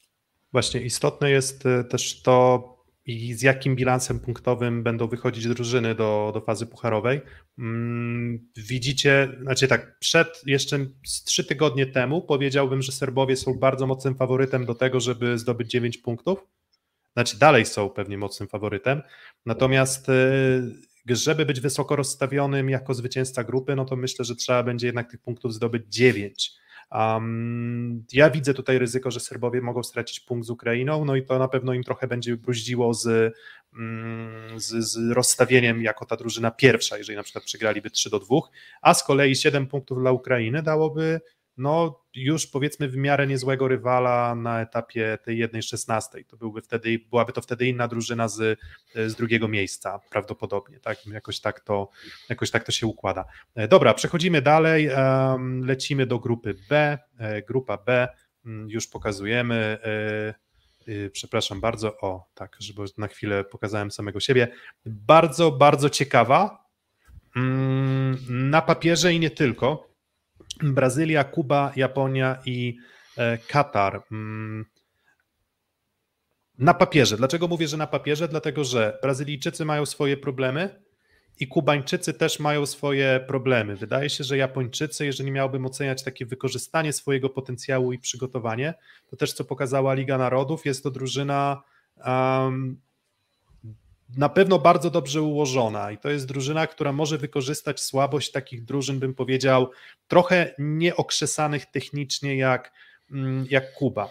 Właśnie 0.52 0.82
istotne 0.82 1.32
jest 1.32 1.66
e, 1.66 1.84
też 1.84 2.22
to, 2.22 2.71
i 3.06 3.34
z 3.34 3.42
jakim 3.42 3.76
bilansem 3.76 4.20
punktowym 4.20 4.84
będą 4.84 5.08
wychodzić 5.08 5.48
drużyny 5.48 5.96
do, 5.96 6.32
do 6.34 6.42
fazy 6.42 6.66
pucharowej. 6.66 7.22
Mm, 7.58 8.50
widzicie, 8.58 9.38
znaczy 9.42 9.68
tak, 9.68 10.00
przed 10.00 10.42
jeszcze 10.46 10.86
trzy 11.26 11.44
tygodnie 11.44 11.86
temu 11.86 12.22
powiedziałbym, 12.22 12.82
że 12.82 12.92
Serbowie 12.92 13.36
są 13.36 13.54
bardzo 13.54 13.88
mocnym 13.88 14.16
faworytem 14.16 14.66
do 14.66 14.76
tego, 14.76 15.00
żeby 15.00 15.38
zdobyć 15.38 15.72
9 15.72 15.98
punktów. 15.98 16.40
Znaczy 17.14 17.40
dalej 17.40 17.66
są 17.66 17.90
pewnie 17.90 18.18
mocnym 18.18 18.50
faworytem. 18.50 19.02
Natomiast 19.46 20.10
y, 20.10 21.16
żeby 21.16 21.46
być 21.46 21.60
wysoko 21.60 21.96
rozstawionym 21.96 22.70
jako 22.70 22.94
zwycięzca 22.94 23.44
grupy, 23.44 23.76
no 23.76 23.86
to 23.86 23.96
myślę, 23.96 24.26
że 24.26 24.36
trzeba 24.36 24.64
będzie 24.64 24.88
jednak 24.88 25.12
tych 25.12 25.20
punktów 25.20 25.54
zdobyć 25.54 25.84
9. 25.90 26.61
Um, 26.92 28.06
ja 28.14 28.30
widzę 28.30 28.54
tutaj 28.54 28.80
ryzyko, 28.80 29.12
że 29.12 29.20
Serbowie 29.20 29.62
mogą 29.62 29.84
stracić 29.84 30.20
punkt 30.20 30.48
z 30.48 30.50
Ukrainą, 30.50 31.06
no 31.06 31.16
i 31.16 31.24
to 31.24 31.40
na 31.40 31.48
pewno 31.48 31.74
im 31.74 31.84
trochę 31.84 32.08
będzie 32.08 32.38
bruździło 32.38 32.94
z, 32.94 33.34
mm, 33.74 34.60
z, 34.60 34.92
z 34.92 35.12
rozstawieniem 35.12 35.82
jako 35.82 36.06
ta 36.06 36.16
drużyna 36.16 36.52
pierwsza, 36.52 36.98
jeżeli 36.98 37.18
na 37.18 37.24
przykład 37.24 37.44
przegraliby 37.44 37.90
3 37.90 38.10
do 38.10 38.20
2, 38.20 38.36
a 38.82 38.94
z 38.94 39.04
kolei 39.04 39.36
7 39.36 39.68
punktów 39.68 40.00
dla 40.00 40.12
Ukrainy 40.12 40.64
dałoby 40.64 41.22
no 41.62 42.02
już 42.16 42.48
powiedzmy 42.48 42.90
w 42.90 42.98
miarę 42.98 43.28
niezłego 43.28 43.68
rywala 43.68 44.36
na 44.36 44.62
etapie 44.62 45.18
tej 45.26 45.38
jednej 45.38 45.64
szesnastej. 45.64 46.26
To 46.26 46.38
byłby 46.38 46.62
wtedy, 46.62 47.00
byłaby 47.10 47.34
to 47.34 47.42
wtedy 47.42 47.68
inna 47.68 47.88
drużyna 47.88 48.28
z, 48.28 48.60
z 48.96 49.16
drugiego 49.16 49.48
miejsca 49.48 50.00
prawdopodobnie, 50.10 50.80
tak? 50.80 51.06
Jakoś 51.06 51.40
tak, 51.40 51.60
to, 51.60 51.90
jakoś 52.30 52.52
tak 52.52 52.64
to 52.64 52.72
się 52.72 52.88
układa. 52.88 53.26
E, 53.56 53.68
dobra, 53.68 53.94
przechodzimy 53.94 54.42
dalej, 54.42 54.90
lecimy 55.64 56.06
do 56.06 56.20
grupy 56.20 56.56
B. 56.70 56.98
E, 57.18 57.42
grupa 57.42 57.78
B 57.78 58.08
mm, 58.46 58.70
już 58.70 58.88
pokazujemy. 58.88 59.78
E, 60.88 61.10
przepraszam 61.10 61.62
bardzo, 61.62 61.98
o 61.98 62.28
tak, 62.34 62.58
żeby 62.60 62.82
na 62.98 63.08
chwilę 63.08 63.44
pokazałem 63.44 63.92
samego 63.92 64.20
siebie. 64.20 64.48
Bardzo, 64.86 65.52
bardzo 65.52 65.90
ciekawa. 65.90 66.66
Mm, 67.36 68.18
na 68.30 68.62
papierze 68.62 69.14
i 69.14 69.20
nie 69.20 69.30
tylko 69.30 69.91
Brazylia, 70.64 71.24
Kuba, 71.24 71.72
Japonia 71.76 72.38
i 72.46 72.78
e, 73.18 73.38
Katar. 73.38 74.04
Mm. 74.12 74.66
Na 76.58 76.74
papierze. 76.74 77.18
Dlaczego 77.18 77.48
mówię, 77.48 77.68
że 77.68 77.78
na 77.78 77.88
papierze? 77.88 78.28
Dlatego, 78.28 78.64
że 78.64 79.00
Brazylijczycy 79.02 79.66
mają 79.66 79.86
swoje 79.86 80.18
problemy 80.18 80.82
i 81.40 81.48
Kubańczycy 81.48 82.14
też 82.14 82.40
mają 82.40 82.66
swoje 82.66 83.20
problemy. 83.28 83.76
Wydaje 83.76 84.10
się, 84.10 84.24
że 84.24 84.38
Japończycy, 84.38 85.06
jeżeli 85.06 85.32
miałbym 85.32 85.66
oceniać 85.66 86.04
takie 86.04 86.26
wykorzystanie 86.26 86.94
swojego 86.94 87.30
potencjału 87.30 87.94
i 87.94 88.00
przygotowanie, 88.00 88.74
to 89.10 89.16
też 89.16 89.34
co 89.34 89.44
pokazała 89.44 89.94
Liga 89.94 90.18
Narodów, 90.18 90.66
jest 90.66 90.84
to 90.84 90.92
drużyna 90.92 91.62
um, 92.06 92.82
na 94.18 94.30
pewno 94.30 94.60
bardzo 94.60 94.90
dobrze 94.90 95.22
ułożona 95.22 95.92
i 95.92 95.98
to 95.98 96.10
jest 96.10 96.28
drużyna, 96.28 96.68
która 96.68 96.92
może 96.92 97.18
wykorzystać 97.18 97.82
słabość 97.82 98.32
takich 98.32 98.66
drużyn, 98.66 99.00
bym 99.00 99.14
powiedział, 99.14 99.72
trochę 100.08 100.56
nieokrzesanych 100.60 101.66
technicznie 101.66 102.38
jak, 102.38 102.72
mm, 103.12 103.46
jak 103.50 103.74
Kuba. 103.74 104.10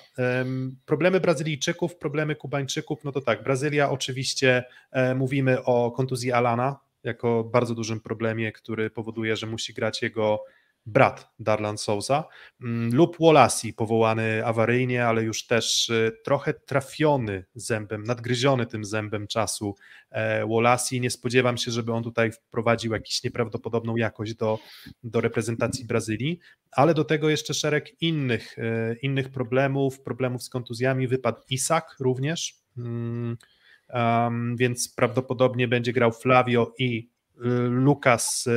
Problemy 0.86 1.20
Brazylijczyków, 1.20 1.96
problemy 1.96 2.36
Kubańczyków, 2.36 3.04
no 3.04 3.12
to 3.12 3.20
tak, 3.20 3.42
Brazylia 3.42 3.90
oczywiście 3.90 4.64
e, 4.90 5.14
mówimy 5.14 5.64
o 5.64 5.90
kontuzji 5.90 6.32
Alana 6.32 6.78
jako 7.04 7.44
bardzo 7.44 7.74
dużym 7.74 8.00
problemie, 8.00 8.52
który 8.52 8.90
powoduje, 8.90 9.36
że 9.36 9.46
musi 9.46 9.74
grać 9.74 10.02
jego 10.02 10.44
brat 10.86 11.30
Darlan 11.38 11.78
Souza, 11.78 12.24
mm, 12.62 12.94
lub 12.94 13.16
Wolasi, 13.18 13.72
powołany 13.72 14.46
awaryjnie, 14.46 15.06
ale 15.06 15.22
już 15.22 15.46
też 15.46 15.88
y, 15.88 16.12
trochę 16.24 16.54
trafiony 16.54 17.44
zębem, 17.54 18.02
nadgryziony 18.02 18.66
tym 18.66 18.84
zębem 18.84 19.26
czasu 19.26 19.74
e, 20.10 20.46
Wolasi. 20.46 21.00
Nie 21.00 21.10
spodziewam 21.10 21.58
się, 21.58 21.70
żeby 21.70 21.92
on 21.92 22.02
tutaj 22.02 22.32
wprowadził 22.32 22.92
jakąś 22.92 23.22
nieprawdopodobną 23.24 23.96
jakość 23.96 24.34
do, 24.34 24.58
do 25.02 25.20
reprezentacji 25.20 25.84
Brazylii, 25.84 26.38
ale 26.72 26.94
do 26.94 27.04
tego 27.04 27.28
jeszcze 27.28 27.54
szereg 27.54 28.02
innych, 28.02 28.58
e, 28.58 28.94
innych 28.94 29.30
problemów, 29.30 30.00
problemów 30.00 30.42
z 30.42 30.48
kontuzjami. 30.48 31.08
Wypadł 31.08 31.40
Isak 31.50 31.96
również, 32.00 32.60
um, 32.76 34.56
więc 34.56 34.94
prawdopodobnie 34.94 35.68
będzie 35.68 35.92
grał 35.92 36.12
Flavio 36.12 36.74
i 36.78 37.10
y, 37.36 37.48
Lukas 37.68 38.48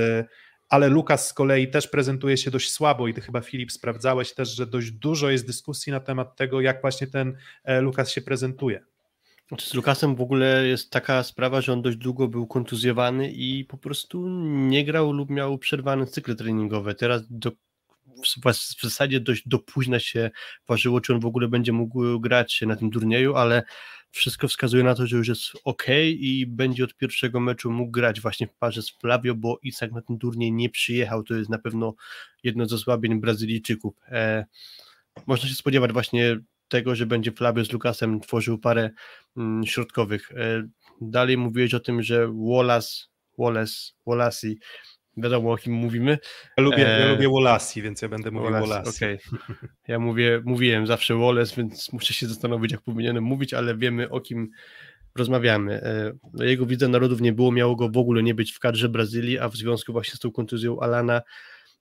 ale 0.74 0.90
Lukas 0.90 1.28
z 1.28 1.34
kolei 1.34 1.68
też 1.68 1.88
prezentuje 1.88 2.38
się 2.38 2.52
dość 2.52 2.72
słabo 2.72 3.08
i 3.08 3.14
ty 3.14 3.22
chyba 3.22 3.42
Filip 3.42 3.72
sprawdzałeś 3.72 4.34
też, 4.34 4.50
że 4.56 4.68
dość 4.68 4.92
dużo 4.92 5.30
jest 5.30 5.48
dyskusji 5.48 5.92
na 5.92 6.00
temat 6.00 6.36
tego, 6.36 6.62
jak 6.62 6.82
właśnie 6.82 7.08
ten 7.08 7.38
e, 7.64 7.82
Lukas 7.82 8.12
się 8.12 8.22
prezentuje. 8.22 8.86
Znaczy 9.48 9.70
z 9.70 9.74
Lukasem 9.74 10.16
w 10.16 10.22
ogóle 10.22 10.68
jest 10.68 10.92
taka 10.92 11.24
sprawa, 11.24 11.62
że 11.62 11.74
on 11.74 11.82
dość 11.82 11.98
długo 11.98 12.28
był 12.28 12.48
kontuzjowany 12.48 13.32
i 13.32 13.66
po 13.66 13.78
prostu 13.78 14.30
nie 14.46 14.86
grał 14.86 15.12
lub 15.12 15.30
miał 15.30 15.58
przerwane 15.58 16.06
cykle 16.06 16.36
treningowe. 16.36 16.96
Teraz 16.96 17.22
do, 17.30 17.52
w 18.78 18.82
zasadzie 18.82 19.20
dość 19.20 19.48
do 19.48 19.60
późna 19.60 20.00
się 20.00 20.32
ważyło, 20.68 21.02
czy 21.02 21.14
on 21.14 21.20
w 21.20 21.26
ogóle 21.26 21.48
będzie 21.48 21.72
mógł 21.72 22.20
grać 22.20 22.62
na 22.62 22.76
tym 22.76 22.92
turnieju, 22.92 23.36
ale 23.36 23.64
wszystko 24.14 24.48
wskazuje 24.48 24.84
na 24.84 24.96
to, 24.96 25.08
że 25.08 25.18
już 25.18 25.28
jest 25.28 25.42
ok 25.64 25.84
i 26.08 26.46
będzie 26.48 26.84
od 26.84 26.96
pierwszego 26.96 27.40
meczu 27.40 27.72
mógł 27.72 27.92
grać 27.92 28.22
właśnie 28.22 28.48
w 28.48 28.54
parze 28.54 28.82
z 28.82 28.90
Flavio, 28.90 29.36
bo 29.36 29.60
Isak 29.64 29.92
na 29.92 30.02
ten 30.02 30.18
turniej 30.18 30.52
nie 30.52 30.70
przyjechał. 30.70 31.24
To 31.24 31.34
jest 31.34 31.50
na 31.50 31.58
pewno 31.58 31.96
jedno 32.44 32.66
z 32.66 32.74
osłabień 32.74 33.22
Brazylijczyków. 33.22 33.94
E, 34.08 34.46
można 35.28 35.50
się 35.50 35.56
spodziewać 35.56 35.92
właśnie 35.92 36.40
tego, 36.68 36.96
że 36.96 37.06
będzie 37.06 37.32
Flavio 37.32 37.66
z 37.66 37.72
Lukasem 37.72 38.20
tworzył 38.20 38.58
parę 38.58 38.90
mm, 39.38 39.66
środkowych. 39.66 40.32
E, 40.32 40.68
dalej 41.02 41.38
mówiłeś 41.38 41.74
o 41.74 41.80
tym, 41.80 42.04
że 42.04 42.28
Wallace, 42.28 43.06
Wallace, 43.38 43.92
Wallace 44.08 44.48
wiadomo 45.18 45.52
o 45.52 45.58
kim 45.58 45.74
mówimy. 45.74 46.18
Ja 46.58 46.64
lubię, 46.64 46.78
ja 46.78 46.88
e, 46.88 47.12
lubię 47.12 47.30
Wolasi, 47.30 47.82
więc 47.82 48.02
ja 48.02 48.10
będę 48.10 48.32
mówił 48.32 48.52
Wolasi. 48.52 48.90
Okay. 48.90 49.20
Ja 49.88 50.00
mówię, 50.00 50.42
mówiłem 50.46 50.88
zawsze 50.88 51.16
Wallace, 51.16 51.56
więc 51.58 51.94
muszę 51.94 52.14
się 52.14 52.28
zastanowić, 52.28 52.72
jak 52.72 52.82
powinienem 52.82 53.24
mówić, 53.24 53.54
ale 53.54 53.78
wiemy 53.78 54.10
o 54.10 54.22
kim 54.22 54.52
rozmawiamy. 55.16 55.74
E, 55.74 56.14
no, 56.34 56.44
jego 56.44 56.66
widza 56.66 56.88
narodów 56.88 57.22
nie 57.22 57.34
było, 57.34 57.52
miało 57.52 57.76
go 57.76 57.90
w 57.90 57.98
ogóle 57.98 58.24
nie 58.24 58.36
być 58.36 58.52
w 58.52 58.60
kadrze 58.60 58.90
Brazylii, 58.90 59.40
a 59.40 59.50
w 59.50 59.56
związku 59.56 59.92
właśnie 59.92 60.16
z 60.16 60.20
tą 60.20 60.32
kontuzją 60.32 60.80
Alana 60.80 61.22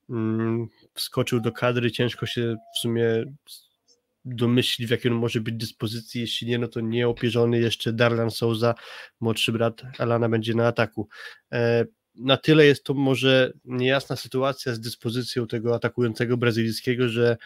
mm, 0.09 0.67
wskoczył 0.93 1.39
do 1.39 1.51
kadry, 1.51 1.91
ciężko 1.91 2.25
się 2.25 2.55
w 2.75 2.79
sumie 2.79 3.25
domyślić, 4.25 4.87
w 4.87 4.91
jakiej 4.91 5.11
on 5.11 5.17
może 5.17 5.41
być 5.41 5.55
dyspozycji, 5.55 6.21
jeśli 6.21 6.47
nie, 6.47 6.57
no 6.57 6.67
to 6.67 6.81
nieopierzony 6.81 7.59
jeszcze 7.59 7.93
Darlan 7.93 8.31
Souza, 8.31 8.75
młodszy 9.19 9.51
brat 9.51 9.81
Alana 9.97 10.29
będzie 10.29 10.53
na 10.53 10.67
ataku. 10.67 11.07
E, 11.53 11.85
na 12.15 12.37
tyle 12.37 12.65
jest 12.65 12.83
to 12.83 12.93
może 12.93 13.53
niejasna 13.65 14.15
sytuacja 14.15 14.73
z 14.73 14.79
dyspozycją 14.79 15.47
tego 15.47 15.75
atakującego 15.75 16.37
brazylijskiego, 16.37 17.09
że 17.09 17.37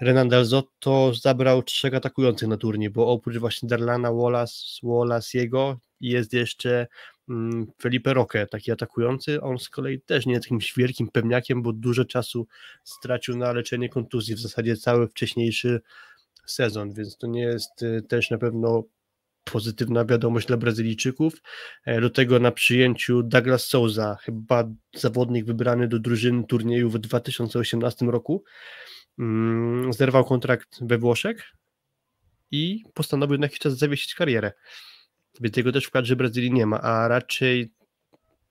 Renan 0.00 0.28
Dalzotto 0.28 1.14
zabrał 1.14 1.62
trzech 1.62 1.94
atakujących 1.94 2.48
na 2.48 2.56
turniej, 2.56 2.90
bo 2.90 3.08
oprócz 3.08 3.36
właśnie 3.36 3.68
Darlana 3.68 4.12
Wallace, 4.12 4.54
Wallace 4.82 5.38
jego 5.38 5.78
jest 6.00 6.32
jeszcze 6.32 6.86
mm, 7.28 7.66
Felipe 7.82 8.14
Roque, 8.14 8.46
taki 8.50 8.72
atakujący, 8.72 9.40
on 9.42 9.58
z 9.58 9.68
kolei 9.68 10.00
też 10.00 10.26
nie 10.26 10.32
jest 10.32 10.44
jakimś 10.44 10.74
wielkim 10.76 11.08
pewniakiem, 11.08 11.62
bo 11.62 11.72
dużo 11.72 12.04
czasu 12.04 12.46
stracił 12.84 13.36
na 13.36 13.52
leczenie 13.52 13.88
kontuzji, 13.88 14.34
w 14.34 14.40
zasadzie 14.40 14.76
cały 14.76 15.08
wcześniejszy 15.08 15.80
sezon, 16.46 16.92
więc 16.92 17.16
to 17.16 17.26
nie 17.26 17.42
jest 17.42 17.82
y, 17.82 18.02
też 18.08 18.30
na 18.30 18.38
pewno 18.38 18.84
pozytywna 19.52 20.04
wiadomość 20.04 20.46
dla 20.46 20.56
Brazylijczyków. 20.56 21.34
E, 21.84 22.00
do 22.00 22.10
tego 22.10 22.38
na 22.38 22.52
przyjęciu 22.52 23.22
Douglas 23.22 23.66
Souza, 23.66 24.16
chyba 24.22 24.64
zawodnik 24.94 25.46
wybrany 25.46 25.88
do 25.88 25.98
drużyny 25.98 26.44
turnieju 26.44 26.90
w 26.90 26.98
2018 26.98 28.06
roku, 28.06 28.44
mm, 29.18 29.92
zerwał 29.92 30.24
kontrakt 30.24 30.78
we 30.80 30.98
Włoszech 30.98 31.52
i 32.50 32.82
postanowił 32.94 33.38
na 33.38 33.46
jakiś 33.46 33.58
czas 33.58 33.78
zawiesić 33.78 34.14
karierę. 34.14 34.52
Więc 35.40 35.56
jego 35.56 35.72
też 35.72 35.84
w 35.84 35.90
kadrze 35.90 36.16
Brazylii 36.16 36.52
nie 36.52 36.66
ma, 36.66 36.80
a 36.80 37.08
raczej 37.08 37.72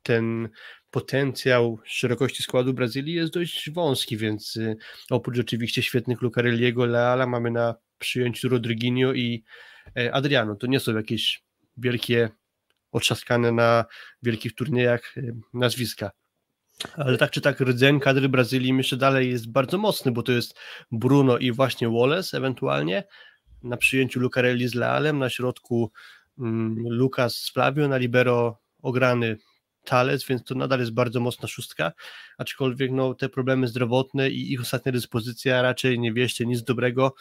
ten 0.03 0.49
potencjał 0.91 1.79
szerokości 1.85 2.43
składu 2.43 2.73
Brazylii 2.73 3.13
jest 3.13 3.33
dość 3.33 3.69
wąski, 3.69 4.17
więc 4.17 4.55
y, 4.55 4.77
oprócz 5.09 5.39
oczywiście 5.39 5.83
świetnych 5.83 6.21
Lucarelliego, 6.21 6.85
Leala 6.85 7.27
mamy 7.27 7.51
na 7.51 7.75
przyjęciu 7.99 8.49
Rodriguinho 8.49 9.13
i 9.13 9.43
E, 9.43 9.74
Adriano. 10.11 10.55
To 10.55 10.67
nie 10.67 10.79
są 10.79 10.95
jakieś 10.95 11.43
wielkie, 11.77 12.29
otrzaskane 12.91 13.51
na 13.51 13.85
wielkich 14.23 14.55
turniejach 14.55 15.17
e, 15.17 15.21
nazwiska. 15.53 16.11
Ale 16.95 17.17
tak 17.17 17.31
czy 17.31 17.41
tak 17.41 17.61
rdzeń 17.61 17.99
kadry 17.99 18.29
Brazylii 18.29 18.73
myślę 18.73 18.97
dalej 18.97 19.29
jest 19.29 19.51
bardzo 19.51 19.77
mocny, 19.77 20.11
bo 20.11 20.23
to 20.23 20.31
jest 20.31 20.59
Bruno 20.91 21.37
i 21.37 21.51
właśnie 21.51 21.89
Wallace 21.89 22.37
ewentualnie, 22.37 23.03
na 23.63 23.77
przyjęciu 23.77 24.19
Lucarelli 24.19 24.67
z 24.67 24.75
Lealem, 24.75 25.19
na 25.19 25.29
środku 25.29 25.91
mm, 26.39 26.75
Lucas 26.89 27.49
Flavio, 27.53 27.87
na 27.87 27.97
libero 27.97 28.61
ograny 28.81 29.37
Talec, 29.85 30.25
więc 30.25 30.43
to 30.43 30.55
nadal 30.55 30.79
jest 30.79 30.93
bardzo 30.93 31.19
mocna 31.19 31.47
szóstka, 31.47 31.91
aczkolwiek 32.37 32.91
no, 32.91 33.13
te 33.13 33.29
problemy 33.29 33.67
zdrowotne 33.67 34.29
i 34.29 34.53
ich 34.53 34.61
ostatnia 34.61 34.91
dyspozycja 34.91 35.61
raczej 35.61 35.99
nie 35.99 36.13
wieście 36.13 36.45
nic 36.45 36.63
dobrego. 36.63 37.15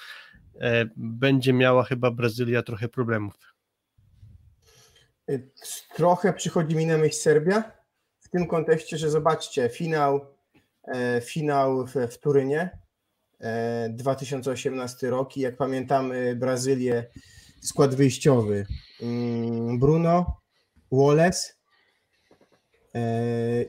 E, 0.60 0.86
będzie 0.96 1.52
miała 1.52 1.84
chyba 1.84 2.10
Brazylia 2.10 2.62
trochę 2.62 2.88
problemów. 2.88 3.34
Trochę 5.94 6.32
przychodzi 6.32 6.76
mi 6.76 6.86
na 6.86 6.98
myśl 6.98 7.16
Serbia 7.16 7.72
w 8.20 8.28
tym 8.28 8.46
kontekście, 8.46 8.98
że 8.98 9.10
zobaczcie, 9.10 9.68
finał, 9.68 10.20
e, 10.94 11.20
finał 11.20 11.86
w, 11.86 11.94
w 11.94 12.18
Turynie 12.18 12.78
2018 13.90 15.06
e, 15.06 15.10
rok 15.10 15.36
i 15.36 15.40
jak 15.40 15.56
pamiętamy 15.56 16.36
Brazylię, 16.36 17.06
skład 17.62 17.94
wyjściowy 17.94 18.66
mm, 19.02 19.78
Bruno, 19.78 20.40
Wallace, 20.92 21.52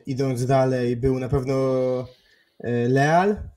idąc 0.06 0.46
dalej 0.46 0.96
był 0.96 1.18
na 1.18 1.28
pewno 1.28 1.64
Leal, 2.88 3.36
E, 3.36 3.55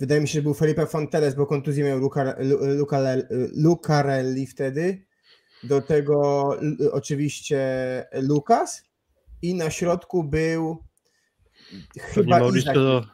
wydaje 0.00 0.20
mi 0.20 0.28
się, 0.28 0.38
że 0.38 0.42
był 0.42 0.54
Felipe 0.54 0.86
Fonteles, 0.86 1.34
bo 1.34 1.46
kontuzję 1.46 1.84
miał 1.84 2.10
Lucarelli 3.54 4.46
wtedy. 4.46 5.04
Do 5.64 5.82
tego 5.82 6.48
oczywiście 6.92 7.58
Lukas 8.12 8.82
i 9.42 9.54
na 9.54 9.70
środku 9.70 10.24
był 10.24 10.84
chyba 11.96 12.38
Mauricio, 12.38 13.04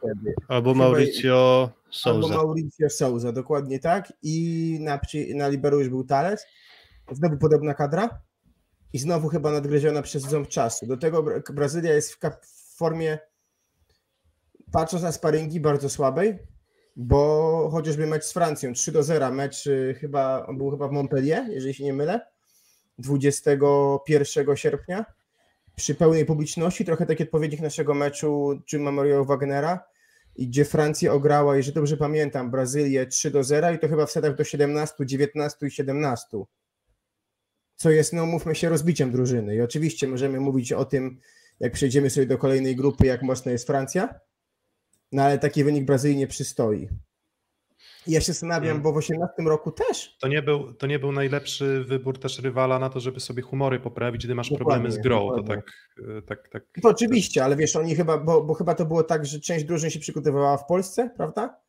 albo 0.49 0.75
Mauricio 0.75 1.71
Souza. 1.91 2.11
Albo 2.11 2.29
Mauricio 2.29 2.91
Souza, 2.91 3.33
dokładnie 3.33 3.79
tak. 3.79 4.13
I 4.23 4.79
na, 4.81 5.01
na 5.35 5.49
Liberu 5.49 5.79
już 5.79 5.89
był 5.89 6.05
Tales. 6.05 6.47
Znowu 7.13 7.37
podobna 7.37 7.75
kadra. 7.75 8.21
I 8.93 8.99
znowu 8.99 9.29
chyba 9.29 9.53
nadgryziona 9.53 10.03
przez 10.03 10.23
ząb 10.23 10.49
czasu. 10.49 10.87
Do 10.87 10.97
tego 10.97 11.25
Brazylia 11.53 11.95
jest 11.95 12.15
w 12.15 12.77
formie 12.77 13.19
patrząc 14.75 15.03
na 15.03 15.13
sparingi 15.13 15.61
bardzo 15.61 15.89
słabej, 15.89 16.39
bo 16.97 17.69
chociażby 17.73 18.07
mecz 18.07 18.25
z 18.25 18.33
Francją 18.33 18.73
3 18.73 18.93
do 18.93 19.03
0, 19.03 19.31
mecz 19.31 19.67
y, 19.67 19.97
chyba 20.01 20.47
był 20.53 20.71
chyba 20.71 20.89
w 20.89 20.93
Montpellier, 20.93 21.45
jeżeli 21.49 21.75
się 21.75 21.85
nie 21.85 21.93
mylę, 21.93 22.21
21 22.99 24.57
sierpnia 24.57 25.05
przy 25.77 25.95
pełnej 25.95 26.25
publiczności, 26.25 26.85
trochę 26.85 27.07
taki 27.07 27.23
odpowiednik 27.23 27.61
naszego 27.61 27.95
meczu 27.95 28.61
czy 28.67 28.79
Memorial 28.79 29.25
Wagnera, 29.25 29.85
gdzie 30.39 30.65
Francja 30.65 31.13
ograła, 31.13 31.57
jeżeli 31.57 31.75
dobrze 31.75 31.97
pamiętam, 31.97 32.51
Brazylię 32.51 33.07
3 33.07 33.31
do 33.31 33.45
0 33.45 33.73
i 33.73 33.79
to 33.79 33.89
chyba 33.89 34.07
w 34.07 34.11
setach 34.11 34.37
do 34.37 34.45
17, 34.45 34.95
19 35.07 35.67
i 35.67 35.71
17. 35.71 36.27
Co 37.77 37.91
jest, 37.91 38.13
no 38.13 38.27
mówmy 38.27 38.55
się, 38.55 38.69
rozbiciem 38.69 39.11
drużyny. 39.11 39.57
I 39.57 39.61
oczywiście 39.61 40.09
możemy 40.09 40.41
mówić 40.41 40.73
o 40.73 40.85
tym, 40.85 41.21
jak 41.61 41.73
przejdziemy 41.73 42.11
sobie 42.11 42.27
do 42.27 42.39
kolejnej 42.39 42.77
grupy, 42.77 43.07
jak 43.07 43.23
mocna 43.23 43.53
jest 43.53 43.67
Francja, 43.67 44.21
no 45.15 45.23
ale 45.23 45.39
taki 45.39 45.65
wynik 45.65 45.85
Brazylii 45.85 46.17
nie 46.17 46.27
przystoi. 46.27 46.89
Ja 48.07 48.21
się 48.21 48.27
zastanawiam, 48.27 48.65
hmm. 48.65 48.83
bo 48.83 48.93
w 48.93 48.97
18 48.97 49.43
roku 49.43 49.73
też. 49.73 50.17
To 50.21 50.29
nie, 50.29 50.43
był, 50.43 50.75
to 50.75 50.87
nie 50.87 50.99
był 50.99 51.13
najlepszy 51.13 51.85
wybór 51.85 52.19
też 52.19 52.39
rywala 52.39 52.79
na 52.79 52.91
to, 52.91 53.01
żeby 53.01 53.21
sobie 53.21 53.43
humory 53.43 53.81
poprawić, 53.81 54.25
gdy 54.25 54.35
masz 54.35 54.51
dokładnie, 54.51 54.65
problemy 54.65 54.93
z 54.93 54.99
grą. 54.99 55.31
To 55.37 55.43
tak, 55.43 55.73
e, 56.19 56.23
tak, 56.23 56.49
tak. 56.49 56.65
To 56.83 56.89
oczywiście, 56.89 57.45
ale 57.45 57.57
wiesz, 57.57 57.77
oni 57.77 57.97
chyba, 57.97 58.19
bo, 58.19 58.45
bo 58.45 58.55
chyba 58.55 58.75
to 58.75 58.87
było 58.87 59.03
tak, 59.03 59.27
że 59.27 59.41
część 59.41 59.65
drużyn 59.65 59.91
się 59.91 59.99
przygotowywała 59.99 60.57
w 60.57 60.67
Polsce, 60.67 61.11
prawda? 61.17 61.61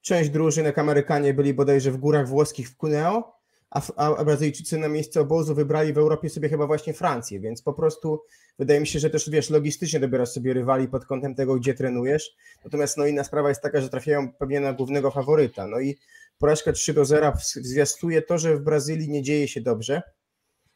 Część 0.00 0.30
drużyn, 0.30 0.64
jak 0.64 0.78
Amerykanie 0.78 1.34
byli 1.34 1.54
bodajże 1.54 1.90
w 1.90 1.96
górach 1.96 2.28
włoskich 2.28 2.68
w 2.68 2.76
Cuneo, 2.76 3.34
a, 3.74 4.16
a 4.16 4.24
Brazylijczycy 4.24 4.78
na 4.78 4.88
miejsce 4.88 5.20
obozu 5.20 5.54
wybrali 5.54 5.92
w 5.92 5.98
Europie 5.98 6.30
sobie 6.30 6.48
chyba 6.48 6.66
właśnie 6.66 6.94
Francję, 6.94 7.40
więc 7.40 7.62
po 7.62 7.72
prostu 7.72 8.22
wydaje 8.58 8.80
mi 8.80 8.86
się, 8.86 8.98
że 8.98 9.10
też 9.10 9.30
wiesz, 9.30 9.50
logistycznie 9.50 10.00
dobierasz 10.00 10.28
sobie 10.28 10.54
rywali 10.54 10.88
pod 10.88 11.04
kątem 11.06 11.34
tego, 11.34 11.56
gdzie 11.56 11.74
trenujesz. 11.74 12.30
Natomiast 12.64 12.96
no 12.96 13.06
inna 13.06 13.24
sprawa 13.24 13.48
jest 13.48 13.62
taka, 13.62 13.80
że 13.80 13.88
trafiają 13.88 14.32
pewnie 14.32 14.60
na 14.60 14.72
głównego 14.72 15.10
faworyta. 15.10 15.66
No 15.66 15.80
i 15.80 15.98
porażka 16.38 16.72
3 16.72 16.94
do 16.94 17.04
0 17.04 17.32
zwiastuje 17.42 18.22
to, 18.22 18.38
że 18.38 18.56
w 18.56 18.60
Brazylii 18.60 19.10
nie 19.10 19.22
dzieje 19.22 19.48
się 19.48 19.60
dobrze. 19.60 20.02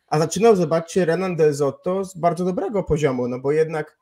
A 0.06 0.18
zaczynał, 0.18 0.56
zobaczcie, 0.56 1.04
Renan 1.04 1.36
Del 1.36 1.54
Zotto 1.54 2.04
z 2.04 2.16
bardzo 2.16 2.44
dobrego 2.44 2.82
poziomu, 2.82 3.28
no 3.28 3.38
bo 3.38 3.52
jednak 3.52 3.98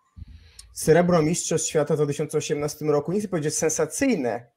srebro 0.72 1.22
Mistrzostw 1.22 1.68
Świata 1.68 1.94
w 1.94 1.96
2018 1.96 2.84
roku, 2.84 3.12
nie 3.12 3.20
chcę 3.20 3.28
powiedzieć 3.28 3.54
sensacyjne, 3.54 4.50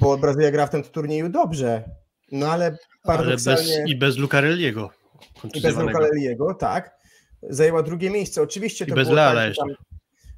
bo 0.00 0.18
Brazylia 0.18 0.50
gra 0.50 0.66
w 0.66 0.70
tym 0.70 0.82
turnieju 0.82 1.28
dobrze, 1.28 2.01
no 2.32 2.46
ale 2.52 2.76
paradoksalnie... 3.04 3.60
Ale 3.74 3.82
bez, 3.82 3.90
I 3.90 3.96
bez 3.96 4.16
Lucarelliego. 4.18 4.90
I 5.54 5.60
bez 5.60 5.76
Lucarelliego, 5.76 6.54
tak. 6.54 6.96
Zajęła 7.42 7.82
drugie 7.82 8.10
miejsce. 8.10 8.42
Oczywiście 8.42 8.86
to 8.86 8.92
I 8.92 8.94
bez 8.94 9.08
było 9.08 9.16
Leala 9.16 9.40
tak, 9.40 9.48
jeszcze. 9.48 9.62
tam, 9.66 9.74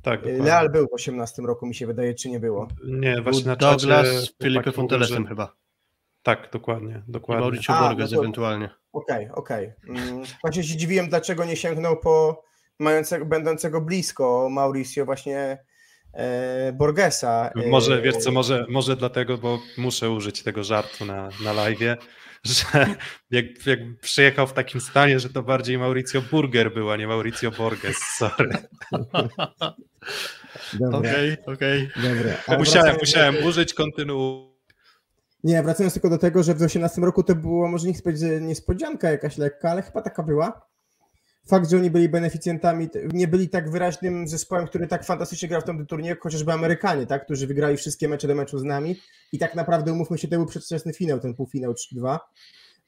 Tak, 0.03 0.21
dokładnie. 0.21 0.45
Leal 0.45 0.71
był 0.71 0.87
w 0.87 0.93
18 0.93 1.43
roku, 1.43 1.67
mi 1.67 1.75
się 1.75 1.87
wydaje, 1.87 2.15
czy 2.15 2.29
nie 2.31 2.41
było. 2.41 2.69
Nie, 2.87 3.23
właśnie 3.23 3.47
na 3.47 3.57
Douglas 3.57 4.07
z 4.07 4.33
chłopaki 4.43 4.73
Fontelesem 4.73 5.23
że- 5.23 5.29
chyba. 5.29 5.55
Tak, 6.23 6.49
dokładnie, 6.53 7.03
dokładnie. 7.09 7.43
Mauricio 7.45 7.73
Borges 7.73 8.11
no 8.11 8.17
to- 8.17 8.23
ewentualnie. 8.23 8.71
Okej, 8.93 9.29
okej. 9.35 9.73
Mm, 9.89 10.23
Właśnie 10.43 10.65
się 10.65 10.77
dziwiłem, 10.77 11.09
dlaczego 11.09 11.45
nie 11.45 11.57
sięgnął 11.57 11.97
po 12.01 12.43
mającego, 12.79 13.27
będącego 13.27 13.81
blisko 13.81 14.49
Mauricio 14.51 15.05
właśnie 15.05 15.59
Borgesa. 16.73 17.51
e, 17.65 17.69
Może, 17.69 18.03
wiesz 18.03 18.17
co, 18.17 18.33
może, 18.33 18.67
może 18.69 18.97
dlatego, 18.97 19.39
bo 19.39 19.59
muszę 19.79 20.11
użyć 20.11 20.43
tego 20.43 20.65
żartu 20.65 21.05
na, 21.05 21.29
na 21.45 21.53
live, 21.53 21.79
że 22.45 22.87
jak, 23.31 23.45
jak 23.67 23.79
przyjechał 24.01 24.47
w 24.47 24.53
takim 24.53 24.81
stanie, 24.81 25.21
że 25.21 25.29
to 25.29 25.43
bardziej 25.43 25.79
Mauricio 25.79 26.23
Burger 26.31 26.75
był, 26.75 26.91
a 26.91 26.97
nie 26.97 27.07
Mauricio 27.07 27.51
Borges, 27.51 27.97
sorry. 27.99 28.51
Okej, 30.93 31.37
okej. 31.47 31.91
dobra. 31.97 32.33
Ale 32.47 32.59
Musiałem, 32.59 32.97
musiałem 33.01 33.45
użyć, 33.45 33.75
kontynuuj. 33.75 34.55
Nie, 35.45 35.63
wracając 35.63 35.93
tylko 35.95 36.11
do 36.11 36.19
tego, 36.19 36.43
że 36.43 36.55
w 36.55 36.63
18 36.63 37.01
roku 37.01 37.23
to 37.23 37.35
było, 37.35 37.69
może 37.69 37.87
nie 37.87 37.93
chcę 37.93 38.03
powiedzieć, 38.03 38.29
że 38.29 38.41
niespodzianka 38.41 39.11
jakaś 39.11 39.39
lekka, 39.39 39.71
ale 39.71 39.83
chyba 39.83 40.03
taka 40.03 40.23
była. 40.23 40.67
Fakt, 41.47 41.71
że 41.71 41.77
oni 41.77 41.91
byli 41.91 42.09
beneficjentami, 42.09 42.89
nie 43.13 43.29
byli 43.29 43.49
tak 43.49 43.71
wyraźnym 43.71 44.29
zespołem, 44.29 44.67
który 44.67 44.87
tak 44.87 45.05
fantastycznie 45.05 45.49
grał 45.49 45.61
w 45.61 45.65
tym 45.65 45.87
turnieju, 45.87 46.17
chociażby 46.21 46.53
Amerykanie, 46.53 47.07
tak, 47.07 47.25
którzy 47.25 47.47
wygrali 47.47 47.77
wszystkie 47.77 48.09
mecze 48.09 48.29
do 48.29 48.35
meczu 48.35 48.59
z 48.59 48.65
nami 48.65 48.97
i 49.33 49.39
tak 49.39 49.55
naprawdę, 49.55 49.93
umówmy 49.93 50.19
się, 50.19 50.29
to 50.29 50.37
był 50.37 50.47
przedwczesny 50.47 50.93
finał, 50.93 51.21
ten 51.21 51.35
półfinał 51.35 51.73
3-2, 51.73 52.19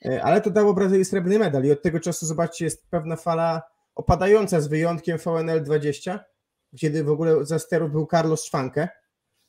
E, 0.05 0.23
ale 0.23 0.41
to 0.41 0.51
dało 0.51 0.75
Brazylii 0.75 1.05
srebrny 1.05 1.39
medal 1.39 1.65
i 1.65 1.73
od 1.73 1.83
tego 1.83 2.01
czasu, 2.01 2.27
zobaczcie, 2.27 2.65
jest 2.65 2.91
pewna 2.91 3.17
fala 3.17 3.63
opadająca 3.95 4.61
z 4.61 4.69
wyjątkiem 4.69 5.19
VNL 5.19 5.65
20, 5.65 6.25
kiedy 6.81 7.05
w 7.05 7.11
ogóle 7.11 7.45
za 7.45 7.59
sterów 7.59 7.93
był 7.93 8.07
Carlos 8.11 8.45
Szwankę, 8.45 8.89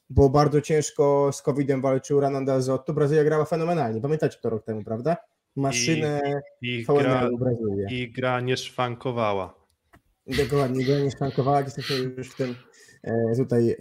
bo 0.09 0.29
bardzo 0.29 0.61
ciężko 0.61 1.29
z 1.33 1.41
COVID-em 1.41 1.81
walczył 1.81 2.19
Renan 2.19 2.45
Del 2.45 2.61
Zotto. 2.61 2.93
Brazylia 2.93 3.23
grała 3.23 3.45
fenomenalnie. 3.45 4.01
Pamiętacie 4.01 4.37
to 4.41 4.49
rok 4.49 4.63
temu, 4.63 4.83
prawda? 4.83 5.17
Maszynę 5.57 6.41
I 6.61 6.83
gra, 6.83 6.95
VNL 6.95 7.37
Brazylię. 7.37 7.87
I 7.91 8.11
gra 8.11 8.41
nie 8.41 8.57
szwankowała. 8.57 9.53
Dokładnie, 10.27 10.85
go 10.85 10.99
nie 10.99 11.11
szwankowała, 11.11 11.61
jesteśmy 11.61 11.95
już 11.95 12.29
w 12.29 12.35
tym 12.35 12.55
e, 13.03 13.35
tutaj 13.37 13.69
e, 13.69 13.77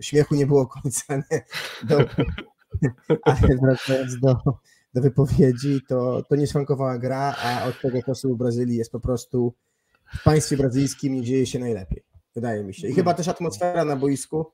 śmiechu 0.00 0.34
nie 0.34 0.46
było 0.46 0.66
końca. 0.66 1.16
Nie? 1.16 1.44
Do, 1.82 1.98
ale 3.22 3.56
wracając 3.62 4.20
do, 4.20 4.36
do 4.94 5.00
wypowiedzi, 5.00 5.80
to, 5.88 6.22
to 6.28 6.36
nie 6.36 6.46
szwankowała 6.46 6.98
gra, 6.98 7.36
a 7.44 7.64
od 7.64 7.80
tego 7.80 8.02
czasu 8.02 8.34
w 8.34 8.38
Brazylii 8.38 8.76
jest 8.76 8.92
po 8.92 9.00
prostu 9.00 9.54
w 10.18 10.22
państwie 10.22 10.56
brazylijskim 10.56 11.14
nie 11.14 11.22
dzieje 11.22 11.46
się 11.46 11.58
najlepiej. 11.58 12.02
Wydaje 12.34 12.64
mi 12.64 12.74
się. 12.74 12.88
I 12.88 12.94
chyba 12.94 13.14
też 13.14 13.28
atmosfera 13.28 13.84
na 13.84 13.96
boisku 13.96 14.52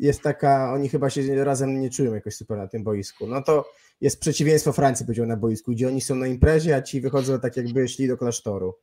jest 0.00 0.22
taka, 0.22 0.72
oni 0.72 0.88
chyba 0.88 1.10
się 1.10 1.44
razem 1.44 1.80
nie 1.80 1.90
czują 1.90 2.14
jakoś 2.14 2.34
super 2.34 2.58
na 2.58 2.68
tym 2.68 2.84
boisku. 2.84 3.26
No 3.26 3.42
to 3.42 3.64
jest 4.00 4.20
przeciwieństwo 4.20 4.72
Francji, 4.72 5.06
powiedział 5.06 5.26
na 5.26 5.36
boisku, 5.36 5.72
gdzie 5.72 5.88
oni 5.88 6.00
są 6.00 6.14
na 6.14 6.26
imprezie, 6.26 6.76
a 6.76 6.82
ci 6.82 7.00
wychodzą 7.00 7.40
tak 7.40 7.56
jakby 7.56 7.88
szli 7.88 8.08
do 8.08 8.16
klasztoru. 8.16 8.74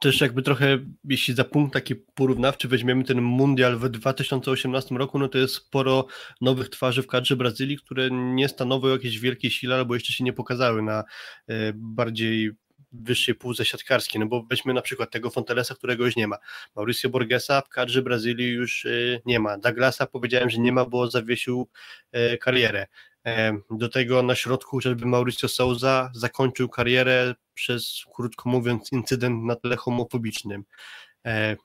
Też 0.00 0.20
jakby 0.20 0.42
trochę, 0.42 0.78
jeśli 1.04 1.34
za 1.34 1.44
punkt 1.44 1.72
taki 1.72 1.94
porównawczy 1.94 2.68
weźmiemy 2.68 3.04
ten 3.04 3.22
mundial 3.22 3.78
w 3.78 3.88
2018 3.88 4.94
roku, 4.94 5.18
no 5.18 5.28
to 5.28 5.38
jest 5.38 5.54
sporo 5.54 6.06
nowych 6.40 6.68
twarzy 6.68 7.02
w 7.02 7.06
kadrze 7.06 7.36
Brazylii, 7.36 7.76
które 7.76 8.08
nie 8.10 8.48
stanowią 8.48 8.88
jakiejś 8.88 9.18
wielkiej 9.18 9.50
sile, 9.50 9.74
albo 9.74 9.94
jeszcze 9.94 10.12
się 10.12 10.24
nie 10.24 10.32
pokazały 10.32 10.82
na 10.82 11.04
e, 11.48 11.72
bardziej 11.74 12.50
wyższej 12.92 13.34
półce 13.34 13.64
siatkarskiej, 13.64 14.20
no 14.20 14.26
bo 14.26 14.42
weźmy 14.50 14.74
na 14.74 14.82
przykład 14.82 15.10
tego 15.10 15.30
Fontelesa, 15.30 15.74
którego 15.74 16.04
już 16.04 16.16
nie 16.16 16.28
ma. 16.28 16.36
Mauricio 16.76 17.08
Borgesa 17.10 17.60
w 17.60 17.68
kadrze 17.68 18.02
Brazylii 18.02 18.48
już 18.48 18.86
e, 18.86 18.90
nie 19.26 19.40
ma. 19.40 19.58
Douglasa 19.58 20.06
powiedziałem, 20.06 20.50
że 20.50 20.58
nie 20.58 20.72
ma, 20.72 20.84
bo 20.84 21.10
zawiesił 21.10 21.68
e, 22.12 22.38
karierę. 22.38 22.86
E, 23.26 23.58
Do 23.70 23.88
tego 23.88 24.22
na 24.22 24.34
środku 24.34 24.76
chociażby 24.76 25.06
Mauricio 25.06 25.48
Souza 25.48 26.10
zakończył 26.14 26.68
karierę 26.68 27.34
przez, 27.54 28.04
krótko 28.14 28.48
mówiąc, 28.48 28.92
incydent 28.92 29.44
na 29.44 29.56
tle 29.56 29.76
homofobicznym. 29.76 30.64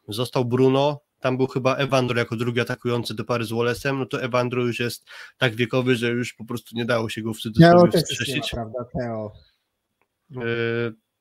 Został 0.08 0.46
Bruno, 0.46 1.00
tam 1.20 1.38
był 1.38 1.48
chyba 1.48 1.76
Evandro 1.76 2.20
jako 2.20 2.36
drugi 2.36 2.60
atakujący 2.60 3.16
do 3.16 3.26
pary 3.26 3.46
z 3.46 3.52
Wallace'em, 3.52 3.98
no 3.98 4.06
to 4.06 4.22
Evandro 4.22 4.66
już 4.66 4.80
jest 4.80 5.10
tak 5.38 5.56
wiekowy, 5.56 5.96
że 5.96 6.08
już 6.08 6.34
po 6.34 6.46
prostu 6.46 6.76
nie 6.76 6.86
dało 6.86 7.10
się 7.10 7.22
go 7.22 7.34
w 7.34 7.40
cudzysłowie 7.40 7.92
wskrzesić. 7.92 8.50
prawda? 8.52 8.80
Teo. 9.00 9.32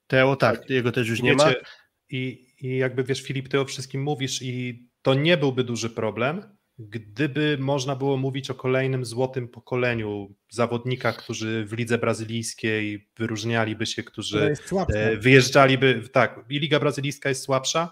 Teo 0.07 0.37
tak, 0.37 0.71
jego 0.71 0.93
też 0.93 1.09
już 1.09 1.23
nie 1.23 1.35
ma. 1.35 1.49
Wiecie, 1.49 1.61
I, 2.11 2.47
I 2.61 2.77
jakby 2.77 3.05
wiesz, 3.05 3.23
Filip, 3.23 3.49
ty 3.49 3.61
o 3.61 3.65
wszystkim 3.65 4.03
mówisz 4.03 4.43
i 4.43 4.87
to 5.03 5.15
nie 5.15 5.37
byłby 5.37 5.65
duży 5.65 5.91
problem, 5.91 6.57
gdyby 6.79 7.59
można 7.61 7.97
było 7.97 8.17
mówić 8.17 8.51
o 8.51 8.55
kolejnym 8.55 9.05
złotym 9.05 9.49
pokoleniu 9.49 10.35
zawodnikach, 10.49 11.17
którzy 11.17 11.65
w 11.65 11.73
lidze 11.73 11.99
brazylijskiej 11.99 13.09
wyróżnialiby 13.17 13.87
się, 13.87 14.03
którzy 14.03 14.55
e, 14.89 15.17
wyjeżdżaliby, 15.17 16.09
tak, 16.13 16.41
i 16.51 16.59
liga 16.59 16.81
brazylijska 16.81 17.29
jest 17.29 17.43
słabsza 17.43 17.91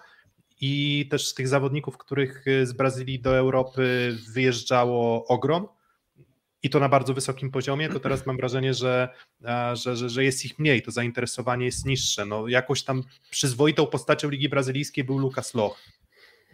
i 0.61 1.07
też 1.11 1.29
z 1.29 1.35
tych 1.35 1.49
zawodników, 1.49 1.99
których 1.99 2.45
e, 2.49 2.67
z 2.67 2.73
Brazylii 2.73 3.21
do 3.21 3.37
Europy 3.37 4.17
wyjeżdżało 4.33 5.27
ogrom 5.27 5.69
i 6.65 6.71
to 6.71 6.81
na 6.81 6.89
bardzo 6.89 7.15
wysokim 7.15 7.51
poziomie, 7.51 7.89
to 7.89 8.01
teraz 8.01 8.27
mam 8.27 8.37
wrażenie, 8.37 8.75
że, 8.75 9.09
a, 9.45 9.75
że, 9.75 9.97
że, 9.97 10.09
że 10.09 10.25
jest 10.25 10.45
ich 10.45 10.59
mniej, 10.59 10.83
to 10.83 10.91
zainteresowanie 10.91 11.67
jest 11.67 11.87
niższe. 11.87 12.27
No, 12.27 12.49
jakoś 12.49 12.83
tam 12.83 13.03
przyzwoitą 13.31 13.87
postacią 13.87 14.31
Ligi 14.31 14.49
Brazylijskiej 14.49 15.05
był 15.05 15.19
Lucas 15.19 15.55
Loch. 15.55 15.81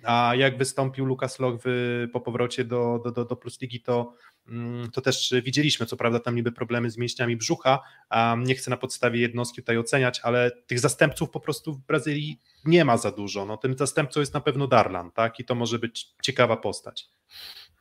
A 0.02 0.32
jak 0.36 0.58
wystąpił 0.58 1.04
Lucas 1.04 1.38
Loch 1.38 1.60
w, 1.64 2.06
po 2.12 2.20
powrocie 2.20 2.64
do, 2.64 3.00
do, 3.04 3.10
do, 3.10 3.24
do 3.24 3.36
Plus 3.36 3.60
Ligi, 3.60 3.80
to, 3.80 4.14
mm, 4.48 4.90
to 4.90 5.00
też 5.00 5.34
widzieliśmy, 5.44 5.86
co 5.86 5.96
prawda 5.96 6.20
tam 6.20 6.34
niby 6.34 6.52
problemy 6.52 6.90
z 6.90 6.96
mięśniami 6.96 7.36
brzucha, 7.36 7.80
a 8.08 8.36
nie 8.38 8.54
chcę 8.54 8.70
na 8.70 8.76
podstawie 8.76 9.20
jednostki 9.20 9.62
tutaj 9.62 9.78
oceniać, 9.78 10.20
ale 10.22 10.50
tych 10.50 10.80
zastępców 10.80 11.30
po 11.30 11.40
prostu 11.40 11.72
w 11.72 11.86
Brazylii 11.86 12.38
nie 12.64 12.84
ma 12.84 12.96
za 12.96 13.10
dużo. 13.10 13.46
No, 13.46 13.56
tym 13.56 13.76
zastępcą 13.78 14.20
jest 14.20 14.34
na 14.34 14.40
pewno 14.40 14.66
Darlan, 14.66 15.10
tak? 15.10 15.40
I 15.40 15.44
to 15.44 15.54
może 15.54 15.78
być 15.78 16.08
ciekawa 16.22 16.56
postać. 16.56 17.08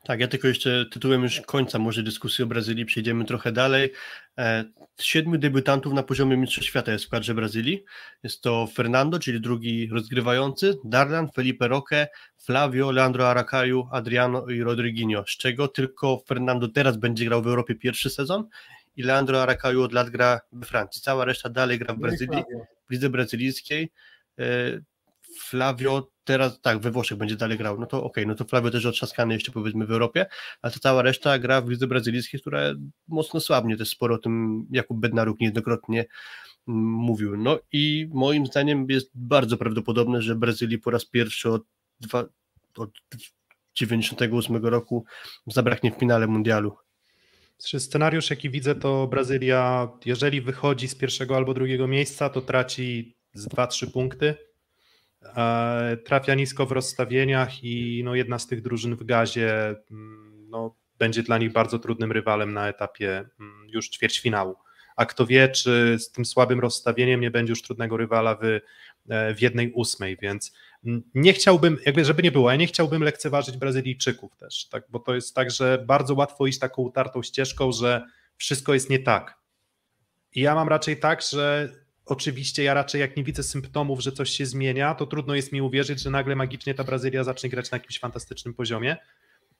Tak, 0.04 0.20
ja 0.20 0.28
tylko 0.28 0.48
jeszcze 0.48 0.86
tytułem 0.86 1.24
już 1.24 1.42
końca 1.42 1.80
może 1.80 2.04
dyskusji 2.04 2.44
o 2.44 2.48
Brazylii 2.48 2.86
przejdziemy 2.86 3.26
trochę 3.26 3.52
dalej. 3.52 3.92
E, 4.38 4.66
Siedmiu 5.00 5.38
debiutantów 5.38 5.94
na 5.94 6.04
poziomie 6.04 6.38
Mistrzostw 6.38 6.70
Świata 6.70 6.92
jest 6.92 7.06
w 7.06 7.10
kadrze 7.10 7.34
Brazylii. 7.34 7.84
Jest 8.24 8.42
to 8.42 8.68
Fernando, 8.68 9.20
czyli 9.20 9.42
drugi 9.42 9.90
rozgrywający, 9.92 10.78
Darlan, 10.86 11.32
Felipe 11.32 11.68
Roque, 11.68 12.08
Flavio, 12.38 12.92
Leandro 12.92 13.30
Aracaju, 13.30 13.88
Adriano 13.92 14.48
i 14.48 14.64
Rodriguinho, 14.64 15.24
z 15.28 15.38
czego 15.38 15.68
tylko 15.68 16.24
Fernando 16.28 16.68
teraz 16.68 16.98
będzie 16.98 17.26
grał 17.26 17.42
w 17.42 17.48
Europie 17.48 17.76
pierwszy 17.76 18.10
sezon 18.10 18.48
i 18.96 19.04
Leandro 19.04 19.42
Aracaju 19.42 19.84
od 19.84 19.94
lat 19.94 20.10
gra 20.10 20.40
we 20.52 20.66
Francji. 20.66 21.02
Cała 21.02 21.26
reszta 21.26 21.50
dalej 21.50 21.80
gra 21.80 21.94
w 21.94 21.98
No 21.98 22.02
Brazylii 22.02 22.44
w 22.88 22.92
lidze 22.92 23.10
brazylijskiej. 23.10 23.92
E, 24.40 24.44
Flavio 25.40 26.12
teraz, 26.30 26.62
tak, 26.62 26.80
we 26.80 26.92
Włoszech 26.92 27.18
będzie 27.18 27.36
dalej 27.36 27.58
grał, 27.58 27.80
no 27.80 27.86
to 27.86 28.04
okej, 28.04 28.28
no 28.28 28.36
to 28.36 28.46
Flavio 28.46 28.72
też 28.72 28.86
otrzaskany 28.86 29.34
jeszcze 29.34 29.52
powiedzmy 29.52 29.86
w 29.86 29.92
Europie, 29.92 30.26
a 30.62 30.70
ta 30.70 30.80
cała 30.80 31.02
reszta 31.02 31.40
gra 31.40 31.62
w 31.62 31.70
lidze 31.70 31.88
brazylijskiej, 31.88 32.40
która 32.40 32.60
mocno 33.08 33.40
słabnie, 33.40 33.78
też 33.78 33.90
sporo 33.90 34.16
o 34.16 34.18
tym 34.18 34.66
Jakub 34.72 35.00
Bednaruk 35.00 35.40
niejednokrotnie 35.40 36.06
mówił. 36.68 37.38
No 37.38 37.60
i 37.72 38.10
moim 38.14 38.46
zdaniem 38.46 38.86
jest 38.90 39.12
bardzo 39.14 39.58
prawdopodobne, 39.58 40.22
że 40.22 40.36
Brazylii 40.36 40.80
po 40.80 40.92
raz 40.92 41.06
pierwszy 41.06 41.52
od, 41.52 41.64
dwa, 42.00 42.26
od 42.78 42.92
98 43.76 44.66
roku 44.66 45.06
zabraknie 45.48 45.92
w 45.92 45.96
finale 45.96 46.28
mundialu. 46.28 46.78
Scenariusz, 47.58 48.30
jaki 48.30 48.50
widzę, 48.50 48.76
to 48.76 49.08
Brazylia, 49.08 49.90
jeżeli 50.06 50.42
wychodzi 50.42 50.88
z 50.88 50.96
pierwszego 50.96 51.36
albo 51.36 51.54
drugiego 51.54 51.88
miejsca, 51.88 52.30
to 52.30 52.42
traci 52.42 53.16
z 53.34 53.48
2-3 53.48 53.92
punkty. 53.92 54.49
Trafia 56.06 56.36
nisko 56.36 56.66
w 56.66 56.72
rozstawieniach 56.72 57.64
i 57.64 58.02
no, 58.06 58.16
jedna 58.16 58.40
z 58.40 58.48
tych 58.48 58.62
drużyn 58.62 58.96
w 58.96 59.04
gazie 59.04 59.76
mm, 59.92 60.50
no, 60.50 60.76
będzie 61.00 61.24
dla 61.24 61.38
nich 61.38 61.52
bardzo 61.52 61.80
trudnym 61.80 62.12
rywalem 62.12 62.54
na 62.54 62.68
etapie 62.68 63.30
mm, 63.40 63.70
już 63.70 63.90
ćwierćfinału. 63.90 64.56
A 64.96 65.06
kto 65.06 65.26
wie, 65.26 65.50
czy 65.50 65.98
z 66.00 66.12
tym 66.12 66.26
słabym 66.26 66.60
rozstawieniem 66.60 67.22
nie 67.22 67.32
będzie 67.32 67.52
już 67.52 67.62
trudnego 67.62 67.98
rywala 67.98 68.36
w, 68.36 68.44
e, 69.10 69.34
w 69.36 69.42
jednej 69.42 69.72
ósmej, 69.72 70.18
więc 70.22 70.54
mm, 70.86 71.04
nie 71.16 71.34
chciałbym, 71.34 71.78
jakby 71.86 72.06
żeby 72.06 72.24
nie 72.24 72.32
było, 72.32 72.50
ja 72.52 72.56
nie 72.56 72.68
chciałbym 72.68 73.04
lekceważyć 73.04 73.58
Brazylijczyków 73.58 74.36
też, 74.36 74.68
tak, 74.70 74.84
bo 74.90 75.00
to 75.00 75.16
jest 75.16 75.36
tak, 75.36 75.52
że 75.52 75.84
bardzo 75.88 76.14
łatwo 76.14 76.48
iść 76.48 76.60
taką 76.60 76.82
utartą 76.82 77.24
ścieżką, 77.24 77.72
że 77.72 78.06
wszystko 78.38 78.74
jest 78.74 78.90
nie 78.90 79.00
tak. 79.00 79.40
I 80.36 80.42
ja 80.42 80.56
mam 80.56 80.68
raczej 80.68 80.98
tak, 80.98 81.22
że 81.22 81.74
oczywiście 82.12 82.64
ja 82.64 82.74
raczej 82.74 83.02
jak 83.02 83.18
nie 83.18 83.24
widzę 83.24 83.44
symptomów, 83.44 84.00
że 84.00 84.12
coś 84.12 84.30
się 84.30 84.46
zmienia, 84.46 84.96
to 84.96 85.06
trudno 85.06 85.36
jest 85.36 85.52
mi 85.52 85.62
uwierzyć, 85.62 86.02
że 86.02 86.10
nagle 86.10 86.36
magicznie 86.36 86.74
ta 86.74 86.84
Brazylia 86.84 87.24
zacznie 87.24 87.50
grać 87.50 87.72
na 87.72 87.76
jakimś 87.76 88.00
fantastycznym 88.00 88.54
poziomie, 88.54 88.98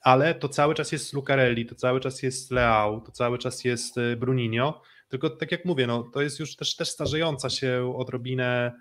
ale 0.02 0.36
to 0.36 0.50
cały 0.50 0.76
czas 0.76 0.92
jest 0.92 1.14
Lucarelli, 1.14 1.66
to 1.66 1.76
cały 1.76 2.00
czas 2.00 2.24
jest 2.24 2.52
Leao, 2.52 3.02
to 3.02 3.12
cały 3.12 3.38
czas 3.38 3.64
jest 3.64 3.98
y, 3.98 4.18
Bruninho, 4.18 4.82
tylko 5.10 5.30
tak 5.30 5.52
jak 5.52 5.66
mówię, 5.66 5.88
no, 5.88 6.04
to 6.04 6.22
jest 6.22 6.40
już 6.40 6.56
też, 6.56 6.76
też 6.76 6.90
starzejąca 6.90 7.50
się 7.50 7.94
odrobinę, 7.98 8.72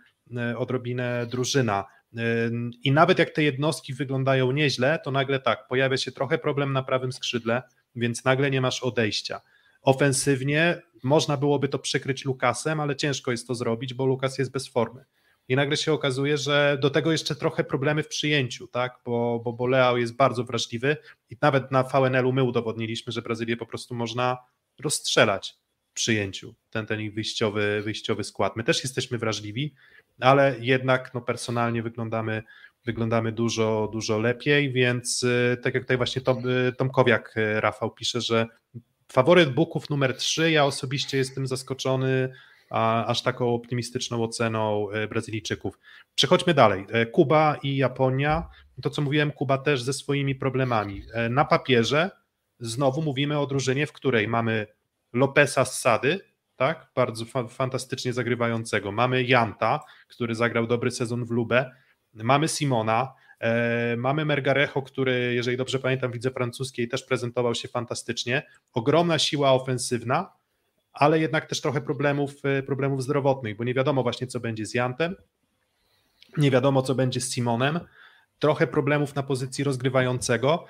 y, 0.53 0.59
odrobinę 0.59 1.27
drużyna. 1.31 1.85
Y, 2.19 2.19
I 2.83 2.93
nawet 2.93 3.19
jak 3.19 3.31
te 3.31 3.43
jednostki 3.43 3.95
wyglądają 3.95 4.53
nieźle, 4.53 4.99
to 5.05 5.11
nagle 5.11 5.41
tak, 5.41 5.69
pojawia 5.69 5.97
się 5.97 6.12
trochę 6.12 6.39
problem 6.39 6.73
na 6.73 6.83
prawym 6.83 7.12
skrzydle, 7.12 7.62
więc 7.95 8.25
nagle 8.25 8.51
nie 8.51 8.61
masz 8.61 8.83
odejścia. 8.83 9.41
Ofensywnie 9.83 10.83
można 11.03 11.36
byłoby 11.36 11.68
to 11.68 11.78
przykryć 11.78 12.24
Lukasem, 12.24 12.80
ale 12.80 12.96
ciężko 12.96 13.30
jest 13.30 13.46
to 13.46 13.55
zrobić, 13.55 13.94
bo 13.94 14.07
Lukas 14.07 14.38
jest 14.38 14.51
bez 14.51 14.68
formy. 14.68 15.05
I 15.49 15.57
nagle 15.57 15.76
się 15.76 15.92
okazuje, 15.92 16.36
że 16.36 16.78
do 16.82 16.90
tego 16.90 17.12
jeszcze 17.12 17.34
trochę 17.34 17.64
problemy 17.64 18.03
w 18.03 18.09
przyjęciu, 18.09 18.66
tak? 18.66 18.99
bo, 19.05 19.40
bo, 19.44 19.53
bo 19.53 19.96
jest 19.96 20.16
bardzo 20.16 20.44
wrażliwy 20.44 20.96
i 21.30 21.36
nawet 21.40 21.70
na 21.70 21.82
VNL-u 21.82 22.32
my 22.32 22.42
udowodniliśmy, 22.42 23.12
że 23.12 23.22
Brazylię 23.22 23.57
po 23.57 23.66
prostu 23.66 23.94
można 23.94 24.38
rozstrzelać 24.80 25.59
w 25.90 25.92
przyjęciu, 25.92 26.55
ten, 26.70 26.86
ten 26.86 27.01
ich 27.01 27.14
wyjściowy, 27.14 27.82
wyjściowy 27.84 28.24
skład. 28.24 28.57
My 28.57 28.64
też 28.64 28.82
jesteśmy 28.84 29.18
wrażliwi, 29.18 29.74
ale 30.20 30.57
jednak 30.61 31.14
no, 31.14 31.20
personalnie 31.20 31.82
wyglądamy, 31.82 32.42
wyglądamy 32.84 33.32
dużo, 33.32 33.88
dużo 33.92 34.18
lepiej, 34.18 34.72
więc 34.72 35.22
y, 35.22 35.57
tak 35.62 35.74
jak 35.74 35.82
tutaj 35.82 35.96
właśnie 35.96 36.22
Tom, 36.22 36.49
y, 36.49 36.72
Tomkowiak 36.72 37.36
y, 37.36 37.61
Rafał 37.61 37.90
pisze, 37.90 38.20
że 38.20 38.46
faworyt 39.13 39.55
Buków 39.55 39.91
numer 39.91 40.17
3, 40.17 40.51
ja 40.51 40.65
osobiście 40.65 41.19
jestem 41.19 41.47
zaskoczony 41.47 42.33
a, 42.71 43.05
aż 43.05 43.23
taką 43.23 43.55
optymistyczną 43.55 44.23
oceną 44.23 44.91
e, 44.91 45.09
Brazylijczyków. 45.09 45.79
Przechodźmy 46.15 46.55
dalej. 46.55 46.87
E, 46.91 47.07
Kuba 47.07 47.57
i 47.63 47.77
Japonia, 47.77 48.49
to 48.83 48.91
co 48.91 49.03
mówiłem, 49.03 49.33
Kuba 49.33 49.59
też 49.59 49.83
ze 49.83 49.93
swoimi 49.93 50.35
problemami. 50.35 51.03
E, 51.13 51.29
na 51.29 51.45
papierze 51.45 52.11
znowu 52.61 53.03
mówimy 53.03 53.39
o 53.39 53.47
drużynie, 53.47 53.87
w 53.87 53.93
której 53.93 54.29
mamy 54.29 54.67
Lopesa 55.13 55.65
z 55.65 55.81
Sady, 55.81 56.21
tak, 56.57 56.87
bardzo 56.95 57.25
fa 57.25 57.49
fantastycznie 57.49 58.13
zagrywającego. 58.13 58.93
Mamy 58.93 59.23
Janta, 59.23 59.81
który 60.09 60.35
zagrał 60.35 60.67
dobry 60.67 60.91
sezon 60.91 61.25
w 61.25 61.31
Lubę. 61.31 61.71
Mamy 62.15 62.49
Simona, 62.49 63.13
mamy 63.97 64.24
Mergarejo, 64.24 64.82
który, 64.82 65.34
jeżeli 65.34 65.57
dobrze 65.57 65.78
pamiętam, 65.78 66.12
widzę 66.12 66.30
francuskiej, 66.30 66.89
też 66.89 67.03
prezentował 67.03 67.55
się 67.55 67.68
fantastycznie. 67.68 68.43
Ogromna 68.72 69.18
siła 69.18 69.53
ofensywna, 69.53 70.32
ale 70.93 71.20
jednak 71.20 71.47
też 71.47 71.61
trochę 71.61 71.80
problemów, 71.80 72.34
e, 72.45 72.62
problemów 72.62 73.03
zdrowotnych, 73.03 73.57
bo 73.57 73.64
nie 73.64 73.74
wiadomo 73.74 74.03
właśnie, 74.03 74.26
co 74.26 74.41
będzie 74.41 74.66
z 74.66 74.74
Jantem, 74.74 75.16
nie 76.36 76.51
wiadomo, 76.51 76.82
co 76.82 76.95
będzie 76.95 77.20
z 77.20 77.32
Simonem, 77.32 77.80
trochę 78.39 78.66
problemów 78.66 79.14
na 79.14 79.22
pozycji 79.22 79.64
rozgrywającego. 79.64 80.64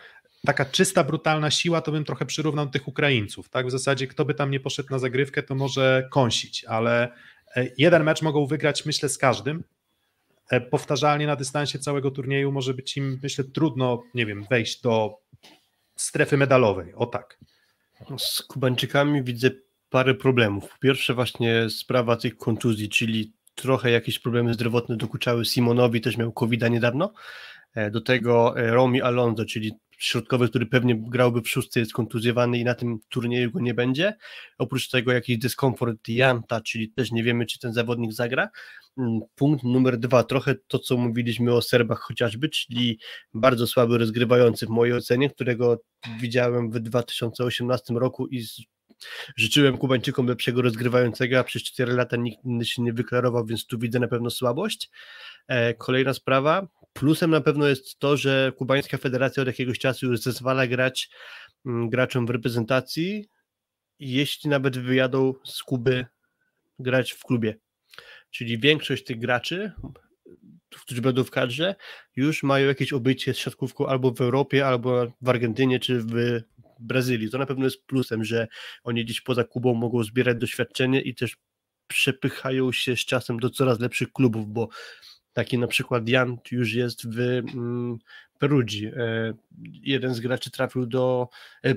Taka 0.46 0.64
czysta, 0.64 1.04
brutalna 1.04 1.50
siła, 1.50 1.80
to 1.80 1.92
bym 1.92 2.04
trochę 2.04 2.26
przyrównał 2.26 2.68
tych 2.68 2.88
Ukraińców. 2.88 3.48
Tak? 3.48 3.66
W 3.66 3.70
zasadzie, 3.70 4.06
kto 4.06 4.24
by 4.24 4.34
tam 4.34 4.50
nie 4.50 4.60
poszedł 4.60 4.88
na 4.90 4.98
zagrywkę, 4.98 5.42
to 5.42 5.54
może 5.54 6.08
kąsić, 6.10 6.64
ale 6.64 7.12
e, 7.56 7.66
jeden 7.78 8.04
mecz 8.04 8.22
mogą 8.22 8.46
wygrać, 8.46 8.86
myślę, 8.86 9.08
z 9.08 9.18
każdym, 9.18 9.64
E, 9.64 9.77
powtarzalnie 10.70 11.26
na 11.26 11.36
dystansie 11.36 11.78
całego 11.78 12.10
turnieju 12.10 12.52
może 12.52 12.74
być 12.74 12.96
im, 12.96 13.18
myślę, 13.22 13.44
trudno, 13.44 14.02
nie 14.14 14.26
wiem, 14.26 14.44
wejść 14.50 14.80
do 14.80 15.14
strefy 15.96 16.36
medalowej. 16.36 16.94
O 16.94 17.06
tak. 17.06 17.38
Z 18.18 18.42
Kubańczykami 18.42 19.22
widzę 19.22 19.50
parę 19.90 20.14
problemów. 20.14 20.78
Pierwsze 20.80 21.14
właśnie 21.14 21.70
sprawa 21.70 22.16
tych 22.16 22.36
kontuzji, 22.36 22.88
czyli 22.88 23.32
trochę 23.54 23.90
jakieś 23.90 24.18
problemy 24.18 24.54
zdrowotne 24.54 24.96
dokuczały 24.96 25.44
Simonowi, 25.44 26.00
też 26.00 26.16
miał 26.16 26.32
covid 26.32 26.70
niedawno. 26.70 27.12
E, 27.74 27.90
do 27.90 28.00
tego 28.00 28.58
e, 28.58 28.70
Romi 28.70 29.02
Alonso, 29.02 29.44
czyli 29.44 29.72
środkowy, 29.98 30.48
który 30.48 30.66
pewnie 30.66 30.96
grałby 30.96 31.42
w 31.42 31.48
szóstce, 31.48 31.80
jest 31.80 31.92
kontuzjowany 31.92 32.58
i 32.58 32.64
na 32.64 32.74
tym 32.74 32.98
turnieju 33.08 33.50
go 33.50 33.60
nie 33.60 33.74
będzie. 33.74 34.16
Oprócz 34.58 34.88
tego 34.88 35.12
jakiś 35.12 35.38
dyskomfort 35.38 36.08
Janta, 36.08 36.60
czyli 36.60 36.90
też 36.90 37.12
nie 37.12 37.22
wiemy, 37.22 37.46
czy 37.46 37.58
ten 37.58 37.72
zawodnik 37.72 38.12
zagra. 38.12 38.48
Mm, 38.98 39.20
punkt 39.34 39.64
numer 39.64 39.98
dwa, 39.98 40.24
trochę 40.24 40.54
to, 40.68 40.78
co 40.78 40.96
mówiliśmy 40.96 41.54
o 41.54 41.62
Serbach 41.62 42.00
chociażby, 42.00 42.48
czyli 42.48 42.98
bardzo 43.34 43.66
słaby 43.66 43.98
rozgrywający 43.98 44.66
w 44.66 44.70
mojej 44.70 44.94
ocenie, 44.94 45.30
którego 45.30 45.80
widziałem 46.20 46.70
w 46.70 46.80
2018 46.80 47.94
roku 47.94 48.26
i 48.26 48.44
życzyłem 49.36 49.78
Kubańczykom 49.78 50.26
lepszego 50.26 50.62
rozgrywającego, 50.62 51.38
a 51.38 51.44
przez 51.44 51.62
4 51.62 51.92
lata 51.92 52.16
nikt 52.16 52.40
się 52.62 52.82
nie 52.82 52.92
wyklarował, 52.92 53.46
więc 53.46 53.66
tu 53.66 53.78
widzę 53.78 53.98
na 53.98 54.08
pewno 54.08 54.30
słabość. 54.30 54.90
E, 55.48 55.74
kolejna 55.74 56.14
sprawa, 56.14 56.66
plusem 56.98 57.30
na 57.30 57.40
pewno 57.40 57.68
jest 57.68 57.98
to, 57.98 58.16
że 58.16 58.52
Kubańska 58.56 58.98
Federacja 58.98 59.42
od 59.42 59.46
jakiegoś 59.46 59.78
czasu 59.78 60.06
już 60.06 60.20
zezwala 60.20 60.66
grać 60.66 61.10
mm, 61.66 61.88
graczom 61.88 62.26
w 62.26 62.30
reprezentacji, 62.30 63.28
jeśli 63.98 64.50
nawet 64.50 64.78
wyjadą 64.78 65.34
z 65.44 65.62
Kuby 65.62 66.06
grać 66.78 67.12
w 67.12 67.24
klubie. 67.24 67.58
Czyli 68.30 68.58
większość 68.58 69.04
tych 69.04 69.18
graczy, 69.18 69.72
którzy 70.70 71.02
będą 71.02 71.24
w 71.24 71.30
kadrze, 71.30 71.74
już 72.16 72.42
mają 72.42 72.66
jakieś 72.66 72.92
obycie 72.92 73.34
z 73.34 73.38
siatkówką 73.38 73.86
albo 73.86 74.10
w 74.10 74.20
Europie, 74.20 74.66
albo 74.66 75.12
w 75.20 75.28
Argentynie, 75.28 75.80
czy 75.80 76.00
w 76.00 76.40
Brazylii. 76.80 77.30
To 77.30 77.38
na 77.38 77.46
pewno 77.46 77.64
jest 77.64 77.86
plusem, 77.86 78.24
że 78.24 78.48
oni 78.84 79.04
gdzieś 79.04 79.20
poza 79.20 79.44
Kubą 79.44 79.74
mogą 79.74 80.02
zbierać 80.02 80.38
doświadczenie 80.38 81.00
i 81.00 81.14
też 81.14 81.36
przepychają 81.86 82.72
się 82.72 82.96
z 82.96 83.00
czasem 83.00 83.38
do 83.40 83.50
coraz 83.50 83.80
lepszych 83.80 84.12
klubów, 84.12 84.52
bo 84.52 84.68
taki 85.32 85.58
na 85.58 85.66
przykład 85.66 86.08
Jan 86.08 86.36
już 86.50 86.72
jest 86.72 87.08
w 87.08 87.20
mm, 87.20 87.98
Perugii. 88.38 88.86
E, 88.86 89.34
jeden 89.82 90.14
z 90.14 90.20
graczy 90.20 90.50
trafił 90.50 90.86
do, 90.86 91.28
e, 91.62 91.74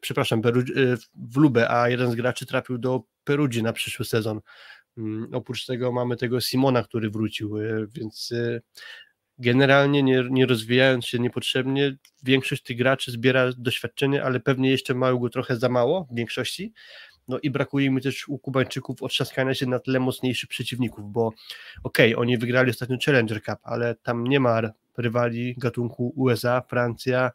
przepraszam, 0.00 0.42
e, 0.46 0.50
w 1.14 1.36
Lubę, 1.36 1.70
a 1.70 1.88
jeden 1.88 2.10
z 2.10 2.14
graczy 2.14 2.46
trafił 2.46 2.78
do 2.78 3.02
Perugii 3.24 3.62
na 3.62 3.72
przyszły 3.72 4.04
sezon. 4.04 4.40
Mm, 4.98 5.28
oprócz 5.32 5.66
tego 5.66 5.92
mamy 5.92 6.16
tego 6.16 6.40
Simona, 6.40 6.82
który 6.82 7.10
wrócił, 7.10 7.56
więc 7.94 8.32
generalnie 9.38 10.02
nie, 10.02 10.24
nie 10.30 10.46
rozwijając 10.46 11.06
się 11.06 11.18
niepotrzebnie, 11.18 11.96
większość 12.22 12.62
tych 12.62 12.76
graczy 12.76 13.12
zbiera 13.12 13.50
doświadczenie, 13.58 14.24
ale 14.24 14.40
pewnie 14.40 14.70
jeszcze 14.70 14.94
mają 14.94 15.18
go 15.18 15.28
trochę 15.28 15.56
za 15.56 15.68
mało 15.68 16.06
w 16.10 16.14
większości. 16.14 16.72
No 17.30 17.38
i 17.38 17.50
brakuje 17.50 17.90
mi 17.90 18.02
też 18.02 18.28
u 18.28 18.38
Kubańczyków 18.38 19.02
otrzaskania 19.02 19.54
się 19.54 19.66
na 19.66 19.78
tle 19.78 20.00
mocniejszych 20.00 20.48
przeciwników, 20.48 21.12
bo 21.12 21.26
okej, 21.82 22.14
okay, 22.14 22.16
oni 22.16 22.38
wygrali 22.38 22.70
ostatnio 22.70 22.96
Challenger 23.04 23.42
Cup, 23.42 23.58
ale 23.62 23.94
tam 23.94 24.24
nie 24.24 24.40
ma 24.40 24.60
rywali 24.96 25.54
gatunku 25.58 26.12
USA, 26.16 26.62
Francja, 26.68 27.30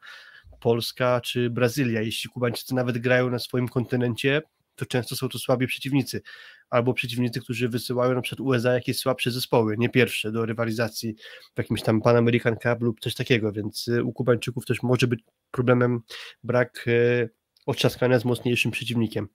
Polska 0.59 1.21
czy 1.21 1.49
Brazylia. 1.49 2.01
Jeśli 2.01 2.29
Kubańczycy 2.29 2.75
nawet 2.75 2.97
grają 2.97 3.29
na 3.29 3.39
swoim 3.39 3.67
kontynencie, 3.67 4.41
to 4.75 4.85
często 4.85 5.15
są 5.15 5.29
to 5.29 5.39
słabi 5.39 5.67
przeciwnicy, 5.67 6.21
albo 6.69 6.93
przeciwnicy, 6.93 7.41
którzy 7.41 7.69
wysyłają 7.69 8.13
na 8.13 8.21
przykład 8.21 8.47
USA 8.47 8.73
jakieś 8.73 8.97
słabsze 8.97 9.31
zespoły, 9.31 9.75
nie 9.77 9.89
pierwsze 9.89 10.31
do 10.31 10.45
rywalizacji 10.45 11.15
w 11.55 11.57
jakimś 11.57 11.81
tam 11.81 12.01
Pan 12.01 12.15
American 12.15 12.55
Cup 12.55 12.81
lub 12.81 12.99
coś 12.99 13.15
takiego, 13.15 13.51
więc 13.51 13.87
y, 13.87 14.03
u 14.03 14.13
Kubańczyków 14.13 14.65
też 14.65 14.83
może 14.83 15.07
być 15.07 15.19
problemem 15.51 16.01
brak 16.43 16.85
y, 16.87 17.29
otrzaskania 17.65 18.19
z 18.19 18.25
mocniejszym 18.25 18.71
przeciwnikiem. 18.71 19.27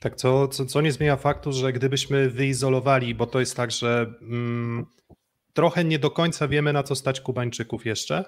Tak, 0.00 0.16
co, 0.16 0.48
co, 0.48 0.66
co 0.66 0.80
nie 0.80 0.92
zmienia 0.92 1.16
faktu, 1.16 1.52
że 1.52 1.72
gdybyśmy 1.72 2.30
wyizolowali, 2.30 3.14
bo 3.14 3.26
to 3.26 3.40
jest 3.40 3.56
tak, 3.56 3.70
że 3.70 4.14
mm, 4.22 4.86
trochę 5.52 5.84
nie 5.84 5.98
do 5.98 6.10
końca 6.10 6.48
wiemy, 6.48 6.72
na 6.72 6.82
co 6.82 6.94
stać 6.94 7.20
Kubańczyków 7.20 7.86
jeszcze. 7.86 8.24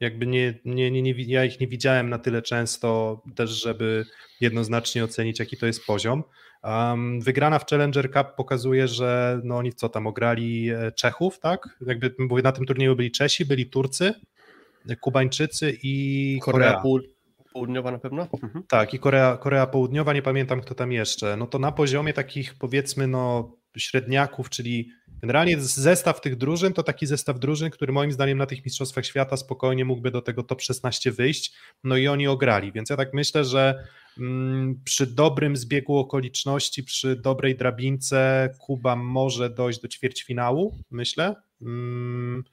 Jakby 0.00 0.26
nie, 0.26 0.54
nie, 0.64 0.90
nie, 0.90 1.02
nie, 1.02 1.14
ja 1.26 1.44
ich 1.44 1.60
nie 1.60 1.66
widziałem 1.66 2.10
na 2.10 2.18
tyle 2.18 2.42
często 2.42 3.22
też, 3.34 3.50
żeby 3.50 4.04
jednoznacznie 4.40 5.04
ocenić, 5.04 5.38
jaki 5.38 5.56
to 5.56 5.66
jest 5.66 5.86
poziom. 5.86 6.24
Um, 6.64 7.20
wygrana 7.20 7.58
w 7.58 7.66
Challenger 7.66 8.12
Cup 8.12 8.26
pokazuje, 8.36 8.88
że 8.88 9.40
no 9.44 9.56
oni 9.56 9.72
co 9.72 9.88
tam 9.88 10.06
ograli 10.06 10.70
e, 10.70 10.92
Czechów, 10.92 11.38
tak? 11.38 11.68
Jakby 11.86 12.14
mówię, 12.18 12.42
na 12.42 12.52
tym 12.52 12.66
turnieju 12.66 12.96
byli 12.96 13.10
Czesi, 13.10 13.44
byli 13.44 13.66
Turcy, 13.66 14.14
Kubańczycy 15.00 15.76
i 15.82 16.38
Korea. 16.42 16.80
Korea. 16.82 17.15
Południowa 17.56 17.90
na 17.90 17.98
pewno? 17.98 18.28
Mhm. 18.42 18.64
Tak, 18.68 18.94
i 18.94 18.98
Korea, 18.98 19.36
Korea 19.36 19.66
Południowa, 19.66 20.12
nie 20.12 20.22
pamiętam 20.22 20.60
kto 20.60 20.74
tam 20.74 20.92
jeszcze. 20.92 21.36
No 21.36 21.46
to 21.46 21.58
na 21.58 21.72
poziomie 21.72 22.12
takich 22.12 22.54
powiedzmy 22.58 23.06
no 23.06 23.52
średniaków, 23.76 24.50
czyli 24.50 24.90
Generalnie 25.20 25.60
zestaw 25.60 26.20
tych 26.20 26.36
drużyn 26.36 26.72
to 26.72 26.82
taki 26.82 27.06
zestaw 27.06 27.38
drużyn, 27.38 27.70
który 27.70 27.92
moim 27.92 28.12
zdaniem 28.12 28.38
na 28.38 28.46
tych 28.46 28.64
Mistrzostwach 28.64 29.06
Świata 29.06 29.36
spokojnie 29.36 29.84
mógłby 29.84 30.10
do 30.10 30.22
tego 30.22 30.42
top 30.42 30.62
16 30.62 31.12
wyjść, 31.12 31.52
no 31.84 31.96
i 31.96 32.08
oni 32.08 32.26
ograli, 32.26 32.72
więc 32.72 32.90
ja 32.90 32.96
tak 32.96 33.14
myślę, 33.14 33.44
że 33.44 33.86
mm, 34.18 34.80
przy 34.84 35.06
dobrym 35.06 35.56
zbiegu 35.56 35.98
okoliczności, 35.98 36.84
przy 36.84 37.16
dobrej 37.16 37.56
drabince 37.56 38.50
Kuba 38.60 38.96
może 38.96 39.50
dojść 39.50 39.80
do 39.80 39.88
ćwierćfinału, 39.88 40.78
myślę. 40.90 41.34
Mm, 41.62 42.44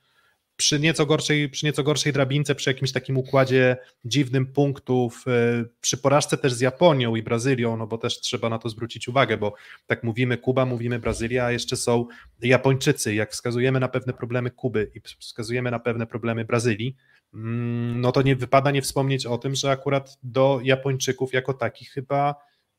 przy 0.64 0.80
nieco 0.80 1.05
gorszej, 1.05 1.49
przy 1.49 1.66
nieco 1.66 1.84
gorszej 1.84 2.14
drabince, 2.14 2.55
przy 2.55 2.70
jakimś 2.70 2.91
takim 2.91 3.18
układzie 3.18 3.78
dziwnym 4.05 4.45
punktów, 4.45 5.24
e, 5.28 5.66
przy 5.82 5.97
porażce 5.97 6.38
też 6.38 6.53
z 6.53 6.61
Japonią 6.61 7.16
i 7.16 7.24
Brazylią, 7.24 7.78
no 7.78 7.88
bo 7.88 7.97
też 7.97 8.20
trzeba 8.20 8.49
na 8.49 8.59
to 8.59 8.70
zwrócić 8.70 9.07
uwagę, 9.07 9.38
bo 9.38 9.53
tak 9.88 10.03
mówimy 10.03 10.38
Kuba, 10.38 10.66
mówimy 10.66 10.99
Brazylia, 10.99 11.45
a 11.45 11.51
jeszcze 11.51 11.76
są 11.76 12.05
Japończycy. 12.41 13.16
Jak 13.16 13.32
wskazujemy 13.32 13.80
na 13.80 13.88
pewne 13.88 14.14
problemy 14.14 14.51
Kuby 14.51 14.91
i 14.95 15.01
wskazujemy 15.20 15.72
na 15.72 15.80
pewne 15.80 16.07
problemy 16.07 16.45
Brazylii, 16.45 16.95
mm, 17.34 18.01
no 18.01 18.11
to 18.11 18.22
nie 18.22 18.36
wypada 18.36 18.72
nie 18.72 18.82
wspomnieć 18.82 19.26
o 19.26 19.38
tym, 19.38 19.55
że 19.55 19.72
akurat 19.72 20.18
do 20.24 20.59
Japończyków 20.64 21.34
jako 21.34 21.53
takich 21.53 21.89
chyba 21.89 22.36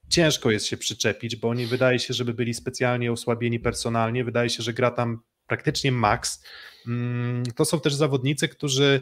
ciężko 0.09 0.51
jest 0.51 0.67
się 0.67 0.77
przyczepić, 0.77 1.37
bo 1.37 1.49
oni 1.49 1.67
wydaje 1.67 1.99
się, 1.99 2.15
żeby 2.15 2.35
byli 2.35 2.55
specjalnie 2.55 3.13
osłabieni 3.13 3.61
personalnie, 3.61 4.25
wydaje 4.25 4.51
się, 4.51 4.63
że 4.63 4.73
gra 4.73 4.91
tam 4.91 5.21
praktycznie 5.47 5.93
maks. 5.93 6.45
Mm, 6.87 7.43
to 7.57 7.65
są 7.65 7.81
też 7.81 7.95
zawodnicy, 7.95 8.49
którzy 8.49 9.01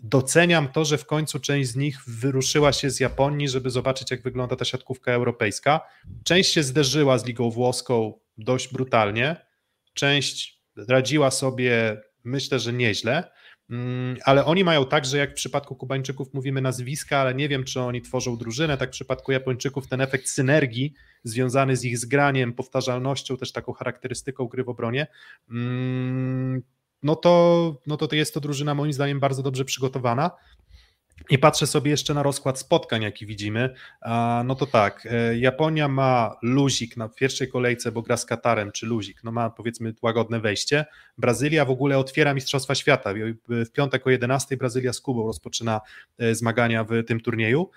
doceniam 0.00 0.68
to, 0.68 0.84
że 0.84 0.98
w 0.98 1.06
końcu 1.06 1.40
część 1.40 1.70
z 1.70 1.76
nich 1.76 1.98
wyruszyła 2.06 2.72
się 2.72 2.90
z 2.90 3.00
Japonii, 3.00 3.48
żeby 3.48 3.70
zobaczyć, 3.70 4.10
jak 4.10 4.22
wygląda 4.22 4.56
ta 4.56 4.64
siatkówka 4.64 5.12
europejska. 5.12 5.80
Część 6.24 6.52
się 6.52 6.62
zderzyła 6.62 7.18
z 7.18 7.26
ligą 7.26 7.50
włoską 7.50 8.18
dość 8.38 8.72
brutalnie, 8.72 9.36
część 9.94 10.62
radziła 10.88 11.30
sobie, 11.30 12.00
myślę, 12.24 12.58
że 12.58 12.72
nieźle. 12.72 13.30
Mm, 13.70 14.16
ale 14.24 14.44
oni 14.44 14.64
mają 14.64 14.86
tak, 14.86 15.04
że 15.04 15.18
jak 15.18 15.30
w 15.30 15.34
przypadku 15.34 15.76
Kubańczyków 15.76 16.34
mówimy 16.34 16.60
nazwiska, 16.60 17.18
ale 17.18 17.34
nie 17.34 17.48
wiem, 17.48 17.64
czy 17.64 17.80
oni 17.80 18.02
tworzą 18.02 18.36
drużynę, 18.36 18.76
tak 18.76 18.88
w 18.88 18.92
przypadku 18.92 19.32
Japończyków 19.32 19.88
ten 19.88 20.00
efekt 20.00 20.28
synergii 20.28 20.94
związany 21.24 21.76
z 21.76 21.84
ich 21.84 21.98
zgraniem, 21.98 22.52
powtarzalnością, 22.52 23.36
też 23.36 23.52
taką 23.52 23.72
charakterystyką 23.72 24.46
gry 24.46 24.64
w 24.64 24.68
obronie, 24.68 25.06
mm, 25.50 26.62
no 27.02 27.16
to, 27.16 27.76
no 27.86 27.96
to 27.96 28.16
jest 28.16 28.34
to 28.34 28.40
drużyna 28.40 28.74
moim 28.74 28.92
zdaniem 28.92 29.20
bardzo 29.20 29.42
dobrze 29.42 29.64
przygotowana. 29.64 30.30
I 31.30 31.38
patrzę 31.38 31.66
sobie 31.66 31.90
jeszcze 31.90 32.14
na 32.14 32.22
rozkład 32.22 32.58
spotkań, 32.58 33.02
jaki 33.02 33.26
widzimy. 33.26 33.74
No 34.44 34.54
to 34.54 34.66
tak, 34.66 35.08
e, 35.10 35.38
Japonia 35.38 35.88
ma 35.88 36.36
luzik 36.42 36.96
na 36.96 37.08
pierwszej 37.08 37.48
kolejce, 37.48 37.92
bo 37.92 38.02
gra 38.02 38.16
z 38.16 38.26
Katarem, 38.26 38.72
czy 38.72 38.86
luzik, 38.86 39.24
no 39.24 39.32
ma 39.32 39.50
powiedzmy 39.50 39.94
łagodne 40.02 40.40
wejście. 40.40 40.84
Brazylia 41.18 41.64
w 41.64 41.70
ogóle 41.70 41.98
otwiera 41.98 42.34
Mistrzostwa 42.34 42.74
Świata. 42.74 43.14
W 43.48 43.70
piątek 43.70 44.06
o 44.06 44.10
11 44.10 44.56
Brazylia 44.56 44.92
z 44.92 45.00
Kubą 45.00 45.26
rozpoczyna 45.26 45.80
e, 46.18 46.34
zmagania 46.34 46.84
w 46.84 47.04
tym 47.06 47.20
turnieju. 47.20 47.70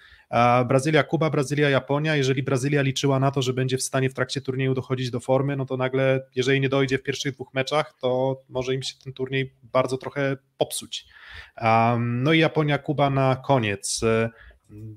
Brazylia, 0.68 1.04
Kuba, 1.04 1.30
Brazylia, 1.30 1.70
Japonia. 1.70 2.16
Jeżeli 2.16 2.44
Brazylia 2.44 2.82
liczyła 2.82 3.20
na 3.20 3.32
to, 3.32 3.42
że 3.42 3.54
będzie 3.54 3.78
w 3.78 3.84
stanie 3.84 4.10
w 4.10 4.14
trakcie 4.14 4.42
turnieju 4.42 4.74
dochodzić 4.74 5.12
do 5.12 5.20
formy, 5.20 5.56
no 5.56 5.66
to 5.66 5.78
nagle, 5.78 6.26
jeżeli 6.36 6.62
nie 6.62 6.70
dojdzie 6.70 6.98
w 6.98 7.04
pierwszych 7.04 7.34
dwóch 7.34 7.54
meczach, 7.54 7.94
to 8.02 8.42
może 8.50 8.74
im 8.74 8.84
się 8.84 8.94
ten 9.04 9.14
turniej 9.14 9.54
bardzo 9.64 9.98
trochę 9.98 10.38
popsuć. 10.58 11.06
No 12.00 12.34
i 12.34 12.40
Japonia, 12.40 12.78
Kuba 12.78 13.10
na 13.10 13.36
koniec. 13.36 14.02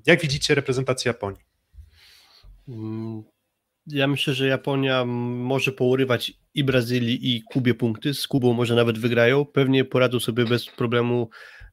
Jak 0.05 0.21
widzicie 0.21 0.55
reprezentację 0.55 1.09
Japonii? 1.09 1.41
Mm, 2.67 3.23
ja 3.87 4.07
myślę, 4.07 4.33
że 4.33 4.47
Japonia 4.47 5.05
może 5.05 5.71
pourywać 5.71 6.33
i 6.53 6.63
Brazylii, 6.63 7.35
i 7.35 7.43
Kubie 7.43 7.73
punkty. 7.73 8.13
Z 8.13 8.27
Kubą 8.27 8.53
może 8.53 8.75
nawet 8.75 8.97
wygrają. 8.97 9.45
Pewnie 9.45 9.85
poradzą 9.85 10.19
sobie 10.19 10.45
bez 10.45 10.65
problemu 10.65 11.29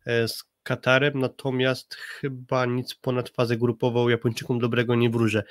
e, 0.06 0.28
z 0.28 0.44
Katarem, 0.64 1.18
natomiast 1.18 1.94
chyba 1.94 2.66
nic 2.66 2.94
ponad 2.94 3.28
fazę 3.28 3.56
grupową 3.56 4.08
Japończykom 4.08 4.58
dobrego 4.58 4.94
nie 4.94 5.10
wróżę. 5.10 5.42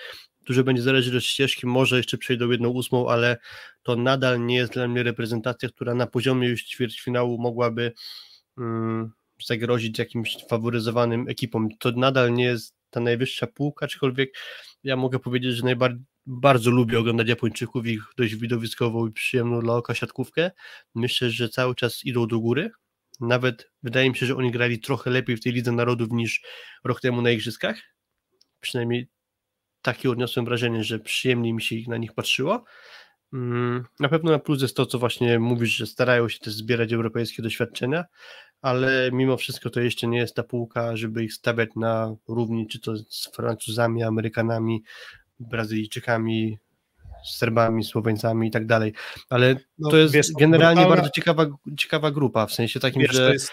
Dużo 0.47 0.64
będzie 0.64 0.82
zależeć 0.82 1.16
od 1.16 1.24
ścieżki, 1.24 1.68
może 1.68 1.97
jeszcze 1.97 2.18
przejdą 2.18 2.51
jedną 2.51 2.70
ósmą, 2.70 3.09
ale 3.09 3.38
to 3.84 3.95
nadal 3.95 4.45
nie 4.45 4.55
jest 4.55 4.74
dla 4.74 4.88
mnie 4.88 5.03
reprezentacja, 5.03 5.70
która 5.70 5.95
na 5.95 6.07
poziomie 6.07 6.49
już 6.49 6.64
ćwierćfinału 6.64 7.41
mogłaby 7.41 7.93
um, 8.57 9.11
zagrozić 9.45 9.99
jakimś 9.99 10.38
faworyzowanym 10.49 11.28
ekipom. 11.28 11.70
To 11.80 11.91
nadal 11.91 12.34
nie 12.34 12.43
jest 12.43 12.76
ta 12.89 12.99
najwyższa 12.99 13.47
półka, 13.47 13.86
aczkolwiek 13.86 14.34
ja 14.84 14.95
mogę 14.95 15.20
powiedzieć, 15.20 15.55
że 15.55 15.64
najbardziej 15.64 16.05
bardzo 16.26 16.72
lubię 16.72 16.99
oglądać 16.99 17.28
Japończyków, 17.28 17.86
ich 17.88 18.03
dość 18.18 18.36
widowiskową 18.36 19.07
i 19.07 19.11
przyjemną 19.11 19.59
dla 19.59 19.76
oka 19.76 19.95
siatkówkę. 19.95 20.51
Myślę, 20.95 21.30
że 21.30 21.49
cały 21.49 21.76
czas 21.76 22.05
idą 22.05 22.28
do 22.28 22.39
góry, 22.39 22.72
nawet 23.20 23.72
wydaje 23.84 24.09
mi 24.09 24.16
się, 24.16 24.26
że 24.26 24.36
oni 24.36 24.51
grali 24.51 24.80
trochę 24.80 25.09
lepiej 25.09 25.38
w 25.38 25.41
tej 25.41 25.53
Lidze 25.53 25.72
Narodów 25.72 26.11
niż 26.11 26.41
rok 26.84 27.01
temu 27.01 27.22
na 27.22 27.32
Igrzyskach. 27.32 27.78
Przynajmniej 28.59 29.09
takie 29.82 30.09
odniosłem 30.11 30.45
wrażenie, 30.45 30.84
że 30.84 30.99
przyjemniej 30.99 31.53
mi 31.53 31.61
się 31.61 31.76
na 31.88 31.97
nich 31.97 32.14
patrzyło. 32.14 32.64
Mm, 33.34 33.84
na 33.99 34.09
pewno 34.09 34.32
na 34.32 34.39
plus 34.39 34.61
jest 34.61 34.78
to, 34.78 34.86
co 34.86 34.99
właśnie 34.99 35.39
mówisz, 35.39 35.70
że 35.70 35.88
starają 35.88 36.30
się 36.30 36.39
też 36.39 36.53
zbierać 36.53 36.93
europejskie 36.93 37.43
doświadczenia, 37.43 38.05
ale 38.61 39.09
mimo 39.14 39.38
wszystko 39.38 39.70
to 39.70 39.80
jeszcze 39.80 40.07
nie 40.07 40.18
jest 40.18 40.36
ta 40.36 40.43
półka, 40.43 40.97
żeby 40.97 41.24
ich 41.24 41.34
stawiać 41.34 41.70
na 41.76 42.16
równi, 42.28 42.68
czy 42.68 42.80
to 42.80 42.95
z 42.97 43.30
Francuzami, 43.36 44.03
Amerykanami, 44.03 44.84
Brazylijczykami, 45.39 46.57
Serbami, 47.26 47.84
Słoweńcami 47.84 48.47
i 48.47 48.51
tak 48.51 48.65
dalej. 48.65 48.93
Ale 49.30 49.55
no, 49.78 49.89
to 49.89 49.97
jest 49.97 50.13
wiesz, 50.13 50.28
generalnie 50.39 50.82
brutalna... 50.82 50.95
bardzo 50.95 51.11
ciekawa, 51.15 51.45
ciekawa 51.78 52.11
grupa, 52.11 52.45
w 52.45 52.53
sensie 52.53 52.80
takim, 52.80 53.01
wiesz, 53.01 53.11
że... 53.11 53.34
Jest... 53.34 53.51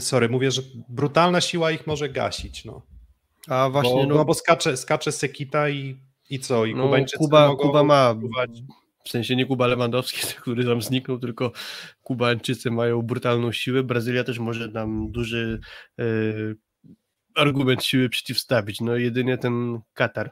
Sorry, 0.00 0.28
mówię, 0.28 0.50
że 0.50 0.62
brutalna 0.88 1.40
siła 1.40 1.70
ich 1.70 1.86
może 1.86 2.08
gasić, 2.08 2.64
no. 2.64 2.82
A 3.48 3.68
właśnie, 3.70 4.02
bo, 4.02 4.06
no... 4.06 4.14
no 4.14 4.24
bo 4.24 4.34
skacze, 4.34 4.76
skacze 4.76 5.12
Sekita 5.12 5.68
i, 5.68 5.96
i 6.30 6.40
co? 6.40 6.64
I 6.64 6.74
no, 6.74 6.82
Kubańczycy 6.82 7.18
Kuba, 7.18 7.56
Kuba 7.56 7.84
ma, 7.84 8.14
w 9.04 9.08
sensie 9.08 9.36
nie 9.36 9.46
Kuba 9.46 9.66
Lewandowski, 9.66 10.20
który 10.40 10.64
tam 10.64 10.82
zniknął, 10.82 11.18
tylko 11.18 11.52
Kubańczycy 12.02 12.70
mają 12.70 13.02
brutalną 13.02 13.52
siłę, 13.52 13.82
Brazylia 13.82 14.24
też 14.24 14.38
może 14.38 14.68
nam 14.68 15.10
duży 15.10 15.60
yy, 15.98 16.56
argument 17.34 17.84
siły 17.84 18.08
przeciwstawić, 18.08 18.80
no 18.80 18.96
jedynie 18.96 19.38
ten 19.38 19.80
Katar 19.94 20.30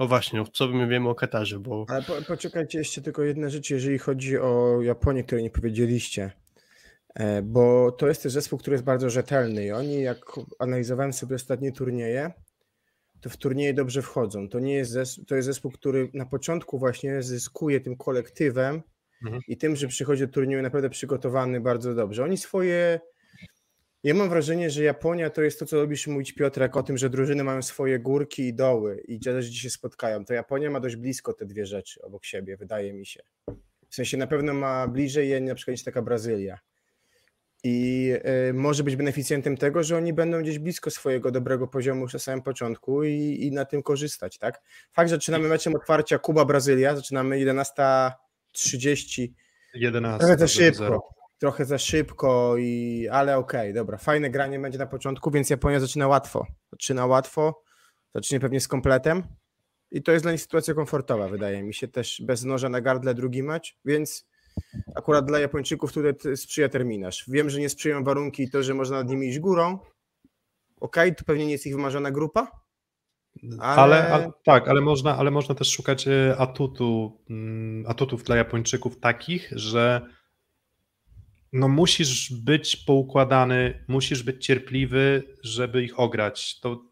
o 0.00 0.08
właśnie, 0.08 0.44
co 0.52 0.68
my 0.68 0.88
wiemy 0.88 1.08
o 1.08 1.14
Katarze, 1.14 1.58
bo... 1.58 1.86
Ale 1.88 2.02
po, 2.02 2.12
poczekajcie 2.22 2.78
jeszcze 2.78 3.02
tylko 3.02 3.22
jedna 3.22 3.48
rzecz, 3.48 3.70
jeżeli 3.70 3.98
chodzi 3.98 4.38
o 4.38 4.82
Japonię, 4.82 5.24
której 5.24 5.44
nie 5.44 5.50
powiedzieliście, 5.50 6.30
e, 7.14 7.42
bo 7.42 7.92
to 7.92 8.08
jest 8.08 8.22
też 8.22 8.32
zespół, 8.32 8.58
który 8.58 8.74
jest 8.74 8.84
bardzo 8.84 9.10
rzetelny 9.10 9.64
i 9.64 9.72
oni, 9.72 10.02
jak 10.02 10.18
analizowałem 10.58 11.12
sobie 11.12 11.36
ostatnie 11.36 11.72
turnieje, 11.72 12.30
to 13.20 13.30
w 13.30 13.36
turnieje 13.36 13.74
dobrze 13.74 14.02
wchodzą. 14.02 14.48
To 14.48 14.60
nie 14.60 14.74
jest 14.74 14.90
zespół, 14.90 15.24
to 15.24 15.36
jest 15.36 15.46
zespół, 15.46 15.70
który 15.70 16.10
na 16.14 16.26
początku 16.26 16.78
właśnie 16.78 17.22
zyskuje 17.22 17.80
tym 17.80 17.96
kolektywem 17.96 18.82
mhm. 19.24 19.42
i 19.48 19.56
tym, 19.56 19.76
że 19.76 19.88
przychodzi 19.88 20.26
do 20.26 20.32
turnieju 20.32 20.62
naprawdę 20.62 20.90
przygotowany 20.90 21.60
bardzo 21.60 21.94
dobrze. 21.94 22.24
Oni 22.24 22.38
swoje 22.38 23.00
ja 24.02 24.14
mam 24.14 24.28
wrażenie, 24.28 24.70
że 24.70 24.82
Japonia 24.82 25.30
to 25.30 25.42
jest 25.42 25.58
to, 25.58 25.66
co 25.66 25.76
lubisz 25.80 26.06
mówić 26.06 26.32
Piotrek 26.32 26.76
o 26.76 26.82
tym, 26.82 26.98
że 26.98 27.10
drużyny 27.10 27.44
mają 27.44 27.62
swoje 27.62 27.98
górki 27.98 28.42
i 28.42 28.54
doły 28.54 29.02
i 29.08 29.20
też 29.20 29.50
gdzie 29.50 29.60
się 29.60 29.70
spotkają. 29.70 30.24
To 30.24 30.34
Japonia 30.34 30.70
ma 30.70 30.80
dość 30.80 30.96
blisko 30.96 31.32
te 31.32 31.46
dwie 31.46 31.66
rzeczy 31.66 32.02
obok 32.02 32.24
siebie, 32.24 32.56
wydaje 32.56 32.92
mi 32.92 33.06
się. 33.06 33.22
W 33.88 33.94
sensie 33.94 34.16
na 34.16 34.26
pewno 34.26 34.54
ma 34.54 34.88
bliżej 34.88 35.28
je 35.28 35.40
na 35.40 35.54
przykład 35.54 35.72
niż 35.72 35.84
taka 35.84 36.02
Brazylia. 36.02 36.58
I 37.64 38.12
y, 38.48 38.54
może 38.54 38.84
być 38.84 38.96
beneficjentem 38.96 39.56
tego, 39.56 39.82
że 39.82 39.96
oni 39.96 40.12
będą 40.12 40.42
gdzieś 40.42 40.58
blisko 40.58 40.90
swojego 40.90 41.30
dobrego 41.30 41.68
poziomu 41.68 42.02
już 42.02 42.12
na 42.12 42.18
samym 42.18 42.42
początku 42.42 43.04
i, 43.04 43.38
i 43.40 43.52
na 43.52 43.64
tym 43.64 43.82
korzystać, 43.82 44.38
tak? 44.38 44.62
Fakt, 44.92 45.10
że 45.10 45.16
zaczynamy 45.16 45.48
meczem 45.48 45.74
otwarcia 45.74 46.18
Kuba-Brazylia, 46.18 46.96
zaczynamy 46.96 47.36
11.30. 47.36 49.28
11. 49.74 50.26
Trochę 50.26 50.48
szybko 50.48 51.19
trochę 51.40 51.64
za 51.64 51.78
szybko, 51.78 52.56
i, 52.58 53.08
ale 53.12 53.36
okej, 53.36 53.60
okay, 53.60 53.72
dobra. 53.72 53.98
Fajne 53.98 54.30
granie 54.30 54.58
będzie 54.58 54.78
na 54.78 54.86
początku, 54.86 55.30
więc 55.30 55.50
Japonia 55.50 55.80
zaczyna 55.80 56.08
łatwo. 56.08 56.46
Zaczyna 56.72 57.06
łatwo, 57.06 57.62
zacznie 58.14 58.40
pewnie 58.40 58.60
z 58.60 58.68
kompletem 58.68 59.22
i 59.90 60.02
to 60.02 60.12
jest 60.12 60.24
dla 60.24 60.32
nich 60.32 60.40
sytuacja 60.40 60.74
komfortowa, 60.74 61.28
wydaje 61.28 61.62
mi 61.62 61.74
się, 61.74 61.88
też 61.88 62.22
bez 62.26 62.44
noża 62.44 62.68
na 62.68 62.80
gardle 62.80 63.14
drugi 63.14 63.42
mecz, 63.42 63.78
więc 63.84 64.28
akurat 64.94 65.24
dla 65.24 65.38
Japończyków 65.38 65.92
tutaj 65.92 66.36
sprzyja 66.36 66.68
terminarz. 66.68 67.24
Wiem, 67.28 67.50
że 67.50 67.60
nie 67.60 67.68
sprzyjają 67.68 68.04
warunki 68.04 68.42
i 68.42 68.50
to, 68.50 68.62
że 68.62 68.74
można 68.74 68.96
nad 68.96 69.08
nimi 69.08 69.28
iść 69.28 69.38
górą. 69.38 69.78
Okej, 70.80 71.10
okay, 71.10 71.14
to 71.14 71.24
pewnie 71.24 71.46
nie 71.46 71.52
jest 71.52 71.66
ich 71.66 71.76
wymarzona 71.76 72.10
grupa, 72.10 72.60
ale... 73.58 73.82
Ale, 73.82 74.08
ale... 74.12 74.32
tak, 74.44 74.68
ale 74.68 74.80
można, 74.80 75.16
ale 75.16 75.30
można 75.30 75.54
też 75.54 75.70
szukać 75.70 76.08
e, 76.08 76.36
atutu, 76.38 77.20
mm, 77.30 77.84
atutów 77.86 78.22
dla 78.22 78.36
Japończyków 78.36 79.00
takich, 79.00 79.48
że 79.52 80.06
no 81.52 81.68
musisz 81.68 82.32
być 82.32 82.76
poukładany, 82.76 83.84
musisz 83.88 84.22
być 84.22 84.46
cierpliwy, 84.46 85.22
żeby 85.42 85.84
ich 85.84 86.00
ograć. 86.00 86.60
To 86.60 86.82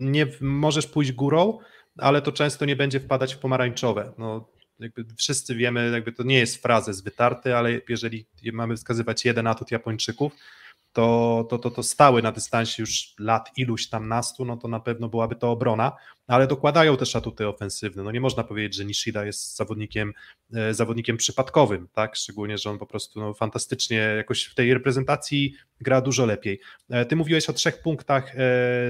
nie 0.00 0.26
możesz 0.40 0.86
pójść 0.86 1.12
górą, 1.12 1.58
ale 1.98 2.22
to 2.22 2.32
często 2.32 2.64
nie 2.64 2.76
będzie 2.76 3.00
wpadać 3.00 3.34
w 3.34 3.38
pomarańczowe. 3.38 4.12
No, 4.18 4.48
jakby 4.78 5.04
wszyscy 5.16 5.54
wiemy, 5.54 5.90
jakby 5.90 6.12
to 6.12 6.22
nie 6.22 6.38
jest 6.38 6.62
frazes 6.62 7.00
wytarty, 7.00 7.56
ale 7.56 7.80
jeżeli 7.88 8.26
mamy 8.52 8.76
wskazywać 8.76 9.24
jeden 9.24 9.46
atut 9.46 9.70
Japończyków, 9.70 10.32
to, 10.98 11.46
to, 11.50 11.58
to, 11.58 11.70
to 11.70 11.82
stały 11.82 12.22
na 12.22 12.32
dystansie 12.32 12.82
już 12.82 13.14
lat 13.18 13.50
iluś 13.56 13.88
tam 13.88 14.08
nastu, 14.08 14.44
no 14.44 14.56
to 14.56 14.68
na 14.68 14.80
pewno 14.80 15.08
byłaby 15.08 15.36
to 15.36 15.50
obrona, 15.50 15.92
ale 16.26 16.46
dokładają 16.46 16.96
też 16.96 17.16
atuty 17.16 17.48
ofensywne. 17.48 18.02
No 18.02 18.12
nie 18.12 18.20
można 18.20 18.44
powiedzieć, 18.44 18.74
że 18.74 18.84
Nishida 18.84 19.24
jest 19.24 19.56
zawodnikiem, 19.56 20.12
e, 20.54 20.74
zawodnikiem 20.74 21.16
przypadkowym, 21.16 21.88
tak? 21.92 22.16
Szczególnie, 22.16 22.58
że 22.58 22.70
on 22.70 22.78
po 22.78 22.86
prostu 22.86 23.20
no, 23.20 23.34
fantastycznie 23.34 23.96
jakoś 23.96 24.44
w 24.44 24.54
tej 24.54 24.74
reprezentacji 24.74 25.54
gra 25.80 26.00
dużo 26.00 26.26
lepiej. 26.26 26.60
E, 26.90 27.04
ty 27.04 27.16
mówiłeś 27.16 27.50
o 27.50 27.52
trzech 27.52 27.82
punktach 27.82 28.32
e, 28.34 28.36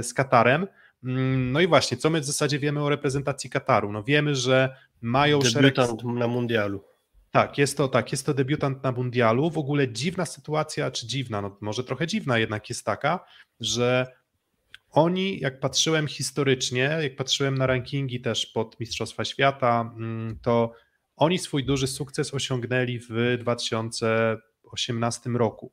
z 0.02 0.14
Katarem. 0.14 0.66
Mm, 1.04 1.52
no 1.52 1.60
i 1.60 1.66
właśnie, 1.66 1.96
co 1.96 2.10
my 2.10 2.20
w 2.20 2.24
zasadzie 2.24 2.58
wiemy 2.58 2.82
o 2.82 2.88
reprezentacji 2.88 3.50
Kataru? 3.50 3.92
No 3.92 4.02
wiemy, 4.02 4.34
że 4.34 4.76
mają 5.00 5.38
Debiutant 5.38 6.00
szereg... 6.00 6.18
na 6.18 6.28
mundialu. 6.28 6.84
Tak, 7.30 7.58
jest 7.58 7.76
to 7.76 7.88
tak, 7.88 8.12
jest 8.12 8.26
to 8.26 8.34
debiutant 8.34 8.82
na 8.82 8.92
mundialu. 8.92 9.50
W 9.50 9.58
ogóle 9.58 9.92
dziwna 9.92 10.26
sytuacja, 10.26 10.90
czy 10.90 11.06
dziwna, 11.06 11.42
no 11.42 11.58
może 11.60 11.84
trochę 11.84 12.06
dziwna 12.06 12.38
jednak 12.38 12.68
jest 12.68 12.84
taka, 12.84 13.24
że 13.60 14.06
oni, 14.90 15.40
jak 15.40 15.60
patrzyłem 15.60 16.06
historycznie, 16.06 16.98
jak 17.02 17.16
patrzyłem 17.16 17.58
na 17.58 17.66
rankingi 17.66 18.20
też 18.20 18.46
pod 18.46 18.80
Mistrzostwa 18.80 19.24
Świata, 19.24 19.92
mm, 19.96 20.38
to 20.42 20.72
oni 21.16 21.38
swój 21.38 21.64
duży 21.64 21.86
sukces 21.86 22.34
osiągnęli 22.34 22.98
w 23.10 23.36
2018 23.40 25.30
roku. 25.36 25.72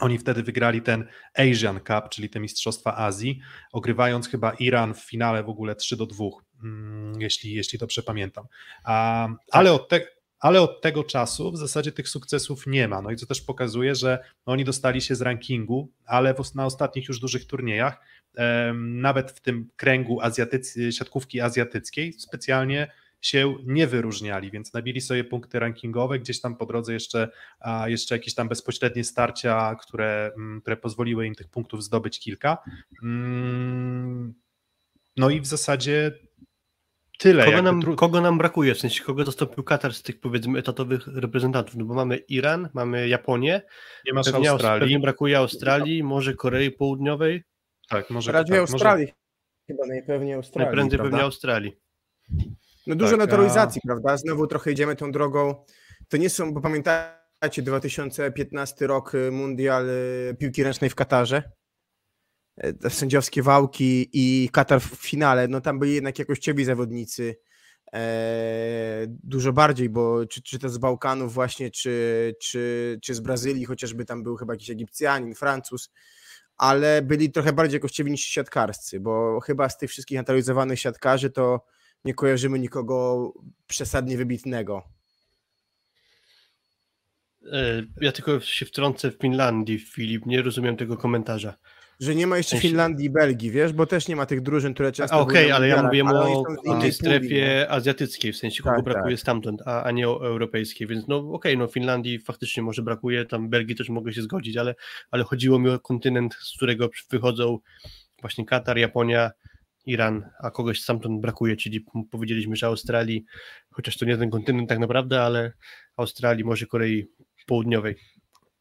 Oni 0.00 0.18
wtedy 0.18 0.42
wygrali 0.42 0.82
ten 0.82 1.08
Asian 1.34 1.80
Cup, 1.80 2.08
czyli 2.10 2.30
te 2.30 2.40
Mistrzostwa 2.40 2.96
Azji, 2.96 3.40
ogrywając 3.72 4.28
chyba 4.28 4.52
Iran 4.52 4.94
w 4.94 5.00
finale 5.00 5.42
w 5.42 5.48
ogóle 5.48 5.74
3 5.76 5.96
do 5.96 6.06
2, 6.06 6.24
mm, 6.62 7.20
jeśli, 7.20 7.54
jeśli 7.54 7.78
dobrze 7.78 8.02
pamiętam. 8.02 8.46
ale 9.52 9.72
od 9.72 9.88
tego 9.88 10.17
ale 10.40 10.60
od 10.60 10.80
tego 10.80 11.04
czasu 11.04 11.52
w 11.52 11.56
zasadzie 11.56 11.92
tych 11.92 12.08
sukcesów 12.08 12.66
nie 12.66 12.88
ma. 12.88 13.02
No 13.02 13.10
i 13.10 13.16
co 13.16 13.26
też 13.26 13.40
pokazuje, 13.40 13.94
że 13.94 14.24
oni 14.46 14.64
dostali 14.64 15.00
się 15.00 15.14
z 15.14 15.22
rankingu, 15.22 15.92
ale 16.04 16.34
na 16.54 16.66
ostatnich 16.66 17.08
już 17.08 17.20
dużych 17.20 17.46
turniejach, 17.46 18.00
nawet 18.74 19.30
w 19.30 19.40
tym 19.40 19.68
kręgu 19.76 20.20
azjatycy, 20.20 20.92
siatkówki 20.92 21.40
azjatyckiej, 21.40 22.12
specjalnie 22.12 22.90
się 23.20 23.56
nie 23.66 23.86
wyróżniali, 23.86 24.50
więc 24.50 24.72
nabili 24.72 25.00
sobie 25.00 25.24
punkty 25.24 25.58
rankingowe, 25.58 26.18
gdzieś 26.18 26.40
tam 26.40 26.56
po 26.56 26.66
drodze 26.66 26.92
jeszcze, 26.92 27.28
jeszcze 27.86 28.14
jakieś 28.14 28.34
tam 28.34 28.48
bezpośrednie 28.48 29.04
starcia, 29.04 29.74
które, 29.74 30.32
mm, 30.36 30.60
które 30.60 30.76
pozwoliły 30.76 31.26
im 31.26 31.34
tych 31.34 31.48
punktów 31.48 31.84
zdobyć 31.84 32.20
kilka. 32.20 32.58
Mm, 33.02 34.34
no 35.16 35.30
i 35.30 35.40
w 35.40 35.46
zasadzie 35.46 36.12
tyle. 37.18 37.44
Kogo 37.44 37.62
nam, 37.62 37.82
tru... 37.82 37.96
kogo 37.96 38.20
nam 38.20 38.38
brakuje, 38.38 38.74
w 38.74 38.78
sensie 38.78 39.04
kogo 39.04 39.24
zastąpił 39.24 39.64
Katar 39.64 39.94
z 39.94 40.02
tych 40.02 40.20
powiedzmy 40.20 40.58
etatowych 40.58 41.06
reprezentantów, 41.06 41.76
no 41.76 41.84
bo 41.84 41.94
mamy 41.94 42.16
Iran, 42.16 42.68
mamy 42.74 43.08
Japonię, 43.08 43.62
nie 44.06 44.12
masz 44.12 44.32
pewnie 44.32 44.50
Australii. 44.50 44.80
Pewnie 44.80 45.00
brakuje 45.00 45.38
Australii, 45.38 46.02
może 46.02 46.34
Korei 46.34 46.70
Południowej. 46.70 47.44
Tak, 47.88 48.10
może 48.10 48.32
Raczej 48.32 48.50
tak, 48.50 48.60
Australii. 48.60 49.06
Może... 49.06 49.18
Chyba 49.66 49.86
najpewniej 49.86 50.34
Australii. 50.34 50.66
Najprędzej 50.66 50.98
pewnie 50.98 51.22
Australii. 51.22 51.76
No 52.86 52.94
dużo 52.94 53.10
tak, 53.10 53.20
naturalizacji, 53.20 53.80
a... 53.84 53.86
prawda? 53.86 54.16
Znowu 54.16 54.46
trochę 54.46 54.72
idziemy 54.72 54.96
tą 54.96 55.12
drogą. 55.12 55.64
To 56.08 56.16
nie 56.16 56.30
są, 56.30 56.54
bo 56.54 56.60
pamiętacie 56.60 57.62
2015 57.62 58.86
rok 58.86 59.14
y, 59.14 59.30
mundial 59.30 59.88
y, 59.88 60.36
piłki 60.38 60.62
ręcznej 60.62 60.90
w 60.90 60.94
Katarze? 60.94 61.42
E, 62.58 62.90
sędziowskie 62.90 63.42
wałki 63.42 64.10
i 64.12 64.48
Katar 64.52 64.80
w 64.80 64.84
finale, 64.84 65.48
no 65.48 65.60
tam 65.60 65.78
byli 65.78 65.94
jednak 65.94 66.18
jakościowi 66.18 66.64
zawodnicy 66.64 67.36
e, 67.92 69.06
dużo 69.08 69.52
bardziej, 69.52 69.88
bo 69.88 70.26
czy, 70.26 70.42
czy 70.42 70.58
to 70.58 70.68
z 70.68 70.78
Bałkanów 70.78 71.34
właśnie, 71.34 71.70
czy, 71.70 72.34
czy, 72.40 72.98
czy 73.02 73.14
z 73.14 73.20
Brazylii, 73.20 73.64
chociażby 73.64 74.04
tam 74.04 74.22
był 74.22 74.36
chyba 74.36 74.54
jakiś 74.54 74.70
Egipcjanin, 74.70 75.34
Francuz, 75.34 75.90
ale 76.56 77.02
byli 77.02 77.32
trochę 77.32 77.52
bardziej 77.52 77.76
jakościowi 77.76 78.10
niż 78.10 78.20
siatkarscy, 78.20 79.00
bo 79.00 79.40
chyba 79.40 79.68
z 79.68 79.78
tych 79.78 79.90
wszystkich 79.90 80.16
naturalizowanych 80.18 80.80
siatkarzy 80.80 81.30
to 81.30 81.64
nie 82.04 82.14
kojarzymy 82.14 82.58
nikogo 82.58 83.32
przesadnie 83.66 84.16
wybitnego. 84.16 84.82
E, 87.52 87.82
ja 88.00 88.12
tylko 88.12 88.40
się 88.40 88.66
wtrącę 88.66 89.10
w 89.10 89.18
Finlandii, 89.18 89.78
Filip, 89.78 90.26
nie 90.26 90.42
rozumiem 90.42 90.76
tego 90.76 90.96
komentarza 90.96 91.54
że 92.00 92.14
nie 92.14 92.26
ma 92.26 92.36
jeszcze. 92.36 92.58
Finlandii 92.58 93.06
i 93.06 93.10
Belgii, 93.10 93.50
wiesz, 93.50 93.72
bo 93.72 93.86
też 93.86 94.08
nie 94.08 94.16
ma 94.16 94.26
tych 94.26 94.40
drużyn, 94.40 94.74
które 94.74 94.92
często... 94.92 95.20
Okej, 95.20 95.44
okay, 95.44 95.54
ale 95.54 95.68
ja 95.68 95.82
mówię 95.82 96.04
o, 96.04 96.44
o 96.66 96.80
tej 96.80 96.92
strefie 96.92 97.66
no. 97.68 97.74
azjatyckiej, 97.74 98.32
w 98.32 98.36
sensie 98.36 98.62
kogo 98.62 98.76
tak, 98.76 98.84
brakuje 98.84 99.16
tak. 99.16 99.20
stamtąd, 99.20 99.62
a, 99.66 99.82
a 99.82 99.90
nie 99.90 100.08
o 100.08 100.26
europejskiej, 100.26 100.86
więc 100.86 101.08
no 101.08 101.16
okej, 101.16 101.32
okay, 101.32 101.56
no 101.56 101.66
Finlandii 101.66 102.18
faktycznie 102.18 102.62
może 102.62 102.82
brakuje, 102.82 103.24
tam 103.24 103.48
Belgii 103.48 103.76
też 103.76 103.88
mogę 103.88 104.12
się 104.12 104.22
zgodzić, 104.22 104.56
ale, 104.56 104.74
ale 105.10 105.24
chodziło 105.24 105.58
mi 105.58 105.70
o 105.70 105.80
kontynent, 105.80 106.34
z 106.34 106.56
którego 106.56 106.90
wychodzą 107.10 107.58
właśnie 108.20 108.46
Katar, 108.46 108.78
Japonia, 108.78 109.30
Iran, 109.86 110.30
a 110.38 110.50
kogoś 110.50 110.82
stamtąd 110.82 111.20
brakuje, 111.20 111.56
czyli 111.56 111.84
powiedzieliśmy, 112.10 112.56
że 112.56 112.66
Australii, 112.66 113.24
chociaż 113.70 113.96
to 113.96 114.04
nie 114.04 114.16
ten 114.16 114.30
kontynent 114.30 114.68
tak 114.68 114.78
naprawdę, 114.78 115.22
ale 115.22 115.52
Australii, 115.96 116.44
może 116.44 116.66
Korei 116.66 117.06
Południowej. 117.46 117.96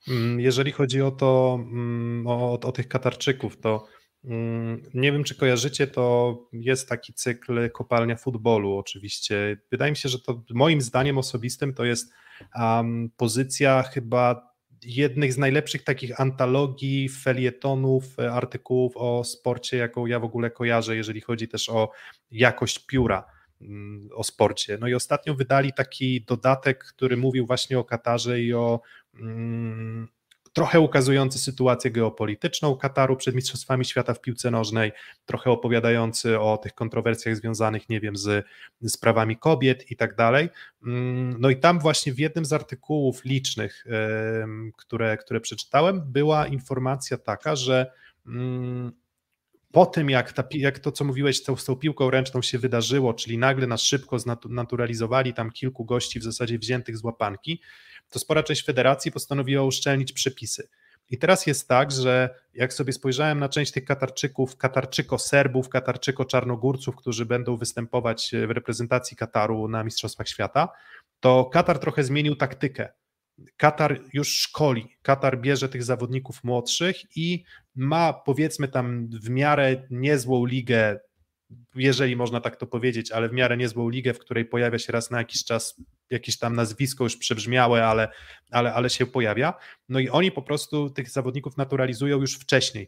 Mm, 0.08 0.40
jeżeli 0.40 0.72
chodzi 0.72 1.02
o 1.02 1.12
to, 1.12 1.60
mm, 1.72 2.28
o, 2.28 2.60
o 2.60 2.72
tych 2.72 2.88
Katarczyków, 2.88 3.60
to 3.60 3.86
mm, 4.24 4.84
nie 4.94 5.12
wiem, 5.12 5.24
czy 5.24 5.36
kojarzycie, 5.36 5.88
to 5.88 6.38
jest 6.54 6.90
taki 6.90 7.14
cykl 7.14 7.72
kopalnia 7.72 8.16
futbolu, 8.16 8.78
oczywiście. 8.78 9.58
Wydaje 9.72 9.92
mi 9.92 9.98
się, 9.98 10.10
że 10.10 10.20
to 10.20 10.44
moim 10.54 10.82
zdaniem 10.82 11.18
osobistym 11.18 11.74
to 11.74 11.86
jest 11.86 12.14
um, 12.56 13.12
pozycja 13.18 13.84
chyba 13.84 14.48
jednych 14.84 15.34
z 15.34 15.38
najlepszych 15.38 15.84
takich 15.84 16.22
antologii, 16.22 17.10
felietonów, 17.10 18.20
e, 18.20 18.32
artykułów 18.32 18.94
o 18.96 19.24
sporcie, 19.24 19.78
jaką 19.78 20.06
ja 20.06 20.20
w 20.20 20.24
ogóle 20.24 20.52
kojarzę, 20.52 20.96
jeżeli 20.96 21.22
chodzi 21.22 21.48
też 21.48 21.70
o 21.70 21.92
jakość 22.32 22.86
pióra 22.86 23.37
o 24.16 24.24
sporcie. 24.24 24.78
No 24.82 24.88
i 24.88 24.94
ostatnio 24.94 25.36
wydali 25.36 25.74
taki 25.74 26.22
dodatek, 26.22 26.84
który 26.84 27.18
mówił 27.18 27.46
właśnie 27.46 27.80
o 27.80 27.84
Katarze 27.84 28.42
i 28.42 28.54
o 28.54 28.82
Mm, 29.20 30.08
trochę 30.54 30.80
ukazujący 30.80 31.40
sytuację 31.40 31.92
geopolityczną 31.92 32.78
Kataru 32.78 33.16
przed 33.16 33.36
Mistrzostwami 33.36 33.86
Świata 33.86 34.14
w 34.14 34.22
piłce 34.22 34.52
nożnej, 34.52 34.92
trochę 35.26 35.52
opowiadający 35.52 36.40
o 36.40 36.58
tych 36.58 36.74
kontrowersjach 36.74 37.36
związanych, 37.36 37.90
nie 37.90 38.00
wiem, 38.00 38.16
z, 38.16 38.46
z 38.82 38.98
prawami 38.98 39.38
kobiet 39.38 39.92
i 39.92 39.96
tak 39.96 40.16
dalej. 40.16 40.50
Mm, 40.84 41.36
no 41.40 41.50
i 41.50 41.60
tam 41.60 41.80
właśnie 41.80 42.14
w 42.14 42.20
jednym 42.20 42.46
z 42.46 42.54
artykułów 42.54 43.26
licznych, 43.26 43.86
które, 44.78 45.18
które 45.18 45.42
przeczytałem, 45.42 46.02
była 46.12 46.48
informacja 46.48 47.18
taka, 47.18 47.56
że 47.56 47.92
mm, 48.28 48.92
po 49.78 49.86
tym, 49.86 50.10
jak, 50.10 50.34
ta, 50.34 50.44
jak 50.52 50.80
to, 50.80 50.92
co 50.92 51.06
mówiłeś 51.06 51.44
tą, 51.44 51.56
z 51.56 51.66
tą 51.66 51.76
piłką 51.76 52.10
ręczną 52.10 52.42
się 52.42 52.60
wydarzyło, 52.60 53.14
czyli 53.14 53.38
nagle 53.38 53.68
nas 53.68 53.82
szybko 53.82 54.20
znaturalizowali 54.20 55.34
tam 55.34 55.52
kilku 55.52 55.86
gości 55.86 56.20
w 56.20 56.24
zasadzie 56.24 56.60
wziętych 56.60 56.98
z 56.98 57.04
łapanki, 57.04 57.62
to 58.10 58.20
spora 58.20 58.44
część 58.44 58.66
federacji 58.66 59.12
postanowiła 59.12 59.64
uszczelnić 59.64 60.14
przepisy. 60.14 60.70
I 61.10 61.18
teraz 61.18 61.48
jest 61.48 61.68
tak, 61.68 61.92
że 61.92 62.30
jak 62.54 62.74
sobie 62.74 62.94
spojrzałem 62.94 63.40
na 63.40 63.50
część 63.50 63.72
tych 63.72 63.86
Katarczyków, 63.86 64.58
Katarczyko-Serbów, 64.58 65.70
Katarczyko-Czarnogórców, 65.70 66.96
którzy 66.96 67.26
będą 67.26 67.58
występować 67.58 68.32
w 68.48 68.52
reprezentacji 68.52 69.18
Kataru 69.18 69.68
na 69.68 69.84
Mistrzostwach 69.84 70.28
Świata, 70.28 70.70
to 71.20 71.46
Katar 71.46 71.80
trochę 71.80 72.04
zmienił 72.04 72.36
taktykę. 72.36 72.90
Katar 73.58 74.02
już 74.14 74.28
szkoli, 74.28 74.98
Katar 75.02 75.42
bierze 75.42 75.70
tych 75.70 75.84
zawodników 75.84 76.44
młodszych 76.44 76.98
i 77.16 77.44
ma 77.76 78.14
powiedzmy 78.14 78.68
tam 78.68 79.08
w 79.24 79.30
miarę 79.30 79.88
niezłą 79.90 80.46
ligę 80.46 81.00
jeżeli 81.76 82.16
można 82.16 82.42
tak 82.42 82.56
to 82.56 82.68
powiedzieć, 82.68 83.12
ale 83.12 83.30
w 83.30 83.34
miarę 83.34 83.58
niezłą 83.58 83.90
ligę, 83.90 84.14
w 84.14 84.20
której 84.20 84.46
pojawia 84.46 84.80
się 84.80 84.94
raz 84.94 85.12
na 85.12 85.18
jakiś 85.18 85.44
czas 85.44 85.82
jakieś 86.10 86.38
tam 86.38 86.56
nazwisko 86.56 87.04
już 87.04 87.18
przebrzmiałe, 87.18 87.86
ale, 87.86 88.08
ale, 88.52 88.74
ale 88.74 88.90
się 88.90 89.06
pojawia. 89.06 89.54
No 89.90 90.00
i 90.00 90.10
oni 90.10 90.32
po 90.32 90.42
prostu 90.42 90.90
tych 90.90 91.10
zawodników 91.10 91.58
naturalizują 91.58 92.22
już 92.22 92.36
wcześniej. 92.36 92.88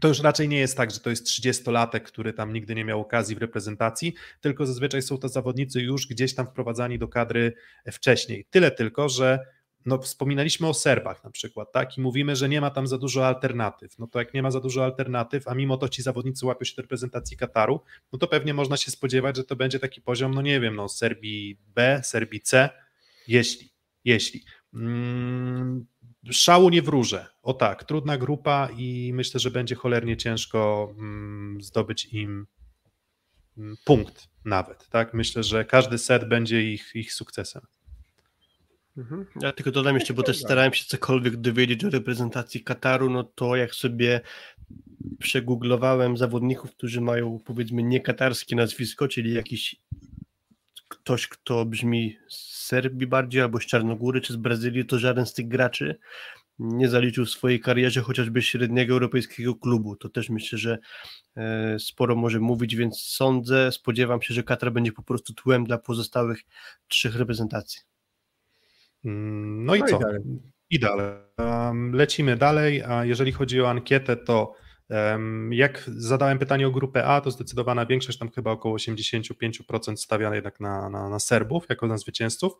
To 0.00 0.08
już 0.08 0.20
raczej 0.20 0.48
nie 0.48 0.58
jest 0.58 0.76
tak, 0.76 0.90
że 0.90 1.00
to 1.00 1.10
jest 1.10 1.26
30-latek, 1.26 2.00
który 2.00 2.32
tam 2.32 2.52
nigdy 2.52 2.74
nie 2.74 2.84
miał 2.84 3.00
okazji 3.00 3.36
w 3.36 3.38
reprezentacji, 3.38 4.14
tylko 4.40 4.66
zazwyczaj 4.66 5.02
są 5.02 5.18
to 5.18 5.28
zawodnicy 5.28 5.80
już 5.80 6.06
gdzieś 6.06 6.34
tam 6.34 6.46
wprowadzani 6.46 6.98
do 6.98 7.08
kadry 7.08 7.52
wcześniej. 7.92 8.46
Tyle 8.50 8.70
tylko, 8.70 9.08
że 9.08 9.38
no 9.86 9.98
wspominaliśmy 9.98 10.68
o 10.68 10.74
Serbach 10.74 11.24
na 11.24 11.30
przykład, 11.30 11.72
tak? 11.72 11.98
I 11.98 12.00
mówimy, 12.00 12.36
że 12.36 12.48
nie 12.48 12.60
ma 12.60 12.70
tam 12.70 12.86
za 12.86 12.98
dużo 12.98 13.26
alternatyw. 13.26 13.98
No 13.98 14.06
to 14.06 14.18
jak 14.18 14.34
nie 14.34 14.42
ma 14.42 14.50
za 14.50 14.60
dużo 14.60 14.84
alternatyw, 14.84 15.48
a 15.48 15.54
mimo 15.54 15.76
to 15.76 15.88
ci 15.88 16.02
zawodnicy 16.02 16.46
łapią 16.46 16.64
się 16.64 16.76
do 16.76 16.82
reprezentacji 16.82 17.36
Kataru, 17.36 17.80
no 18.12 18.18
to 18.18 18.28
pewnie 18.28 18.54
można 18.54 18.76
się 18.76 18.90
spodziewać, 18.90 19.36
że 19.36 19.44
to 19.44 19.56
będzie 19.56 19.78
taki 19.78 20.00
poziom, 20.00 20.34
no 20.34 20.42
nie 20.42 20.60
wiem, 20.60 20.76
no 20.76 20.88
Serbii 20.88 21.58
B, 21.74 22.00
Serbii 22.04 22.40
C, 22.40 22.70
jeśli, 23.28 23.70
jeśli. 24.04 24.44
Mm, 24.74 25.86
szału 26.30 26.70
nie 26.70 26.82
wróżę. 26.82 27.26
O 27.42 27.54
tak, 27.54 27.84
trudna 27.84 28.18
grupa 28.18 28.68
i 28.76 29.10
myślę, 29.14 29.40
że 29.40 29.50
będzie 29.50 29.74
cholernie 29.74 30.16
ciężko 30.16 30.92
mm, 30.98 31.62
zdobyć 31.62 32.04
im 32.04 32.46
mm, 33.58 33.76
punkt 33.84 34.28
nawet. 34.44 34.88
Tak? 34.88 35.14
Myślę, 35.14 35.42
że 35.42 35.64
każdy 35.64 35.98
set 35.98 36.28
będzie 36.28 36.72
ich, 36.72 36.90
ich 36.94 37.12
sukcesem. 37.12 37.62
Mhm. 38.96 39.26
Ja 39.40 39.52
tylko 39.52 39.70
dodam 39.70 39.94
jeszcze, 39.94 40.14
bo 40.14 40.22
też 40.22 40.38
starałem 40.38 40.72
się 40.72 40.84
cokolwiek 40.84 41.36
dowiedzieć 41.36 41.84
o 41.84 41.90
reprezentacji 41.90 42.64
Kataru, 42.64 43.10
no 43.10 43.24
to 43.24 43.56
jak 43.56 43.74
sobie 43.74 44.20
przegooglowałem 45.18 46.16
zawodników, 46.16 46.70
którzy 46.70 47.00
mają 47.00 47.38
powiedzmy 47.44 47.82
nie 47.82 48.00
katarskie 48.00 48.56
nazwisko, 48.56 49.08
czyli 49.08 49.34
jakiś 49.34 49.76
ktoś, 51.02 51.28
kto 51.28 51.64
brzmi 51.64 52.18
z 52.28 52.66
Serbii 52.66 53.06
bardziej, 53.06 53.42
albo 53.42 53.60
z 53.60 53.66
Czarnogóry, 53.66 54.20
czy 54.20 54.32
z 54.32 54.36
Brazylii, 54.36 54.86
to 54.86 54.98
żaden 54.98 55.26
z 55.26 55.32
tych 55.32 55.48
graczy 55.48 55.98
nie 56.58 56.88
zaliczył 56.88 57.24
w 57.24 57.30
swojej 57.30 57.60
karierze 57.60 58.00
chociażby 58.00 58.42
średniego 58.42 58.94
europejskiego 58.94 59.54
klubu. 59.54 59.96
To 59.96 60.08
też 60.08 60.30
myślę, 60.30 60.58
że 60.58 60.78
e, 61.36 61.78
sporo 61.78 62.16
może 62.16 62.40
mówić, 62.40 62.76
więc 62.76 63.00
sądzę, 63.00 63.72
spodziewam 63.72 64.22
się, 64.22 64.34
że 64.34 64.42
Katar 64.42 64.72
będzie 64.72 64.92
po 64.92 65.02
prostu 65.02 65.34
tłem 65.34 65.64
dla 65.64 65.78
pozostałych 65.78 66.40
trzech 66.88 67.16
reprezentacji. 67.16 67.80
Mm, 69.04 69.64
no 69.64 69.74
i 69.74 69.80
no 69.80 69.86
co? 69.86 69.96
I 69.96 70.00
dalej. 70.00 70.20
I 70.70 70.78
dalej. 70.78 71.14
Lecimy 71.92 72.36
dalej, 72.36 72.82
a 72.82 73.04
jeżeli 73.04 73.32
chodzi 73.32 73.60
o 73.60 73.70
ankietę, 73.70 74.16
to 74.16 74.54
jak 75.50 75.84
zadałem 75.96 76.38
pytanie 76.38 76.66
o 76.66 76.70
grupę 76.70 77.04
A, 77.04 77.20
to 77.20 77.30
zdecydowana 77.30 77.86
większość, 77.86 78.18
tam 78.18 78.30
chyba 78.30 78.50
około 78.50 78.76
85% 78.76 79.96
stawia 79.96 80.34
jednak 80.34 80.60
na, 80.60 80.88
na, 80.88 81.08
na, 81.08 81.18
Serbów 81.18 81.64
jako 81.68 81.86
na 81.86 81.98
zwycięzców. 81.98 82.52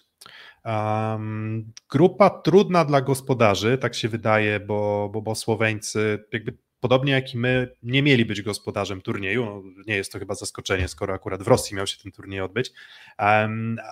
grupa 1.91 2.29
trudna 2.29 2.85
dla 2.85 3.01
gospodarzy, 3.01 3.77
tak 3.77 3.95
się 3.95 4.09
wydaje, 4.09 4.59
bo, 4.59 5.09
bo, 5.13 5.21
bo 5.21 5.35
Słoweńcy 5.35 6.25
jakby 6.33 6.57
podobnie 6.79 7.11
jak 7.13 7.33
i 7.33 7.37
my, 7.37 7.75
nie 7.83 8.03
mieli 8.03 8.25
być 8.25 8.41
gospodarzem 8.41 9.01
turnieju. 9.01 9.63
Nie 9.87 9.95
jest 9.95 10.11
to 10.11 10.19
chyba 10.19 10.35
zaskoczenie, 10.35 10.87
skoro 10.87 11.13
akurat 11.13 11.43
w 11.43 11.47
Rosji 11.47 11.75
miał 11.75 11.87
się 11.87 11.97
ten 12.03 12.11
turniej 12.11 12.41
odbyć, 12.41 12.71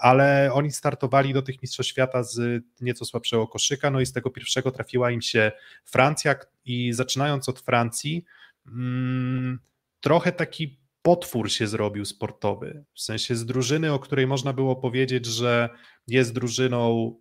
ale 0.01 0.49
oni 0.53 0.71
startowali 0.71 1.33
do 1.33 1.41
tych 1.41 1.61
Mistrzostw 1.61 1.91
Świata 1.91 2.23
z 2.23 2.63
nieco 2.81 3.05
słabszego 3.05 3.47
koszyka, 3.47 3.91
no 3.91 4.01
i 4.01 4.05
z 4.05 4.13
tego 4.13 4.29
pierwszego 4.29 4.71
trafiła 4.71 5.11
im 5.11 5.21
się 5.21 5.51
Francja 5.85 6.35
i 6.65 6.93
zaczynając 6.93 7.49
od 7.49 7.59
Francji, 7.59 8.25
um, 8.65 9.59
trochę 9.99 10.31
taki 10.31 10.79
potwór 11.01 11.51
się 11.51 11.67
zrobił 11.67 12.05
sportowy, 12.05 12.83
w 12.93 13.01
sensie 13.01 13.35
z 13.35 13.45
drużyny, 13.45 13.93
o 13.93 13.99
której 13.99 14.27
można 14.27 14.53
było 14.53 14.75
powiedzieć, 14.75 15.25
że 15.25 15.69
jest 16.07 16.33
drużyną 16.33 17.13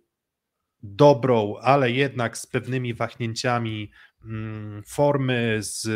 dobrą, 0.83 1.55
ale 1.61 1.91
jednak 1.91 2.37
z 2.37 2.45
pewnymi 2.47 2.93
wahnięciami 2.93 3.91
Mm, 4.16 4.16
formy, 4.87 5.57
z 5.59 5.87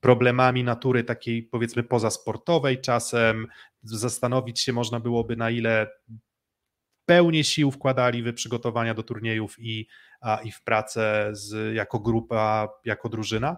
problemami 0.00 0.64
natury 0.64 1.04
takiej 1.04 1.42
powiedzmy 1.42 1.82
pozasportowej 1.82 2.80
czasem, 2.80 3.46
zastanowić 3.82 4.60
się 4.60 4.72
można 4.72 5.00
byłoby 5.00 5.36
na 5.36 5.50
ile 5.50 5.86
pełnie 7.06 7.44
sił 7.44 7.70
wkładali 7.70 8.22
w 8.22 8.34
przygotowania 8.34 8.94
do 8.94 9.02
turniejów 9.02 9.56
i, 9.58 9.86
a, 10.20 10.36
i 10.44 10.52
w 10.52 10.62
pracę 10.62 11.28
z, 11.32 11.74
jako 11.74 11.98
grupa, 11.98 12.68
jako 12.84 13.08
drużyna. 13.08 13.56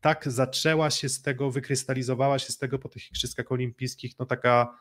Tak 0.00 0.32
zaczęła 0.32 0.90
się 0.90 1.08
z 1.08 1.22
tego, 1.22 1.50
wykrystalizowała 1.50 2.38
się 2.38 2.52
z 2.52 2.58
tego 2.58 2.78
po 2.78 2.88
tych 2.88 3.08
Igrzyskach 3.08 3.52
Olimpijskich 3.52 4.12
no 4.18 4.26
taka 4.26 4.78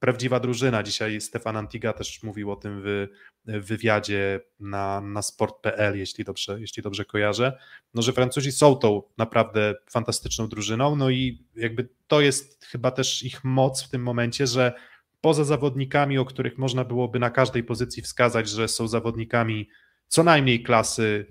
prawdziwa 0.00 0.40
drużyna. 0.40 0.82
Dzisiaj 0.82 1.20
Stefan 1.20 1.56
Antiga 1.56 1.92
też 1.92 2.22
mówił 2.22 2.50
o 2.52 2.56
tym 2.56 2.82
w, 2.84 3.06
wywiadzie 3.44 4.40
na, 4.60 5.00
na 5.00 5.22
sport.pl, 5.22 5.98
jeśli 5.98 6.24
dobrze, 6.24 6.60
jeśli 6.60 6.82
dobrze 6.82 7.04
kojarzę, 7.04 7.58
no, 7.94 8.02
że 8.02 8.12
Francuzi 8.12 8.52
są 8.52 8.76
tą 8.76 9.02
naprawdę 9.18 9.74
fantastyczną 9.90 10.48
drużyną, 10.48 10.96
no 10.96 11.10
i 11.10 11.44
jakby 11.56 11.88
to 12.06 12.20
jest 12.20 12.64
chyba 12.64 12.90
też 12.90 13.22
ich 13.22 13.44
moc 13.44 13.82
w 13.82 13.90
tym 13.90 14.02
momencie, 14.02 14.46
że 14.46 14.72
poza 15.20 15.44
zawodnikami, 15.44 16.18
o 16.18 16.24
których 16.24 16.58
można 16.58 16.84
byłoby 16.84 17.18
na 17.18 17.30
każdej 17.30 17.64
pozycji 17.64 18.02
wskazać, 18.02 18.48
że 18.48 18.68
są 18.68 18.88
zawodnikami 18.88 19.68
co 20.08 20.22
najmniej 20.22 20.62
klasy 20.62 21.26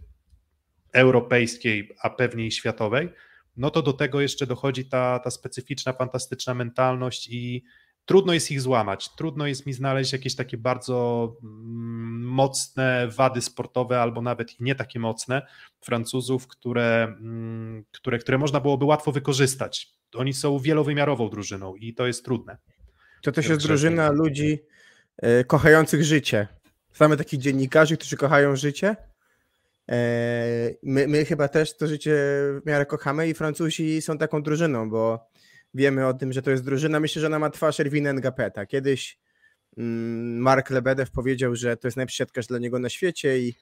europejskiej, 0.93 1.95
a 2.01 2.10
pewnie 2.10 2.47
i 2.47 2.51
światowej, 2.51 3.10
no 3.58 3.70
to 3.70 3.82
do 3.82 3.93
tego 3.93 4.22
jeszcze 4.22 4.47
dochodzi 4.47 4.86
ta, 4.86 5.20
ta 5.20 5.32
specyficzna, 5.32 5.93
fantastyczna 5.93 6.54
mentalność 6.54 7.28
i, 7.28 7.64
trudno 8.06 8.34
jest 8.34 8.51
ich 8.51 8.62
złamać. 8.62 9.10
Trudno 9.16 9.47
jest 9.47 9.66
mi 9.66 9.74
znaleźć 9.74 10.14
jakieś 10.14 10.36
takie 10.36 10.58
bardzo 10.58 11.28
mm, 11.43 12.22
mocne 12.24 13.08
wady 13.08 13.41
sportowe, 13.41 14.01
albo 14.01 14.22
nawet 14.22 14.60
nie 14.60 14.76
takie 14.76 14.99
mocne 14.99 15.47
Francuzów, 15.82 16.47
które, 16.47 17.04
mm, 17.04 17.86
które, 17.91 18.20
które 18.20 18.38
można 18.38 18.60
byłoby 18.60 18.86
łatwo 18.86 19.12
wykorzystać. 19.12 19.88
Oni 20.16 20.34
są 20.34 20.60
wielowymiarową 20.60 21.30
drużyną 21.30 21.76
i 21.76 21.93
to 21.93 22.08
jest 22.08 22.26
trudne. 22.26 22.58
To 23.22 23.32
też 23.32 23.49
jest 23.49 23.62
drużyna 23.62 24.12
ludzi 24.12 24.60
e, 25.18 25.43
kochających 25.43 26.04
życie. 26.04 26.47
Znamy 26.93 27.18
takich 27.18 27.39
dziennikarzy, 27.39 27.97
którzy 27.97 28.18
kochają 28.18 28.56
życie. 28.56 28.95
E, 29.89 29.95
my, 30.84 31.08
my 31.08 31.26
chyba 31.26 31.47
też 31.47 31.78
to 31.78 31.88
życie 31.88 32.12
w 32.62 32.66
miarę 32.66 32.86
kochamy 32.86 33.30
i 33.30 33.34
Francuzi 33.34 34.01
są 34.01 34.18
taką 34.18 34.43
drużyną, 34.43 34.89
bo 34.89 35.30
Wiemy 35.74 36.07
o 36.07 36.13
tym, 36.13 36.34
że 36.34 36.41
to 36.41 36.51
jest 36.51 36.63
drużyna. 36.63 36.99
Myślę, 36.99 37.19
że 37.19 37.28
ona 37.28 37.39
ma 37.39 37.49
twarz 37.49 37.80
Erwina 37.80 38.13
Ngapeta. 38.13 38.65
Kiedyś 38.65 39.19
mm, 39.78 40.38
Mark 40.38 40.69
Lebedew 40.69 41.11
powiedział, 41.11 41.55
że 41.55 41.78
to 41.78 41.88
jest 41.88 41.97
najlepszy 41.97 42.17
siatkarz 42.17 42.47
dla 42.47 42.59
niego 42.59 42.80
na 42.80 42.89
świecie 42.89 43.39
i 43.39 43.55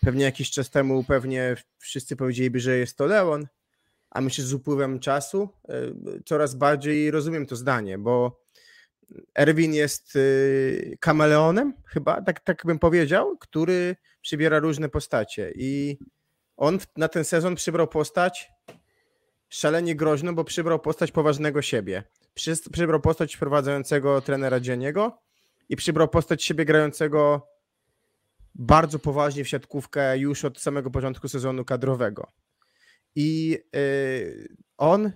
pewnie 0.00 0.24
jakiś 0.24 0.50
czas 0.50 0.70
temu 0.70 1.04
pewnie 1.04 1.56
wszyscy 1.78 2.16
powiedzieliby, 2.16 2.60
że 2.60 2.78
jest 2.78 2.96
to 2.98 3.06
Leon, 3.06 3.46
a 4.10 4.20
myślę, 4.20 4.42
że 4.42 4.48
z 4.48 4.54
upływem 4.54 5.00
czasu 5.00 5.48
e, 5.68 5.74
coraz 6.24 6.54
bardziej 6.54 7.10
rozumiem 7.10 7.46
to 7.46 7.56
zdanie, 7.56 7.98
bo 7.98 8.42
Erwin 9.34 9.74
jest 9.74 10.16
y, 10.16 10.96
kameleonem, 11.00 11.74
chyba, 11.86 12.22
tak, 12.22 12.40
tak 12.40 12.62
bym 12.66 12.78
powiedział, 12.78 13.36
który 13.38 13.96
przybiera 14.20 14.58
różne 14.58 14.88
postacie 14.88 15.52
i 15.54 15.98
on 16.56 16.78
na 16.96 17.08
ten 17.08 17.24
sezon 17.24 17.54
przybrał 17.54 17.88
postać 17.88 18.50
szalenie 19.52 19.94
groźną, 19.96 20.34
bo 20.34 20.44
przybrał 20.44 20.78
postać 20.78 21.12
poważnego 21.12 21.62
siebie. 21.62 22.02
Przy, 22.34 22.54
przybrał 22.72 23.00
postać 23.00 23.36
wprowadzającego 23.36 24.20
trenera 24.20 24.60
dzienniego 24.60 25.18
i 25.68 25.76
przybrał 25.76 26.08
postać 26.08 26.44
siebie 26.44 26.64
grającego 26.64 27.48
bardzo 28.54 28.98
poważnie 28.98 29.44
w 29.44 29.48
siatkówkę 29.48 30.18
już 30.18 30.44
od 30.44 30.60
samego 30.60 30.90
początku 30.90 31.28
sezonu 31.28 31.64
kadrowego. 31.64 32.28
I 33.14 33.58
yy, 33.72 34.48
on, 34.78 35.12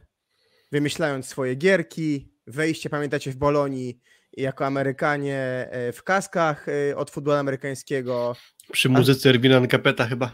wymyślając 0.72 1.26
swoje 1.26 1.55
gierki, 1.55 2.32
wejście, 2.47 2.91
pamiętacie, 2.91 3.30
w 3.30 3.37
Bolonii 3.37 4.01
jako 4.32 4.66
Amerykanie 4.66 5.68
y, 5.89 5.93
w 5.93 6.03
kaskach 6.03 6.68
y, 6.68 6.97
od 6.97 7.11
futbolu 7.11 7.37
amerykańskiego. 7.37 8.37
Przy 8.72 8.89
muzyce 8.89 9.28
Erwina 9.28 9.66
Kapeta 9.66 10.07
chyba. 10.07 10.32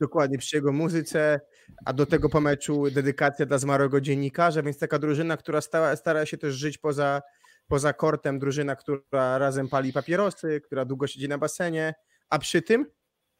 Dokładnie, 0.00 0.38
przy 0.38 0.56
jego 0.56 0.72
muzyce 0.72 1.40
a 1.84 1.92
do 1.92 2.06
tego 2.06 2.28
po 2.28 2.40
meczu 2.40 2.90
dedykacja 2.90 3.46
dla 3.46 3.58
zmarłego 3.58 4.00
dziennikarza, 4.00 4.62
więc 4.62 4.78
taka 4.78 4.98
drużyna, 4.98 5.36
która 5.36 5.60
stara, 5.60 5.96
stara 5.96 6.26
się 6.26 6.38
też 6.38 6.54
żyć 6.54 6.78
poza, 6.78 7.22
poza 7.68 7.92
kortem, 7.92 8.38
drużyna, 8.38 8.76
która 8.76 9.38
razem 9.38 9.68
pali 9.68 9.92
papierosy, 9.92 10.60
która 10.60 10.84
długo 10.84 11.06
siedzi 11.06 11.28
na 11.28 11.38
basenie, 11.38 11.94
a 12.28 12.38
przy 12.38 12.62
tym 12.62 12.86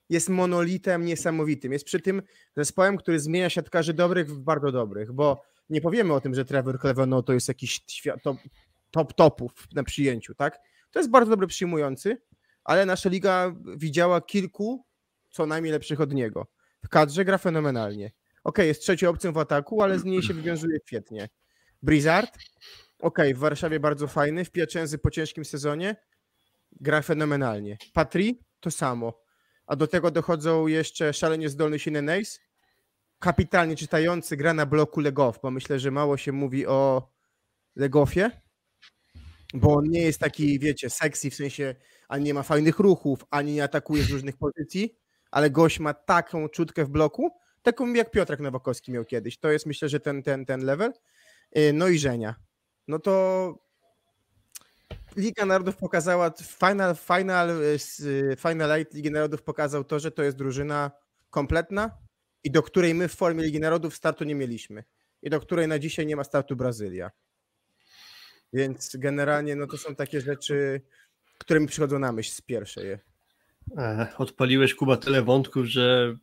jest 0.08 0.28
monolitem 0.28 1.04
niesamowitym. 1.04 1.72
Jest 1.72 1.84
przy 1.84 2.00
tym 2.00 2.22
zespołem, 2.56 2.96
który 2.96 3.20
zmienia 3.20 3.50
siatkarzy 3.50 3.94
dobrych 3.94 4.30
w 4.30 4.38
bardzo 4.38 4.72
dobrych, 4.72 5.12
bo 5.12 5.42
nie 5.70 5.80
powiemy 5.80 6.12
o 6.12 6.20
tym, 6.20 6.34
że 6.34 6.44
Trevor 6.44 6.80
Clevenon 6.80 7.22
to 7.22 7.32
jest 7.32 7.48
jakiś 7.48 7.84
top, 8.22 8.36
top 8.90 9.14
topów 9.14 9.52
na 9.74 9.82
przyjęciu, 9.82 10.34
tak? 10.34 10.58
To 10.90 10.98
jest 10.98 11.10
bardzo 11.10 11.30
dobry 11.30 11.46
przyjmujący, 11.46 12.16
ale 12.64 12.86
nasza 12.86 13.08
liga 13.08 13.54
widziała 13.76 14.20
kilku 14.20 14.84
co 15.30 15.46
najmniej 15.46 15.72
lepszych 15.72 16.00
od 16.00 16.14
niego 16.14 16.46
w 16.86 16.88
kadrze 16.88 17.24
gra 17.24 17.38
fenomenalnie. 17.38 18.10
Ok, 18.46 18.58
jest 18.58 18.82
trzecią 18.82 19.08
opcją 19.08 19.32
w 19.32 19.38
ataku, 19.38 19.82
ale 19.82 19.98
z 19.98 20.04
niej 20.04 20.22
się 20.22 20.34
wywiązuje 20.34 20.78
świetnie. 20.86 21.28
Blizzard, 21.82 22.38
ok, 22.98 23.18
w 23.34 23.38
Warszawie 23.38 23.80
bardzo 23.80 24.08
fajny, 24.08 24.44
w 24.44 24.50
Piacenzy 24.50 24.98
po 24.98 25.10
ciężkim 25.10 25.44
sezonie 25.44 25.96
gra 26.72 27.02
fenomenalnie. 27.02 27.78
Patri 27.92 28.44
to 28.60 28.70
samo. 28.70 29.20
A 29.66 29.76
do 29.76 29.86
tego 29.86 30.10
dochodzą 30.10 30.66
jeszcze 30.66 31.12
szalenie 31.12 31.48
zdolny 31.48 31.78
Sineneis 31.78 32.40
kapitalnie 33.18 33.76
czytający, 33.76 34.36
gra 34.36 34.54
na 34.54 34.66
bloku 34.66 35.00
Legow, 35.00 35.40
bo 35.42 35.50
myślę, 35.50 35.78
że 35.78 35.90
mało 35.90 36.16
się 36.16 36.32
mówi 36.32 36.66
o 36.66 37.12
Legofie, 37.76 38.30
bo 39.54 39.74
on 39.74 39.84
nie 39.84 40.02
jest 40.02 40.18
taki, 40.20 40.58
wiecie, 40.58 40.90
sexy, 40.90 41.30
w 41.30 41.34
sensie 41.34 41.74
ani 42.08 42.24
nie 42.24 42.34
ma 42.34 42.42
fajnych 42.42 42.78
ruchów, 42.78 43.24
ani 43.30 43.52
nie 43.52 43.64
atakuje 43.64 44.02
z 44.02 44.10
różnych 44.10 44.36
pozycji, 44.36 44.98
ale 45.30 45.50
gość 45.50 45.80
ma 45.80 45.94
taką 45.94 46.48
czutkę 46.48 46.84
w 46.84 46.88
bloku, 46.88 47.30
taką 47.66 47.92
jak 47.92 48.10
Piotrek 48.10 48.40
Nowakowski 48.40 48.92
miał 48.92 49.04
kiedyś. 49.04 49.38
To 49.38 49.50
jest 49.50 49.66
myślę, 49.66 49.88
że 49.88 50.00
ten, 50.00 50.22
ten, 50.22 50.46
ten 50.46 50.64
level. 50.64 50.92
Y, 51.58 51.72
no 51.72 51.88
i 51.88 51.98
Żenia. 51.98 52.34
No 52.88 52.98
to 52.98 53.66
Liga 55.16 55.46
Narodów 55.46 55.76
pokazała, 55.76 56.32
Final, 56.68 56.96
final, 56.96 57.50
y, 57.50 57.78
y, 58.04 58.36
final 58.38 58.72
Eight 58.72 58.94
Ligi 58.94 59.10
Narodów 59.10 59.42
pokazał 59.42 59.84
to, 59.84 59.98
że 59.98 60.10
to 60.10 60.22
jest 60.22 60.36
drużyna 60.36 60.90
kompletna 61.30 61.90
i 62.44 62.50
do 62.50 62.62
której 62.62 62.94
my 62.94 63.08
w 63.08 63.14
formie 63.14 63.44
Ligi 63.44 63.60
Narodów 63.60 63.96
startu 63.96 64.24
nie 64.24 64.34
mieliśmy. 64.34 64.84
I 65.22 65.30
do 65.30 65.40
której 65.40 65.68
na 65.68 65.78
dzisiaj 65.78 66.06
nie 66.06 66.16
ma 66.16 66.24
startu 66.24 66.56
Brazylia. 66.56 67.10
Więc 68.52 68.96
generalnie 68.96 69.56
no 69.56 69.66
to 69.66 69.76
są 69.76 69.94
takie 69.94 70.20
rzeczy, 70.20 70.80
które 71.38 71.60
mi 71.60 71.66
przychodzą 71.66 71.98
na 71.98 72.12
myśl 72.12 72.34
z 72.34 72.40
pierwszej. 72.40 72.98
E, 73.78 74.08
odpaliłeś 74.18 74.74
Kuba 74.74 74.96
tyle 74.96 75.22
wątków, 75.22 75.66
że 75.66 76.16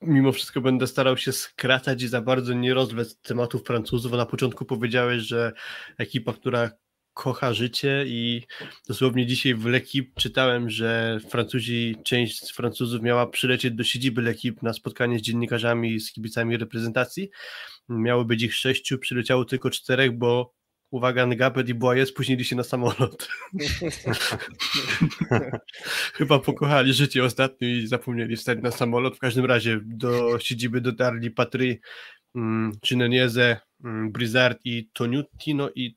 mimo 0.00 0.32
wszystko 0.32 0.60
będę 0.60 0.86
starał 0.86 1.16
się 1.16 1.32
skracać 1.32 2.02
i 2.02 2.08
za 2.08 2.20
bardzo 2.20 2.54
nie 2.54 2.74
rozwać 2.74 3.08
tematów 3.22 3.62
Francuzów. 3.62 4.12
Na 4.12 4.26
początku 4.26 4.64
powiedziałeś, 4.64 5.22
że 5.22 5.52
ekipa, 5.98 6.32
która 6.32 6.70
kocha 7.14 7.52
życie 7.52 8.04
i 8.06 8.42
dosłownie 8.88 9.26
dzisiaj 9.26 9.54
w 9.54 9.66
Lekip 9.66 10.14
czytałem, 10.14 10.70
że 10.70 11.18
Francuzi, 11.28 11.96
część 12.04 12.44
z 12.44 12.50
Francuzów 12.50 13.02
miała 13.02 13.26
przylecieć 13.26 13.74
do 13.74 13.84
siedziby 13.84 14.22
Lekip 14.22 14.62
na 14.62 14.72
spotkanie 14.72 15.18
z 15.18 15.22
dziennikarzami, 15.22 16.00
z 16.00 16.12
kibicami 16.12 16.56
reprezentacji. 16.56 17.30
Miało 17.88 18.24
być 18.24 18.42
ich 18.42 18.54
sześciu, 18.54 18.98
przyleciało 18.98 19.44
tylko 19.44 19.70
czterech, 19.70 20.18
bo 20.18 20.57
uwaga, 20.90 21.26
Ngapet 21.26 21.68
i 21.68 21.74
Błaje 21.74 22.06
spóźnili 22.06 22.44
się 22.44 22.56
na 22.56 22.64
samolot. 22.64 23.28
Chyba 26.14 26.38
pokochali 26.38 26.92
życie 26.92 27.24
ostatnio 27.24 27.68
i 27.68 27.86
zapomnieli 27.86 28.36
wstać 28.36 28.58
na 28.62 28.70
samolot. 28.70 29.16
W 29.16 29.20
każdym 29.20 29.44
razie 29.44 29.80
do 29.84 30.38
siedziby 30.38 30.80
dotarli 30.80 31.30
Patry, 31.30 31.80
mm, 32.34 32.72
Cinenieze, 32.84 33.60
mm, 33.84 34.12
Brizard 34.12 34.58
i 34.64 34.90
Toniutti, 34.92 35.54
no 35.54 35.70
i 35.74 35.96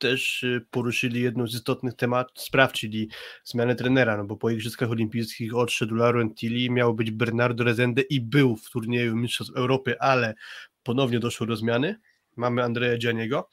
też 0.00 0.42
y, 0.42 0.66
poruszyli 0.70 1.20
jedną 1.20 1.46
z 1.46 1.54
istotnych 1.54 1.94
tematów, 1.94 2.44
spraw, 2.44 2.72
czyli 2.72 3.08
zmianę 3.44 3.74
trenera, 3.74 4.16
no 4.16 4.24
bo 4.24 4.36
po 4.36 4.50
Igrzyskach 4.50 4.90
Olimpijskich 4.90 5.56
odszedł 5.56 5.94
Laurent 5.94 6.38
Tilly, 6.38 6.70
miał 6.70 6.94
być 6.94 7.10
Bernardo 7.10 7.64
Rezende 7.64 8.02
i 8.02 8.20
był 8.20 8.56
w 8.56 8.70
turnieju 8.70 9.16
Mistrzostw 9.16 9.56
Europy, 9.56 10.00
ale 10.00 10.34
ponownie 10.82 11.18
doszło 11.18 11.46
do 11.46 11.56
zmiany. 11.56 11.96
Mamy 12.36 12.64
Andrea 12.64 12.98
Gianiego, 12.98 13.48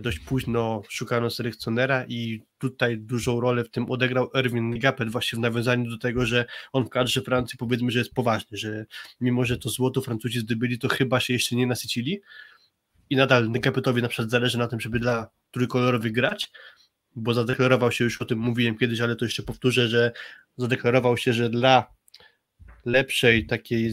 dość 0.00 0.18
późno 0.18 0.82
szukano 0.88 1.30
selekcjonera 1.30 2.04
i 2.08 2.42
tutaj 2.58 2.98
dużą 2.98 3.40
rolę 3.40 3.64
w 3.64 3.70
tym 3.70 3.90
odegrał 3.90 4.30
Erwin 4.34 4.78
Gapet 4.78 5.10
właśnie 5.10 5.36
w 5.36 5.40
nawiązaniu 5.40 5.90
do 5.90 5.98
tego, 5.98 6.26
że 6.26 6.44
on 6.72 6.84
w 6.84 6.88
kadrze 6.88 7.22
Francji 7.22 7.58
powiedzmy, 7.58 7.90
że 7.90 7.98
jest 7.98 8.14
poważny, 8.14 8.58
że 8.58 8.86
mimo, 9.20 9.44
że 9.44 9.58
to 9.58 9.68
złoto 9.68 10.00
Francuzi 10.00 10.40
zdobyli, 10.40 10.78
to 10.78 10.88
chyba 10.88 11.20
się 11.20 11.32
jeszcze 11.32 11.56
nie 11.56 11.66
nasycili. 11.66 12.20
I 13.10 13.16
nadal 13.16 13.50
Gapetowi 13.50 14.02
na 14.02 14.08
przykład 14.08 14.30
zależy 14.30 14.58
na 14.58 14.68
tym, 14.68 14.80
żeby 14.80 14.98
dla 14.98 15.28
trójkolorowych 15.50 16.12
grać, 16.12 16.50
bo 17.16 17.34
zadeklarował 17.34 17.92
się, 17.92 18.04
już 18.04 18.22
o 18.22 18.24
tym 18.24 18.38
mówiłem 18.38 18.78
kiedyś, 18.78 19.00
ale 19.00 19.16
to 19.16 19.24
jeszcze 19.24 19.42
powtórzę, 19.42 19.88
że 19.88 20.12
zadeklarował 20.56 21.16
się, 21.16 21.32
że 21.32 21.50
dla 21.50 21.96
lepszej 22.84 23.46
takiej 23.46 23.92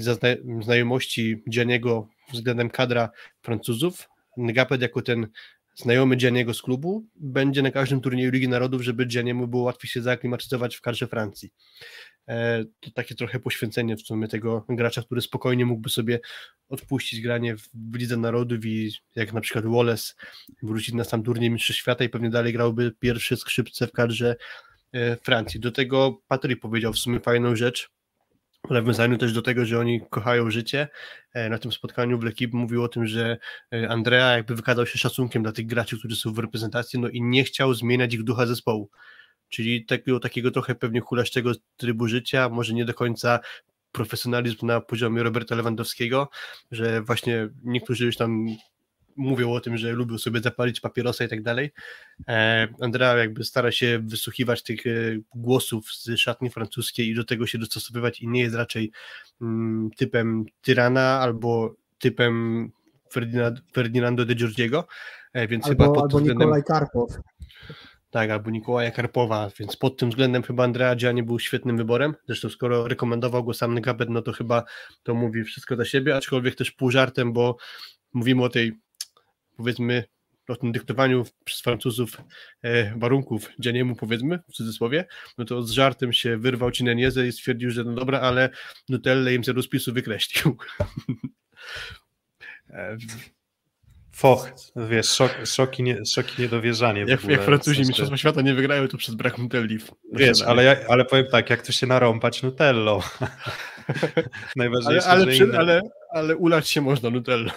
znajomości 0.62 1.44
Gianniego 1.50 2.08
względem 2.34 2.70
kadra 2.70 3.10
Francuzów, 3.42 4.10
Ngapet 4.38 4.82
jako 4.82 5.02
ten 5.02 5.28
znajomy 5.76 6.16
Gianniego 6.16 6.54
z 6.54 6.62
klubu 6.62 7.06
będzie 7.16 7.62
na 7.62 7.72
każdym 7.72 8.02
turnieju 8.02 8.32
Ligi 8.32 8.50
Narodów, 8.50 8.82
żeby 8.82 9.06
Gianniemu 9.06 9.48
było 9.48 9.64
łatwiej 9.64 9.90
się 9.90 10.02
zaaklimatyzować 10.02 10.76
w 10.76 10.82
kadrze 10.82 11.08
Francji. 11.08 11.54
E, 12.28 12.66
to 12.80 12.92
takie 12.92 13.16
trochę 13.16 13.40
poświęcenie 13.40 13.96
w 13.96 14.02
sumie 14.02 14.28
tego 14.28 14.66
gracza, 14.70 15.02
który 15.02 15.22
spokojnie 15.22 15.66
mógłby 15.66 15.90
sobie 15.90 16.20
odpuścić 16.70 17.22
granie 17.22 17.58
w 17.58 17.96
Lidze 17.96 18.18
Narodów 18.18 18.66
i 18.66 18.92
jak 19.16 19.34
na 19.34 19.42
przykład 19.42 19.66
Wallace 19.66 20.14
wrócić 20.64 20.94
na 20.94 21.04
sam 21.04 21.24
turniej 21.24 21.50
Mistrzostw 21.50 21.82
Świata 21.82 22.04
i 22.04 22.10
pewnie 22.10 22.30
dalej 22.30 22.54
grałby 22.54 22.92
pierwsze 23.00 23.38
skrzypce 23.38 23.88
w 23.88 23.92
kadrze 23.92 24.36
e, 24.92 25.16
Francji. 25.16 25.60
Do 25.60 25.72
tego 25.72 26.22
Patryk 26.28 26.60
powiedział 26.60 26.94
w 26.94 27.00
sumie 27.00 27.20
fajną 27.20 27.56
rzecz, 27.56 27.90
w 28.68 28.72
nawiązaniu 28.72 29.18
też 29.18 29.34
do 29.34 29.42
tego, 29.42 29.66
że 29.66 29.80
oni 29.80 30.02
kochają 30.10 30.52
życie. 30.52 30.88
E, 31.34 31.50
na 31.50 31.58
tym 31.58 31.72
spotkaniu 31.72 32.20
w 32.20 32.24
mówił 32.54 32.84
o 32.84 32.88
tym, 32.88 33.08
że 33.08 33.38
Andrea 33.90 34.32
jakby 34.32 34.56
wykazał 34.56 34.86
się 34.86 35.00
szacunkiem 35.00 35.44
dla 35.44 35.52
tych 35.52 35.66
graczy, 35.66 36.00
którzy 36.00 36.16
są 36.16 36.34
w 36.34 36.40
reprezentacji, 36.40 37.00
no 37.00 37.10
i 37.10 37.22
nie 37.22 37.44
chciał 37.44 37.74
zmieniać 37.74 38.14
ich 38.14 38.24
ducha 38.24 38.46
zespołu 38.46 38.90
czyli 39.54 39.86
takiego, 39.86 40.20
takiego 40.20 40.52
trochę 40.52 40.76
pewnie 40.76 41.02
hulaszczego 41.02 41.52
trybu 41.78 42.08
życia, 42.08 42.50
może 42.50 42.74
nie 42.74 42.86
do 42.86 42.94
końca 42.94 43.40
profesjonalizm 43.92 44.66
na 44.66 44.82
poziomie 44.82 45.24
Roberta 45.24 45.56
Lewandowskiego, 45.56 46.30
że 46.72 47.02
właśnie 47.02 47.50
niektórzy 47.64 48.06
już 48.06 48.18
tam 48.18 48.46
mówią 49.16 49.52
o 49.52 49.60
tym, 49.60 49.78
że 49.78 49.92
lubią 49.92 50.18
sobie 50.18 50.40
zapalić 50.40 50.80
papierosa 50.80 51.24
i 51.24 51.28
tak 51.28 51.42
dalej. 51.42 51.72
E, 52.28 52.68
Andrea 52.82 53.18
jakby 53.18 53.44
stara 53.44 53.72
się 53.72 54.00
wysłuchiwać 54.04 54.64
tych 54.64 54.88
e, 54.88 54.92
głosów 55.36 55.94
z 55.94 56.18
szatni 56.18 56.50
francuskiej 56.50 57.10
i 57.10 57.16
do 57.16 57.24
tego 57.24 57.48
się 57.48 57.58
dostosowywać 57.58 58.22
i 58.22 58.28
nie 58.28 58.42
jest 58.42 58.56
raczej 58.56 58.92
mm, 59.42 59.90
typem 59.98 60.46
tyrana 60.62 61.20
albo 61.20 61.76
typem 62.00 62.72
Ferdinando 63.74 64.26
de 64.26 64.36
Giorgiego, 64.36 64.88
e, 65.34 65.48
więc 65.48 65.68
albo, 65.68 65.84
chyba 65.84 65.94
pod 65.94 66.04
albo 66.04 66.18
względem... 66.18 66.48
Nikolaj 66.48 66.64
Karpow. 66.64 67.10
Tak, 68.14 68.30
albo 68.30 68.50
Nikołaja 68.50 68.92
Karpowa, 68.92 69.50
więc 69.60 69.76
pod 69.76 69.98
tym 69.98 70.10
względem 70.10 70.44
chyba 70.44 70.64
Andrea 70.64 70.96
Gianni 70.96 71.24
był 71.24 71.40
świetnym 71.40 71.78
wyborem. 71.78 72.16
Zresztą 72.28 72.50
skoro 72.50 72.88
rekomendował 72.88 73.44
go 73.44 73.54
sam 73.54 73.82
Gabet, 73.82 74.10
no 74.10 74.22
to 74.22 74.32
chyba 74.32 74.64
to 75.04 75.14
mówi 75.14 75.44
wszystko 75.44 75.76
za 75.76 75.86
siebie, 75.86 76.16
aczkolwiek 76.16 76.56
też 76.56 76.72
pół 76.72 76.92
żartem, 76.92 77.34
bo 77.34 77.58
mówimy 78.14 78.44
o 78.44 78.50
tej, 78.50 78.72
powiedzmy, 79.58 80.04
o 80.48 80.56
tym 80.56 80.72
dyktowaniu 80.72 81.26
przez 81.44 81.62
Francuzów 81.62 82.18
e, 82.62 83.00
warunków 83.00 83.50
Gianniemu, 83.62 83.96
powiedzmy, 83.96 84.40
w 84.50 84.54
cudzysłowie, 84.54 85.06
no 85.38 85.46
to 85.46 85.64
z 85.64 85.72
żartem 85.72 86.14
się 86.14 86.38
wyrwał 86.38 86.72
Cinenieze 86.72 87.28
i 87.28 87.32
stwierdził, 87.32 87.72
że 87.72 87.84
no 87.84 87.94
dobra, 87.94 88.20
ale 88.20 88.50
Nutelle 88.90 89.34
im 89.34 89.44
z 89.44 89.48
rozpisu 89.48 89.94
wykreślił. 89.94 90.58
E, 92.70 92.98
Foch, 94.12 94.50
wiesz, 94.76 95.10
szok, 95.10 95.32
szoki, 95.46 95.84
nie, 95.84 96.06
szoki 96.06 96.42
niedowierzanie. 96.42 97.06
Jak, 97.08 97.24
jak 97.24 97.42
Francuzi 97.42 97.80
Mistrzostwa 97.80 98.18
Świata 98.18 98.42
nie 98.42 98.54
wygrają, 98.54 98.88
to 98.88 98.98
przez 98.98 99.16
brak 99.16 99.38
Nutelli. 99.38 99.78
Wiesz, 100.14 100.42
ale, 100.42 100.64
ja, 100.64 100.76
ale 100.90 101.06
powiem 101.06 101.26
tak, 101.32 101.50
jak 101.50 101.66
tu 101.66 101.72
się 101.72 101.88
narąbać 101.88 102.44
Nutellą. 102.44 103.00
najważniejsze, 104.56 105.08
ale, 105.08 105.24
ale, 105.24 105.58
ale, 105.58 105.82
ale 106.10 106.36
ulać 106.36 106.70
się 106.70 106.82
można 106.82 107.10
Nutellą. 107.10 107.52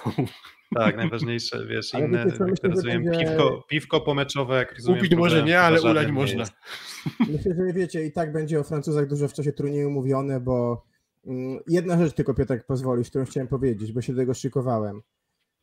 Tak, 0.75 0.97
najważniejsze, 0.97 1.67
wiesz, 1.67 1.95
ale 1.95 2.07
inne, 2.07 2.27
wiecie, 2.27 2.45
jak 2.63 2.75
rozumiem, 2.75 3.05
będzie... 3.05 3.21
piwko, 3.21 3.65
piwko 3.69 4.01
pomeczowe, 4.01 4.57
jak 4.57 4.75
rozumiem. 4.75 5.01
Kupić 5.01 5.19
może 5.19 5.43
nie, 5.43 5.61
ale 5.61 5.83
ulać 5.83 6.09
można. 6.09 6.45
Myślę, 7.33 7.55
że 7.55 7.73
wiecie, 7.73 8.05
i 8.05 8.13
tak 8.13 8.33
będzie 8.33 8.61
o 8.61 8.65
Francuzach 8.65 9.09
dużo 9.09 9.29
w 9.29 9.33
czasie 9.33 9.53
turnieju 9.53 9.91
mówione, 9.91 10.41
bo 10.41 10.85
mm, 11.27 11.61
jedna 11.67 11.99
rzecz 11.99 12.15
tylko, 12.15 12.35
Piotrek, 12.35 12.67
pozwolisz, 12.67 13.11
którą 13.11 13.25
chciałem 13.25 13.49
powiedzieć, 13.49 13.93
bo 13.93 14.03
się 14.03 14.13
do 14.13 14.21
tego 14.21 14.35
szykowałem. 14.35 15.03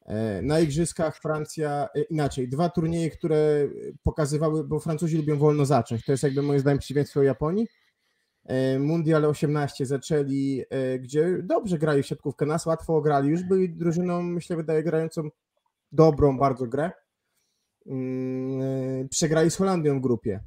E, 0.06 0.42
na 0.42 0.60
Igrzyskach 0.60 1.18
Francja, 1.18 1.90
e, 1.96 2.02
inaczej, 2.02 2.50
dwa 2.50 2.70
turnieje, 2.70 3.10
które 3.10 3.68
pokazywały, 4.04 4.64
bo 4.64 4.80
Francuzi 4.80 5.18
lubią 5.18 5.38
wolno 5.38 5.66
zacząć, 5.66 6.06
to 6.06 6.12
jest 6.12 6.24
jakby 6.24 6.42
moim 6.42 6.60
zdaniem 6.60 6.80
przeciwieństwo 6.80 7.24
Japonii. 7.24 7.68
E, 8.46 8.80
Mundial 8.80 9.26
18 9.26 9.86
zaczęli, 9.86 10.64
gdzie 11.00 11.40
dobrze 11.44 11.78
grali 11.78 12.04
w 12.04 12.08
siatkówkę, 12.08 12.46
nas 12.46 12.66
łatwo 12.66 13.02
grali, 13.02 13.30
już 13.30 13.44
byli 13.44 13.70
drużyną, 13.70 14.24
myślę, 14.24 14.56
wydaje, 14.56 14.84
grającą 14.84 15.30
dobrą 15.92 16.38
bardzo 16.38 16.68
grę. 16.68 16.92
Mm, 17.86 19.10
przegrali 19.10 19.52
z 19.52 19.56
Holandią 19.56 20.00
w 20.00 20.02
grupie. 20.02 20.44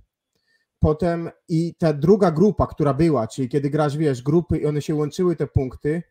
Potem 0.78 1.30
i 1.48 1.74
ta 1.78 1.92
druga 1.92 2.30
grupa, 2.30 2.66
która 2.66 2.94
była, 2.94 3.28
czyli 3.28 3.48
kiedy 3.48 3.70
grasz, 3.70 3.96
wiesz, 3.96 4.22
grupy 4.22 4.58
i 4.58 4.66
one 4.66 4.82
się 4.82 4.94
łączyły 4.94 5.36
te 5.36 5.46
punkty, 5.46 6.02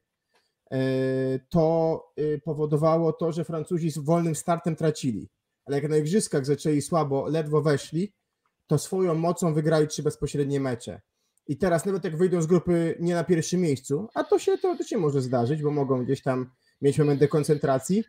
E, 0.72 1.40
to 1.50 2.04
e, 2.18 2.38
powodowało 2.38 3.14
to, 3.14 3.32
że 3.32 3.46
Francuzi 3.46 3.92
z 3.92 3.98
wolnym 3.98 4.36
startem 4.36 4.76
tracili. 4.76 5.30
Ale 5.66 5.78
jak 5.78 5.90
na 5.90 5.98
igrzyskach 5.98 6.46
zaczęli 6.46 6.82
słabo, 6.82 7.28
ledwo 7.28 7.62
weszli, 7.62 8.14
to 8.68 8.78
swoją 8.78 9.16
mocą 9.16 9.54
wygrali 9.54 9.88
trzy 9.88 10.04
bezpośrednie 10.04 10.60
mecze. 10.60 11.02
I 11.48 11.58
teraz 11.58 11.86
nawet 11.86 12.04
jak 12.04 12.18
wyjdą 12.18 12.42
z 12.42 12.48
grupy 12.48 12.98
nie 13.00 13.16
na 13.16 13.24
pierwszym 13.24 13.62
miejscu, 13.62 14.08
a 14.14 14.24
to 14.24 14.40
się 14.40 14.58
teoretycznie 14.58 14.98
może 14.98 15.22
zdarzyć, 15.22 15.64
bo 15.64 15.72
mogą 15.72 16.04
gdzieś 16.06 16.22
tam 16.22 16.50
mieć 16.82 17.00
moment 17.00 17.20
dekoncentracji, 17.20 18.04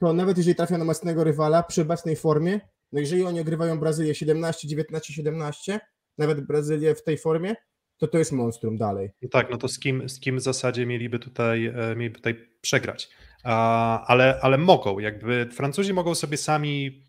to 0.00 0.12
nawet 0.12 0.36
jeżeli 0.36 0.54
trafią 0.54 0.78
na 0.78 0.84
mocnego 0.84 1.24
rywala 1.24 1.62
przy 1.62 1.82
obecnej 1.82 2.16
formie, 2.16 2.60
no 2.92 3.00
jeżeli 3.00 3.24
oni 3.24 3.40
ogrywają 3.40 3.80
Brazylię 3.80 4.14
17, 4.14 4.68
19, 4.68 5.12
17, 5.12 5.80
nawet 6.18 6.40
Brazylię 6.40 6.94
w 6.94 7.02
tej 7.02 7.18
formie, 7.18 7.54
to 7.98 8.08
to 8.08 8.18
jest 8.18 8.32
monstrum 8.32 8.78
dalej. 8.78 9.10
No 9.22 9.28
tak, 9.28 9.50
no 9.50 9.58
to 9.58 9.68
z 9.68 9.78
kim, 9.78 10.08
z 10.08 10.20
kim 10.20 10.36
w 10.36 10.40
zasadzie 10.40 10.86
mieliby 10.86 11.18
tutaj, 11.18 11.66
e, 11.66 11.96
mieliby 11.96 12.16
tutaj 12.16 12.48
przegrać? 12.60 13.10
Ale, 13.44 14.40
ale 14.42 14.58
mogą, 14.58 14.98
jakby 14.98 15.48
Francuzi 15.52 15.92
mogą 15.92 16.14
sobie 16.14 16.36
sami 16.36 17.06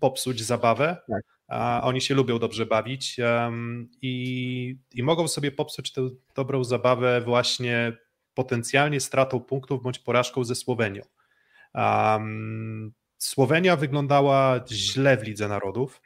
popsuć 0.00 0.42
zabawę, 0.42 0.96
Tak. 1.10 1.37
Oni 1.82 2.00
się 2.00 2.14
lubią 2.14 2.38
dobrze 2.38 2.66
bawić 2.66 3.16
i, 4.02 4.76
i 4.94 5.02
mogą 5.02 5.28
sobie 5.28 5.52
popsuć 5.52 5.92
tę 5.92 6.08
dobrą 6.34 6.64
zabawę 6.64 7.20
właśnie 7.20 7.92
potencjalnie 8.34 9.00
stratą 9.00 9.40
punktów 9.40 9.82
bądź 9.82 9.98
porażką 9.98 10.44
ze 10.44 10.54
Słowenią. 10.54 11.02
Słowenia 13.18 13.76
wyglądała 13.76 14.64
źle 14.70 15.16
w 15.16 15.22
Lidze 15.22 15.48
Narodów, 15.48 16.02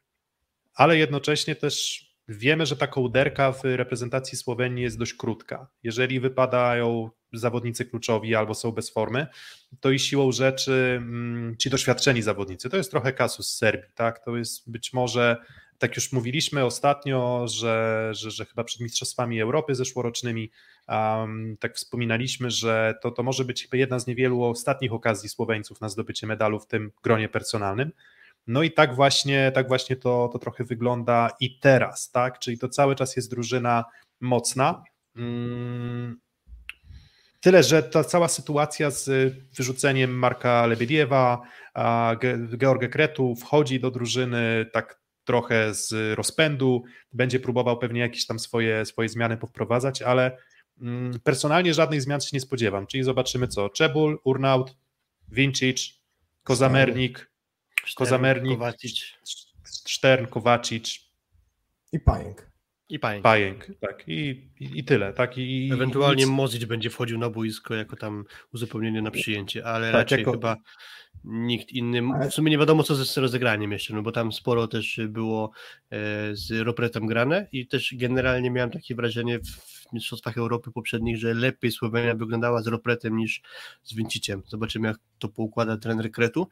ale 0.75 0.99
jednocześnie 0.99 1.57
też 1.57 2.07
wiemy, 2.29 2.67
że 2.67 2.77
ta 2.77 2.87
kołderka 2.87 3.53
w 3.53 3.65
reprezentacji 3.65 4.39
Słowenii 4.39 4.83
jest 4.83 4.99
dość 4.99 5.15
krótka. 5.15 5.71
Jeżeli 5.83 6.21
wypadają 6.21 7.11
zawodnicy 7.33 7.85
kluczowi 7.85 8.35
albo 8.35 8.55
są 8.55 8.73
bez 8.73 8.91
formy, 8.91 9.27
to 9.81 9.91
i 9.91 9.99
siłą 9.99 10.33
rzeczy 10.33 10.95
mm, 10.97 11.57
ci 11.57 11.71
doświadczeni 11.71 12.23
zawodnicy, 12.23 12.71
to 12.71 12.77
jest 12.77 12.91
trochę 12.91 13.13
kasus 13.13 13.57
Serbii, 13.57 13.91
tak? 13.95 14.25
To 14.25 14.37
jest 14.37 14.71
być 14.71 14.93
może, 14.93 15.37
tak 15.79 15.97
już 15.97 16.13
mówiliśmy 16.13 16.65
ostatnio, 16.65 17.49
że, 17.49 18.09
że, 18.13 18.31
że 18.31 18.45
chyba 18.45 18.65
przed 18.65 18.81
Mistrzostwami 18.81 19.41
Europy 19.41 19.75
zeszłorocznymi, 19.75 20.51
um, 20.89 21.57
tak 21.61 21.77
wspominaliśmy, 21.77 22.51
że 22.51 22.95
to, 23.03 23.11
to 23.11 23.23
może 23.23 23.45
być 23.45 23.69
jedna 23.73 23.99
z 23.99 24.07
niewielu 24.07 24.43
ostatnich 24.43 24.93
okazji 24.93 25.29
Słoweńców 25.29 25.81
na 25.81 25.89
zdobycie 25.89 26.27
medalu 26.27 26.61
w 26.61 26.67
tym 26.67 26.93
gronie 27.03 27.29
personalnym. 27.29 27.93
No 28.47 28.63
i 28.63 28.71
tak 28.71 28.95
właśnie, 28.95 29.53
tak 29.55 29.69
właśnie 29.69 29.97
to, 29.97 30.31
to 30.33 30.39
trochę 30.39 30.65
wygląda 30.65 31.31
i 31.41 31.59
teraz, 31.59 32.11
tak? 32.11 32.39
Czyli 32.39 32.59
to 32.59 32.69
cały 32.69 32.95
czas 32.95 33.17
jest 33.17 33.31
drużyna 33.31 33.85
mocna. 34.21 34.83
Mm, 35.17 36.21
Tyle, 37.43 37.63
że 37.63 37.83
ta 37.83 38.05
cała 38.05 38.29
sytuacja 38.29 38.91
z 38.91 39.35
wyrzuceniem 39.57 40.19
Marka 40.19 40.67
Lebediewa, 40.67 41.43
a 41.75 42.17
Ge- 42.19 42.59
George 42.59 42.89
Kretu 42.91 43.37
wchodzi 43.37 43.81
do 43.81 43.91
drużyny 43.91 44.67
tak 44.73 45.01
trochę 45.25 45.75
z 45.75 46.19
rozpędu, 46.19 46.83
będzie 47.13 47.41
próbował 47.41 47.79
pewnie 47.79 48.01
jakieś 48.01 48.27
tam 48.27 48.39
swoje, 48.39 48.87
swoje 48.87 49.09
zmiany 49.09 49.37
powprowadzać, 49.37 50.03
ale 50.03 50.39
mm, 50.81 51.21
personalnie 51.21 51.75
żadnych 51.75 52.03
zmian 52.03 52.21
się 52.21 52.31
nie 52.33 52.41
spodziewam, 52.41 52.87
czyli 52.87 53.03
zobaczymy 53.03 53.49
co, 53.49 53.69
Czebul, 53.69 54.21
Urnaut, 54.25 54.77
Vincic, 55.29 56.01
Kozamernik, 56.43 57.31
Kozamernik, 57.97 58.59
Kowacic. 58.59 59.05
Stern, 59.65 60.27
Kowacic, 60.27 61.01
I 61.93 62.01
pająk. 62.01 62.52
I 62.89 62.99
Pajek. 62.99 63.23
Pajęk, 63.23 63.67
tak, 63.81 64.05
i, 64.07 64.49
i, 64.61 64.79
i 64.79 64.85
tyle, 64.85 65.13
tak, 65.13 65.39
i 65.39 65.71
Ewentualnie 65.73 66.25
nic- 66.25 66.33
Mozic 66.33 66.65
będzie 66.65 66.91
wchodził 66.91 67.19
na 67.19 67.31
boisko 67.31 67.75
jako 67.75 67.97
tam 67.97 68.25
uzupełnienie 68.55 69.03
na 69.03 69.11
przyjęcie, 69.11 69.65
ale 69.67 69.87
Tak, 69.87 69.95
raczej 69.95 70.19
jako- 70.19 70.33
chyba 70.33 70.57
nikt 71.25 71.71
inny. 71.73 72.03
W 72.31 72.35
sumie 72.35 72.51
nie 72.51 72.59
wiadomo 72.59 72.83
co 72.83 72.95
z 72.95 73.17
rozegraniem 73.19 73.73
jeszcze, 73.73 73.95
no 73.95 74.03
bo 74.03 74.13
tam 74.13 74.33
sporo 74.33 74.69
też 74.69 75.01
było 75.09 75.51
e, 75.91 75.97
z 76.37 76.51
Ropretem 76.51 77.07
grane 77.07 77.49
i 77.53 77.67
też 77.67 77.95
generalnie 77.97 78.51
miałem 78.51 78.71
takie 78.71 78.95
wrażenie 78.95 79.39
w 79.39 79.93
Mistrzostwach 79.93 80.39
Europy 80.39 80.71
poprzednich, 80.73 81.17
że 81.17 81.35
lepiej 81.35 81.73
Słowenia 81.73 82.15
wyglądała 82.15 82.63
z 82.63 82.67
Ropretem 82.67 83.17
niż 83.17 83.43
z 83.83 83.95
Vinciciem. 83.95 84.43
Zobaczymy 84.47 84.89
jak 84.89 84.97
to 85.19 85.29
poukłada 85.29 85.77
trener 85.77 86.11
Kretu. 86.11 86.49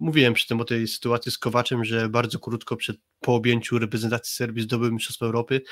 Mówiłem 0.00 0.34
przy 0.34 0.48
tym 0.48 0.60
o 0.60 0.64
tej 0.64 0.88
sytuacji 0.88 1.32
z 1.32 1.38
Kowaczem, 1.38 1.84
że 1.84 2.08
bardzo 2.08 2.38
krótko 2.38 2.76
przed 2.76 2.96
po 3.20 3.34
objęciu 3.34 3.78
reprezentacji 3.78 4.34
Serbii 4.34 4.62
zdobył 4.62 4.92
Mistrzostwo 4.92 5.26
Europy. 5.26 5.62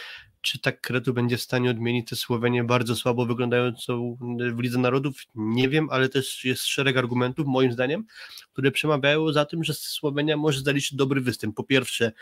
Czy 0.41 0.59
tak 0.59 0.81
Kretu 0.81 1.15
będzie 1.15 1.37
w 1.37 1.43
stanie 1.43 1.71
odmienić 1.71 2.09
tę 2.09 2.17
Słowenię 2.17 2.65
bardzo 2.65 2.97
słabo 2.97 3.27
wyglądającą 3.27 4.17
w 4.55 4.61
Lidze 4.61 4.79
Narodów? 4.79 5.23
Nie 5.35 5.69
wiem, 5.69 5.89
ale 5.91 6.09
też 6.09 6.45
jest 6.45 6.67
szereg 6.67 6.97
argumentów, 6.97 7.47
moim 7.47 7.73
zdaniem, 7.73 8.05
które 8.53 8.71
przemawiają 8.71 9.33
za 9.33 9.45
tym, 9.45 9.65
że 9.65 9.75
Słowenia 9.75 10.37
może 10.37 10.61
zaliczyć 10.61 10.95
dobry 10.95 11.21
występ. 11.21 11.57
Po 11.57 11.65
pierwsze, 11.65 12.13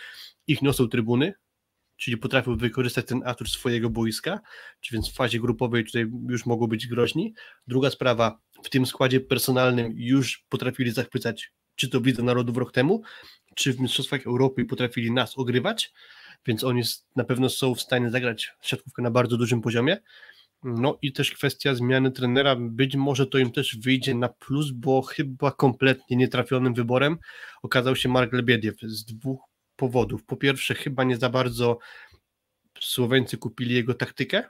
ich 0.46 0.62
niosą 0.62 0.88
trybuny, 0.88 1.34
czyli 1.96 2.16
potrafią 2.16 2.56
wykorzystać 2.56 3.06
ten 3.06 3.22
atut 3.24 3.48
swojego 3.48 3.90
boiska, 3.90 4.40
czy 4.80 4.94
więc 4.94 5.10
w 5.10 5.14
fazie 5.14 5.40
grupowej 5.40 5.84
tutaj 5.84 6.06
już 6.28 6.46
mogą 6.46 6.66
być 6.66 6.86
groźni. 6.86 7.34
Druga 7.66 7.90
sprawa, 7.90 8.40
w 8.64 8.70
tym 8.70 8.86
składzie 8.86 9.20
personalnym 9.20 9.92
już 9.96 10.44
potrafili 10.48 10.90
zachwycać, 10.90 11.52
czy 11.76 11.88
to 11.88 12.00
w 12.00 12.06
Lidze 12.06 12.22
Narodów 12.22 12.56
rok 12.56 12.72
temu, 12.72 13.02
czy 13.54 13.72
w 13.72 13.80
Mistrzostwach 13.80 14.26
Europy 14.26 14.64
potrafili 14.64 15.12
nas 15.12 15.38
ogrywać, 15.38 15.92
więc 16.46 16.64
oni 16.64 16.82
na 17.16 17.24
pewno 17.24 17.48
są 17.48 17.74
w 17.74 17.80
stanie 17.80 18.10
zagrać 18.10 18.52
siatkówkę 18.60 19.02
na 19.02 19.10
bardzo 19.10 19.36
dużym 19.36 19.60
poziomie. 19.60 19.98
No 20.62 20.98
i 21.02 21.12
też 21.12 21.32
kwestia 21.32 21.74
zmiany 21.74 22.10
trenera, 22.10 22.56
być 22.56 22.96
może 22.96 23.26
to 23.26 23.38
im 23.38 23.52
też 23.52 23.76
wyjdzie 23.78 24.14
na 24.14 24.28
plus, 24.28 24.70
bo 24.70 25.02
chyba 25.02 25.52
kompletnie 25.52 26.16
nietrafionym 26.16 26.74
wyborem 26.74 27.18
okazał 27.62 27.96
się 27.96 28.08
Mark 28.08 28.32
Lebiediew 28.32 28.76
z 28.82 29.04
dwóch 29.04 29.40
powodów. 29.76 30.24
Po 30.24 30.36
pierwsze, 30.36 30.74
chyba 30.74 31.04
nie 31.04 31.16
za 31.16 31.28
bardzo 31.28 31.78
Słoweńcy 32.80 33.36
kupili 33.36 33.74
jego 33.74 33.94
taktykę, 33.94 34.44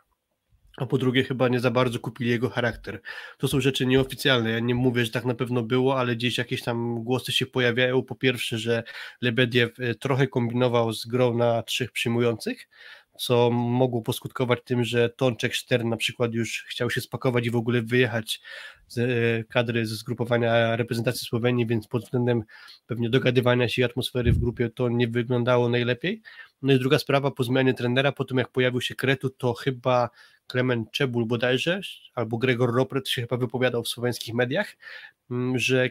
a 0.77 0.87
po 0.87 0.99
drugie 0.99 1.25
chyba 1.25 1.49
nie 1.49 1.61
za 1.61 1.71
bardzo 1.71 1.99
kupili 1.99 2.31
jego 2.31 2.51
charakter. 2.51 3.01
To 3.39 3.49
są 3.49 3.61
rzeczy 3.61 3.87
nieoficjalne, 3.87 4.51
ja 4.51 4.61
nie 4.61 4.75
mówię, 4.75 5.05
że 5.05 5.11
tak 5.11 5.25
na 5.25 5.35
pewno 5.35 5.63
było, 5.63 5.99
ale 5.99 6.17
gdzieś 6.17 6.39
jakieś 6.39 6.63
tam 6.63 7.05
głosy 7.05 7.33
się 7.33 7.47
pojawiają. 7.47 8.03
Po 8.03 8.15
pierwsze, 8.15 8.59
że 8.59 8.83
Lebediew 9.21 9.81
e, 9.81 9.95
trochę 9.95 10.27
kombinował 10.27 10.93
z 10.93 11.07
grą 11.07 11.37
na 11.37 11.63
trzech 11.63 11.93
przyjmujących, 11.93 12.69
co 13.19 13.51
mogło 13.51 14.03
poskutkować 14.03 14.59
tym, 14.65 14.85
że 14.85 15.09
Tonczek 15.09 15.57
Stern 15.57 15.89
na 15.89 15.97
przykład 15.97 16.35
już 16.35 16.65
chciał 16.69 16.91
się 16.91 17.01
spakować 17.01 17.47
i 17.47 17.51
w 17.51 17.57
ogóle 17.57 17.83
wyjechać 17.83 18.41
z 18.87 18.99
e, 18.99 19.45
kadry, 19.45 19.87
ze 19.87 19.97
zgrupowania 19.97 20.77
reprezentacji 20.77 21.27
Słowenii, 21.27 21.67
więc 21.67 21.89
pod 21.89 22.05
względem 22.05 22.43
pewnie 22.87 23.11
dogadywania 23.11 23.69
się 23.69 23.83
i 23.83 23.85
atmosfery 23.85 24.33
w 24.33 24.39
grupie 24.39 24.71
to 24.71 24.89
nie 24.89 25.09
wyglądało 25.09 25.69
najlepiej. 25.69 26.23
No 26.63 26.73
i 26.73 26.79
druga 26.79 26.99
sprawa, 26.99 27.31
po 27.31 27.45
zmianie 27.45 27.75
trenera, 27.75 28.13
po 28.13 28.25
tym 28.25 28.39
jak 28.39 28.49
pojawił 28.49 28.81
się 28.81 28.95
Kretu, 28.95 29.31
to 29.31 29.55
chyba 29.55 30.11
Klement 30.47 30.91
Czebul 30.91 31.27
bodajże, 31.27 31.81
albo 32.15 32.39
Gregor 32.39 32.75
Ropret 32.75 33.09
się 33.09 33.23
chyba 33.23 33.37
wypowiadał 33.37 33.83
w 33.83 33.89
słoweńskich 33.89 34.35
mediach, 34.35 34.77
mm, 35.31 35.59
że 35.59 35.91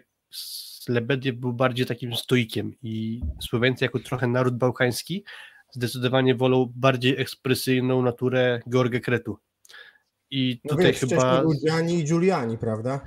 Lebediew 0.88 1.36
był 1.36 1.54
bardziej 1.54 1.86
takim 1.86 2.16
stoikiem 2.16 2.76
i 2.84 3.22
Słoweńcy 3.42 3.86
jako 3.86 4.00
trochę 4.00 4.28
naród 4.28 4.58
bałkański 4.58 5.24
zdecydowanie 5.72 6.36
wolą 6.36 6.74
bardziej 6.76 7.22
ekspresyjną 7.22 8.02
naturę 8.02 8.60
George 8.70 9.02
Kretu. 9.02 9.38
I 10.32 10.60
No 10.64 10.70
tutaj 10.70 10.86
wiesz, 10.86 11.00
chyba... 11.00 11.44
i 11.90 12.04
Giuliani, 12.04 12.58
prawda? 12.58 13.02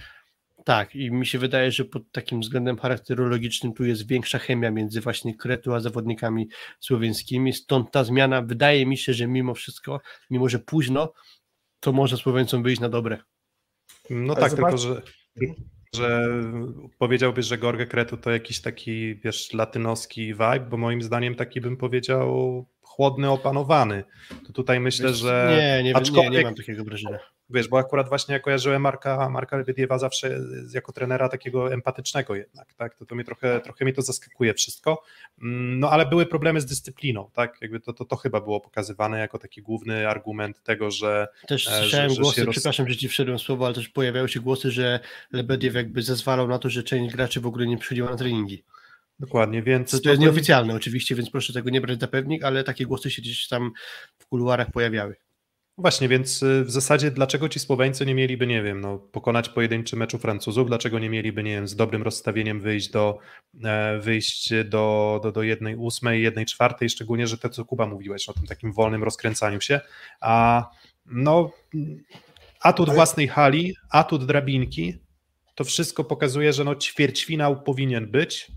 Tak, 0.64 0.96
i 0.96 1.10
mi 1.10 1.26
się 1.26 1.38
wydaje, 1.38 1.72
że 1.72 1.84
pod 1.84 2.12
takim 2.12 2.40
względem 2.40 2.78
charakterologicznym 2.78 3.72
tu 3.72 3.84
jest 3.84 4.06
większa 4.06 4.38
chemia 4.38 4.70
między 4.70 5.00
właśnie 5.00 5.36
Kretu 5.36 5.74
a 5.74 5.80
zawodnikami 5.80 6.48
słoweńskimi, 6.80 7.52
stąd 7.52 7.90
ta 7.90 8.04
zmiana 8.04 8.42
wydaje 8.42 8.86
mi 8.86 8.96
się, 8.96 9.14
że 9.14 9.26
mimo 9.26 9.54
wszystko, 9.54 10.00
mimo 10.30 10.48
że 10.48 10.58
późno, 10.58 11.12
to 11.80 11.92
może 11.92 12.16
Słoweńcom 12.16 12.62
wyjść 12.62 12.80
na 12.80 12.88
dobre. 12.88 13.18
No 14.10 14.34
Ale 14.34 14.42
tak, 14.42 14.52
zobacz- 14.52 14.70
tylko 14.70 14.76
że, 14.76 15.02
że 15.94 16.28
powiedziałbyś, 16.98 17.46
że 17.46 17.58
Gorge 17.58 17.86
Kretu 17.86 18.16
to 18.16 18.30
jakiś 18.30 18.60
taki, 18.60 19.14
wiesz, 19.14 19.52
latynoski 19.52 20.26
vibe, 20.26 20.66
bo 20.70 20.76
moim 20.76 21.02
zdaniem 21.02 21.34
taki 21.34 21.60
bym 21.60 21.76
powiedział 21.76 22.66
chłodny, 22.98 23.30
opanowany. 23.30 24.04
To 24.46 24.52
tutaj 24.52 24.80
myślę, 24.80 25.14
że 25.14 25.46
Nie, 25.50 25.56
nie, 25.56 25.82
nie, 25.82 25.82
nie 25.82 25.96
aczkolwiek- 25.96 26.44
mam 26.44 26.54
takiego 26.54 26.84
wrażenia. 26.84 27.18
wiesz, 27.50 27.68
bo 27.68 27.78
akurat 27.78 28.08
właśnie 28.08 28.32
ja 28.32 28.40
kojarzyłem 28.40 28.82
Marka, 28.82 29.30
Marka 29.30 29.56
Lebediewa 29.56 29.98
zawsze 29.98 30.40
jako 30.74 30.92
trenera 30.92 31.28
takiego 31.28 31.72
empatycznego 31.72 32.34
jednak, 32.34 32.74
tak, 32.74 32.94
to, 32.94 33.06
to 33.06 33.14
mnie 33.14 33.24
trochę, 33.24 33.60
trochę 33.60 33.84
mnie 33.84 33.94
to 33.94 34.02
zaskakuje 34.02 34.54
wszystko, 34.54 35.02
Mm, 35.42 35.80
no 35.80 35.90
ale 35.90 36.06
były 36.06 36.26
problemy 36.26 36.60
z 36.60 36.66
dyscypliną, 36.66 37.30
tak, 37.34 37.56
jakby 37.62 37.80
to, 37.80 37.92
to, 37.92 38.04
to 38.04 38.16
chyba 38.16 38.40
było 38.40 38.60
pokazywane 38.60 39.18
jako 39.18 39.38
taki 39.38 39.62
główny 39.62 40.08
argument 40.08 40.62
tego, 40.62 40.90
że 40.90 41.28
Też 41.46 41.66
E, 41.68 41.70
że- 41.70 41.78
słyszałem 41.80 42.10
że 42.10 42.16
się 42.16 42.22
głosy, 42.22 42.44
roz- 42.44 42.52
przepraszam, 42.54 42.88
że 42.88 42.96
ci 42.96 43.08
wszedłem 43.08 43.38
słowo, 43.38 43.66
ale 43.66 43.74
też 43.74 43.88
pojawiały 43.88 44.28
się 44.28 44.40
głosy, 44.40 44.70
że 44.70 45.00
Lebediew 45.32 45.74
jakby 45.74 46.02
zezwalał 46.02 46.48
na 46.48 46.58
to, 46.58 46.70
że 46.70 46.82
część 46.82 47.14
graczy 47.14 47.40
w 47.40 47.46
ogóle 47.46 47.66
nie 47.66 47.78
przychodziła 47.78 48.10
na 48.10 48.16
treningi. 48.16 48.64
Dokładnie, 49.18 49.62
więc... 49.62 49.90
To, 49.90 50.00
to 50.00 50.08
jest 50.08 50.20
nieoficjalne 50.20 50.74
oczywiście, 50.74 51.14
więc 51.14 51.30
proszę 51.30 51.52
tego 51.52 51.70
nie 51.70 51.80
brać 51.80 52.00
za 52.00 52.08
pewnik, 52.08 52.44
ale 52.44 52.64
takie 52.64 52.86
głosy 52.86 53.10
się 53.10 53.22
gdzieś 53.22 53.48
tam 53.48 53.72
w 54.18 54.26
kuluarach 54.26 54.70
pojawiały. 54.70 55.16
Właśnie, 55.78 56.08
więc 56.08 56.42
y, 56.42 56.64
w 56.64 56.70
zasadzie 56.70 57.10
dlaczego 57.10 57.48
ci 57.48 57.60
Słoweńcy 57.60 58.06
nie 58.06 58.14
mieliby, 58.14 58.46
nie 58.46 58.62
wiem, 58.62 58.80
no, 58.80 58.98
pokonać 58.98 59.48
pojedynczy 59.48 59.96
meczu 59.96 60.18
Francuzów, 60.18 60.68
dlaczego 60.68 60.98
nie 60.98 61.10
mieliby, 61.10 61.42
nie 61.42 61.50
wiem, 61.50 61.68
z 61.68 61.76
dobrym 61.76 62.02
rozstawieniem 62.02 62.60
wyjść 62.60 62.90
do, 62.90 63.18
e, 63.64 63.98
wyjść 63.98 64.50
do, 64.64 65.20
do, 65.22 65.32
do 65.32 65.42
jednej 65.42 65.76
ósmej, 65.76 66.22
jednej 66.22 66.46
czwartej, 66.46 66.90
szczególnie, 66.90 67.26
że 67.26 67.38
to, 67.38 67.48
co 67.48 67.64
Kuba 67.64 67.86
mówiłeś 67.86 68.28
o 68.28 68.32
tym 68.32 68.46
takim 68.46 68.72
wolnym 68.72 69.04
rozkręcaniu 69.04 69.60
się, 69.60 69.80
a 70.20 70.64
no 71.06 71.50
atut 72.60 72.90
własnej 72.90 73.28
hali, 73.28 73.74
atut 73.90 74.26
drabinki, 74.26 74.98
to 75.54 75.64
wszystko 75.64 76.04
pokazuje, 76.04 76.52
że 76.52 76.64
no 76.64 76.74
ćwierćfinał 76.74 77.62
powinien 77.62 78.10
być, 78.10 78.52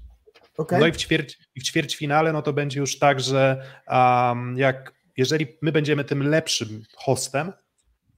Okej. 0.58 0.80
no 0.80 0.88
i 0.88 0.92
w, 0.92 0.98
ćwierć, 0.98 1.38
w 1.60 1.64
ćwierćfinale 1.64 2.34
no 2.34 2.42
to 2.42 2.54
będzie 2.54 2.80
już 2.80 3.00
tak, 3.00 3.20
że 3.20 3.64
um, 3.88 4.58
jak 4.58 4.94
jeżeli 5.18 5.48
my 5.62 5.72
będziemy 5.72 6.04
tym 6.04 6.30
lepszym 6.30 6.84
hostem, 6.96 7.54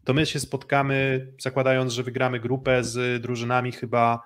to 0.04 0.14
my 0.14 0.26
się 0.26 0.40
spotkamy, 0.40 1.28
zakładając, 1.42 1.94
że 1.94 2.04
wygramy 2.04 2.40
grupę 2.40 2.84
z 2.84 3.22
drużynami 3.22 3.72
chyba 3.72 4.22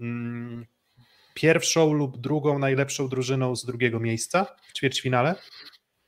mm, 0.00 0.66
pierwszą 1.34 1.92
lub 1.92 2.18
drugą 2.18 2.58
najlepszą 2.58 3.08
drużyną 3.08 3.56
z 3.56 3.64
drugiego 3.64 4.00
miejsca 4.00 4.46
w 4.68 4.72
ćwierćfinale. 4.72 5.34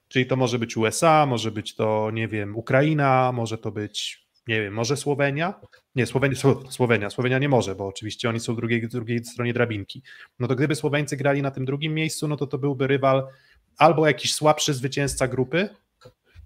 Czyli 0.08 0.26
to 0.26 0.36
może 0.36 0.58
być 0.58 0.76
USA, 0.76 1.26
może 1.26 1.50
być 1.50 1.74
to, 1.74 2.10
nie 2.10 2.28
wiem, 2.28 2.56
Ukraina, 2.56 3.32
może 3.32 3.58
to 3.58 3.72
być, 3.72 4.26
nie 4.46 4.60
wiem, 4.60 4.74
może 4.74 4.96
Słowenia. 4.96 5.60
Nie, 5.98 6.06
Słowenia, 6.06 6.36
Słowenia, 6.70 7.10
Słowenia 7.10 7.38
nie 7.38 7.48
może, 7.48 7.74
bo 7.74 7.86
oczywiście 7.86 8.28
oni 8.28 8.40
są 8.40 8.56
drugiej, 8.56 8.88
drugiej 8.88 9.24
stronie 9.24 9.52
drabinki. 9.52 10.02
No 10.38 10.48
to 10.48 10.56
gdyby 10.56 10.74
Słoweńcy 10.74 11.16
grali 11.16 11.42
na 11.42 11.50
tym 11.50 11.64
drugim 11.64 11.94
miejscu, 11.94 12.28
no 12.28 12.36
to 12.36 12.46
to 12.46 12.58
byłby 12.58 12.86
rywal 12.86 13.26
albo 13.78 14.06
jakiś 14.06 14.34
słabszy 14.34 14.74
zwycięzca 14.74 15.28
grupy 15.28 15.68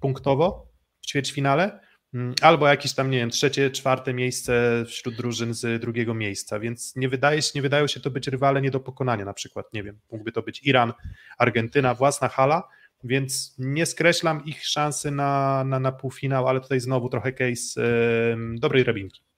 punktowo 0.01 0.67
w 1.01 1.07
ćwierćfinale, 1.07 1.81
mm, 2.15 2.35
albo 2.43 2.69
jakieś 2.69 2.95
tam, 2.95 3.11
nie 3.11 3.19
wiem, 3.19 3.31
trzecie, 3.31 3.71
czwarte 3.71 4.15
miejsce 4.15 4.85
wśród 4.87 5.17
drużyn 5.17 5.55
z 5.55 5.81
drugiego 5.81 6.15
miejsca, 6.15 6.61
więc 6.61 6.97
nie 6.97 7.09
wydaje 7.09 7.43
się, 7.43 7.51
nie 7.55 7.63
wydają 7.63 7.87
się 7.87 8.01
to 8.01 8.11
być 8.11 8.29
rywale 8.29 8.63
nie 8.63 8.71
do 8.71 8.81
pokonania 8.81 9.25
na 9.25 9.35
przykład, 9.35 9.73
nie 9.73 9.83
wiem, 9.83 9.99
mógłby 10.13 10.33
to 10.33 10.43
być 10.43 10.63
Iran, 10.67 10.93
Argentyna, 11.39 11.95
własna 11.95 12.29
hala, 12.29 12.69
więc 13.05 13.55
nie 13.59 13.87
skreślam 13.87 14.45
ich 14.45 14.67
szansy 14.67 15.11
na, 15.11 15.65
na, 15.65 15.81
na 15.81 15.93
półfinał, 15.93 16.49
ale 16.49 16.61
tutaj 16.61 16.81
znowu 16.81 17.09
trochę 17.09 17.33
case 17.33 17.81
yy, 17.81 18.59
dobrej 18.59 18.85
rabinki. 18.85 19.32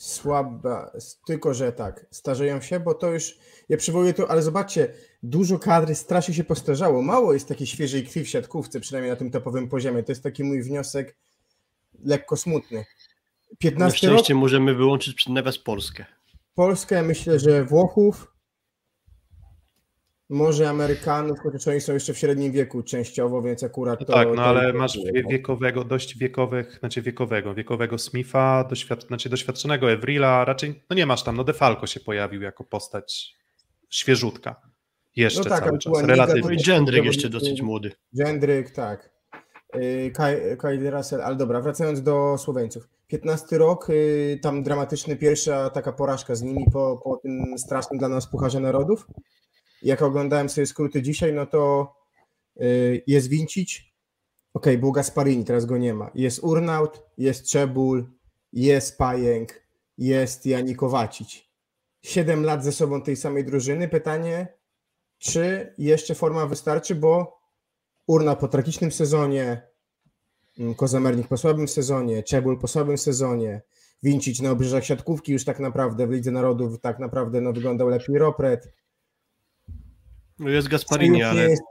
Słaba, 0.00 0.92
tylko 1.26 1.54
że 1.54 1.72
tak, 1.72 2.06
starzeją 2.10 2.60
się, 2.60 2.80
bo 2.80 2.94
to 2.94 3.10
już, 3.10 3.38
ja 3.68 3.76
przywołuję 3.76 4.14
to, 4.14 4.30
ale 4.30 4.42
zobaczcie, 4.42 4.94
dużo 5.22 5.58
kadry 5.58 5.94
strasznie 5.94 6.34
się 6.34 6.44
postarzało, 6.44 7.02
mało 7.02 7.32
jest 7.32 7.48
takiej 7.48 7.66
świeżej 7.66 8.06
krwi 8.06 8.24
w 8.24 8.28
siatkówce, 8.28 8.80
przynajmniej 8.80 9.10
na 9.10 9.16
tym 9.16 9.30
topowym 9.30 9.68
poziomie, 9.68 10.02
to 10.02 10.12
jest 10.12 10.22
taki 10.22 10.44
mój 10.44 10.62
wniosek 10.62 11.16
lekko 12.04 12.36
smutny. 12.36 12.84
15 13.58 13.84
Na 13.84 13.90
szczęście 13.90 14.34
rok, 14.34 14.40
możemy 14.40 14.74
wyłączyć 14.74 15.14
przed 15.14 15.32
nawias 15.32 15.58
Polskę. 15.58 16.04
Polskę, 16.54 17.02
myślę, 17.02 17.38
że 17.38 17.64
Włochów, 17.64 18.32
może 20.30 20.68
Amerykanów, 20.68 21.38
chociaż 21.40 21.68
oni 21.68 21.80
są 21.80 21.94
jeszcze 21.94 22.14
w 22.14 22.18
średnim 22.18 22.52
wieku 22.52 22.82
częściowo, 22.82 23.42
więc 23.42 23.64
akurat 23.64 24.00
no 24.00 24.06
to... 24.06 24.12
Tak, 24.12 24.28
no 24.28 24.34
to 24.34 24.44
ale 24.44 24.72
masz 24.72 24.98
wiekowego, 25.30 25.84
dość 25.84 26.18
wiekowych, 26.18 26.76
znaczy 26.80 27.02
wiekowego, 27.02 27.54
wiekowego 27.54 27.98
Smitha, 27.98 28.64
doświad, 28.64 29.06
znaczy 29.06 29.28
doświadczonego 29.28 29.92
Evrila, 29.92 30.44
raczej, 30.44 30.82
no 30.90 30.96
nie 30.96 31.06
masz 31.06 31.22
tam, 31.22 31.36
no 31.36 31.44
Defalco 31.44 31.86
się 31.86 32.00
pojawił 32.00 32.42
jako 32.42 32.64
postać 32.64 33.36
świeżutka. 33.88 34.60
Jeszcze 35.16 35.42
no 35.42 35.50
tak, 35.50 35.64
cały 35.64 35.78
czas, 35.78 36.02
relatywnie. 36.02 36.54
I 36.54 36.62
Gendryk 36.62 37.04
jeszcze 37.04 37.28
dosyć 37.28 37.62
młody. 37.62 37.92
Gendryk, 38.12 38.70
tak. 38.70 39.10
Y, 39.76 40.12
Kyle 40.60 40.90
Russell, 40.90 41.22
ale 41.22 41.36
dobra, 41.36 41.60
wracając 41.60 42.02
do 42.02 42.38
Słoweńców. 42.38 42.88
15 43.06 43.58
rok, 43.58 43.90
y, 43.90 44.38
tam 44.42 44.62
dramatyczny 44.62 45.16
pierwsza 45.16 45.70
taka 45.70 45.92
porażka 45.92 46.34
z 46.34 46.42
nimi 46.42 46.64
po, 46.72 47.00
po 47.04 47.16
tym 47.16 47.58
strasznym 47.58 47.98
dla 47.98 48.08
nas 48.08 48.26
Pucharze 48.26 48.60
Narodów 48.60 49.06
jak 49.82 50.02
oglądałem 50.02 50.48
sobie 50.48 50.66
skróty 50.66 51.02
dzisiaj, 51.02 51.32
no 51.32 51.46
to 51.46 51.94
y, 52.60 53.02
jest 53.06 53.28
Wincić, 53.28 53.94
ok, 54.54 54.66
był 54.78 54.92
Gasparini, 54.92 55.44
teraz 55.44 55.66
go 55.66 55.78
nie 55.78 55.94
ma. 55.94 56.10
Jest 56.14 56.38
Urnaut, 56.42 57.02
jest 57.18 57.50
Czebul, 57.50 58.10
jest 58.52 58.98
Pajęk, 58.98 59.62
jest 59.98 60.46
Janikowacić. 60.46 61.50
Siedem 62.02 62.44
lat 62.44 62.64
ze 62.64 62.72
sobą 62.72 63.02
tej 63.02 63.16
samej 63.16 63.44
drużyny. 63.44 63.88
Pytanie, 63.88 64.48
czy 65.18 65.74
jeszcze 65.78 66.14
forma 66.14 66.46
wystarczy, 66.46 66.94
bo 66.94 67.40
Urna 68.06 68.36
po 68.36 68.48
tragicznym 68.48 68.92
sezonie, 68.92 69.62
mm, 70.58 70.74
Kozamernik 70.74 71.28
po 71.28 71.36
słabym 71.36 71.68
sezonie, 71.68 72.22
Czebul 72.22 72.58
po 72.58 72.68
słabym 72.68 72.98
sezonie, 72.98 73.62
Wincić 74.02 74.40
na 74.40 74.50
obrzeżach 74.50 74.84
siatkówki 74.84 75.32
już 75.32 75.44
tak 75.44 75.60
naprawdę 75.60 76.06
w 76.06 76.10
Lidze 76.10 76.30
Narodów 76.30 76.80
tak 76.80 76.98
naprawdę 76.98 77.40
no, 77.40 77.52
wyglądał 77.52 77.88
lepiej 77.88 78.18
Ropret, 78.18 78.72
no 80.40 80.50
jest 80.50 80.68
Gasparini, 80.68 81.22
ale... 81.22 81.50
Jest, 81.50 81.62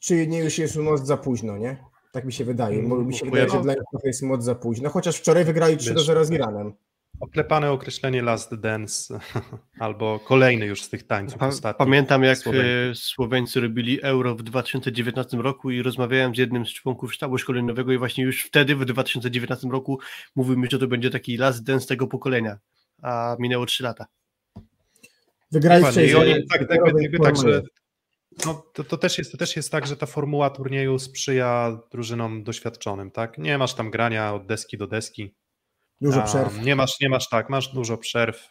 czy 0.00 0.26
nie 0.26 0.38
już 0.38 0.58
jest 0.58 0.76
moc 0.76 1.06
za 1.06 1.16
późno, 1.16 1.58
nie? 1.58 1.76
Tak 2.12 2.24
mi 2.24 2.32
się 2.32 2.44
wydaje. 2.44 2.82
Bo 2.82 3.04
mi 3.04 3.14
się 3.14 3.24
wydaje, 3.26 3.48
że 3.50 3.62
dla 3.62 3.72
nich 3.72 4.04
jest 4.04 4.22
moc 4.22 4.44
za 4.44 4.54
późno. 4.54 4.90
Chociaż 4.90 5.16
wczoraj 5.16 5.44
wygrali 5.44 5.76
3 5.76 5.94
do 5.94 6.00
0 6.00 6.24
z 6.24 6.30
Iranem. 6.30 6.72
Oklepane 7.20 7.70
określenie 7.70 8.22
Last 8.22 8.54
Dance 8.54 9.20
albo 9.78 10.20
kolejny 10.24 10.66
już 10.66 10.82
z 10.82 10.88
tych 10.88 11.06
tańców 11.06 11.38
pa, 11.62 11.74
Pamiętam 11.74 12.22
jak 12.22 12.38
Słoweńcy. 12.38 12.92
Słoweńcy 12.94 13.60
robili 13.60 14.02
Euro 14.02 14.34
w 14.34 14.42
2019 14.42 15.36
roku 15.36 15.70
i 15.70 15.82
rozmawiałem 15.82 16.34
z 16.34 16.38
jednym 16.38 16.66
z 16.66 16.68
członków 16.68 17.14
sztabu 17.14 17.38
szkoleniowego 17.38 17.92
i 17.92 17.98
właśnie 17.98 18.24
już 18.24 18.44
wtedy 18.44 18.76
w 18.76 18.84
2019 18.84 19.68
roku 19.68 19.98
mówił 20.36 20.58
mi, 20.58 20.68
że 20.70 20.78
to 20.78 20.86
będzie 20.86 21.10
taki 21.10 21.36
Last 21.36 21.64
Dance 21.64 21.86
tego 21.86 22.06
pokolenia, 22.06 22.58
a 23.02 23.36
minęło 23.38 23.66
3 23.66 23.82
lata. 23.82 24.06
Wygrali 25.52 25.84
w 25.84 25.96
I 25.96 26.14
oni 26.14 26.46
tak, 26.46 26.68
tak, 26.68 26.80
tak, 27.22 27.36
że 27.36 27.62
no, 28.46 28.54
to, 28.74 28.84
to, 28.84 28.96
też 28.98 29.18
jest, 29.18 29.32
to 29.32 29.38
też 29.38 29.56
jest 29.56 29.72
tak, 29.72 29.86
że 29.86 29.96
ta 29.96 30.06
formuła 30.06 30.50
turnieju 30.50 30.98
sprzyja 30.98 31.78
drużynom 31.92 32.44
doświadczonym, 32.44 33.10
tak? 33.10 33.38
Nie 33.38 33.58
masz 33.58 33.74
tam 33.74 33.90
grania 33.90 34.34
od 34.34 34.46
deski 34.46 34.78
do 34.78 34.86
deski. 34.86 35.34
Dużo 36.00 36.22
przerw. 36.22 36.56
Um, 36.56 36.64
nie 36.64 36.76
masz, 36.76 37.00
nie 37.00 37.08
masz 37.08 37.28
tak, 37.28 37.50
masz 37.50 37.68
dużo 37.68 37.98
przerw. 37.98 38.48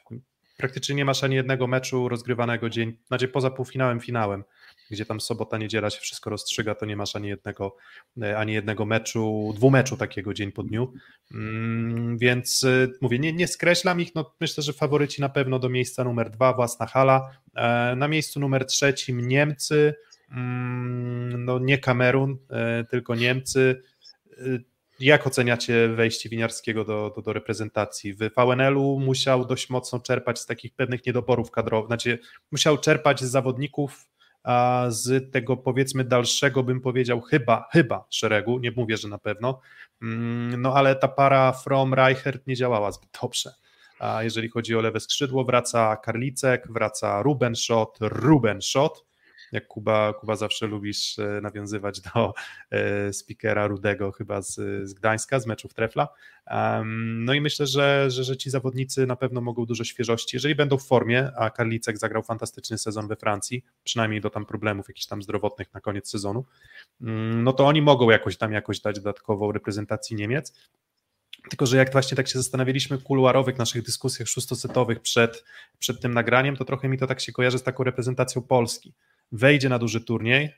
Praktycznie 0.58 0.96
nie 0.96 1.06
masz 1.06 1.24
ani 1.24 1.36
jednego 1.36 1.68
meczu 1.68 2.10
rozgrywanego 2.10 2.70
dzień, 2.70 2.98
znaczy 3.08 3.28
poza 3.28 3.50
półfinałem, 3.50 4.00
finałem 4.00 4.44
gdzie 4.92 5.06
tam 5.06 5.22
sobota, 5.22 5.58
niedziela 5.58 5.90
się 5.90 6.00
wszystko 6.00 6.30
rozstrzyga, 6.30 6.76
to 6.76 6.86
nie 6.86 6.96
masz 6.96 7.16
ani 7.16 7.28
jednego, 7.28 7.76
e, 8.22 8.38
ani 8.38 8.54
jednego 8.54 8.86
meczu, 8.86 9.54
dwumeczu 9.56 9.98
takiego 9.98 10.34
dzień 10.34 10.52
po 10.52 10.64
dniu. 10.64 10.94
Mm, 11.34 12.18
więc 12.18 12.64
e, 12.64 12.88
mówię, 13.02 13.20
nie, 13.20 13.34
nie 13.34 13.48
skreślam 13.48 14.02
ich, 14.02 14.16
no 14.16 14.36
myślę, 14.40 14.64
że 14.64 14.74
faworyci 14.74 15.22
na 15.22 15.30
pewno 15.30 15.60
do 15.60 15.70
miejsca 15.70 16.04
numer 16.04 16.30
dwa, 16.30 16.54
własna 16.54 16.86
hala. 16.86 17.30
E, 17.56 17.96
na 17.96 18.08
miejscu 18.08 18.40
numer 18.40 18.66
trzecim 18.66 19.28
Niemcy, 19.28 19.96
mm, 20.32 21.46
no 21.46 21.60
nie 21.60 21.78
Kamerun, 21.78 22.38
tylko 22.90 23.16
Niemcy. 23.16 23.84
Jak 25.00 25.28
oceniacie 25.28 25.88
wejście 25.88 26.30
Winiarskiego 26.30 26.86
do, 26.86 27.14
do, 27.16 27.22
do 27.22 27.34
reprezentacji? 27.34 28.14
W 28.14 28.18
VNL-u 28.18 29.00
musiał 29.00 29.46
dość 29.46 29.70
mocno 29.70 30.00
czerpać 30.00 30.40
z 30.40 30.46
takich 30.46 30.74
pewnych 30.74 31.06
niedoborów 31.06 31.52
kadrowych, 31.52 31.88
znaczy 31.88 32.20
musiał 32.52 32.78
czerpać 32.78 33.22
z 33.22 33.30
zawodników 33.30 34.10
z 34.90 35.32
tego 35.32 35.58
powiedzmy 35.58 36.04
dalszego, 36.04 36.64
bym 36.64 36.82
powiedział, 36.82 37.22
chyba, 37.22 37.68
chyba 37.72 38.06
szeregu, 38.10 38.60
nie 38.60 38.72
mówię, 38.72 38.98
że 38.98 39.08
na 39.08 39.18
pewno, 39.18 39.62
mm, 40.02 40.62
no 40.62 40.74
ale 40.74 40.96
ta 40.96 41.08
para 41.08 41.52
From 41.52 41.94
Reichert 41.94 42.48
nie 42.48 42.56
działała 42.56 42.92
zbyt 42.92 43.10
dobrze. 43.22 43.54
A 44.00 44.24
jeżeli 44.24 44.50
chodzi 44.50 44.76
o 44.76 44.82
lewe 44.82 45.00
skrzydło, 45.00 45.46
wraca 45.46 45.96
Karlicek, 45.96 46.68
wraca 46.70 47.22
Ruben 47.22 47.56
Schott, 47.56 47.98
Ruben 48.02 48.62
Schott, 48.62 49.06
jak 49.52 49.68
Kuba, 49.68 50.14
Kuba 50.14 50.36
zawsze 50.36 50.68
lubisz 50.68 51.20
e, 51.20 51.42
nawiązywać 51.42 52.02
do 52.02 52.34
e, 52.72 53.14
speakera 53.14 53.68
Rudego 53.68 54.12
chyba 54.12 54.42
z, 54.42 54.56
z 54.90 54.94
Gdańska, 54.94 55.40
z 55.40 55.46
meczów 55.46 55.74
Trefla. 55.74 56.08
No 56.86 57.34
i 57.34 57.42
myślę, 57.42 57.68
że, 57.68 58.12
że, 58.12 58.24
że 58.24 58.38
ci 58.38 58.50
zawodnicy 58.50 59.06
na 59.06 59.16
pewno 59.16 59.42
mogą 59.42 59.66
dużo 59.66 59.84
świeżości, 59.84 60.36
jeżeli 60.36 60.56
będą 60.56 60.78
w 60.78 60.88
formie, 60.88 61.32
a 61.38 61.50
Karlicek 61.50 61.98
zagrał 61.98 62.24
fantastyczny 62.24 62.78
sezon 62.78 63.08
we 63.08 63.16
Francji, 63.16 63.64
przynajmniej 63.84 64.22
do 64.22 64.30
tam 64.30 64.46
problemów 64.46 64.88
jakichś 64.88 65.06
tam 65.06 65.24
zdrowotnych 65.24 65.74
na 65.74 65.82
koniec 65.82 66.10
sezonu, 66.10 66.46
mm, 67.02 67.44
no 67.44 67.54
to 67.54 67.66
oni 67.66 67.82
mogą 67.82 68.10
jakoś 68.10 68.38
tam 68.38 68.52
jakoś 68.52 68.80
dać 68.80 68.96
dodatkową 68.96 69.52
reprezentacji 69.52 70.16
Niemiec. 70.16 70.54
Tylko, 71.50 71.66
że 71.66 71.78
jak 71.78 71.92
właśnie 71.92 72.18
tak 72.18 72.28
się 72.28 72.40
zastanawialiśmy 72.40 72.98
w 72.98 73.04
kuluarowych 73.04 73.58
naszych 73.58 73.84
dyskusjach 73.84 74.28
szóstosetowych 74.28 75.00
przed, 75.00 75.44
przed 75.80 76.02
tym 76.02 76.14
nagraniem, 76.14 76.56
to 76.56 76.66
trochę 76.66 76.90
mi 76.90 76.98
to 76.98 77.08
tak 77.08 77.20
się 77.20 77.32
kojarzy 77.32 77.58
z 77.58 77.64
taką 77.64 77.84
reprezentacją 77.84 78.42
Polski 78.42 78.94
wejdzie 79.32 79.70
na 79.70 79.80
duży 79.80 80.02
turniej, 80.02 80.54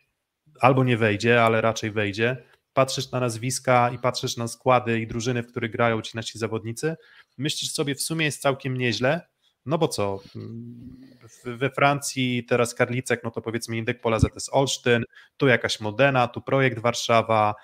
albo 0.59 0.83
nie 0.83 0.97
wejdzie, 0.97 1.43
ale 1.43 1.61
raczej 1.61 1.91
wejdzie. 1.91 2.43
Patrzysz 2.73 3.11
na 3.11 3.19
nazwiska 3.19 3.89
i 3.89 3.99
patrzysz 3.99 4.37
na 4.37 4.47
składy 4.47 4.99
i 4.99 5.07
drużyny, 5.07 5.43
w 5.43 5.47
których 5.47 5.71
grają 5.71 6.01
ci 6.01 6.11
nasi 6.15 6.39
zawodnicy, 6.39 6.95
myślisz 7.37 7.71
sobie, 7.71 7.95
w 7.95 8.01
sumie 8.01 8.25
jest 8.25 8.41
całkiem 8.41 8.77
nieźle, 8.77 9.21
no 9.65 9.77
bo 9.77 9.87
co, 9.87 10.19
we 11.45 11.69
Francji 11.69 12.45
teraz 12.45 12.75
Karlicek, 12.75 13.23
no 13.23 13.31
to 13.31 13.41
powiedzmy 13.41 13.77
Indyk 13.77 14.01
Pola 14.01 14.19
ZS 14.19 14.49
Olsztyn, 14.51 15.03
tu 15.37 15.47
jakaś 15.47 15.79
Modena, 15.79 16.27
tu 16.27 16.41
projekt 16.41 16.79
Warszawa, 16.79 17.55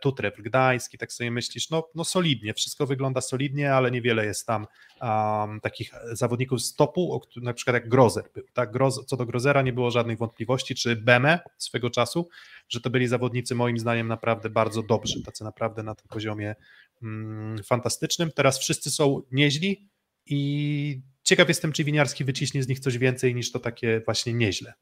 Tutrew 0.00 0.36
Gdańsk 0.36 0.94
i 0.94 0.98
tak 0.98 1.12
sobie 1.12 1.30
myślisz, 1.30 1.70
no, 1.70 1.88
no 1.94 2.04
solidnie, 2.04 2.54
wszystko 2.54 2.86
wygląda 2.86 3.20
solidnie, 3.20 3.74
ale 3.74 3.90
niewiele 3.90 4.26
jest 4.26 4.46
tam 4.46 4.66
um, 5.00 5.60
takich 5.60 5.92
zawodników 6.12 6.62
z 6.62 6.74
topu, 6.74 7.20
na 7.36 7.54
przykład 7.54 7.74
jak 7.74 7.88
Grozer 7.88 8.24
był, 8.34 8.44
tak? 8.52 8.72
Groz, 8.72 9.06
co 9.06 9.16
do 9.16 9.26
Grozera 9.26 9.62
nie 9.62 9.72
było 9.72 9.90
żadnych 9.90 10.18
wątpliwości, 10.18 10.74
czy 10.74 10.96
Beme 10.96 11.40
swego 11.58 11.90
czasu, 11.90 12.28
że 12.68 12.80
to 12.80 12.90
byli 12.90 13.06
zawodnicy 13.06 13.54
moim 13.54 13.78
zdaniem 13.78 14.08
naprawdę 14.08 14.50
bardzo 14.50 14.82
dobrzy, 14.82 15.22
tacy 15.22 15.44
naprawdę 15.44 15.82
na 15.82 15.94
tym 15.94 16.08
poziomie 16.08 16.54
mm, 17.02 17.62
fantastycznym. 17.62 18.32
Teraz 18.32 18.58
wszyscy 18.58 18.90
są 18.90 19.22
nieźli 19.32 19.88
i 20.26 21.02
ciekaw 21.22 21.48
jestem, 21.48 21.72
czy 21.72 21.84
Winiarski 21.84 22.24
wyciśnie 22.24 22.62
z 22.62 22.68
nich 22.68 22.80
coś 22.80 22.98
więcej 22.98 23.34
niż 23.34 23.52
to 23.52 23.58
takie 23.58 24.00
właśnie 24.04 24.34
nieźle. 24.34 24.74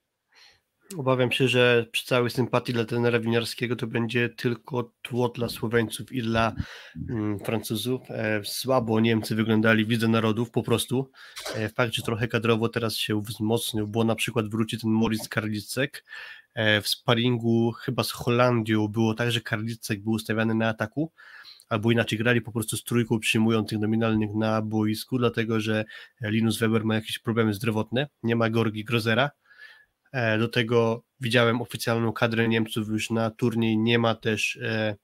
Obawiam 0.96 1.32
się, 1.32 1.48
że 1.48 1.86
przy 1.92 2.06
całej 2.06 2.30
sympatii 2.30 2.72
dla 2.72 2.84
trenera 2.84 3.20
winiarskiego 3.20 3.76
to 3.76 3.86
będzie 3.86 4.28
tylko 4.28 4.92
tło 5.02 5.28
dla 5.28 5.48
Słoweńców 5.48 6.12
i 6.12 6.22
dla 6.22 6.52
mm, 7.10 7.38
Francuzów. 7.38 8.10
E, 8.10 8.40
słabo 8.44 9.00
Niemcy 9.00 9.34
wyglądali 9.34 9.84
w 9.84 9.88
Lidze 9.88 10.08
Narodów 10.08 10.50
po 10.50 10.62
prostu. 10.62 11.10
E, 11.54 11.68
fakt, 11.68 11.94
że 11.94 12.02
trochę 12.02 12.28
kadrowo 12.28 12.68
teraz 12.68 12.96
się 12.96 13.22
wzmocnił, 13.22 13.88
bo 13.88 14.04
na 14.04 14.14
przykład 14.14 14.48
wróci 14.48 14.78
ten 14.78 14.90
Moritz 14.90 15.28
Karlicek. 15.28 16.04
E, 16.54 16.80
w 16.80 16.88
sparingu 16.88 17.72
chyba 17.72 18.04
z 18.04 18.10
Holandią 18.10 18.88
było 18.88 19.14
tak, 19.14 19.30
że 19.30 19.40
Karlicek 19.40 20.02
był 20.02 20.12
ustawiany 20.12 20.54
na 20.54 20.68
ataku, 20.68 21.12
albo 21.68 21.92
inaczej 21.92 22.18
grali 22.18 22.40
po 22.40 22.52
prostu 22.52 22.76
z 22.76 22.84
trójką 22.84 23.18
przyjmujących 23.18 23.78
nominalnych 23.78 24.34
na 24.34 24.62
boisku, 24.62 25.18
dlatego 25.18 25.60
że 25.60 25.84
Linus 26.22 26.58
Weber 26.58 26.84
ma 26.84 26.94
jakieś 26.94 27.18
problemy 27.18 27.54
zdrowotne, 27.54 28.08
nie 28.22 28.36
ma 28.36 28.50
Gorgi 28.50 28.84
Grozera, 28.84 29.30
do 30.38 30.48
tego 30.48 31.04
widziałem 31.20 31.62
oficjalną 31.62 32.12
kadrę 32.12 32.48
Niemców 32.48 32.88
już 32.88 33.10
na 33.10 33.30
turniej. 33.30 33.78
Nie 33.78 33.98
ma 33.98 34.14
też, 34.14 34.58
e, 34.62 34.96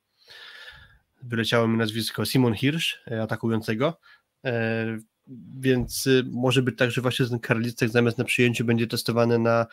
wyleciało 1.22 1.68
mi 1.68 1.78
nazwisko, 1.78 2.24
Simon 2.24 2.54
Hirsch, 2.54 2.98
e, 3.10 3.22
atakującego. 3.22 4.00
Więc 5.60 6.08
może 6.30 6.62
być 6.62 6.78
tak, 6.78 6.90
że 6.90 7.00
właśnie 7.00 7.26
ten 7.26 7.38
Karlicek 7.38 7.88
zamiast 7.90 8.18
na 8.18 8.24
przyjęciu 8.24 8.64
będzie 8.64 8.86
testowany 8.86 9.38
na 9.38 9.66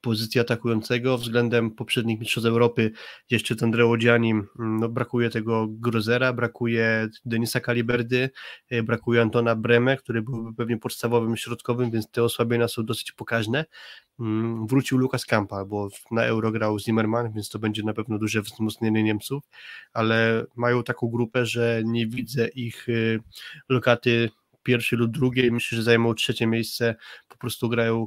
pozycji 0.00 0.40
atakującego 0.40 1.18
względem 1.18 1.70
poprzednich 1.70 2.20
mistrzostw 2.20 2.48
Europy, 2.48 2.92
jeszcze 3.30 3.54
z 3.54 3.62
Andreo 3.62 3.96
Gianni, 3.96 4.30
mm, 4.30 4.46
no 4.58 4.88
brakuje 4.88 5.30
tego 5.30 5.66
Grozera, 5.70 6.32
brakuje 6.32 7.08
Denisa 7.24 7.60
Kaliberdy, 7.60 8.30
e, 8.70 8.82
brakuje 8.82 9.22
Antona 9.22 9.56
Breme, 9.56 9.96
który 9.96 10.22
byłby 10.22 10.54
pewnie 10.54 10.78
podstawowym 10.78 11.36
środkowym, 11.36 11.90
więc 11.90 12.10
te 12.10 12.22
osłabienia 12.22 12.68
są 12.68 12.84
dosyć 12.84 13.12
pokaźne. 13.12 13.64
Mm, 14.20 14.66
wrócił 14.66 14.98
Lukas 14.98 15.26
Kampa, 15.26 15.64
bo 15.64 15.88
na 16.10 16.24
Euro 16.24 16.52
grał 16.52 16.78
Zimmerman, 16.78 17.32
więc 17.32 17.48
to 17.48 17.58
będzie 17.58 17.82
na 17.82 17.94
pewno 17.94 18.18
duże 18.18 18.42
wzmocnienie 18.42 19.02
Niemców, 19.02 19.44
ale 19.92 20.46
mają 20.56 20.82
taką 20.82 21.08
grupę, 21.08 21.46
że 21.46 21.82
nie 21.84 22.06
widzę 22.06 22.48
ich 22.48 22.88
y, 22.88 23.20
lokaty 23.68 24.30
pierwszej 24.62 24.98
lub 24.98 25.10
drugiej, 25.10 25.52
myślę, 25.52 25.76
że 25.76 25.82
zajmą 25.82 26.14
trzecie 26.14 26.46
miejsce, 26.46 26.94
po 27.28 27.36
prostu 27.36 27.68
grają 27.68 28.06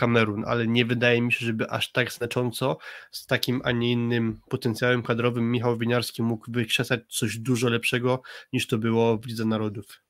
Kamerun, 0.00 0.44
ale 0.46 0.66
nie 0.66 0.84
wydaje 0.84 1.22
mi 1.22 1.32
się, 1.32 1.46
żeby 1.46 1.70
aż 1.70 1.92
tak 1.92 2.12
znacząco 2.12 2.78
z 3.10 3.26
takim, 3.26 3.60
a 3.64 3.72
nie 3.72 3.92
innym 3.92 4.40
potencjałem 4.48 5.02
kadrowym 5.02 5.50
Michał 5.50 5.78
Winiarski 5.78 6.22
mógł 6.22 6.52
wykrzesać 6.52 7.00
coś 7.08 7.38
dużo 7.38 7.68
lepszego 7.68 8.22
niż 8.52 8.66
to 8.66 8.78
było 8.78 9.18
w 9.18 9.26
Lidze 9.26 9.44
Narodów. 9.44 10.00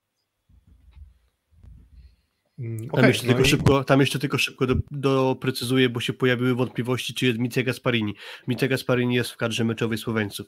Mm, 2.58 2.78
tam, 2.78 2.88
okay, 2.92 3.08
jeszcze 3.08 3.26
no 3.26 3.32
tylko 3.32 3.46
i... 3.46 3.50
szybko, 3.50 3.84
tam 3.84 4.00
jeszcze 4.00 4.18
tylko 4.18 4.38
szybko 4.38 4.66
do, 4.66 4.74
doprecyzuję, 4.90 5.88
bo 5.88 6.00
się 6.00 6.12
pojawiły 6.12 6.54
wątpliwości, 6.54 7.14
czy 7.14 7.26
jest 7.26 7.38
Micia 7.38 7.62
Gasparini. 7.62 8.14
Micia 8.48 8.68
Gasparini 8.68 9.14
jest 9.14 9.30
w 9.30 9.36
kadrze 9.36 9.64
meczowej 9.64 9.98
Słoweńców. 9.98 10.46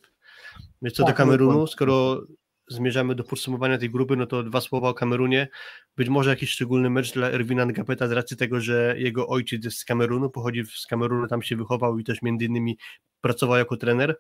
Więc 0.83 0.97
co 0.97 1.05
tak, 1.05 1.15
do 1.15 1.17
Kamerunu, 1.17 1.67
skoro 1.67 2.23
zmierzamy 2.69 3.15
do 3.15 3.25
podsumowania 3.25 3.79
tej 3.79 3.91
grupy, 3.91 4.17
no 4.17 4.27
to 4.27 4.43
dwa 4.43 4.61
słowa 4.61 4.89
o 4.89 4.95
Kamerunie. 4.95 5.49
Być 5.97 6.09
może 6.09 6.31
jakiś 6.31 6.51
szczególny 6.51 6.91
mecz 6.91 7.13
dla 7.13 7.31
Erwina 7.31 7.67
Ngapeta 7.67 8.09
z 8.09 8.13
racji 8.13 8.37
tego, 8.37 8.61
że 8.61 8.95
jego 8.99 9.29
ojciec 9.29 9.65
jest 9.65 9.79
z 9.79 9.85
Kamerunu, 9.85 10.31
pochodzi 10.31 10.65
z 10.65 10.87
Kamerunu, 10.87 11.29
tam 11.29 11.43
się 11.43 11.57
wychował 11.57 11.99
i 11.99 12.05
też 12.05 12.23
między 12.23 12.45
innymi 12.45 12.79
pracował 13.23 13.57
jako 13.57 13.77
trener, 13.77 14.17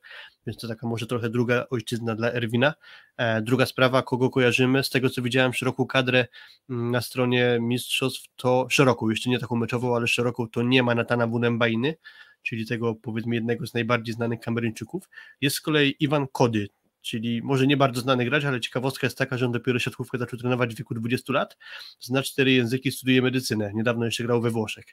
więc 0.47 0.59
to 0.59 0.69
taka 0.69 0.87
może 0.87 1.07
trochę 1.07 1.31
druga 1.31 1.67
ojczyzna 1.71 2.15
dla 2.15 2.33
Erwina. 2.33 2.75
E, 3.17 3.43
druga 3.43 3.67
sprawa, 3.67 4.03
kogo 4.03 4.31
kojarzymy, 4.31 4.85
z 4.85 4.91
tego 4.91 5.11
co 5.11 5.23
widziałem 5.23 5.55
szeroką 5.55 5.87
kadrę 5.87 6.27
mm, 6.71 6.91
na 6.91 7.01
stronie 7.01 7.59
mistrzostw, 7.61 8.29
to 8.37 8.67
szeroką, 8.71 9.11
jeszcze 9.11 9.31
nie 9.31 9.39
taką 9.39 9.57
meczową, 9.57 9.97
ale 9.97 10.07
szeroką, 10.07 10.49
to 10.49 10.63
nie 10.63 10.83
ma 10.83 10.95
Natana 10.95 11.27
Bunembainy, 11.27 11.95
czyli 12.43 12.67
tego 12.67 12.95
powiedzmy 12.95 13.35
jednego 13.35 13.67
z 13.67 13.75
najbardziej 13.75 14.15
znanych 14.15 14.41
Kameryńczyków. 14.41 15.09
Jest 15.41 15.57
z 15.57 15.61
kolei 15.61 15.97
Iwan 16.01 16.27
Kody, 16.33 16.69
czyli 17.03 17.43
może 17.43 17.67
nie 17.67 17.77
bardzo 17.77 18.01
znany 18.01 18.25
gracz, 18.25 18.45
ale 18.45 18.61
ciekawostka 18.61 19.07
jest 19.07 19.19
taka, 19.19 19.39
że 19.39 19.47
on 19.47 19.53
dopiero 19.53 19.79
siatkówkę 19.79 20.19
zaczął 20.19 20.39
trenować 20.39 20.75
w 20.75 20.79
wieku 20.79 20.95
20 20.95 21.33
lat, 21.33 21.57
zna 22.01 22.23
cztery 22.23 22.53
języki, 22.53 22.93
studiuje 22.93 23.23
medycynę, 23.23 23.73
niedawno 23.75 24.05
jeszcze 24.05 24.25
grał 24.25 24.41
we 24.41 24.51
Włoszech, 24.51 24.85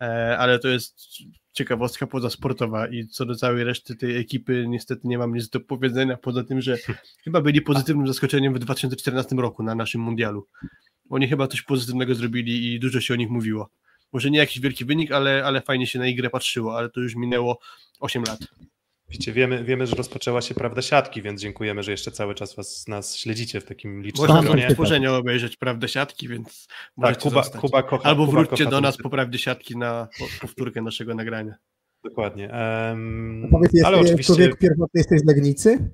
e, 0.00 0.38
ale 0.38 0.58
to 0.58 0.68
jest 0.68 1.06
ciekawostka 1.52 2.06
pozasportowa 2.06 2.88
i 2.88 3.06
co 3.06 3.26
do 3.26 3.34
całej 3.34 3.64
reszty 3.64 3.96
tej 3.96 4.16
ekipy 4.16 4.64
niestety 4.68 5.08
nie 5.08 5.18
mam 5.18 5.34
nic 5.34 5.48
do 5.48 5.60
powiedzenia, 5.60 6.16
poza 6.16 6.44
tym, 6.44 6.60
że 6.60 6.76
chyba 7.24 7.40
byli 7.40 7.60
pozytywnym 7.60 8.06
zaskoczeniem 8.06 8.54
w 8.54 8.58
2014 8.58 9.36
roku 9.36 9.62
na 9.62 9.74
naszym 9.74 10.00
mundialu. 10.00 10.46
Oni 11.10 11.28
chyba 11.28 11.46
coś 11.46 11.62
pozytywnego 11.62 12.14
zrobili 12.14 12.74
i 12.74 12.80
dużo 12.80 13.00
się 13.00 13.14
o 13.14 13.16
nich 13.16 13.30
mówiło. 13.30 13.70
Może 14.12 14.30
nie 14.30 14.38
jakiś 14.38 14.60
wielki 14.60 14.84
wynik, 14.84 15.12
ale, 15.12 15.44
ale 15.44 15.60
fajnie 15.60 15.86
się 15.86 15.98
na 15.98 16.04
grę 16.12 16.30
patrzyło, 16.30 16.78
ale 16.78 16.90
to 16.90 17.00
już 17.00 17.14
minęło 17.14 17.58
8 18.00 18.22
lat. 18.22 18.38
Wiecie, 19.10 19.32
wiemy, 19.32 19.64
wiemy, 19.64 19.86
że 19.86 19.96
rozpoczęła 19.96 20.40
się 20.40 20.54
prawda 20.54 20.82
siatki, 20.82 21.22
więc 21.22 21.40
dziękujemy, 21.40 21.82
że 21.82 21.90
jeszcze 21.90 22.10
cały 22.10 22.34
czas 22.34 22.54
was, 22.54 22.88
nas 22.88 23.16
śledzicie 23.16 23.60
w 23.60 23.64
takim 23.64 24.02
licznym 24.02 24.28
Można 24.28 24.42
gronie. 24.42 24.70
stworzenia 24.70 25.14
obejrzeć 25.14 25.56
prawdę 25.56 25.88
siatki, 25.88 26.28
więc 26.28 26.68
tak, 27.02 27.18
Kuba, 27.18 27.42
Kuba 27.42 27.82
kocha, 27.82 28.08
Albo 28.08 28.26
Kuba 28.26 28.44
wróćcie 28.44 28.66
do 28.66 28.80
nas 28.80 28.96
po 28.96 29.10
prawdzie 29.10 29.38
siatki 29.38 29.76
na 29.76 30.08
powtórkę 30.40 30.82
naszego 30.82 31.14
nagrania. 31.14 31.54
Dokładnie. 32.04 32.50
Um, 32.88 33.48
powiedz, 33.50 33.84
ale 33.84 33.96
jest, 33.96 34.08
oczywiście... 34.08 34.34
człowiek 34.34 34.58
pierwotny 34.58 34.98
jesteś 35.00 35.20
z 35.20 35.24
Legnicy? 35.24 35.90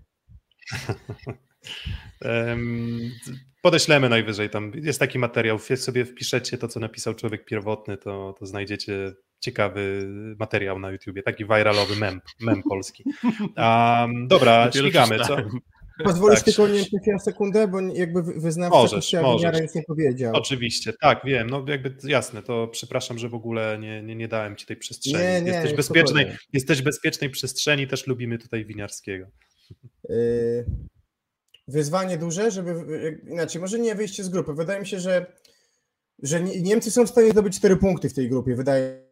um, 2.25 3.11
podeślemy 3.63 4.09
najwyżej 4.09 4.51
tam. 4.51 4.73
Jest 4.75 4.99
taki 4.99 5.19
materiał, 5.19 5.59
sobie 5.59 6.05
wpiszecie 6.05 6.59
to, 6.59 6.69
co 6.69 6.81
napisał 6.81 7.15
człowiek 7.15 7.45
pierwotny, 7.45 7.97
to, 7.97 8.35
to 8.39 8.47
znajdziecie 8.47 9.13
ciekawy 9.41 10.09
materiał 10.39 10.79
na 10.79 10.91
YouTubie, 10.91 11.23
taki 11.23 11.45
viralowy 11.45 11.97
mem, 11.97 12.21
mem 12.41 12.63
polski. 12.71 13.05
Um, 13.57 14.29
dobra, 14.29 14.73
śmigamy, 14.73 15.19
co? 15.19 15.37
Pozwolisz 16.05 16.39
tak. 16.39 16.45
tylko 16.45 16.69
nie 16.69 17.13
na 17.13 17.19
sekundę, 17.19 17.69
bo 17.69 17.81
jakby 17.81 18.23
wyznawca 18.23 18.77
możesz, 18.77 19.13
możesz. 19.23 19.61
nic 19.61 19.75
nie 19.75 19.83
powiedział. 19.83 20.35
Oczywiście, 20.35 20.93
tak, 21.01 21.21
wiem, 21.25 21.51
no 21.51 21.65
jakby 21.69 21.97
jasne, 22.05 22.43
to 22.43 22.69
przepraszam, 22.69 23.19
że 23.19 23.29
w 23.29 23.35
ogóle 23.35 23.79
nie, 23.81 24.03
nie, 24.03 24.15
nie 24.15 24.29
dałem 24.29 24.57
ci 24.57 24.67
tej 24.67 24.77
przestrzeni. 24.77 25.19
Nie, 25.19 25.43
nie, 25.43 25.53
jesteś, 25.53 25.75
bezpiecznej, 25.75 26.27
jesteś 26.53 26.83
bezpiecznej 26.83 27.31
przestrzeni, 27.31 27.87
też 27.87 28.07
lubimy 28.07 28.39
tutaj 28.39 28.65
Winiarskiego. 28.65 29.27
Yy, 30.09 30.67
wyzwanie 31.69 32.19
duże, 32.19 32.51
żeby, 32.51 33.21
inaczej, 33.29 33.61
może 33.61 33.79
nie 33.79 33.95
wyjście 33.95 34.25
z 34.25 34.29
grupy. 34.29 34.55
Wydaje 34.55 34.81
mi 34.81 34.87
się, 34.87 35.01
że, 35.01 35.27
że 36.23 36.41
Niemcy 36.43 36.91
są 36.91 37.07
w 37.07 37.11
stanie 37.11 37.31
zdobyć 37.31 37.57
cztery 37.57 37.77
punkty 37.77 38.09
w 38.09 38.15
tej 38.15 38.29
grupie, 38.29 38.55
wydaje 38.55 39.06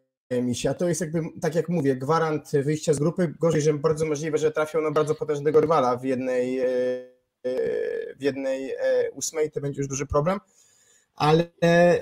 a 0.69 0.73
to 0.73 0.89
jest 0.89 1.01
jakby, 1.01 1.21
tak 1.41 1.55
jak 1.55 1.69
mówię, 1.69 1.95
gwarant 1.95 2.51
wyjścia 2.51 2.93
z 2.93 2.99
grupy. 2.99 3.33
Gorzej, 3.39 3.61
że 3.61 3.73
bardzo 3.73 4.05
możliwe, 4.05 4.37
że 4.37 4.51
trafią 4.51 4.81
na 4.81 4.91
bardzo 4.91 5.15
potężnego 5.15 5.61
rywala 5.61 5.97
w 5.97 6.03
jednej, 6.03 6.59
e, 6.59 6.65
w 8.19 8.21
jednej 8.21 8.71
e, 8.71 9.11
ósmej, 9.11 9.51
to 9.51 9.61
będzie 9.61 9.81
już 9.81 9.87
duży 9.87 10.05
problem. 10.05 10.39
Ale 11.15 11.43
e, 11.63 11.99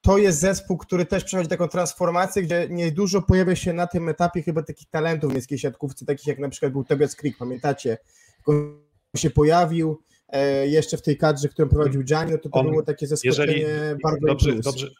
to 0.00 0.18
jest 0.18 0.40
zespół, 0.40 0.76
który 0.76 1.06
też 1.06 1.24
przechodzi 1.24 1.48
taką 1.48 1.68
transformację, 1.68 2.42
gdzie 2.42 2.66
niedużo 2.70 3.22
pojawia 3.22 3.56
się 3.56 3.72
na 3.72 3.86
tym 3.86 4.08
etapie 4.08 4.42
chyba 4.42 4.62
takich 4.62 4.90
talentów 4.90 5.30
w 5.30 5.34
miejskiej 5.34 5.58
siatkówce, 5.58 6.06
takich 6.06 6.26
jak 6.26 6.38
na 6.38 6.48
przykład 6.48 6.72
był 6.72 6.84
Tobias 6.84 7.16
Creek, 7.16 7.36
pamiętacie? 7.38 7.98
On 8.46 8.80
się 9.16 9.30
pojawił 9.30 10.02
jeszcze 10.64 10.96
w 10.96 11.02
tej 11.02 11.16
kadrze, 11.16 11.48
którą 11.48 11.68
prowadził 11.68 12.02
Gianni, 12.02 12.32
no 12.32 12.38
to 12.38 12.48
to 12.48 12.58
On, 12.58 12.66
było 12.66 12.82
takie 12.82 13.06
zaskoczenie 13.06 13.52
jeżeli, 13.52 14.00
bardzo 14.02 14.26
dobrze, 14.26 14.54
dobrze, 14.54 14.90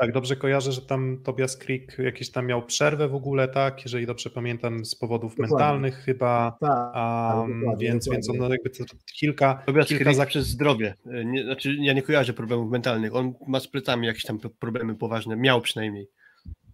tak, 0.00 0.12
dobrze 0.12 0.36
kojarzę, 0.36 0.72
że 0.72 0.82
tam 0.82 1.22
Tobias 1.24 1.56
Creek 1.56 1.98
jakiś 1.98 2.30
tam 2.30 2.46
miał 2.46 2.66
przerwę 2.66 3.08
w 3.08 3.14
ogóle, 3.14 3.48
tak? 3.48 3.82
Jeżeli 3.84 4.06
dobrze 4.06 4.30
pamiętam, 4.30 4.84
z 4.84 4.94
powodów 4.94 5.32
dokładnie. 5.32 5.56
mentalnych 5.56 5.94
chyba. 5.94 6.56
Tak, 6.60 6.94
um, 6.94 7.60
dokładnie, 7.60 7.86
więc, 7.86 8.04
dokładnie. 8.04 8.28
więc 8.28 8.42
on 8.42 8.50
jakby 8.50 8.70
to, 8.70 8.84
kilka. 9.18 9.62
Tobias 9.66 9.86
kilka 9.86 10.04
Creek 10.04 10.16
za... 10.16 10.26
przez 10.26 10.46
zdrowie. 10.46 10.94
Nie, 11.24 11.44
znaczy, 11.44 11.76
ja 11.80 11.92
nie 11.92 12.02
kojarzę 12.02 12.32
problemów 12.32 12.70
mentalnych. 12.70 13.14
On 13.14 13.34
ma 13.46 13.60
z 13.60 13.68
plecami 13.68 14.06
jakieś 14.06 14.24
tam 14.24 14.38
problemy 14.58 14.94
poważne. 14.94 15.36
Miał 15.36 15.60
przynajmniej. 15.60 16.08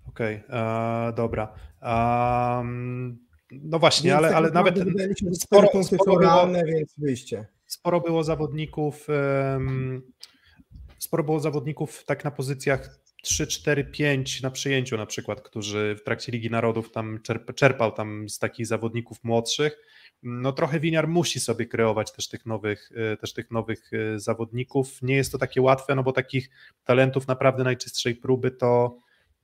Okej, 0.08 0.42
okay, 0.48 1.12
dobra. 1.12 1.54
Um, 1.82 3.18
no 3.52 3.78
właśnie, 3.78 4.10
więc 4.10 4.18
ale, 4.18 4.28
tak 4.28 4.36
ale 4.36 4.50
nawet. 4.50 4.78
Sporo, 5.32 5.84
sporo, 5.84 6.16
było, 6.16 6.64
więc 6.66 6.94
wyjście. 6.98 7.46
Sporo 7.66 8.00
było 8.00 8.24
zawodników. 8.24 9.06
Um, 9.08 10.02
sporo 10.98 11.24
było 11.24 11.40
zawodników 11.40 12.04
tak 12.04 12.24
na 12.24 12.30
pozycjach 12.30 13.05
3, 13.26 13.46
4, 13.46 13.84
5 13.84 14.42
na 14.42 14.50
przyjęciu 14.50 14.96
na 14.96 15.06
przykład, 15.06 15.40
którzy 15.40 15.96
w 15.98 16.04
trakcie 16.04 16.32
Ligi 16.32 16.50
Narodów 16.50 16.90
tam 16.90 17.18
czerpał 17.54 17.92
tam 17.92 18.28
z 18.28 18.38
takich 18.38 18.66
zawodników 18.66 19.24
młodszych. 19.24 19.78
No 20.22 20.52
trochę 20.52 20.80
Winiar 20.80 21.08
musi 21.08 21.40
sobie 21.40 21.66
kreować 21.66 22.12
też 22.12 22.28
tych 22.28 22.46
nowych, 22.46 22.90
e, 22.94 23.16
też 23.16 23.32
tych 23.32 23.50
nowych 23.50 23.90
e, 23.92 24.20
zawodników. 24.20 25.02
Nie 25.02 25.16
jest 25.16 25.32
to 25.32 25.38
takie 25.38 25.62
łatwe, 25.62 25.94
no 25.94 26.02
bo 26.02 26.12
takich 26.12 26.50
talentów 26.84 27.26
naprawdę 27.26 27.64
najczystszej 27.64 28.14
próby 28.14 28.50
to, 28.50 28.98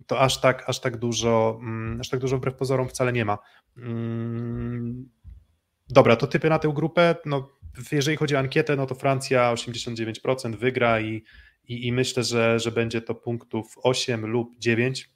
to 0.07 0.21
aż 0.21 0.41
tak, 0.41 0.69
aż 0.69 0.81
tak 0.81 0.97
dużo, 0.97 1.59
mm, 1.63 2.01
aż 2.01 2.09
tak 2.09 2.21
dużo 2.21 2.37
wbrew 2.37 2.55
pozorom 2.55 2.89
wcale 2.89 3.13
nie 3.13 3.25
ma. 3.25 3.39
Mm, 3.77 5.09
dobra, 5.89 6.17
to 6.17 6.27
typy 6.27 6.49
na 6.49 6.59
tę 6.59 6.73
grupę. 6.75 7.15
No, 7.27 7.49
jeżeli 7.93 8.17
chodzi 8.17 8.37
o 8.37 8.39
ankietę, 8.39 8.77
no 8.77 8.87
to 8.87 8.95
Francja 8.95 9.53
89% 9.53 10.57
wygra 10.57 11.01
i 11.01 11.25
i, 11.69 11.87
i 11.87 11.93
myślę, 11.93 12.23
że, 12.23 12.59
że 12.59 12.73
będzie 12.73 13.03
to 13.03 13.15
punktów 13.15 13.75
8 13.83 14.27
lub 14.27 14.59
9. 14.59 15.11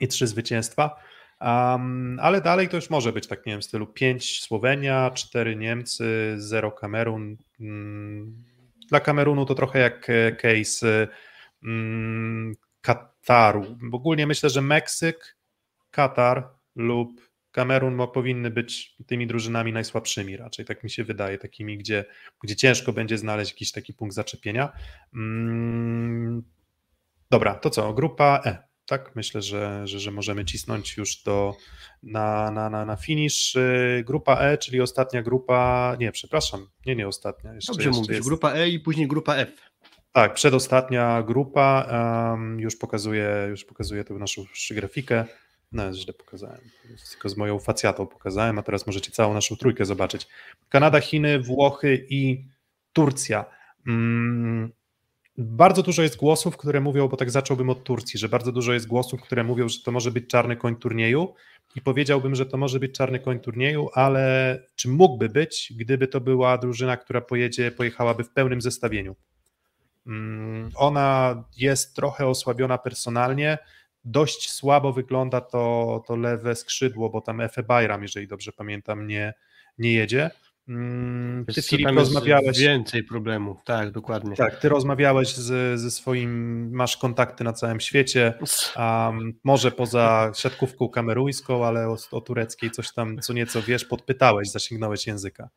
i 0.00 0.08
trzy 0.08 0.26
zwycięstwa. 0.26 0.96
Um, 1.40 2.18
ale 2.22 2.40
dalej 2.40 2.68
to 2.68 2.76
już 2.76 2.90
może 2.90 3.12
być 3.12 3.26
tak, 3.26 3.46
nie 3.46 3.52
wiem, 3.52 3.60
w 3.60 3.64
stylu 3.64 3.86
5 3.86 4.40
Słowenia, 4.40 5.10
4 5.10 5.56
Niemcy, 5.56 6.34
0 6.38 6.72
Kamerun. 6.72 7.36
Mm, 7.60 8.44
dla 8.88 9.00
Kamerunu 9.00 9.46
to 9.46 9.54
trochę 9.54 9.78
jak 9.78 10.10
e, 10.10 10.32
case 10.32 11.08
mm, 11.64 12.54
Kataru. 12.80 13.78
Ogólnie 13.92 14.26
myślę, 14.26 14.50
że 14.50 14.62
Meksyk, 14.62 15.36
Katar 15.90 16.48
lub 16.76 17.27
Kamerun 17.52 17.98
powinny 18.14 18.50
być 18.50 18.96
tymi 19.06 19.26
drużynami 19.26 19.72
najsłabszymi 19.72 20.36
raczej, 20.36 20.64
tak 20.64 20.84
mi 20.84 20.90
się 20.90 21.04
wydaje, 21.04 21.38
takimi, 21.38 21.78
gdzie, 21.78 22.04
gdzie 22.42 22.56
ciężko 22.56 22.92
będzie 22.92 23.18
znaleźć 23.18 23.52
jakiś 23.52 23.72
taki 23.72 23.94
punkt 23.94 24.14
zaczepienia. 24.14 24.72
Mm, 25.14 26.42
dobra, 27.30 27.54
to 27.54 27.70
co, 27.70 27.94
grupa 27.94 28.42
E, 28.44 28.68
tak? 28.88 29.16
Myślę, 29.16 29.42
że, 29.42 29.86
że, 29.86 30.00
że 30.00 30.10
możemy 30.10 30.44
cisnąć 30.44 30.96
już 30.96 31.22
do, 31.22 31.54
na, 32.02 32.50
na, 32.50 32.70
na, 32.70 32.84
na 32.84 32.96
finish. 32.96 33.56
Y, 33.56 34.04
grupa 34.06 34.40
E, 34.40 34.58
czyli 34.58 34.80
ostatnia 34.80 35.22
grupa, 35.22 35.96
nie, 36.00 36.12
przepraszam, 36.12 36.66
nie, 36.86 36.96
nie 36.96 37.08
ostatnia. 37.08 37.54
Jeszcze, 37.54 37.72
Dobrze 37.72 37.88
jeszcze 37.88 38.00
mówisz, 38.00 38.16
jest... 38.16 38.28
grupa 38.28 38.52
E 38.52 38.68
i 38.68 38.80
później 38.80 39.08
grupa 39.08 39.34
F. 39.34 39.48
Tak, 40.12 40.34
przedostatnia 40.34 41.22
grupa, 41.22 41.86
um, 42.32 42.60
już 42.60 42.76
pokazuje, 42.76 43.46
już 43.48 43.64
pokazuje 43.64 44.04
tę 44.04 44.14
naszą 44.14 44.44
grafikę. 44.70 45.24
No, 45.72 45.92
źle 45.92 46.14
pokazałem. 46.14 46.60
Tylko 47.10 47.28
z 47.28 47.36
moją 47.36 47.58
facjatą 47.58 48.06
pokazałem, 48.06 48.58
a 48.58 48.62
teraz 48.62 48.86
możecie 48.86 49.10
całą 49.10 49.34
naszą 49.34 49.56
trójkę 49.56 49.84
zobaczyć. 49.84 50.28
Kanada, 50.68 51.00
Chiny, 51.00 51.40
Włochy 51.40 52.06
i 52.10 52.44
Turcja. 52.92 53.44
Mm, 53.86 54.72
bardzo 55.38 55.82
dużo 55.82 56.02
jest 56.02 56.16
głosów, 56.16 56.56
które 56.56 56.80
mówią, 56.80 57.08
bo 57.08 57.16
tak 57.16 57.30
zacząłbym 57.30 57.70
od 57.70 57.84
Turcji, 57.84 58.18
że 58.18 58.28
bardzo 58.28 58.52
dużo 58.52 58.72
jest 58.72 58.86
głosów, 58.86 59.22
które 59.22 59.44
mówią, 59.44 59.68
że 59.68 59.78
to 59.84 59.92
może 59.92 60.10
być 60.10 60.26
czarny 60.26 60.56
koń 60.56 60.76
turnieju 60.76 61.34
i 61.76 61.80
powiedziałbym, 61.80 62.34
że 62.34 62.46
to 62.46 62.56
może 62.56 62.80
być 62.80 62.92
czarny 62.92 63.18
koń 63.18 63.40
turnieju, 63.40 63.88
ale 63.94 64.62
czy 64.74 64.88
mógłby 64.88 65.28
być, 65.28 65.72
gdyby 65.76 66.08
to 66.08 66.20
była 66.20 66.58
drużyna, 66.58 66.96
która 66.96 67.20
pojedzie, 67.20 67.70
pojechałaby 67.70 68.24
w 68.24 68.30
pełnym 68.30 68.60
zestawieniu. 68.60 69.16
Mm, 70.06 70.70
ona 70.74 71.44
jest 71.56 71.96
trochę 71.96 72.26
osłabiona 72.26 72.78
personalnie, 72.78 73.58
dość 74.10 74.50
słabo 74.50 74.92
wygląda 74.92 75.40
to, 75.40 76.02
to 76.06 76.16
lewe 76.16 76.54
skrzydło, 76.54 77.10
bo 77.10 77.20
tam 77.20 77.40
Efe 77.40 77.62
Bayram, 77.62 78.02
jeżeli 78.02 78.28
dobrze 78.28 78.52
pamiętam, 78.52 79.06
nie, 79.06 79.34
nie 79.78 79.92
jedzie. 79.92 80.30
Mm, 80.68 81.44
ty 81.54 81.62
Filip 81.62 81.88
rozmawiałeś. 81.88 82.58
Więcej 82.58 83.04
problemów, 83.04 83.64
tak, 83.64 83.90
dokładnie. 83.90 84.36
Tak, 84.36 84.60
ty 84.60 84.68
rozmawiałeś 84.68 85.34
z, 85.34 85.80
ze 85.80 85.90
swoim, 85.90 86.70
masz 86.72 86.96
kontakty 86.96 87.44
na 87.44 87.52
całym 87.52 87.80
świecie, 87.80 88.34
um, 88.76 89.32
może 89.44 89.70
poza 89.70 90.32
siatkówką 90.34 90.88
kameruńską, 90.88 91.66
ale 91.66 91.88
o, 91.88 91.96
o 92.10 92.20
tureckiej 92.20 92.70
coś 92.70 92.92
tam 92.92 93.18
co 93.18 93.32
nieco 93.32 93.62
wiesz, 93.62 93.84
podpytałeś, 93.84 94.50
zasięgnąłeś 94.50 95.06
języka. 95.06 95.48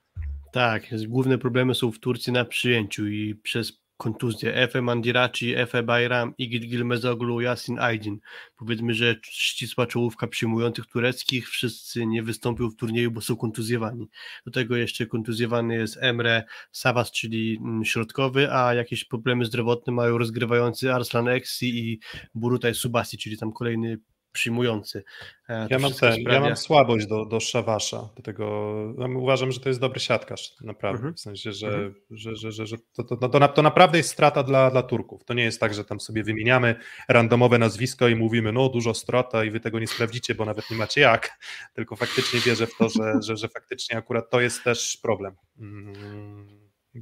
Tak, 0.51 0.83
główne 1.07 1.37
problemy 1.37 1.75
są 1.75 1.91
w 1.91 1.99
Turcji 1.99 2.33
na 2.33 2.45
przyjęciu 2.45 3.07
i 3.07 3.35
przez 3.35 3.80
kontuzje. 4.01 4.55
Efe 4.55 4.81
Mandiraci, 4.81 5.55
Efe 5.55 5.83
Bayram, 5.83 6.33
Igit 6.37 6.65
Gilmezoglu, 6.65 7.41
Yasin 7.41 7.79
Aydin. 7.79 8.19
Powiedzmy, 8.57 8.93
że 8.93 9.15
ścisła 9.23 9.87
czołówka 9.87 10.27
przyjmujących 10.27 10.85
tureckich, 10.85 11.49
wszyscy 11.49 12.05
nie 12.05 12.23
wystąpią 12.23 12.69
w 12.69 12.75
turnieju, 12.75 13.11
bo 13.11 13.21
są 13.21 13.35
kontuzjowani. 13.35 14.09
Do 14.45 14.51
tego 14.51 14.75
jeszcze 14.75 15.05
kontuzjowany 15.05 15.75
jest 15.75 15.97
Emre 16.01 16.43
Savas, 16.71 17.11
czyli 17.11 17.57
mm, 17.61 17.85
środkowy, 17.85 18.53
a 18.53 18.73
jakieś 18.73 19.05
problemy 19.05 19.45
zdrowotne 19.45 19.93
mają 19.93 20.17
rozgrywający 20.17 20.93
Arslan 20.93 21.27
Eksi 21.27 21.79
i 21.79 21.99
Burutaj 22.35 22.75
Subasi, 22.75 23.17
czyli 23.17 23.37
tam 23.37 23.53
kolejny 23.53 23.97
przyjmujący. 24.31 25.03
E, 25.49 25.67
ja 25.69 25.79
mam, 25.79 25.93
ten, 25.93 26.21
ja 26.21 26.39
mam 26.39 26.57
słabość 26.57 27.07
do, 27.07 27.25
do 27.25 27.39
Szawasza, 27.39 28.09
do 28.15 28.21
tego, 28.21 28.73
uważam, 29.15 29.51
że 29.51 29.59
to 29.59 29.69
jest 29.69 29.79
dobry 29.79 29.99
siatkarz, 29.99 30.55
naprawdę, 30.61 30.97
mhm. 30.97 31.13
w 31.13 31.19
sensie, 31.19 31.53
że, 31.53 31.67
mhm. 31.67 31.95
że, 32.11 32.35
że, 32.35 32.51
że, 32.51 32.65
że 32.65 32.77
to, 32.93 33.03
to, 33.03 33.17
to, 33.17 33.47
to, 33.47 33.61
naprawdę 33.61 33.97
jest 33.97 34.09
strata 34.09 34.43
dla, 34.43 34.71
dla 34.71 34.83
Turków, 34.83 35.23
to 35.25 35.33
nie 35.33 35.43
jest 35.43 35.59
tak, 35.59 35.73
że 35.73 35.85
tam 35.85 35.99
sobie 35.99 36.23
wymieniamy 36.23 36.75
randomowe 37.09 37.57
nazwisko 37.57 38.07
i 38.07 38.15
mówimy, 38.15 38.51
no 38.51 38.69
dużo 38.69 38.93
strata 38.93 39.43
i 39.43 39.51
wy 39.51 39.59
tego 39.59 39.79
nie 39.79 39.87
sprawdzicie, 39.87 40.35
bo 40.35 40.45
nawet 40.45 40.71
nie 40.71 40.77
macie 40.77 41.01
jak, 41.01 41.39
tylko 41.75 41.95
faktycznie 41.95 42.39
wierzę 42.39 42.67
w 42.67 42.77
to, 42.77 42.89
że, 42.89 43.13
że, 43.21 43.37
że 43.37 43.49
faktycznie 43.49 43.97
akurat 43.97 44.29
to 44.29 44.41
jest 44.41 44.63
też 44.63 44.97
problem 44.97 45.35
mm, 45.59 45.95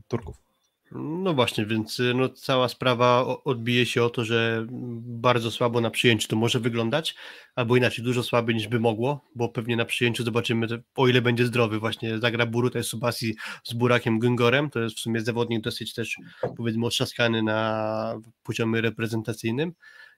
Turków. 0.08 0.49
No 0.92 1.34
właśnie, 1.34 1.66
więc 1.66 2.00
y, 2.00 2.14
no, 2.14 2.30
cała 2.30 2.70
sprawa 2.70 3.26
odbije 3.44 3.86
się 3.86 4.04
o 4.04 4.10
to, 4.10 4.26
że 4.26 4.66
bardzo 5.02 5.52
słabo 5.52 5.82
na 5.82 5.90
przyjęciu 5.90 6.28
to 6.28 6.36
może 6.36 6.60
wyglądać, 6.60 7.16
albo 7.56 7.78
inaczej, 7.78 8.04
dużo 8.06 8.24
słabiej 8.24 8.56
niż 8.56 8.68
by 8.68 8.80
mogło, 8.80 9.26
bo 9.36 9.50
pewnie 9.50 9.76
na 9.76 9.86
przyjęciu 9.86 10.24
zobaczymy, 10.24 10.68
o 10.96 11.08
ile 11.08 11.22
będzie 11.22 11.46
zdrowy. 11.46 11.80
Właśnie 11.80 12.20
zagra 12.20 12.46
Buruta 12.46 12.84
Subasi 12.84 13.36
z 13.64 13.74
Burakiem 13.74 14.20
Güngorem, 14.20 14.70
to 14.70 14.80
jest 14.80 14.96
w 14.96 15.00
sumie 15.00 15.22
zawodnik 15.22 15.62
dosyć 15.62 15.94
też 15.94 16.18
powiedzmy 16.58 16.86
otrzaskany 16.86 17.44
na 17.44 18.20
poziomie 18.44 18.82
reprezentacyjnym. 18.82 19.74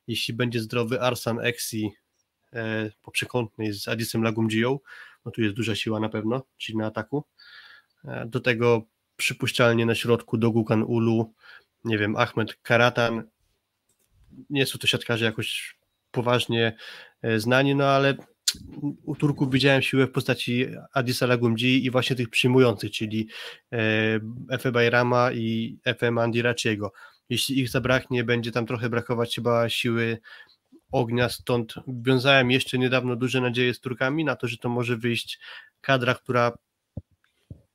Jeśli 0.07 0.33
będzie 0.33 0.59
zdrowy 0.59 1.01
Arsan 1.01 1.39
Exi 1.39 1.91
e, 2.53 2.91
po 3.01 3.11
przekątnej 3.11 3.73
z 3.73 3.87
Adisem 3.87 4.23
Lagumdziją, 4.23 4.79
no 5.25 5.31
tu 5.31 5.41
jest 5.41 5.55
duża 5.55 5.75
siła 5.75 5.99
na 5.99 6.09
pewno, 6.09 6.43
czyli 6.57 6.77
na 6.77 6.85
ataku. 6.85 7.23
E, 8.05 8.25
do 8.25 8.39
tego 8.39 8.90
przypuszczalnie 9.21 9.85
na 9.85 9.95
środku 9.95 10.37
Dogukan 10.37 10.83
Ulu, 10.83 11.33
nie 11.83 11.97
wiem, 11.97 12.15
Ahmed 12.15 12.55
Karatan. 12.61 13.23
Nie 14.49 14.65
są 14.65 14.79
to 14.79 14.87
siatkarze 14.87 15.25
jakoś 15.25 15.77
poważnie 16.11 16.75
e, 17.21 17.39
znani, 17.39 17.75
no 17.75 17.85
ale 17.85 18.15
u 19.03 19.15
Turków 19.15 19.51
widziałem 19.51 19.81
siłę 19.81 20.07
w 20.07 20.11
postaci 20.11 20.65
Adisa 20.93 21.25
Lagumdzi 21.25 21.85
i 21.85 21.91
właśnie 21.91 22.15
tych 22.15 22.29
przyjmujących, 22.29 22.91
czyli 22.91 23.27
e, 23.71 23.77
Efe 24.49 24.71
Bajrama 24.71 25.31
i 25.31 25.77
Efe 25.85 26.11
Mandiraciego. 26.11 26.91
Jeśli 27.29 27.59
ich 27.59 27.69
zabraknie, 27.69 28.23
będzie 28.23 28.51
tam 28.51 28.65
trochę 28.65 28.89
brakować 28.89 29.35
chyba 29.35 29.69
siły 29.69 30.19
ognia, 30.91 31.29
stąd 31.29 31.73
wiązałem 31.87 32.51
jeszcze 32.51 32.77
niedawno 32.77 33.15
duże 33.15 33.41
nadzieje 33.41 33.73
z 33.73 33.79
Turkami 33.79 34.25
na 34.25 34.35
to, 34.35 34.47
że 34.47 34.57
to 34.57 34.69
może 34.69 34.97
wyjść 34.97 35.39
kadra, 35.81 36.15
która 36.15 36.51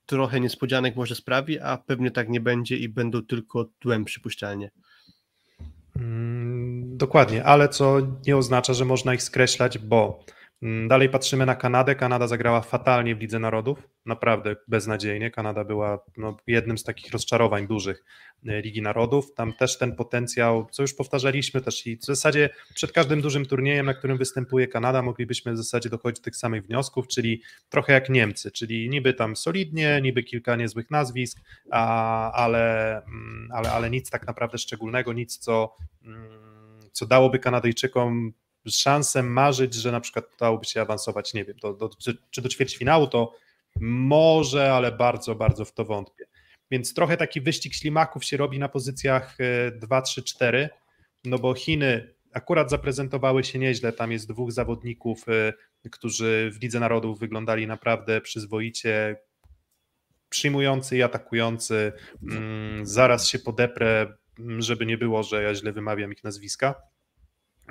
trochę 0.07 0.41
niespodzianek 0.41 0.97
może 0.97 1.15
sprawi, 1.15 1.61
a 1.61 1.77
pewnie 1.79 2.11
tak 2.11 2.29
nie 2.29 2.41
będzie 2.41 2.77
i 2.77 2.89
będą 2.89 3.23
tylko 3.23 3.65
tłem 3.79 4.05
przypuszczalnie. 4.05 4.71
Mm, 5.97 6.97
dokładnie, 6.97 7.45
ale 7.45 7.69
co 7.69 7.97
nie 8.27 8.37
oznacza, 8.37 8.75
że 8.75 8.85
można 8.85 9.15
ich 9.15 9.23
skreślać, 9.23 9.79
bo 9.79 10.25
dalej 10.63 11.09
patrzymy 11.09 11.47
na 11.47 11.55
Kanadę. 11.55 11.95
Kanada 11.95 12.27
zagrała 12.27 12.61
fatalnie 12.61 13.17
w 13.17 13.21
Lidze 13.21 13.39
Narodów, 13.39 13.89
naprawdę 14.07 14.57
beznadziejnie. 14.69 15.31
Kanada 15.31 15.65
była 15.65 15.99
no, 16.17 16.37
jednym 16.47 16.79
z 16.79 16.85
takich 16.85 17.13
rozczarowań 17.13 17.67
dużych 17.67 18.05
e, 18.47 18.63
Ligi 18.63 18.83
Narodów. 18.83 19.35
Tam 19.35 19.53
też 19.53 19.79
ten 19.79 19.97
potencjał, 19.97 20.67
co 20.71 20.83
już 20.83 20.95
powtarzaliśmy 20.95 21.61
też 21.61 21.87
i 21.87 21.97
w 21.97 22.05
zasadzie 22.05 22.51
przed 22.75 22.93
każdym 22.93 23.21
dużym 23.21 23.47
turniejem, 23.47 23.87
na 23.87 23.95
którym 23.95 24.19
występuje 24.19 24.69
Kanada, 24.69 25.03
moglibyśmy 25.03 25.53
w 25.53 25.57
zasadzie 25.57 25.91
dochodzić 25.91 26.21
do 26.21 26.25
tych 26.25 26.37
samych 26.37 26.67
wniosków, 26.67 27.09
czyli 27.09 27.43
trochę 27.69 27.93
jak 27.93 28.11
Niemcy, 28.11 28.51
czyli 28.51 28.91
niby 28.91 29.15
tam 29.15 29.37
solidnie, 29.37 30.01
niby 30.03 30.23
kilka 30.23 30.57
niezłych 30.57 30.91
nazwisk, 30.91 31.41
a, 31.71 32.33
ale, 32.33 32.97
mm, 32.97 33.49
ale, 33.53 33.73
ale 33.73 33.91
nic 33.91 34.11
tak 34.11 34.27
naprawdę 34.27 34.59
szczególnego, 34.59 35.13
nic 35.13 35.39
co, 35.39 35.77
mm, 36.05 36.81
co 36.93 37.07
dałoby 37.07 37.39
Kanadyjczykom 37.39 38.33
szansę 38.71 39.23
marzyć, 39.23 39.75
że 39.75 39.93
na 39.93 40.01
przykład 40.01 40.25
dałoby 40.41 40.65
się 40.65 40.81
awansować, 40.81 41.35
nie 41.35 41.45
wiem, 41.45 41.57
do, 41.63 41.75
do, 41.75 41.89
czy, 41.89 42.17
czy 42.31 42.43
do 42.43 42.49
ćwierćfinału, 42.49 43.07
to 43.07 43.33
może, 43.81 44.73
ale 44.73 44.93
bardzo, 44.93 45.35
bardzo 45.35 45.65
w 45.65 45.73
to 45.73 45.85
wątpię. 45.85 46.25
Więc 46.71 46.95
trochę 46.95 47.17
taki 47.17 47.41
wyścig 47.41 47.75
ślimaków 47.75 48.25
się 48.25 48.37
robi 48.37 48.59
na 48.59 48.69
pozycjach 48.69 49.37
2, 49.81 50.03
3, 50.03 50.23
4, 50.23 50.69
no 51.25 51.39
bo 51.39 51.55
Chiny 51.55 52.15
akurat 52.33 52.71
zaprezentowały 52.71 53.45
się 53.45 53.59
nieźle, 53.59 53.93
tam 53.93 54.13
jest 54.13 54.29
dwóch 54.29 54.53
zawodników, 54.53 55.29
e, 55.29 55.53
którzy 55.91 56.51
w 56.55 56.63
Lidze 56.63 56.81
Narodów 56.81 57.19
wyglądali 57.19 57.67
naprawdę 57.67 58.21
przyzwoicie, 58.21 59.17
przyjmujący 60.29 60.97
i 60.97 61.03
atakujący, 61.03 61.93
mm, 62.23 62.87
zaraz 62.87 63.29
się 63.29 63.39
podeprę, 63.39 64.13
żeby 64.59 64.87
nie 64.87 64.99
było, 64.99 65.23
że 65.23 65.43
ja 65.43 65.55
źle 65.55 65.73
wymawiam 65.73 66.13
ich 66.13 66.25
nazwiska 66.25 66.75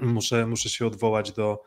muszę, 0.01 0.47
muszę 0.47 0.69
się 0.69 0.87
odwołać 0.87 1.31
do, 1.31 1.63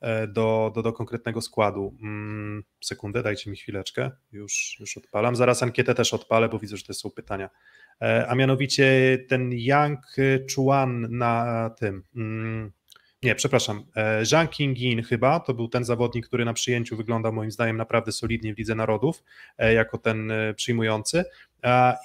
e, 0.00 0.26
do, 0.26 0.72
do, 0.74 0.82
do 0.82 0.92
konkretnego 0.92 1.40
składu. 1.40 1.96
Mm, 2.02 2.64
sekundę, 2.80 3.22
dajcie 3.22 3.50
mi 3.50 3.56
chwileczkę, 3.56 4.10
już, 4.32 4.76
już 4.80 4.96
odpalam. 4.96 5.36
Zaraz 5.36 5.62
ankietę 5.62 5.94
też 5.94 6.14
odpalę, 6.14 6.48
bo 6.48 6.58
widzę, 6.58 6.76
że 6.76 6.84
to 6.84 6.94
są 6.94 7.10
pytania. 7.10 7.50
E, 8.02 8.26
a 8.28 8.34
mianowicie 8.34 9.18
ten 9.28 9.52
Yang 9.52 10.00
Chuan 10.54 11.06
na 11.10 11.70
tym, 11.78 12.02
mm, 12.16 12.72
nie, 13.22 13.34
przepraszam, 13.34 13.84
e, 13.96 14.26
Zhang 14.26 14.50
Qingyin 14.50 15.02
chyba, 15.02 15.40
to 15.40 15.54
był 15.54 15.68
ten 15.68 15.84
zawodnik, 15.84 16.26
który 16.26 16.44
na 16.44 16.52
przyjęciu 16.52 16.96
wyglądał 16.96 17.32
moim 17.32 17.50
zdaniem 17.50 17.76
naprawdę 17.76 18.12
solidnie 18.12 18.54
w 18.54 18.58
Lidze 18.58 18.74
Narodów, 18.74 19.22
jako 19.58 19.98
ten 19.98 20.32
przyjmujący 20.56 21.24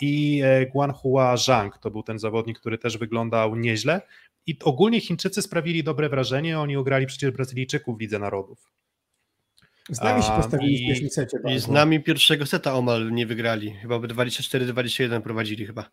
i 0.02 0.44
Guanhua 0.72 1.38
Zhang 1.38 1.77
to 1.77 1.91
był 1.91 2.03
ten 2.03 2.19
zawodnik, 2.19 2.60
który 2.60 2.77
też 2.77 2.98
wyglądał 2.98 3.56
nieźle 3.56 4.02
i 4.48 4.57
ogólnie 4.64 5.02
Chińczycy 5.02 5.41
sprawili 5.41 5.84
dobre 5.84 6.10
wrażenie, 6.10 6.60
oni 6.60 6.76
ograli 6.76 7.06
przecież 7.06 7.32
Brazylijczyków 7.32 7.98
w 7.98 8.02
Lidze 8.02 8.19
Narodów. 8.19 8.72
Z 9.90 10.02
nami 10.02 10.24
się 10.24 10.30
postawili 10.30 10.78
w 10.78 10.88
pierwszym 10.88 11.10
secie. 11.10 11.38
I 11.56 11.60
z 11.60 11.68
nami 11.68 12.03
pierwszego 12.03 12.45
seta 12.45 12.74
omal 12.74 13.11
nie 13.11 13.26
wygrali, 13.26 13.72
chyba 13.72 13.95
24-21 13.95 15.22
prowadzili 15.22 15.65
chyba. 15.65 15.90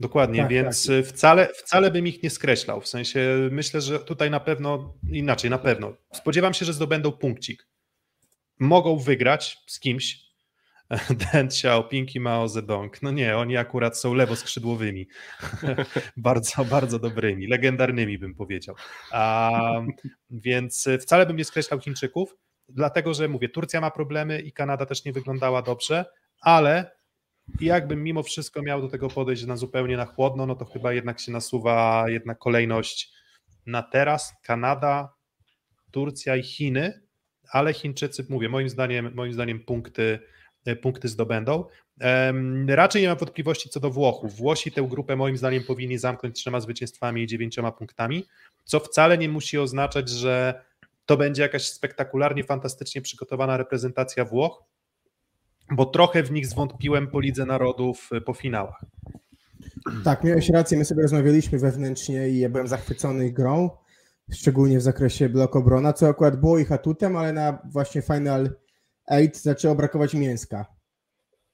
Dokładnie, 0.00 0.40
tak, 0.40 0.50
więc 0.50 0.86
tak. 0.86 1.06
Wcale, 1.06 1.48
wcale 1.54 1.90
bym 1.90 2.06
ich 2.06 2.22
nie 2.22 2.30
skreślał. 2.30 2.80
W 2.80 2.88
sensie 2.88 3.48
myślę, 3.50 3.80
że 3.80 4.00
tutaj 4.00 4.30
na 4.30 4.40
pewno, 4.40 4.94
inaczej, 5.12 5.50
na 5.50 5.58
pewno. 5.58 5.96
Spodziewam 6.12 6.54
się, 6.54 6.64
że 6.64 6.72
zdobędą 6.72 7.12
punkcik. 7.12 7.68
Mogą 8.58 8.98
wygrać 8.98 9.58
z 9.66 9.80
kimś. 9.80 10.25
Deng 11.32 11.50
Xiaoping 11.50 12.14
i 12.14 12.20
Mao 12.20 12.48
Zedong. 12.48 13.02
No 13.02 13.10
nie, 13.10 13.36
oni 13.36 13.56
akurat 13.56 13.98
są 13.98 14.14
lewoskrzydłowymi. 14.14 15.08
bardzo, 16.16 16.64
bardzo 16.64 16.98
dobrymi, 16.98 17.46
legendarnymi 17.46 18.18
bym 18.18 18.34
powiedział. 18.34 18.74
A, 19.12 19.80
więc 20.30 20.88
wcale 21.00 21.26
bym 21.26 21.36
nie 21.36 21.44
skreślał 21.44 21.80
Chińczyków, 21.80 22.36
dlatego 22.68 23.14
że 23.14 23.28
mówię, 23.28 23.48
Turcja 23.48 23.80
ma 23.80 23.90
problemy 23.90 24.40
i 24.40 24.52
Kanada 24.52 24.86
też 24.86 25.04
nie 25.04 25.12
wyglądała 25.12 25.62
dobrze, 25.62 26.04
ale 26.40 26.96
jakbym 27.60 28.02
mimo 28.02 28.22
wszystko 28.22 28.62
miał 28.62 28.80
do 28.80 28.88
tego 28.88 29.08
podejść 29.08 29.44
na 29.44 29.56
zupełnie 29.56 29.96
na 29.96 30.06
chłodno, 30.06 30.46
no 30.46 30.54
to 30.54 30.64
chyba 30.64 30.92
jednak 30.92 31.20
się 31.20 31.32
nasuwa 31.32 32.04
jedna 32.08 32.34
kolejność 32.34 33.12
na 33.66 33.82
teraz 33.82 34.34
Kanada, 34.42 35.14
Turcja 35.90 36.36
i 36.36 36.42
Chiny, 36.42 37.02
ale 37.50 37.74
Chińczycy, 37.74 38.26
mówię, 38.28 38.48
moim 38.48 38.68
zdaniem, 38.68 39.14
moim 39.14 39.32
zdaniem 39.32 39.60
punkty, 39.60 40.18
punkty 40.82 41.08
zdobędą. 41.08 41.64
Raczej 42.68 43.02
nie 43.02 43.08
mam 43.08 43.16
wątpliwości 43.16 43.68
co 43.68 43.80
do 43.80 43.90
Włochów. 43.90 44.36
Włosi 44.36 44.72
tę 44.72 44.82
grupę 44.82 45.16
moim 45.16 45.36
zdaniem 45.36 45.64
powinni 45.64 45.98
zamknąć 45.98 46.36
trzema 46.36 46.60
zwycięstwami 46.60 47.22
i 47.22 47.26
dziewięcioma 47.26 47.72
punktami, 47.72 48.26
co 48.64 48.80
wcale 48.80 49.18
nie 49.18 49.28
musi 49.28 49.58
oznaczać, 49.58 50.08
że 50.08 50.64
to 51.06 51.16
będzie 51.16 51.42
jakaś 51.42 51.68
spektakularnie, 51.68 52.44
fantastycznie 52.44 53.02
przygotowana 53.02 53.56
reprezentacja 53.56 54.24
Włoch, 54.24 54.62
bo 55.70 55.86
trochę 55.86 56.22
w 56.22 56.32
nich 56.32 56.46
zwątpiłem 56.46 57.06
po 57.06 57.20
Lidze 57.20 57.46
Narodów 57.46 58.10
y, 58.12 58.20
po 58.20 58.34
finałach. 58.34 58.84
Tak, 60.04 60.24
miałeś 60.24 60.48
rację, 60.48 60.78
my 60.78 60.84
sobie 60.84 61.02
rozmawialiśmy 61.02 61.58
wewnętrznie 61.58 62.28
i 62.28 62.38
ja 62.38 62.48
byłem 62.48 62.68
zachwycony 62.68 63.32
grą, 63.32 63.70
szczególnie 64.32 64.78
w 64.78 64.82
zakresie 64.82 65.28
blok 65.28 65.56
obrona, 65.56 65.92
co 65.92 66.08
akurat 66.08 66.40
było 66.40 66.58
ich 66.58 66.72
atutem, 66.72 67.16
ale 67.16 67.32
na 67.32 67.58
właśnie 67.64 68.02
Final 68.02 68.50
Eight 69.06 69.42
zaczęło 69.42 69.74
brakować 69.74 70.14
mięska. 70.14 70.66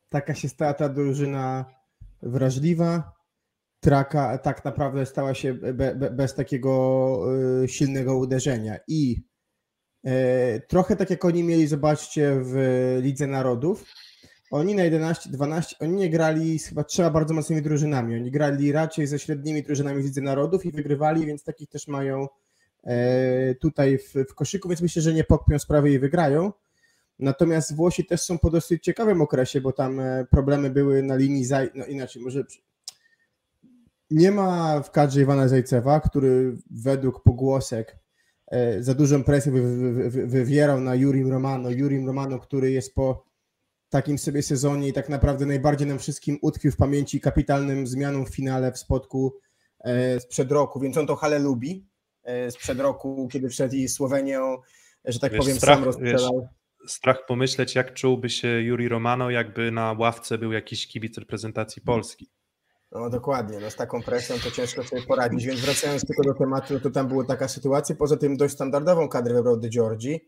Taka 0.08 0.34
się 0.34 0.48
stała 0.48 0.74
ta 0.74 0.88
drużyna 0.88 1.64
wrażliwa, 2.22 3.12
traka 3.80 4.38
tak 4.38 4.64
naprawdę 4.64 5.06
stała 5.06 5.34
się 5.34 5.54
be, 5.54 5.94
be, 5.94 6.10
bez 6.10 6.34
takiego 6.34 7.24
y, 7.64 7.68
silnego 7.68 8.16
uderzenia 8.16 8.78
i 8.88 9.24
y, 10.06 10.10
trochę 10.68 10.96
tak 10.96 11.10
jak 11.10 11.24
oni 11.24 11.44
mieli, 11.44 11.66
zobaczcie, 11.66 12.40
w 12.42 12.54
Lidze 13.02 13.26
Narodów, 13.26 13.84
oni 14.52 14.74
na 14.74 14.84
11, 14.84 15.30
12, 15.30 15.76
oni 15.80 15.94
nie 15.94 16.10
grali 16.10 16.58
z 16.58 16.66
chyba 16.66 16.84
trzema 16.84 17.10
bardzo 17.10 17.34
mocnymi 17.34 17.62
drużynami. 17.62 18.14
Oni 18.16 18.30
grali 18.30 18.72
raczej 18.72 19.06
ze 19.06 19.18
średnimi 19.18 19.62
drużynami 19.62 20.02
z 20.02 20.04
Lidzy 20.04 20.22
Narodów 20.22 20.66
i 20.66 20.72
wygrywali, 20.72 21.26
więc 21.26 21.44
takich 21.44 21.68
też 21.68 21.88
mają 21.88 22.28
e, 22.84 23.54
tutaj 23.54 23.98
w, 23.98 24.14
w 24.30 24.34
koszyku, 24.34 24.68
więc 24.68 24.82
myślę, 24.82 25.02
że 25.02 25.14
nie 25.14 25.24
pokpią 25.24 25.58
sprawy 25.58 25.90
i 25.90 25.98
wygrają. 25.98 26.52
Natomiast 27.22 27.76
Włosi 27.76 28.04
też 28.04 28.20
są 28.20 28.38
po 28.38 28.50
dosyć 28.50 28.84
ciekawym 28.84 29.22
okresie, 29.22 29.60
bo 29.60 29.72
tam 29.72 30.00
e, 30.00 30.26
problemy 30.30 30.70
były 30.70 31.02
na 31.02 31.16
linii, 31.16 31.44
zaj... 31.44 31.70
no 31.74 31.86
inaczej, 31.86 32.22
może 32.22 32.44
nie 34.10 34.30
ma 34.30 34.80
w 34.82 34.90
kadrze 34.90 35.20
Iwana 35.20 35.48
Zajcewa, 35.48 36.00
który 36.00 36.56
według 36.70 37.22
pogłosek 37.22 37.98
e, 38.46 38.82
za 38.82 38.94
dużą 38.94 39.24
presję 39.24 39.52
wy, 39.52 39.62
wy, 39.62 40.10
wy, 40.10 40.26
wywierał 40.26 40.80
na 40.80 40.94
Jurim 40.94 41.30
Romano. 41.30 41.70
Jurim 41.70 42.06
Romano, 42.06 42.38
który 42.38 42.70
jest 42.70 42.94
po 42.94 43.24
takim 43.88 44.18
sobie 44.18 44.42
sezonie 44.42 44.88
i 44.88 44.92
tak 44.92 45.08
naprawdę 45.08 45.46
najbardziej 45.46 45.88
nam 45.88 45.98
wszystkim 45.98 46.38
utkwił 46.42 46.72
w 46.72 46.76
pamięci 46.76 47.20
kapitalnym 47.20 47.86
zmianą 47.86 48.24
w 48.24 48.34
finale 48.34 48.72
w 48.72 48.78
spotku 48.78 49.34
e, 49.80 50.20
sprzed 50.20 50.52
roku, 50.52 50.80
więc 50.80 50.96
on 50.96 51.06
to 51.06 51.16
hale 51.16 51.38
lubi 51.38 51.86
sprzed 52.50 52.80
roku, 52.80 53.28
kiedy 53.32 53.48
wszedł 53.48 53.74
i 53.74 53.88
Słowenią, 53.88 54.56
że 55.04 55.18
tak 55.18 55.32
wiesz, 55.32 55.40
powiem, 55.40 55.56
strach, 55.56 55.76
sam 55.76 55.84
rozstrzelał. 55.84 56.48
Strach 56.86 57.26
pomyśleć, 57.26 57.74
jak 57.74 57.94
czułby 57.94 58.30
się 58.30 58.48
Juri 58.48 58.88
Romano, 58.88 59.30
jakby 59.30 59.70
na 59.70 59.92
ławce 59.98 60.38
był 60.38 60.52
jakiś 60.52 60.88
kibic 60.88 61.18
reprezentacji 61.18 61.82
Polski. 61.82 62.30
No 62.92 63.10
dokładnie, 63.10 63.58
no 63.60 63.70
z 63.70 63.76
taką 63.76 64.02
presją 64.02 64.36
to 64.44 64.50
ciężko 64.50 64.84
sobie 64.84 65.02
poradzić, 65.02 65.46
więc 65.46 65.60
wracając 65.60 66.06
tylko 66.06 66.22
do 66.22 66.34
tematu, 66.34 66.80
to 66.80 66.90
tam 66.90 67.08
była 67.08 67.24
taka 67.24 67.48
sytuacja, 67.48 67.96
poza 67.96 68.16
tym 68.16 68.36
dość 68.36 68.54
standardową 68.54 69.08
kadrę 69.08 69.34
wybrał 69.34 69.56
De 69.56 69.68
Giorgi, 69.68 70.20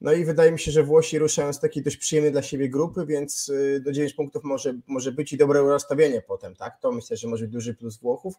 no 0.00 0.12
i 0.12 0.24
wydaje 0.24 0.52
mi 0.52 0.58
się, 0.58 0.72
że 0.72 0.82
Włosi 0.82 1.18
ruszają 1.18 1.52
z 1.52 1.60
takiej 1.60 1.82
dość 1.82 1.96
przyjemnej 1.96 2.32
dla 2.32 2.42
siebie 2.42 2.68
grupy, 2.68 3.06
więc 3.06 3.48
y, 3.48 3.80
do 3.84 3.92
9 3.92 4.14
punktów 4.14 4.44
może, 4.44 4.74
może 4.86 5.12
być 5.12 5.32
i 5.32 5.36
dobre 5.36 5.60
rozstawienie 5.60 6.22
potem, 6.22 6.56
tak? 6.56 6.80
To 6.80 6.92
myślę, 6.92 7.16
że 7.16 7.28
może 7.28 7.44
być 7.44 7.52
duży 7.52 7.74
plus 7.74 7.98
Włochów, 7.98 8.34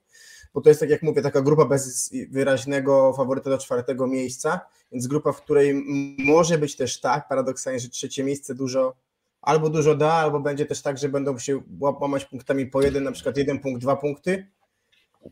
bo 0.54 0.62
to 0.62 0.70
jest 0.70 0.80
tak 0.80 0.90
jak 0.90 1.04
mówię, 1.04 1.22
taka 1.22 1.42
grupa 1.42 1.66
bez 1.66 2.14
wyraźnego 2.30 3.14
faworyta 3.14 3.50
do 3.50 3.58
czwartego 3.58 4.08
miejsca, 4.08 4.60
więc 4.92 5.08
grupa, 5.08 5.32
w 5.32 5.42
której 5.42 5.86
może 6.18 6.58
być 6.58 6.76
też 6.76 7.00
tak, 7.00 7.28
paradoksalnie, 7.28 7.80
że 7.80 7.90
trzecie 7.90 8.24
miejsce 8.24 8.56
dużo 8.56 8.96
albo 9.42 9.70
dużo 9.70 9.96
da, 9.96 10.14
albo 10.14 10.40
będzie 10.40 10.66
też 10.66 10.82
tak, 10.82 10.98
że 10.98 11.10
będą 11.10 11.40
się 11.40 11.62
łamać 11.80 12.26
punktami 12.26 12.66
po 12.66 12.82
jeden, 12.82 13.04
na 13.04 13.12
przykład 13.12 13.38
jeden 13.38 13.60
punkt, 13.60 13.82
dwa 13.82 13.96
punkty, 13.96 14.48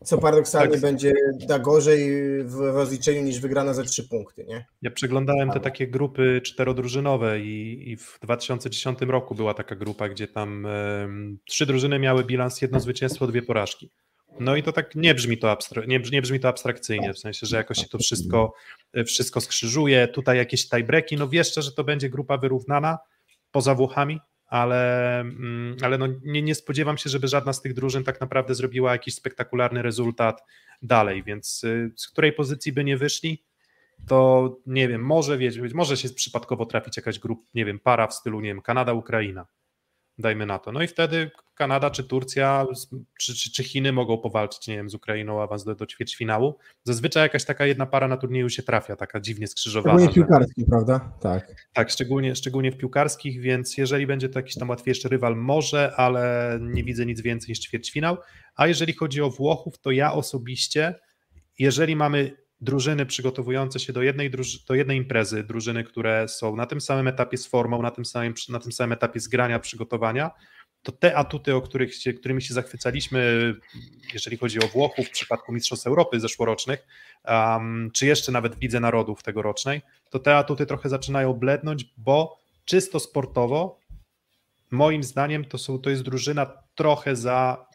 co 0.04 0.18
paradoksalnie 0.18 0.72
tak. 0.72 0.80
będzie 0.80 1.12
da 1.48 1.58
gorzej 1.58 2.10
w 2.44 2.60
rozliczeniu 2.60 3.22
niż 3.22 3.40
wygrana 3.40 3.74
za 3.74 3.82
trzy 3.82 4.08
punkty, 4.08 4.44
nie? 4.44 4.66
Ja 4.82 4.90
przeglądałem 4.90 5.50
te 5.50 5.60
takie 5.60 5.88
grupy 5.88 6.40
czterodrużynowe 6.44 7.40
i, 7.40 7.90
i 7.90 7.96
w 7.96 8.18
2010 8.22 9.00
roku 9.00 9.34
była 9.34 9.54
taka 9.54 9.74
grupa, 9.74 10.08
gdzie 10.08 10.28
tam 10.28 10.64
um, 11.00 11.38
trzy 11.44 11.66
drużyny 11.66 11.98
miały 11.98 12.24
bilans 12.24 12.62
jedno 12.62 12.80
zwycięstwo, 12.80 13.26
dwie 13.26 13.42
porażki. 13.42 13.90
No 14.40 14.56
i 14.56 14.62
to 14.62 14.72
tak 14.72 14.94
nie 14.94 15.14
brzmi 15.14 15.38
to, 15.38 15.52
abstra- 15.52 15.86
nie, 15.86 16.00
nie 16.12 16.22
brzmi 16.22 16.40
to 16.40 16.48
abstrakcyjnie, 16.48 17.14
w 17.14 17.18
sensie, 17.18 17.46
że 17.46 17.56
jakoś 17.56 17.78
się 17.78 17.88
to 17.88 17.98
wszystko, 17.98 18.52
wszystko 19.06 19.40
skrzyżuje, 19.40 20.08
tutaj 20.08 20.36
jakieś 20.36 20.68
tiebreaki, 20.68 21.16
no 21.16 21.28
wiesz, 21.28 21.54
że 21.54 21.72
to 21.72 21.84
będzie 21.84 22.08
grupa 22.08 22.36
wyrównana 22.38 22.98
poza 23.50 23.74
Włochami, 23.74 24.20
ale, 24.50 25.20
mm, 25.20 25.76
ale 25.82 25.98
no 25.98 26.06
nie, 26.24 26.42
nie 26.42 26.54
spodziewam 26.54 26.98
się, 26.98 27.10
żeby 27.10 27.28
żadna 27.28 27.52
z 27.52 27.62
tych 27.62 27.74
drużyn 27.74 28.04
tak 28.04 28.20
naprawdę 28.20 28.54
zrobiła 28.54 28.92
jakiś 28.92 29.14
spektakularny 29.14 29.82
rezultat 29.82 30.44
dalej, 30.82 31.22
więc 31.22 31.64
y, 31.64 31.92
z 31.96 32.08
której 32.08 32.32
pozycji 32.32 32.72
by 32.72 32.84
nie 32.84 32.96
wyszli, 32.96 33.44
to 34.06 34.56
nie 34.66 34.88
wiem, 34.88 35.04
może 35.04 35.38
wiecie, 35.38 35.62
może 35.74 35.96
się 35.96 36.08
przypadkowo 36.08 36.66
trafić 36.66 36.96
jakaś 36.96 37.18
grupa, 37.18 37.42
nie 37.54 37.64
wiem, 37.64 37.78
para 37.78 38.06
w 38.06 38.14
stylu, 38.14 38.40
nie 38.40 38.48
wiem, 38.48 38.62
Kanada, 38.62 38.92
Ukraina, 38.92 39.46
dajmy 40.18 40.46
na 40.46 40.58
to. 40.58 40.72
No 40.72 40.82
i 40.82 40.86
wtedy 40.86 41.30
Kanada 41.60 41.90
czy 41.90 42.04
Turcja 42.04 42.66
czy, 43.18 43.34
czy, 43.34 43.52
czy 43.52 43.64
Chiny 43.64 43.92
mogą 43.92 44.18
powalczyć, 44.18 44.68
nie 44.68 44.76
wiem, 44.76 44.90
z 44.90 44.94
Ukrainą 44.94 45.42
awans 45.42 45.64
do, 45.64 45.74
do 45.74 45.86
ćwierćfinału. 45.86 46.58
Zazwyczaj 46.84 47.22
jakaś 47.22 47.44
taka 47.44 47.66
jedna 47.66 47.86
para 47.86 48.08
na 48.08 48.16
turnieju 48.16 48.48
się 48.48 48.62
trafia, 48.62 48.96
taka 48.96 49.20
dziwnie 49.20 49.46
skrzyżowana. 49.46 49.98
Szczególnie 49.98 50.12
w 50.12 50.14
piłkarskich, 50.14 50.66
prawda? 50.70 51.12
Tak. 51.20 51.54
Tak, 51.72 51.90
szczególnie, 51.90 52.36
szczególnie 52.36 52.72
w 52.72 52.76
piłkarskich, 52.76 53.40
więc 53.40 53.78
jeżeli 53.78 54.06
będzie 54.06 54.28
to 54.28 54.38
jakiś 54.38 54.54
tam 54.54 54.68
łatwiejszy 54.68 55.08
rywal, 55.08 55.36
może, 55.36 55.92
ale 55.96 56.58
nie 56.62 56.84
widzę 56.84 57.06
nic 57.06 57.20
więcej 57.20 57.48
niż 57.48 57.58
ćwierćfinał. 57.58 58.16
A 58.54 58.66
jeżeli 58.66 58.92
chodzi 58.92 59.22
o 59.22 59.30
Włochów, 59.30 59.78
to 59.78 59.90
ja 59.90 60.12
osobiście, 60.12 60.94
jeżeli 61.58 61.96
mamy 61.96 62.36
drużyny 62.60 63.06
przygotowujące 63.06 63.78
się 63.78 63.92
do 63.92 64.02
jednej, 64.02 64.30
do 64.68 64.74
jednej 64.74 64.96
imprezy, 64.96 65.44
drużyny, 65.44 65.84
które 65.84 66.28
są 66.28 66.56
na 66.56 66.66
tym 66.66 66.80
samym 66.80 67.08
etapie 67.08 67.36
z 67.36 67.46
formą, 67.46 67.82
na 67.82 67.90
tym 67.90 68.04
samym, 68.04 68.34
na 68.48 68.58
tym 68.58 68.72
samym 68.72 68.92
etapie 68.92 69.20
zgrania, 69.20 69.58
przygotowania, 69.58 70.30
to 70.82 70.92
te 70.92 71.16
atuty, 71.16 71.54
o 71.54 71.60
których 71.60 71.94
się, 71.94 72.12
którymi 72.12 72.42
się 72.42 72.54
zachwycaliśmy, 72.54 73.54
jeżeli 74.14 74.36
chodzi 74.36 74.58
o 74.58 74.68
Włochów 74.68 75.06
w 75.06 75.10
przypadku 75.10 75.52
Mistrzostw 75.52 75.86
Europy 75.86 76.20
zeszłorocznych, 76.20 76.86
um, 77.24 77.90
czy 77.94 78.06
jeszcze 78.06 78.32
nawet 78.32 78.54
w 78.54 78.62
Lidze 78.62 78.80
Narodów 78.80 79.22
tegorocznej, 79.22 79.82
to 80.10 80.18
te 80.18 80.36
atuty 80.36 80.66
trochę 80.66 80.88
zaczynają 80.88 81.32
blednąć, 81.32 81.84
bo 81.96 82.38
czysto 82.64 83.00
sportowo, 83.00 83.80
moim 84.70 85.02
zdaniem, 85.02 85.44
to, 85.44 85.58
są, 85.58 85.78
to 85.78 85.90
jest 85.90 86.02
drużyna 86.02 86.46
trochę 86.74 87.16
za 87.16 87.66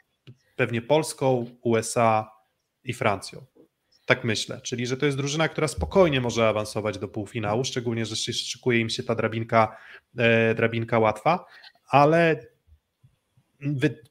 pewnie 0.55 0.81
Polską, 0.81 1.45
USA 1.61 2.31
i 2.83 2.93
Francją. 2.93 3.45
Tak 4.05 4.23
myślę, 4.23 4.61
czyli 4.61 4.87
że 4.87 4.97
to 4.97 5.05
jest 5.05 5.17
drużyna, 5.17 5.49
która 5.49 5.67
spokojnie 5.67 6.21
może 6.21 6.49
awansować 6.49 6.97
do 6.97 7.07
półfinału, 7.07 7.63
szczególnie, 7.63 8.05
że 8.05 8.15
szykuje 8.15 8.79
im 8.79 8.89
się 8.89 9.03
ta 9.03 9.15
drabinka, 9.15 9.77
e, 10.17 10.55
drabinka 10.55 10.99
łatwa, 10.99 11.45
ale 11.87 12.54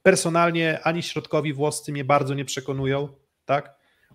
personalnie 0.02 0.80
ani 0.82 1.02
środkowi 1.02 1.52
włoscy 1.52 1.92
mnie 1.92 2.04
bardzo 2.04 2.34
nie 2.34 2.44
przekonują, 2.44 3.08
tak? 3.44 3.74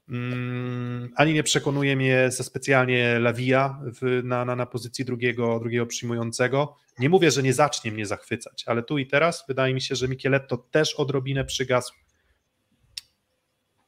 Mm, 0.09 1.09
ani 1.15 1.33
nie 1.33 1.43
przekonuje 1.43 1.95
mnie 1.95 2.31
za 2.31 2.43
specjalnie 2.43 3.19
Lawija 3.19 3.81
w, 4.01 4.21
na, 4.23 4.45
na, 4.45 4.55
na 4.55 4.65
pozycji 4.65 5.05
drugiego, 5.05 5.59
drugiego 5.59 5.85
przyjmującego. 5.85 6.77
Nie 6.99 7.09
mówię, 7.09 7.31
że 7.31 7.43
nie 7.43 7.53
zacznie 7.53 7.91
mnie 7.91 8.05
zachwycać, 8.05 8.63
ale 8.67 8.83
tu 8.83 8.97
i 8.97 9.07
teraz 9.07 9.45
wydaje 9.47 9.73
mi 9.73 9.81
się, 9.81 9.95
że 9.95 10.07
Micheletto 10.07 10.57
też 10.57 10.95
odrobinę 10.95 11.45
przygasł. 11.45 11.93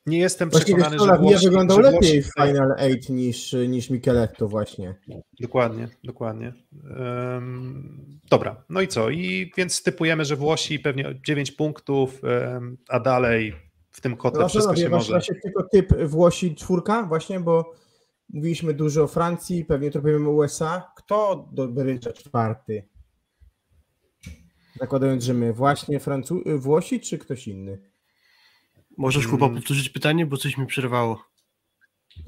Nie 0.06 0.20
jestem 0.20 0.50
Właściwie 0.50 0.76
przekonany, 0.82 0.98
to 0.98 1.06
że 1.06 1.18
Włosi, 1.22 1.46
wyglądał 1.46 1.78
że 1.78 1.84
lepiej 1.84 2.00
Włosi 2.00 2.22
w 2.22 2.30
Final 2.44 2.74
Eight 2.78 3.10
niż, 3.10 3.54
niż 3.68 3.90
Micheletto 3.90 4.48
właśnie. 4.48 4.96
Dokładnie, 5.40 5.88
dokładnie. 6.04 6.54
Um, 7.00 8.20
dobra, 8.30 8.64
no 8.70 8.82
i 8.82 8.88
co? 8.88 9.10
I 9.10 9.52
więc 9.58 9.84
typujemy, 9.84 10.26
że 10.26 10.36
Włosi 10.36 10.80
pewnie 10.80 11.20
9 11.26 11.52
punktów, 11.52 12.22
um, 12.24 12.78
a 12.90 13.00
dalej 13.00 13.54
w 13.92 14.02
tym 14.02 14.18
kotle 14.18 14.42
No, 14.42 14.50
wszystko 14.50 14.76
się 14.76 14.90
właśnie, 14.90 14.90
może. 14.90 15.12
właśnie 15.14 15.36
tylko 15.36 15.64
typ 15.64 15.94
Włosi 16.04 16.56
czwórka 16.56 17.04
właśnie, 17.04 17.40
bo 17.40 17.74
mówiliśmy 18.30 18.74
dużo 18.74 19.04
o 19.04 19.08
Francji, 19.08 19.66
pewnie 19.66 19.92
trochę 19.92 20.08
powiemy 20.08 20.30
USA. 20.30 20.92
Kto 20.98 21.50
do 21.52 21.68
Brydża 21.68 22.14
czwarty? 22.14 22.84
Zakładając, 24.80 25.24
że 25.24 25.34
my 25.34 25.54
właśnie 25.54 26.00
Francu- 26.00 26.60
Włosi 26.60 27.00
czy 27.00 27.18
ktoś 27.18 27.48
inny? 27.48 27.91
Możesz 29.02 29.28
Kuba 29.28 29.46
Mm. 29.46 29.58
powtórzyć 29.58 29.90
pytanie, 29.90 30.26
bo 30.26 30.38
coś 30.38 30.58
mi 30.58 30.66
przerwało. 30.68 31.26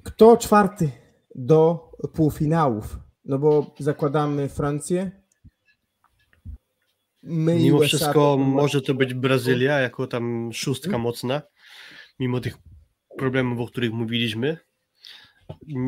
Kto 0.04 0.38
czwarty 0.38 0.92
do 1.36 1.90
półfinałów? 2.14 2.98
No 3.26 3.40
bo 3.40 3.76
zakładamy 3.80 4.50
Francję. 4.50 5.12
My 7.24 7.56
Mimo 7.56 7.78
USA 7.78 7.88
wszystko 7.88 8.38
może 8.38 8.82
to 8.82 8.94
być 8.94 9.14
Brazylia 9.14 9.80
jako 9.80 10.08
tam 10.08 10.50
szóstka 10.54 10.88
Mhm. 10.88 11.02
mocna, 11.04 11.42
mimo 12.20 12.40
tych 12.40 12.58
problemów, 13.18 13.60
o 13.60 13.68
których 13.68 13.92
mówiliśmy. 13.94 14.58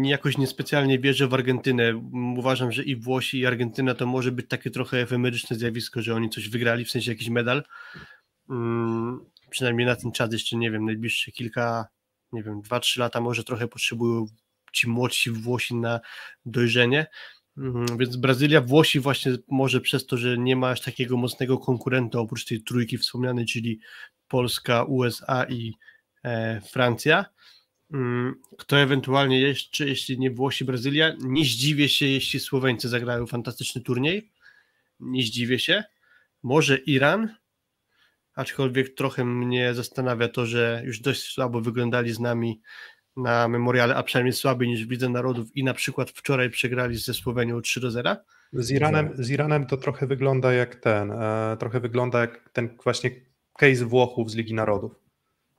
Jakoś 0.04 0.38
niespecjalnie 0.38 1.00
wierzę 1.00 1.28
w 1.28 1.34
Argentynę. 1.34 2.02
Uważam, 2.38 2.72
że 2.72 2.84
i 2.84 2.96
Włosi, 2.96 3.40
i 3.40 3.46
Argentyna 3.46 3.96
to 3.96 4.06
może 4.06 4.32
być 4.32 4.48
takie 4.50 4.72
trochę 4.72 4.98
efemeryczne 5.02 5.56
zjawisko, 5.56 6.02
że 6.02 6.16
oni 6.16 6.30
coś 6.30 6.50
wygrali, 6.50 6.86
w 6.86 6.92
sensie 6.92 7.12
jakiś 7.12 7.30
medal. 7.30 7.64
Mm, 8.50 9.26
przynajmniej 9.56 9.88
na 9.88 9.96
ten 9.96 10.12
czas 10.12 10.34
jeszcze, 10.34 10.58
nie 10.58 10.72
wiem, 10.72 10.86
najbliższe 10.86 11.32
kilka, 11.32 11.88
nie 12.32 12.44
wiem, 12.44 12.62
dwa, 12.62 12.80
trzy 12.80 13.00
lata 13.00 13.22
może 13.22 13.44
trochę 13.44 13.68
potrzebują 13.68 14.26
ci 14.74 14.90
młodsi 14.90 15.32
Włosi 15.32 15.76
na 15.76 16.00
dojrzenie. 16.46 17.08
Mhm, 17.58 17.98
Więc 17.98 18.16
Brazylia, 18.16 18.62
Włosi 18.62 19.00
właśnie 19.00 19.32
może 19.48 19.82
przez 19.82 20.06
to, 20.06 20.18
że 20.18 20.38
nie 20.38 20.56
ma 20.56 20.70
aż 20.70 20.82
takiego 20.82 21.18
mocnego 21.18 21.58
konkurenta 21.58 22.20
oprócz 22.20 22.46
tej 22.46 22.64
trójki 22.64 22.98
wspomnianej, 22.98 23.46
czyli 23.46 23.80
Polska, 24.28 24.84
USA 24.84 25.46
i 25.50 25.74
e, 26.24 26.62
Francja. 26.62 27.26
Mm, 27.94 28.36
Kto 28.58 28.80
ewentualnie 28.80 29.42
jeszcze, 29.42 29.88
jeśli 29.88 30.20
nie 30.20 30.32
Włosi, 30.32 30.66
Brazylia, 30.66 31.16
nie 31.20 31.46
zdziwię 31.46 31.90
się, 31.90 32.06
jeśli 32.06 32.40
Słoweńcy 32.40 32.90
zagrają 32.90 33.28
fantastyczny 33.28 33.82
turniej. 33.82 34.32
Nie 35.00 35.24
zdziwię 35.24 35.60
się. 35.60 35.84
Może 36.44 36.78
Iran, 36.78 37.36
aczkolwiek 38.36 38.96
trochę 38.96 39.26
mnie 39.26 39.74
zastanawia 39.74 40.28
to, 40.28 40.46
że 40.46 40.82
już 40.86 41.00
dość 41.00 41.34
słabo 41.34 41.62
wyglądali 41.62 42.14
z 42.14 42.20
nami 42.20 42.62
na 43.18 43.48
memoriale, 43.48 43.96
a 43.96 44.04
przynajmniej 44.04 44.34
słabiej 44.34 44.70
niż 44.70 44.86
widzę 44.86 45.10
narodów 45.10 45.56
i 45.56 45.64
na 45.64 45.74
przykład 45.74 46.10
wczoraj 46.10 46.50
przegrali 46.50 46.98
ze 46.98 47.14
Słowenią 47.14 47.62
3 47.62 47.80
do 47.80 47.92
0. 47.92 48.16
Z 48.54 48.72
Iranem, 48.72 49.10
z 49.18 49.30
Iranem 49.30 49.66
to 49.66 49.78
trochę 49.78 50.08
wygląda 50.08 50.54
jak 50.54 50.76
ten, 50.76 51.12
e, 51.12 51.58
trochę 51.60 51.80
wygląda 51.80 52.20
jak 52.20 52.50
ten 52.54 52.78
właśnie 52.84 53.12
case 53.58 53.86
Włochów 53.86 54.32
z 54.32 54.36
Ligi 54.36 54.54
Narodów. 54.54 55.06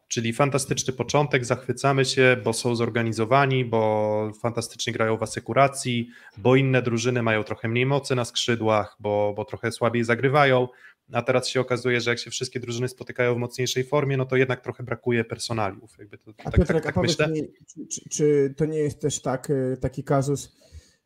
Czyli 0.08 0.32
fantastyczny 0.32 0.92
początek, 0.92 1.44
zachwycamy 1.44 2.04
się, 2.04 2.36
bo 2.44 2.52
są 2.52 2.76
zorganizowani, 2.76 3.64
bo 3.64 4.32
fantastycznie 4.42 4.92
grają 4.92 5.16
w 5.16 5.22
asekuracji, 5.22 6.10
bo 6.36 6.56
inne 6.56 6.82
drużyny 6.82 7.22
mają 7.22 7.44
trochę 7.44 7.68
mniej 7.68 7.86
mocy 7.86 8.14
na 8.14 8.24
skrzydłach, 8.24 8.96
bo, 9.00 9.34
bo 9.36 9.44
trochę 9.44 9.72
słabiej 9.72 10.04
zagrywają, 10.04 10.68
a 11.12 11.22
teraz 11.22 11.48
się 11.48 11.60
okazuje, 11.60 12.00
że 12.00 12.10
jak 12.10 12.18
się 12.18 12.30
wszystkie 12.30 12.60
drużyny 12.60 12.88
spotykają 12.88 13.34
w 13.34 13.38
mocniejszej 13.38 13.84
formie, 13.84 14.16
no 14.16 14.26
to 14.26 14.36
jednak 14.36 14.60
trochę 14.60 14.82
brakuje 14.82 15.24
personaliów. 15.24 15.98
Jakby 15.98 16.18
to, 16.18 16.30
A 16.38 16.42
tak, 16.42 16.54
Piotrek, 16.54 16.68
tak, 16.68 16.76
a 16.76 16.86
tak 16.86 16.94
powiedz 16.94 17.18
myślę. 17.18 17.28
mi, 17.28 17.48
czy, 17.66 17.86
czy, 17.86 18.08
czy 18.08 18.54
to 18.56 18.66
nie 18.66 18.78
jest 18.78 19.00
też 19.00 19.22
tak, 19.22 19.50
y, 19.50 19.76
taki 19.80 20.04
kazus, 20.04 20.56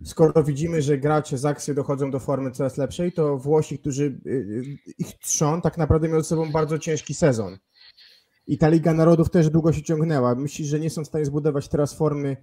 skoro 0.04 0.44
widzimy, 0.44 0.82
że 0.82 0.98
gracze 0.98 1.38
z 1.38 1.44
Aksy 1.44 1.74
dochodzą 1.74 2.10
do 2.10 2.20
formy 2.20 2.50
coraz 2.50 2.76
lepszej, 2.76 3.12
to 3.12 3.38
Włosi, 3.38 3.78
którzy 3.78 4.04
y, 4.26 4.30
y, 4.30 4.64
ich 4.98 5.18
trzą, 5.18 5.60
tak 5.60 5.78
naprawdę 5.78 6.08
mieli 6.08 6.22
ze 6.22 6.28
sobą 6.28 6.52
bardzo 6.52 6.78
ciężki 6.78 7.14
sezon. 7.14 7.58
I 8.46 8.58
ta 8.58 8.68
Liga 8.68 8.94
Narodów 8.94 9.30
też 9.30 9.50
długo 9.50 9.72
się 9.72 9.82
ciągnęła. 9.82 10.34
Myślisz, 10.34 10.68
że 10.68 10.80
nie 10.80 10.90
są 10.90 11.04
w 11.04 11.06
stanie 11.06 11.24
zbudować 11.24 11.68
teraz 11.68 11.94
formy 11.94 12.36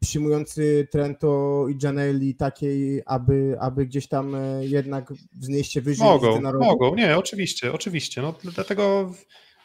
przyjmujący 0.00 0.88
Trento 0.90 1.66
i 1.68 1.76
Gianelli 1.76 2.34
takiej, 2.34 3.02
aby, 3.06 3.56
aby 3.60 3.86
gdzieś 3.86 4.08
tam 4.08 4.34
e, 4.34 4.66
jednak 4.66 5.12
wznieść 5.32 5.72
się 5.72 5.80
wyżej 5.80 6.06
Mogą, 6.06 6.40
mogą, 6.40 6.94
nie, 6.94 7.18
oczywiście, 7.18 7.72
oczywiście. 7.72 8.22
No, 8.22 8.34
dlatego 8.42 9.12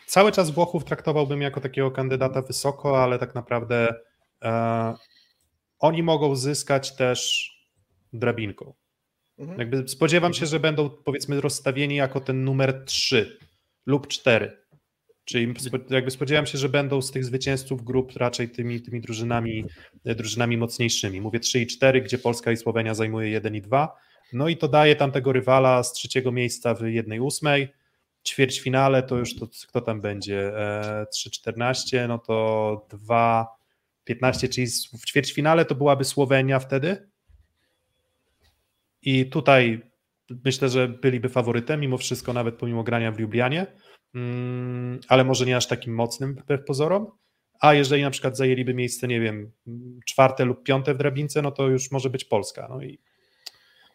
cały 0.07 0.31
czas 0.31 0.51
Włochów 0.51 0.83
traktowałbym 0.83 1.41
jako 1.41 1.61
takiego 1.61 1.91
kandydata 1.91 2.41
wysoko, 2.41 3.03
ale 3.03 3.19
tak 3.19 3.35
naprawdę 3.35 3.95
e, 4.43 4.93
oni 5.79 6.03
mogą 6.03 6.35
zyskać 6.35 6.95
też 6.95 7.51
drabinką. 8.13 8.73
Mhm. 9.37 9.59
Jakby 9.59 9.87
spodziewam 9.87 10.33
się, 10.33 10.45
że 10.45 10.59
będą 10.59 10.89
powiedzmy 10.89 11.41
rozstawieni 11.41 11.95
jako 11.95 12.19
ten 12.19 12.43
numer 12.43 12.83
3 12.85 13.39
lub 13.85 14.07
4. 14.07 14.59
Czyli 15.30 15.53
jakby 15.89 16.11
spodziewam 16.11 16.45
się, 16.45 16.57
że 16.57 16.69
będą 16.69 17.01
z 17.01 17.11
tych 17.11 17.26
zwycięzców 17.26 17.84
grup 17.84 18.11
raczej 18.15 18.49
tymi, 18.49 18.81
tymi 18.81 19.01
drużynami, 19.01 19.65
e, 20.06 20.15
drużynami 20.15 20.57
mocniejszymi. 20.57 21.22
Mówię 21.22 21.39
3 21.39 21.60
i 21.60 21.68
4, 21.68 22.01
gdzie 22.01 22.18
Polska 22.18 22.51
i 22.51 22.57
Słowenia 22.57 22.93
zajmuje 22.93 23.30
1 23.30 23.56
i 23.56 23.61
2. 23.61 23.95
No 24.34 24.47
i 24.47 24.57
to 24.57 24.68
daje 24.68 24.95
tam 24.95 25.11
tego 25.11 25.34
rywala 25.34 25.84
z 25.84 25.93
trzeciego 25.93 26.31
miejsca 26.31 26.73
w 26.73 26.81
1-8. 26.81 27.68
Ćwierćfinale 28.27 29.03
to 29.03 29.18
już 29.18 29.35
to, 29.35 29.47
kto 29.68 29.81
tam 29.81 30.01
będzie? 30.01 30.57
E, 30.57 31.06
3-14, 31.15 32.07
no 32.07 32.19
to 32.19 32.88
2-15, 32.89 34.49
czyli 34.49 34.68
w 34.99 35.06
ćwierćfinale 35.06 35.65
to 35.65 35.76
byłaby 35.76 36.06
Słowenia 36.06 36.60
wtedy. 36.60 37.10
I 39.01 39.26
tutaj 39.26 39.81
myślę, 40.45 40.69
że 40.69 40.88
byliby 40.88 41.30
faworytem, 41.30 41.80
mimo 41.80 41.97
wszystko, 41.97 42.34
nawet 42.34 42.56
pomimo 42.56 42.84
grania 42.84 43.11
w 43.11 43.19
Lublianie, 43.19 43.68
ale 45.07 45.23
może 45.23 45.45
nie 45.45 45.57
aż 45.57 45.68
takim 45.68 45.95
mocnym 45.95 46.36
wbrew 46.36 46.65
pozorom. 46.65 47.07
A 47.60 47.73
jeżeli 47.73 48.02
na 48.02 48.11
przykład 48.11 48.38
zajęliby 48.38 48.73
miejsce, 48.73 49.07
nie 49.07 49.19
wiem, 49.19 49.52
czwarte 50.06 50.45
lub 50.45 50.64
piąte 50.64 50.94
w 50.94 50.98
drabince, 50.98 51.41
no 51.41 51.52
to 51.52 51.68
już 51.68 51.91
może 51.91 52.10
być 52.10 52.26
Polska. 52.26 52.68
No 52.69 52.81
i 52.81 52.99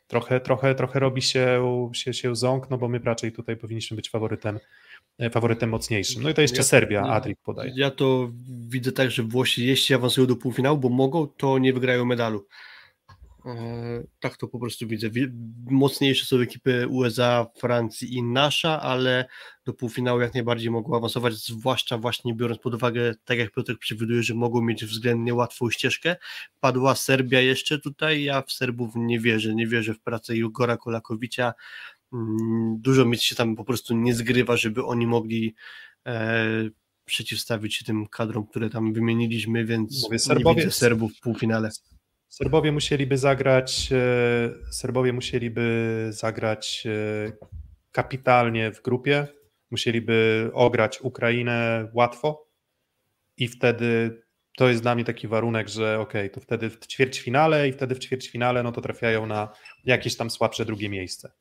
trochę, 0.06 0.40
trochę, 0.40 0.74
trochę 0.74 1.00
robi 1.00 1.22
się, 1.22 1.62
się, 1.92 2.14
się 2.14 2.36
ząk, 2.36 2.70
no 2.70 2.78
bo 2.78 2.88
my 2.88 2.98
raczej 2.98 3.32
tutaj 3.32 3.56
powinniśmy 3.56 3.96
być 3.96 4.10
faworytem, 4.10 4.58
e, 5.18 5.30
faworytem 5.30 5.70
mocniejszym. 5.70 6.22
No 6.22 6.30
i 6.30 6.34
to 6.34 6.42
jeszcze 6.42 6.56
Ja- 6.56 6.62
Serbia, 6.62 7.02
Adrik 7.02 7.38
podaje. 7.42 7.72
Ja 7.76 7.90
to 7.90 8.30
widzę 8.68 8.92
tak, 8.92 9.10
że 9.10 9.22
Włosi, 9.22 9.66
jeśli 9.66 9.94
awansują 9.94 10.26
do 10.26 10.36
półfinału, 10.36 10.78
bo 10.78 10.88
mogą, 10.88 11.26
to 11.26 11.58
nie 11.58 11.72
wygrają 11.72 12.04
medalu. 12.04 12.46
E, 13.44 14.02
Tak 14.20 14.36
to 14.36 14.48
po 14.48 14.58
prostu 14.58 14.86
widzę. 14.88 15.10
Wi- 15.10 15.28
Mocniejsze 15.70 16.26
są 16.26 16.38
ekipy 16.38 16.88
USA, 16.88 17.46
Francji 17.58 18.14
i 18.14 18.22
nasza, 18.22 18.80
ale 18.82 19.24
do 19.64 19.72
półfinału 19.72 20.20
jak 20.20 20.34
najbardziej 20.34 20.70
mogą 20.70 20.96
awansować, 20.96 21.34
zwłaszcza 21.34 21.98
właśnie 21.98 22.34
biorąc 22.34 22.60
pod 22.60 22.74
uwagę, 22.74 23.14
tak 23.24 23.38
jak 23.38 23.50
Piotr 23.52 23.78
przewiduje, 23.78 24.22
że 24.22 24.34
mogą 24.34 24.62
mieć 24.62 24.84
względnie 24.84 25.34
łatwą 25.34 25.70
ścieżkę. 25.70 26.16
Padła 26.60 26.94
Serbia 26.94 27.40
jeszcze 27.40 27.78
tutaj, 27.78 28.22
ja 28.22 28.42
w 28.42 28.52
Serbów 28.52 28.92
nie 28.96 29.20
wierzę, 29.20 29.54
nie 29.54 29.66
wierzę 29.66 29.94
w 29.94 30.00
pracę 30.00 30.36
Jugora 30.36 30.76
Kolakowicza. 30.76 31.54
Mm, 32.12 32.76
Dużo 32.80 33.04
mi 33.04 33.18
się 33.18 33.34
tam 33.34 33.56
po 33.56 33.64
prostu 33.64 33.96
nie 33.96 34.14
zgrywa, 34.14 34.56
żeby 34.56 34.84
oni 34.84 35.06
mogli 35.06 35.54
e, 36.06 36.44
przeciwstawić 37.04 37.74
się 37.74 37.84
tym 37.84 38.06
kadrom, 38.06 38.46
które 38.46 38.70
tam 38.70 38.92
wymieniliśmy, 38.92 39.64
więc 39.64 40.02
Mówię, 40.04 40.18
nie 40.18 40.44
widzę 40.54 40.70
Serbów 40.78 41.12
w 41.16 41.20
półfinale. 41.20 41.70
Serbowie 42.28 42.72
musieliby 42.72 43.18
zagrać, 43.18 43.92
e, 43.92 44.72
Serbowie 44.72 45.12
musieliby 45.12 46.06
zagrać 46.10 46.84
e, 46.86 47.32
kapitalnie 47.92 48.72
w 48.72 48.82
grupie, 48.82 49.26
musieliby 49.70 50.50
ograć 50.52 51.00
Ukrainę 51.00 51.88
łatwo. 51.92 52.48
I 53.36 53.48
wtedy 53.48 54.22
to 54.56 54.68
jest 54.68 54.82
dla 54.82 54.94
mnie 54.94 55.04
taki 55.04 55.28
warunek, 55.28 55.68
że 55.68 56.00
ok, 56.00 56.12
to 56.32 56.40
wtedy 56.40 56.70
w 56.70 56.86
ćwierćfinale 56.86 57.68
i 57.68 57.72
wtedy 57.72 57.94
w 57.94 57.98
ćwierćfinale 57.98 58.62
no 58.62 58.72
to 58.72 58.80
trafiają 58.80 59.26
na 59.26 59.48
jakieś 59.84 60.16
tam 60.16 60.30
słabsze 60.30 60.64
drugie 60.64 60.88
miejsce. 60.88 61.32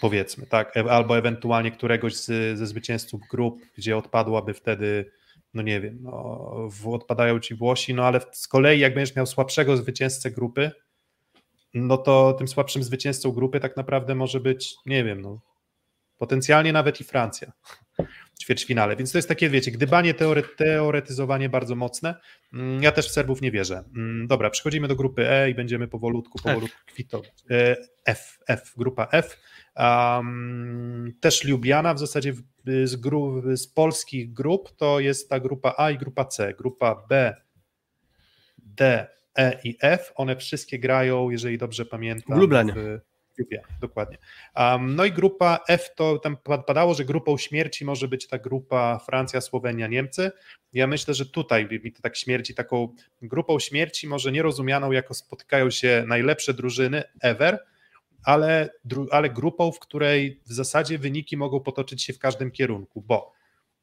Powiedzmy, 0.00 0.46
tak, 0.46 0.76
E- 0.76 0.90
albo 0.90 1.18
ewentualnie 1.18 1.70
któregoś 1.70 2.16
z, 2.16 2.58
ze 2.58 2.66
zwycięzców 2.66 3.20
grup, 3.30 3.60
gdzie 3.78 3.96
odpadłaby 3.96 4.54
wtedy 4.54 5.10
no 5.54 5.62
nie 5.62 5.80
wiem, 5.80 5.98
no, 6.02 6.68
odpadają 6.92 7.40
ci 7.40 7.54
Włosi, 7.54 7.94
no 7.94 8.04
ale 8.04 8.20
z 8.32 8.48
kolei 8.48 8.80
jak 8.80 8.94
będziesz 8.94 9.16
miał 9.16 9.26
słabszego 9.26 9.76
zwycięzcę 9.76 10.30
grupy, 10.30 10.70
no 11.74 11.98
to 11.98 12.32
tym 12.32 12.48
słabszym 12.48 12.82
zwycięzcą 12.82 13.32
grupy 13.32 13.60
tak 13.60 13.76
naprawdę 13.76 14.14
może 14.14 14.40
być, 14.40 14.74
nie 14.86 15.04
wiem, 15.04 15.20
no 15.20 15.40
potencjalnie 16.18 16.72
nawet 16.72 17.00
i 17.00 17.04
Francja. 17.04 17.52
Ćwierćfinale. 18.40 18.96
Więc 18.96 19.12
to 19.12 19.18
jest 19.18 19.28
takie, 19.28 19.50
wiecie, 19.50 19.70
gdybanie, 19.70 20.14
teore, 20.14 20.42
teoretyzowanie 20.42 21.48
bardzo 21.48 21.74
mocne. 21.74 22.14
Mm, 22.52 22.82
Ja 22.82 22.92
też 22.92 23.08
w 23.08 23.12
Serbów 23.12 23.42
nie 23.42 23.50
wierzę. 23.50 23.84
Mm, 23.96 24.26
Dobra, 24.26 24.50
przechodzimy 24.50 24.88
do 24.88 24.96
grupy 24.96 25.30
E 25.30 25.50
i 25.50 25.54
będziemy 25.54 25.88
powolutku, 25.88 26.38
powolutku 26.42 26.78
kwitować. 26.86 27.30
E, 27.50 27.76
F, 28.04 28.38
F, 28.48 28.72
grupa 28.76 29.08
F. 29.12 29.40
Um, 29.76 31.12
też 31.20 31.44
Lubiana 31.44 31.94
w 31.94 31.98
zasadzie 31.98 32.34
z, 32.84 32.96
gru, 32.96 33.42
z 33.56 33.66
polskich 33.66 34.32
grup 34.32 34.76
to 34.76 35.00
jest 35.00 35.28
ta 35.30 35.40
grupa 35.40 35.74
A 35.78 35.90
i 35.90 35.98
grupa 35.98 36.24
C. 36.24 36.54
Grupa 36.54 37.06
B, 37.08 37.34
D, 38.58 39.06
E 39.38 39.60
i 39.64 39.76
F. 39.80 40.12
One 40.14 40.36
wszystkie 40.36 40.78
grają, 40.78 41.30
jeżeli 41.30 41.58
dobrze 41.58 41.86
pamiętam. 41.86 42.36
W 42.38 42.40
Lublanie. 42.40 42.72
W 42.72 43.09
Lublianie, 43.40 43.66
dokładnie. 43.80 44.18
Um, 44.56 44.96
no 44.96 45.04
i 45.04 45.12
grupa 45.12 45.60
F 45.68 45.94
to 45.94 46.18
tam 46.18 46.36
pad- 46.36 46.66
padało, 46.66 46.94
że 46.94 47.04
grupą 47.04 47.38
śmierci 47.38 47.84
może 47.84 48.08
być 48.08 48.26
ta 48.26 48.38
grupa 48.38 48.98
Francja, 48.98 49.40
Słowenia, 49.40 49.86
Niemcy. 49.86 50.32
Ja 50.72 50.86
myślę, 50.86 51.14
że 51.14 51.26
tutaj 51.26 51.68
mi 51.84 51.92
to 51.92 52.02
tak 52.02 52.16
śmierci 52.16 52.54
taką 52.54 52.94
grupą 53.22 53.58
śmierci, 53.58 54.08
może 54.08 54.32
nie 54.32 54.42
rozumianą 54.42 54.92
jako 54.92 55.14
spotykają 55.14 55.70
się 55.70 56.04
najlepsze 56.06 56.54
drużyny 56.54 57.02
ever, 57.20 57.58
ale, 58.22 58.70
ale 59.10 59.30
grupą, 59.30 59.72
w 59.72 59.78
której 59.78 60.40
w 60.46 60.52
zasadzie 60.52 60.98
wyniki 60.98 61.36
mogą 61.36 61.60
potoczyć 61.60 62.02
się 62.02 62.12
w 62.12 62.18
każdym 62.18 62.50
kierunku, 62.50 63.02
bo 63.02 63.32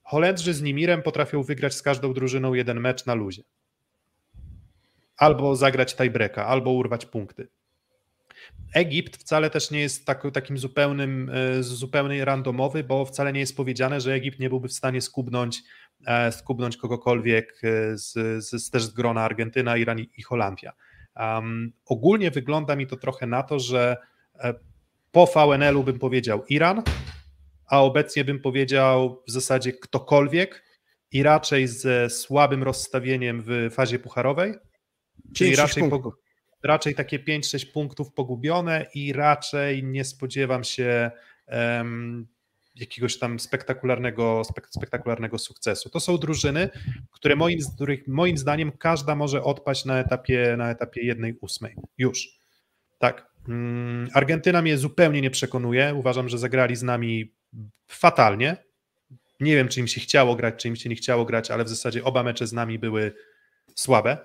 Holendrzy 0.03 0.53
z 0.53 0.61
Nimirem 0.61 1.01
potrafią 1.01 1.43
wygrać 1.43 1.73
z 1.73 1.81
każdą 1.81 2.13
drużyną 2.13 2.53
jeden 2.53 2.79
mecz 2.79 3.05
na 3.05 3.13
luzie. 3.13 3.43
Albo 5.17 5.55
zagrać 5.55 5.95
tiebreaka, 5.95 6.45
albo 6.45 6.71
urwać 6.71 7.05
punkty. 7.05 7.47
Egipt 8.73 9.17
wcale 9.17 9.49
też 9.49 9.71
nie 9.71 9.79
jest 9.79 10.05
tak, 10.05 10.23
takim 10.33 10.57
zupełnym, 10.57 11.31
e, 11.33 11.63
zupełnie 11.63 12.25
randomowy, 12.25 12.83
bo 12.83 13.05
wcale 13.05 13.33
nie 13.33 13.39
jest 13.39 13.57
powiedziane, 13.57 14.01
że 14.01 14.13
Egipt 14.13 14.39
nie 14.39 14.49
byłby 14.49 14.67
w 14.67 14.73
stanie 14.73 15.01
skubnąć, 15.01 15.63
e, 16.05 16.31
skubnąć 16.31 16.77
kogokolwiek 16.77 17.61
e, 17.63 17.97
z, 17.97 18.13
z, 18.45 18.69
też 18.69 18.83
z 18.83 18.93
grona 18.93 19.21
Argentyna, 19.21 19.77
Iran 19.77 19.99
i 19.99 20.21
Holandia. 20.23 20.73
Um, 21.15 21.73
ogólnie 21.85 22.31
wygląda 22.31 22.75
mi 22.75 22.87
to 22.87 22.97
trochę 22.97 23.27
na 23.27 23.43
to, 23.43 23.59
że 23.59 23.97
po 25.11 25.25
VNL-u 25.25 25.83
bym 25.83 25.99
powiedział 25.99 26.43
Iran, 26.49 26.83
a 27.67 27.81
obecnie 27.81 28.25
bym 28.25 28.39
powiedział 28.39 29.23
w 29.27 29.31
zasadzie 29.31 29.73
ktokolwiek 29.73 30.63
i 31.11 31.23
raczej 31.23 31.67
ze 31.67 32.09
słabym 32.09 32.63
rozstawieniem 32.63 33.43
w 33.45 33.69
fazie 33.71 33.99
pucharowej, 33.99 34.53
czyli 35.35 35.51
5-6 35.51 35.57
raczej, 35.57 35.83
punktów. 35.83 36.13
pogu- 36.13 36.26
raczej 36.67 36.95
takie 36.95 37.19
5-6 37.19 37.71
punktów 37.71 38.13
pogubione 38.13 38.85
i 38.93 39.13
raczej 39.13 39.83
nie 39.83 40.05
spodziewam 40.05 40.63
się 40.63 41.11
em, 41.47 42.27
jakiegoś 42.75 43.19
tam 43.19 43.39
spektakularnego, 43.39 44.43
spek, 44.43 44.67
spektakularnego 44.71 45.37
sukcesu. 45.37 45.89
To 45.89 45.99
są 45.99 46.17
drużyny, 46.17 46.69
które 47.11 47.35
moim, 47.35 47.59
których 47.75 48.07
moim 48.07 48.37
zdaniem 48.37 48.71
każda 48.71 49.15
może 49.15 49.43
odpaść 49.43 49.85
na 49.85 49.99
etapie, 49.99 50.55
na 50.57 50.71
etapie 50.71 51.15
1-8. 51.15 51.67
Już. 51.97 52.29
Tak. 52.97 53.27
Mm, 53.47 54.09
Argentyna 54.13 54.61
mnie 54.61 54.77
zupełnie 54.77 55.21
nie 55.21 55.31
przekonuje. 55.31 55.95
Uważam, 55.95 56.29
że 56.29 56.37
zagrali 56.37 56.75
z 56.75 56.83
nami 56.83 57.33
fatalnie. 57.87 58.57
Nie 59.39 59.55
wiem, 59.55 59.67
czy 59.67 59.79
im 59.79 59.87
się 59.87 60.01
chciało 60.01 60.35
grać, 60.35 60.55
czy 60.55 60.67
im 60.67 60.75
się 60.75 60.89
nie 60.89 60.95
chciało 60.95 61.25
grać, 61.25 61.51
ale 61.51 61.63
w 61.63 61.69
zasadzie 61.69 62.03
oba 62.03 62.23
mecze 62.23 62.47
z 62.47 62.53
nami 62.53 62.79
były 62.79 63.13
słabe. 63.75 64.17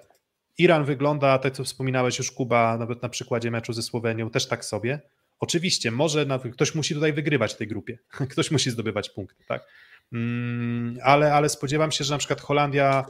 Iran 0.58 0.84
wygląda, 0.84 1.38
tak 1.38 1.54
co 1.54 1.64
wspominałeś 1.64 2.18
już 2.18 2.30
Kuba, 2.30 2.78
nawet 2.78 3.02
na 3.02 3.08
przykładzie 3.08 3.50
meczu 3.50 3.72
ze 3.72 3.82
Słowenią, 3.82 4.30
też 4.30 4.48
tak 4.48 4.64
sobie. 4.64 5.00
Oczywiście, 5.40 5.90
może 5.90 6.26
ktoś 6.52 6.74
musi 6.74 6.94
tutaj 6.94 7.12
wygrywać 7.12 7.54
w 7.54 7.56
tej 7.56 7.68
grupie, 7.68 7.98
ktoś 8.32 8.50
musi 8.50 8.70
zdobywać 8.70 9.10
punkty, 9.10 9.44
tak. 9.48 9.66
Mm, 10.12 10.98
ale, 11.02 11.34
ale 11.34 11.48
spodziewam 11.48 11.92
się, 11.92 12.04
że 12.04 12.14
na 12.14 12.18
przykład 12.18 12.40
Holandia, 12.40 13.04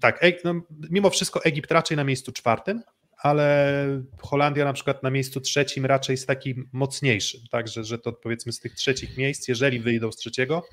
tak, 0.00 0.24
no, 0.44 0.54
mimo 0.90 1.10
wszystko 1.10 1.44
Egipt 1.44 1.70
raczej 1.70 1.96
na 1.96 2.04
miejscu 2.04 2.32
czwartym, 2.32 2.82
ale 3.22 3.86
Holandia 4.18 4.64
na 4.64 4.72
przykład 4.72 5.02
na 5.02 5.10
miejscu 5.10 5.40
trzecim 5.40 5.86
raczej 5.86 6.14
jest 6.14 6.26
takim 6.26 6.68
mocniejszym, 6.72 7.40
tak, 7.50 7.68
że, 7.68 7.84
że 7.84 7.98
to 7.98 8.12
powiedzmy 8.12 8.52
z 8.52 8.60
tych 8.60 8.74
trzecich 8.74 9.16
miejsc, 9.16 9.48
jeżeli 9.48 9.80
wyjdą 9.80 10.12
z 10.12 10.16
trzeciego, 10.16 10.64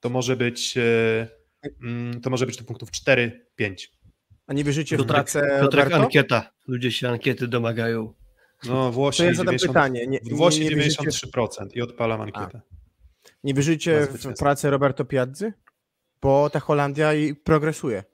to 0.00 0.10
może 0.10 0.36
być 0.36 0.76
e, 0.76 1.28
mm, 1.82 2.20
to 2.20 2.30
może 2.30 2.46
być 2.46 2.56
do 2.56 2.64
punktów 2.64 2.90
4-5. 2.90 3.30
A 4.46 4.52
nie 4.52 4.64
wierzycie 4.64 4.96
w 4.96 4.98
Piotrek, 4.98 5.14
pracę 5.16 5.40
Piotrek 5.60 5.84
Roberto? 5.84 6.04
ankieta. 6.04 6.50
Ludzie 6.68 6.92
się 6.92 7.08
ankiety 7.08 7.48
domagają. 7.48 8.12
No 8.64 8.92
Włosi 8.92 9.18
To 9.18 9.24
ja 9.24 9.34
zadam 9.34 9.46
90, 9.58 9.72
pytanie. 9.72 10.06
Nie, 10.06 10.20
w 10.20 10.36
Włosi 10.36 10.60
nie, 10.60 10.68
nie, 10.68 10.76
wierzycie, 10.76 11.02
93% 11.02 11.66
i 11.74 11.82
odpalam 11.82 12.20
ankietę. 12.20 12.60
nie 13.44 13.54
wierzycie 13.54 14.06
w 14.10 14.38
pracę 14.38 14.70
Roberto 14.70 15.04
Piazzy? 15.04 15.52
Bo 16.22 16.50
ta 16.50 16.60
Holandia 16.60 17.14
i 17.14 17.34
progresuje. 17.34 18.04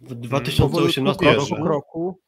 W 0.00 0.08
Powolutku, 0.08 0.26
2018 0.28 1.18
krok 1.18 1.34
wierzę. 1.34 1.56
po 1.56 1.62
kroku, 1.62 2.20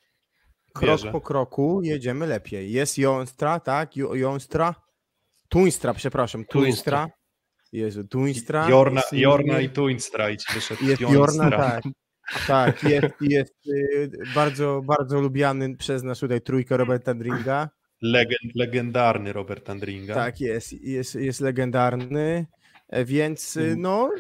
krok 0.75 1.01
po 1.13 1.21
kroku 1.21 1.81
jedziemy 1.83 2.27
lepiej. 2.27 2.73
Jest 2.73 2.99
Jonstra, 2.99 3.61
tak? 3.61 3.97
Jo- 3.97 4.15
Jonstra. 4.15 4.75
Tuinstra, 5.49 5.95
przepraszam. 5.95 6.45
Tuinstra. 6.45 6.99
Tuinstra. 6.99 7.19
Jezu, 7.73 8.05
Tuinstra. 8.05 8.69
Jorna, 8.71 9.03
Jorna 9.13 9.61
i 9.61 9.69
Tuinstra 9.71 10.31
i 10.31 10.37
ci 10.37 10.55
wyszedł 10.55 10.85
Jest. 10.85 11.01
Jorna, 11.01 11.51
tak. 11.51 11.83
Tak, 12.47 12.83
jest, 12.85 13.15
jest 13.21 13.55
y, 13.67 14.11
bardzo, 14.35 14.83
bardzo 14.85 15.21
lubiany 15.21 15.77
przez 15.77 16.03
nas 16.03 16.19
tutaj 16.19 16.41
trójkę 16.41 16.77
Roberta 16.77 17.15
Dringa. 17.15 17.69
Legend, 18.03 18.55
legendarny 18.55 19.33
Robert 19.33 19.71
Andringa. 19.71 20.15
Tak, 20.15 20.41
jest, 20.41 20.73
jest, 20.73 21.15
jest 21.15 21.41
legendarny. 21.41 22.47
E, 22.89 23.05
Więc 23.05 23.57
y, 23.57 23.63
Mm. 23.63 23.81
no, 23.81 24.11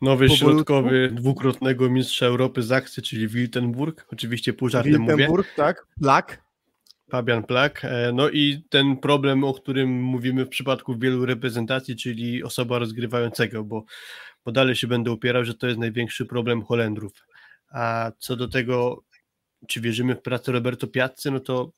Nowy 0.00 0.28
Powolutku. 0.28 0.36
środkowy 0.54 1.10
dwukrotnego 1.12 1.90
mistrza 1.90 2.26
Europy 2.26 2.62
z 2.62 2.72
akcji, 2.72 3.02
czyli 3.02 3.28
Wiltenburg. 3.28 4.06
Oczywiście 4.12 4.52
pół 4.52 4.68
żartem 4.68 5.00
mówię. 5.00 5.14
Wiltenburg, 5.16 5.48
tak? 5.56 5.86
Plak. 6.02 6.42
Fabian 7.10 7.42
Plak. 7.44 7.84
E, 7.84 8.12
No 8.14 8.28
i 8.30 8.64
ten 8.70 8.96
problem, 8.96 9.44
o 9.44 9.54
którym 9.54 10.02
mówimy 10.02 10.44
w 10.44 10.48
przypadku 10.48 10.98
wielu 10.98 11.26
reprezentacji, 11.26 11.96
czyli 11.96 12.42
osoba 12.44 12.78
rozgrywającego, 12.78 13.64
bo, 13.64 13.84
bo 14.44 14.52
dalej 14.52 14.76
się 14.76 14.86
będę 14.86 15.10
upierał, 15.12 15.44
że 15.44 15.54
to 15.54 15.66
jest 15.66 15.78
największy 15.78 16.26
problem 16.26 16.64
Holendrów. 16.64 17.12
A 17.70 18.12
co 18.18 18.36
do 18.36 18.48
tego, 18.48 19.04
czy 19.68 19.80
wierzymy 19.80 20.14
w 20.14 20.22
pracę 20.22 20.52
Roberto 20.52 20.86
Piazzy, 20.86 21.30
no 21.30 21.40
to 21.40 21.72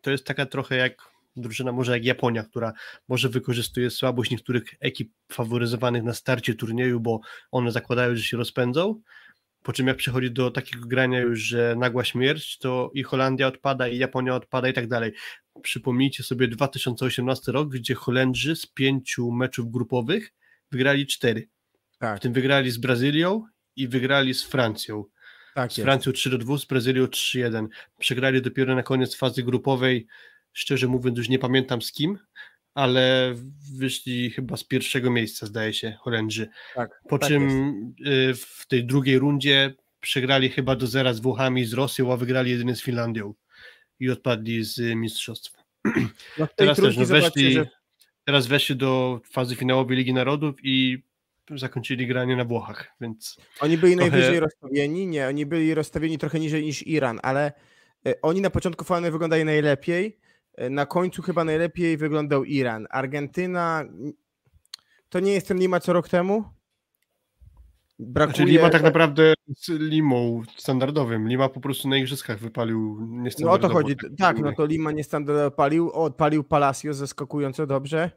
to 0.00 0.10
jest 0.10 0.24
taka 0.24 0.46
trochę 0.46 0.76
jak 0.76 1.16
drużyna, 1.36 1.72
może 1.72 1.92
jak 1.92 2.04
Japonia, 2.04 2.42
która 2.42 2.72
może 3.08 3.28
wykorzystuje 3.28 3.90
słabość 3.90 4.30
niektórych 4.30 4.64
ekip 4.80 5.12
faworyzowanych 5.32 6.02
na 6.02 6.14
starcie 6.14 6.54
turnieju, 6.54 7.00
bo 7.00 7.20
one 7.50 7.72
zakładają, 7.72 8.16
że 8.16 8.22
się 8.22 8.36
rozpędzą, 8.36 9.00
po 9.62 9.72
czym 9.72 9.86
jak 9.86 9.96
przychodzi 9.96 10.30
do 10.30 10.50
takiego 10.50 10.86
grania 10.86 11.20
już, 11.20 11.40
że 11.40 11.74
nagła 11.78 12.04
śmierć, 12.04 12.58
to 12.58 12.90
i 12.94 13.02
Holandia 13.02 13.46
odpada, 13.46 13.88
i 13.88 13.98
Japonia 13.98 14.34
odpada 14.34 14.68
i 14.68 14.72
tak 14.72 14.88
dalej. 14.88 15.12
Przypomnijcie 15.62 16.22
sobie 16.22 16.48
2018 16.48 17.52
rok, 17.52 17.68
gdzie 17.68 17.94
Holendrzy 17.94 18.56
z 18.56 18.66
pięciu 18.66 19.32
meczów 19.32 19.70
grupowych 19.70 20.32
wygrali 20.70 21.06
cztery. 21.06 21.48
Tak, 21.98 22.18
W 22.18 22.22
tym 22.22 22.32
wygrali 22.32 22.70
z 22.70 22.78
Brazylią 22.78 23.46
i 23.76 23.88
wygrali 23.88 24.34
z 24.34 24.42
Francją. 24.42 25.04
tak 25.54 25.72
Z 25.72 25.76
jest. 25.78 25.84
Francją 25.86 26.12
3 26.12 26.30
do 26.30 26.38
2, 26.38 26.58
z 26.58 26.64
Brazylią 26.64 27.04
3-1. 27.04 27.66
Przegrali 27.98 28.42
dopiero 28.42 28.74
na 28.74 28.82
koniec 28.82 29.16
fazy 29.16 29.42
grupowej. 29.42 30.06
Szczerze 30.52 30.86
mówiąc, 30.86 31.18
już 31.18 31.28
nie 31.28 31.38
pamiętam 31.38 31.82
z 31.82 31.92
kim, 31.92 32.18
ale 32.74 33.34
wyszli 33.76 34.30
chyba 34.30 34.56
z 34.56 34.64
pierwszego 34.64 35.10
miejsca, 35.10 35.46
zdaje 35.46 35.72
się, 35.72 35.96
Holendrzy. 36.00 36.48
Tak, 36.74 37.00
Po 37.08 37.18
tak 37.18 37.28
czym 37.28 37.48
jest. 37.98 38.40
y, 38.40 38.44
w 38.46 38.66
tej 38.66 38.84
drugiej 38.84 39.18
rundzie 39.18 39.74
przegrali 40.00 40.48
chyba 40.48 40.76
do 40.76 40.86
zera 40.86 41.12
z 41.14 41.20
Włochami 41.20 41.64
z 41.64 41.72
Rosją, 41.72 42.12
a 42.12 42.16
wygrali 42.16 42.50
jedynie 42.50 42.76
z 42.76 42.82
Finlandią 42.82 43.34
i 44.00 44.10
odpadli 44.10 44.64
z 44.64 44.78
y, 44.78 44.94
mistrzostw. 44.96 45.52
No 46.38 46.48
Teraz 46.56 46.76
też 46.76 46.96
no, 46.96 47.06
weszli, 47.06 47.52
że 47.52 47.68
teraz 48.24 48.46
weszli 48.46 48.76
do 48.76 49.20
fazy 49.30 49.56
finałowej 49.56 49.96
Ligi 49.96 50.14
Narodów 50.14 50.56
i 50.62 51.02
zakończyli 51.54 52.06
granie 52.06 52.36
na 52.36 52.44
Włochach, 52.44 52.92
więc 53.00 53.36
oni 53.60 53.78
byli 53.78 53.96
trochę- 53.96 54.10
najwyżej 54.10 54.40
rozstawieni. 54.40 55.06
Nie, 55.06 55.28
oni 55.28 55.46
byli 55.46 55.74
rozstawieni 55.74 56.18
trochę 56.18 56.40
niżej 56.40 56.62
niż 56.64 56.86
Iran, 56.86 57.20
ale 57.22 57.52
e, 58.06 58.20
oni 58.22 58.40
na 58.40 58.50
początku 58.50 58.84
fajnie 58.84 59.10
wyglądali 59.10 59.44
najlepiej. 59.44 60.18
e, 60.54 60.70
Na 60.70 60.86
końcu 60.86 61.22
chyba 61.22 61.44
najlepiej 61.44 61.96
wyglądał 61.96 62.44
Iran. 62.44 62.86
Argentyna 62.90 63.84
to 65.08 65.20
nie 65.20 65.32
jest 65.32 65.48
ten 65.48 65.58
Lima 65.58 65.80
co 65.80 65.92
rok 65.92 66.08
temu? 66.08 66.44
Brakuje... 67.98 68.36
Znaczy 68.36 68.50
Lima 68.52 68.70
tak 68.70 68.82
naprawdę 68.82 69.34
z 69.56 69.68
Limą 69.68 70.42
standardowym. 70.56 71.28
Lima 71.28 71.48
po 71.48 71.60
prostu 71.60 71.88
na 71.88 71.96
igrzyskach 71.96 72.38
wypalił 72.38 72.98
No 73.00 73.20
o 73.20 73.22
niestandardowo. 73.22 73.68
to 73.68 73.74
chodzi. 73.74 73.96
Tak, 74.18 74.38
no 74.38 74.52
to 74.52 74.66
Lima 74.66 74.92
nie 74.92 75.04
standardowo 75.04 75.50
palił, 75.50 75.90
odpalił 75.92 76.44
Palacio 76.44 76.94
zaskakująco 76.94 77.66
dobrze, 77.66 78.10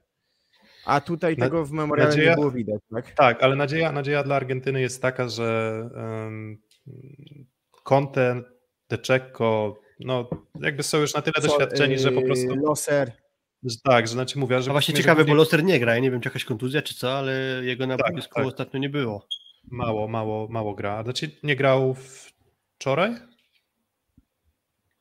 a 0.90 1.02
tutaj 1.02 1.38
Na- 1.38 1.46
tego 1.46 1.66
w 1.66 1.72
memoriale 1.72 2.10
nadzieja- 2.12 2.30
nie 2.30 2.36
było 2.36 2.52
widać, 2.52 2.82
tak? 2.94 3.12
Tak, 3.12 3.44
ale 3.44 3.56
nadzieja, 3.56 3.92
nadzieja 3.92 4.24
dla 4.24 4.36
Argentyny 4.36 4.82
jest 4.82 5.02
taka, 5.02 5.30
że 5.30 5.82
um, 5.96 6.58
Conte, 7.84 8.42
De 8.90 8.98
Cecco, 8.98 9.80
no 10.00 10.30
jakby 10.62 10.84
są 10.84 10.98
już 10.98 11.14
na 11.14 11.22
tyle 11.22 11.34
Co, 11.34 11.48
doświadczeni, 11.48 12.00
że 12.00 12.12
po 12.12 12.20
yy, 12.20 12.26
prostu 12.26 12.56
Loser, 12.56 13.12
Że 13.64 13.76
tak, 13.84 14.08
że 14.08 14.14
znaczy 14.14 14.40
mówię, 14.40 14.62
że... 14.62 14.70
A 14.70 14.74
właśnie 14.74 14.94
ciekawe, 14.94 15.26
bo 15.26 15.34
Loster 15.34 15.64
nie 15.64 15.80
gra, 15.80 15.94
ja 15.94 16.00
nie 16.00 16.12
wiem, 16.12 16.22
czy 16.22 16.30
jakaś 16.30 16.46
kontuzja, 16.46 16.82
czy 16.82 16.96
co, 16.96 17.18
ale 17.18 17.34
jego 17.64 17.88
na 17.88 17.98
Tak, 17.98 18.14
boisku 18.14 18.36
tak. 18.36 18.46
ostatnio 18.46 18.80
nie 18.80 18.90
było. 18.90 19.28
Mało, 19.72 20.08
mało, 20.08 20.48
mało 20.48 20.74
gra. 20.76 21.04
Znaczy 21.04 21.32
nie 21.44 21.56
grał 21.56 21.96
wczoraj? 22.78 23.16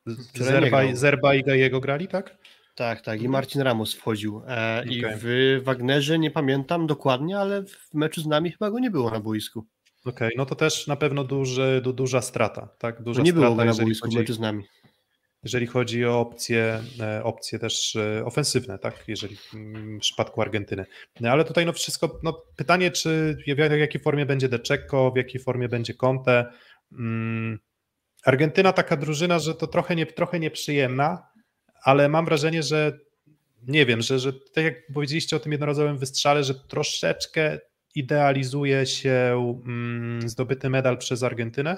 Z- 0.05 0.29
Wczoraj 0.29 0.53
nie 0.53 0.59
Zerba. 0.69 0.95
Zerba 0.95 1.33
i 1.35 1.43
Gajego 1.43 1.79
grali, 1.79 2.07
tak? 2.07 2.37
Tak, 2.79 3.01
tak, 3.01 3.21
i 3.21 3.29
Marcin 3.29 3.61
Ramos 3.61 3.93
wchodził. 3.93 4.41
E, 4.47 4.85
I 4.85 5.05
Okej. 5.05 5.17
w 5.17 5.63
Wagnerze 5.63 6.19
nie 6.19 6.31
pamiętam 6.31 6.87
dokładnie, 6.87 7.39
ale 7.39 7.63
w 7.63 7.93
meczu 7.93 8.21
z 8.21 8.27
nami 8.27 8.51
chyba 8.51 8.71
go 8.71 8.79
nie 8.79 8.91
było 8.91 9.11
na 9.11 9.19
boisku. 9.19 9.65
Okej, 10.05 10.31
no 10.37 10.45
to 10.45 10.55
też 10.55 10.87
na 10.87 10.95
pewno 10.95 11.23
duży, 11.23 11.81
du, 11.83 11.93
duża 11.93 12.21
strata, 12.21 12.69
tak? 12.77 13.03
Duża 13.03 13.19
To 13.19 13.25
nie 13.25 13.33
było 13.33 13.45
strata, 13.45 13.71
go 13.71 13.77
na 13.77 13.85
boisku 13.85 14.07
chodzi, 14.07 14.17
meczu 14.17 14.33
z 14.33 14.39
nami. 14.39 14.63
jeżeli 15.43 15.67
chodzi 15.67 16.05
o 16.05 16.19
opcje, 16.19 16.81
e, 16.99 17.23
opcje 17.23 17.59
też 17.59 17.95
e, 17.95 18.25
ofensywne, 18.25 18.79
tak? 18.79 19.03
Jeżeli 19.07 19.37
mm, 19.53 19.97
w 19.97 20.01
przypadku 20.01 20.41
Argentyny. 20.41 20.85
No, 21.19 21.29
ale 21.29 21.45
tutaj 21.45 21.65
no 21.65 21.73
wszystko, 21.73 22.19
no 22.23 22.43
pytanie, 22.55 22.91
czy 22.91 23.37
w 23.47 23.77
jakiej 23.79 24.01
formie 24.01 24.25
będzie 24.25 24.49
De 24.49 24.59
Cecco, 24.59 25.11
w 25.11 25.17
jakiej 25.17 25.41
formie 25.41 25.69
będzie 25.69 25.93
Conte. 25.93 26.51
Mm, 26.91 27.59
Argentyna 28.25 28.73
taka 28.73 28.97
drużyna, 28.97 29.39
że 29.39 29.55
to 29.55 29.67
trochę, 29.67 29.95
nie, 29.95 30.05
trochę 30.05 30.39
nieprzyjemna, 30.39 31.28
ale 31.83 32.09
mam 32.09 32.25
wrażenie, 32.25 32.63
że 32.63 32.99
nie 33.67 33.85
wiem, 33.85 34.01
że, 34.01 34.19
że 34.19 34.33
tak 34.33 34.63
jak 34.63 34.93
powiedzieliście 34.93 35.35
o 35.35 35.39
tym 35.39 35.51
jednorazowym 35.51 35.97
wystrzale, 35.97 36.43
że 36.43 36.55
troszeczkę 36.55 37.59
idealizuje 37.95 38.85
się 38.85 39.35
mm, 39.65 40.29
zdobyty 40.29 40.69
medal 40.69 40.97
przez 40.97 41.23
Argentynę 41.23 41.77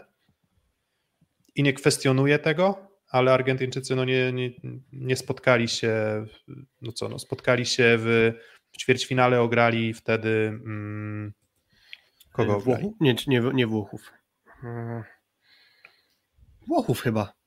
i 1.56 1.64
nie 1.64 1.74
kwestionuje 1.74 2.40
tego, 2.40 2.88
ale 3.10 3.34
Argentyńczycy 3.34 3.96
no 3.96 4.06
nie, 4.06 4.34
nie, 4.34 4.52
nie 4.94 5.16
spotkali 5.16 5.68
się, 5.68 6.26
no 6.82 6.92
co, 6.92 7.10
no 7.10 7.20
spotkali 7.20 7.66
się 7.66 7.96
w, 7.98 8.34
w 8.72 8.78
ćwierćfinale, 8.78 9.42
ograli 9.42 9.94
wtedy 9.94 10.30
mm, 10.48 11.34
kogo? 12.32 12.60
Włochów? 12.60 12.94
Nie, 13.00 13.16
nie, 13.28 13.42
nie 13.54 13.68
Włochów. 13.68 14.12
Mm. 14.64 15.04
Włochów 16.68 17.02
chyba. 17.02 17.41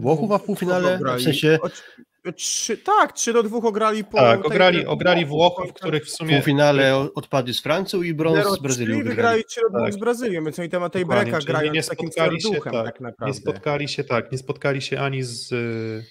Włochów, 0.00 0.32
a 0.32 0.38
w 0.38 0.42
półfinale, 0.44 0.98
w 1.18 1.22
sensie 1.22 1.58
O, 1.62 2.32
trzy, 2.32 2.76
tak, 2.78 3.12
3 3.12 3.32
do 3.32 3.42
2 3.42 3.58
ograli 3.68 4.04
po. 4.04 4.16
Tak, 4.18 4.38
tej- 4.40 4.46
ograli, 4.46 4.86
ograli 4.86 5.26
Włochów, 5.26 5.66
tak. 5.66 5.74
których 5.76 6.02
w 6.04 6.06
w 6.06 6.10
sumie... 6.10 6.36
półfinale 6.36 6.96
o- 6.96 7.10
odpadli 7.14 7.54
z 7.54 7.60
Francją 7.60 8.02
i 8.02 8.14
brąz 8.14 8.46
z 8.46 8.48
0-3 8.58 8.62
Brazylią 8.62 8.96
wygrali. 8.96 9.08
wygrali 9.16 9.44
3 9.44 9.60
do 9.60 9.68
2 9.70 9.80
Tak. 9.84 9.92
z 9.92 9.96
Brazylią, 9.96 10.44
więc 10.44 10.58
oni 10.58 10.68
na 10.68 10.90
tej 10.90 11.06
breka 11.06 11.38
grają 11.38 11.72
nie 11.72 11.82
z 11.82 11.86
takim 11.88 12.08
spotkali 12.12 12.42
się, 12.42 12.50
tak, 12.60 12.72
tak 12.72 13.00
Nie 13.00 13.06
naprawdę. 13.06 13.34
spotkali 13.40 13.88
się 13.88 14.04
tak, 14.04 14.32
nie 14.32 14.38
spotkali 14.38 14.82
się 14.82 15.00
ani 15.00 15.22
z, 15.22 15.52
y, 15.52 16.04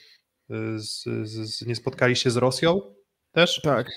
z, 0.79 1.03
z, 1.23 1.57
z 1.57 1.65
nie 1.65 1.75
spotkali 1.75 2.15
się 2.15 2.31
z 2.31 2.37
Rosją 2.37 2.81
też, 3.31 3.61
Tak, 3.63 3.87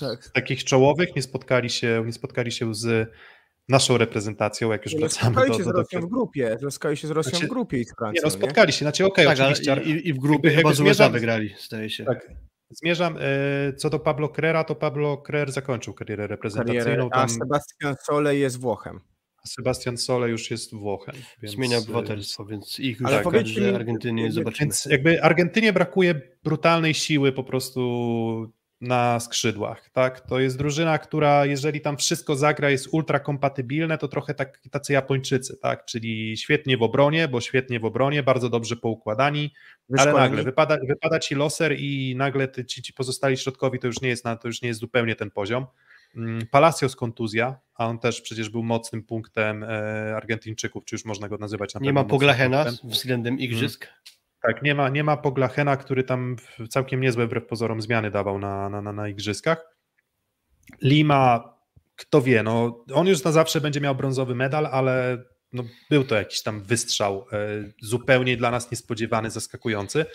tak. 0.00 0.24
z 0.24 0.32
takich 0.32 0.64
czołowych, 0.64 1.16
nie 1.16 1.22
spotkali 1.22 1.70
się, 1.70 2.02
nie 2.06 2.12
spotkali 2.12 2.52
się 2.52 2.74
z 2.74 3.10
naszą 3.68 3.98
reprezentacją, 3.98 4.72
jak 4.72 4.84
już 4.84 4.94
Nie 4.94 5.00
wracamy 5.00 5.30
spotkali 5.34 5.50
do, 5.50 5.56
się 5.58 5.62
z 5.62 5.66
do, 5.66 5.72
do, 5.72 5.78
Rosją 5.78 6.00
w 6.00 6.06
grupie, 6.06 6.56
spotkali 6.70 6.96
się 6.96 7.08
z 7.08 7.10
Rosją 7.10 7.30
Znaczy, 7.30 7.46
w 7.46 7.48
grupie 7.50 7.78
i 7.80 7.84
z 7.84 7.88
Nie 7.88 7.94
Francją, 7.98 8.20
no, 8.24 8.30
spotkali 8.30 8.72
się, 8.72 8.78
znaczy 8.78 9.06
okej, 9.06 9.26
Tak, 9.26 9.40
ale 9.40 9.48
oczywiście. 9.52 9.82
i, 9.84 10.08
i 10.08 10.12
w 10.14 10.18
grupie 10.18 10.48
jakby- 10.48 10.50
chyba 10.50 10.68
jakby 10.70 10.74
z 10.74 10.80
USA 10.80 11.04
zmierzam- 11.04 11.12
wygrali, 11.12 11.54
zdaje 11.60 11.90
się. 11.90 12.04
Tak. 12.04 12.30
Zmierzam, 12.70 13.16
e, 13.20 13.72
co 13.72 13.90
do 13.90 13.98
Pablo 13.98 14.28
Crera, 14.28 14.64
to 14.64 14.74
Pablo 14.74 15.16
Crer 15.16 15.52
zakończył 15.52 15.94
karierę 15.94 16.26
reprezentacyjną, 16.26 16.84
karierę, 16.84 17.08
a 17.10 17.18
tam 17.18 17.28
Sebastian 17.28 17.94
Sole 18.02 18.36
jest 18.36 18.60
Włochem. 18.60 19.00
Sebastian 19.46 19.96
Sole 19.96 20.28
już 20.30 20.50
jest 20.50 20.74
Włochem. 20.74 21.14
Więc, 21.42 21.54
Zmienia 21.54 21.76
e, 21.76 21.80
obywatelstwo, 21.80 22.44
więc 22.44 22.78
ich 22.80 23.00
już 23.00 23.08
Ale 23.10 23.20
w 23.20 23.24
powiedzcie 23.24 23.54
kadrze 23.54 23.70
mi, 23.70 23.76
Argentyny 23.76 24.12
nie 24.14 24.22
jakby- 24.22 24.34
zobaczymy. 24.34 24.66
Więc 24.66 24.84
jakby 24.84 25.22
Argentynie 25.22 25.72
brakuje 25.72 26.20
brutalnej 26.44 26.94
siły 26.94 27.32
po 27.32 27.44
prostu 27.44 28.52
na 28.80 29.20
skrzydłach, 29.20 29.90
tak? 29.90 30.20
To 30.20 30.40
jest 30.40 30.58
drużyna, 30.58 30.98
która 30.98 31.46
jeżeli 31.46 31.80
tam 31.80 31.96
wszystko 31.96 32.36
zagra 32.36 32.70
jest 32.70 32.88
ultra 32.92 33.18
kompatybilne, 33.20 33.98
to 33.98 34.08
trochę 34.08 34.34
tak, 34.34 34.60
tacy 34.70 34.92
Japończycy, 34.92 35.56
tak? 35.56 35.84
Czyli 35.84 36.36
świetnie 36.36 36.76
w 36.76 36.82
obronie, 36.82 37.28
bo 37.28 37.40
świetnie 37.40 37.80
w 37.80 37.84
obronie, 37.84 38.22
bardzo 38.22 38.48
dobrze 38.48 38.76
poukładani, 38.76 39.40
ale 39.40 39.80
Wyszkoleni. 39.88 40.18
nagle 40.18 40.42
wypada, 40.42 40.76
wypada 40.88 41.18
ci 41.18 41.34
loser 41.34 41.76
i 41.78 42.14
nagle 42.16 42.48
ty, 42.48 42.64
ci, 42.64 42.82
ci 42.82 42.92
pozostali 42.92 43.36
środkowi 43.36 43.78
to 43.78 43.86
już 43.86 44.00
nie 44.00 44.08
jest 44.08 44.24
na, 44.24 44.36
to 44.36 44.48
już 44.48 44.62
nie 44.62 44.68
jest 44.68 44.80
zupełnie 44.80 45.16
ten 45.16 45.30
poziom. 45.30 45.66
Mm, 46.16 46.46
Palacios 46.50 46.96
kontuzja, 46.96 47.58
a 47.74 47.86
on 47.86 47.98
też 47.98 48.20
przecież 48.20 48.48
był 48.48 48.62
mocnym 48.62 49.02
punktem 49.02 49.62
e, 49.64 49.66
Argentyńczyków, 50.16 50.84
czy 50.84 50.94
już 50.94 51.04
można 51.04 51.28
go 51.28 51.38
nazywać 51.38 51.74
na 51.74 51.80
Nie 51.80 51.84
pewno 51.88 52.00
ma 52.00 52.02
mocnym 52.02 52.18
Poglachena 52.18 52.64
punktem. 52.64 52.90
względem 52.90 53.38
igrzysk. 53.38 53.86
Tak, 54.46 54.62
nie 54.62 54.74
ma, 54.74 54.88
nie 54.88 55.04
ma 55.04 55.16
Poglachena, 55.16 55.76
który 55.76 56.04
tam 56.04 56.36
całkiem 56.68 57.00
niezłe 57.00 57.26
wbrew 57.26 57.46
pozorom 57.46 57.82
zmiany 57.82 58.10
dawał 58.10 58.38
na, 58.38 58.68
na, 58.68 58.82
na, 58.82 58.92
na 58.92 59.08
igrzyskach. 59.08 59.66
Lima, 60.82 61.54
kto 61.96 62.22
wie, 62.22 62.42
no 62.42 62.84
on 62.94 63.06
już 63.06 63.24
na 63.24 63.32
zawsze 63.32 63.60
będzie 63.60 63.80
miał 63.80 63.94
brązowy 63.94 64.34
medal, 64.34 64.66
ale 64.66 65.24
no, 65.52 65.64
był 65.90 66.04
to 66.04 66.14
jakiś 66.14 66.42
tam 66.42 66.62
wystrzał 66.62 67.26
e, 67.32 67.36
zupełnie 67.82 68.36
dla 68.36 68.50
nas 68.50 68.70
niespodziewany, 68.70 69.30
zaskakujący, 69.30 70.06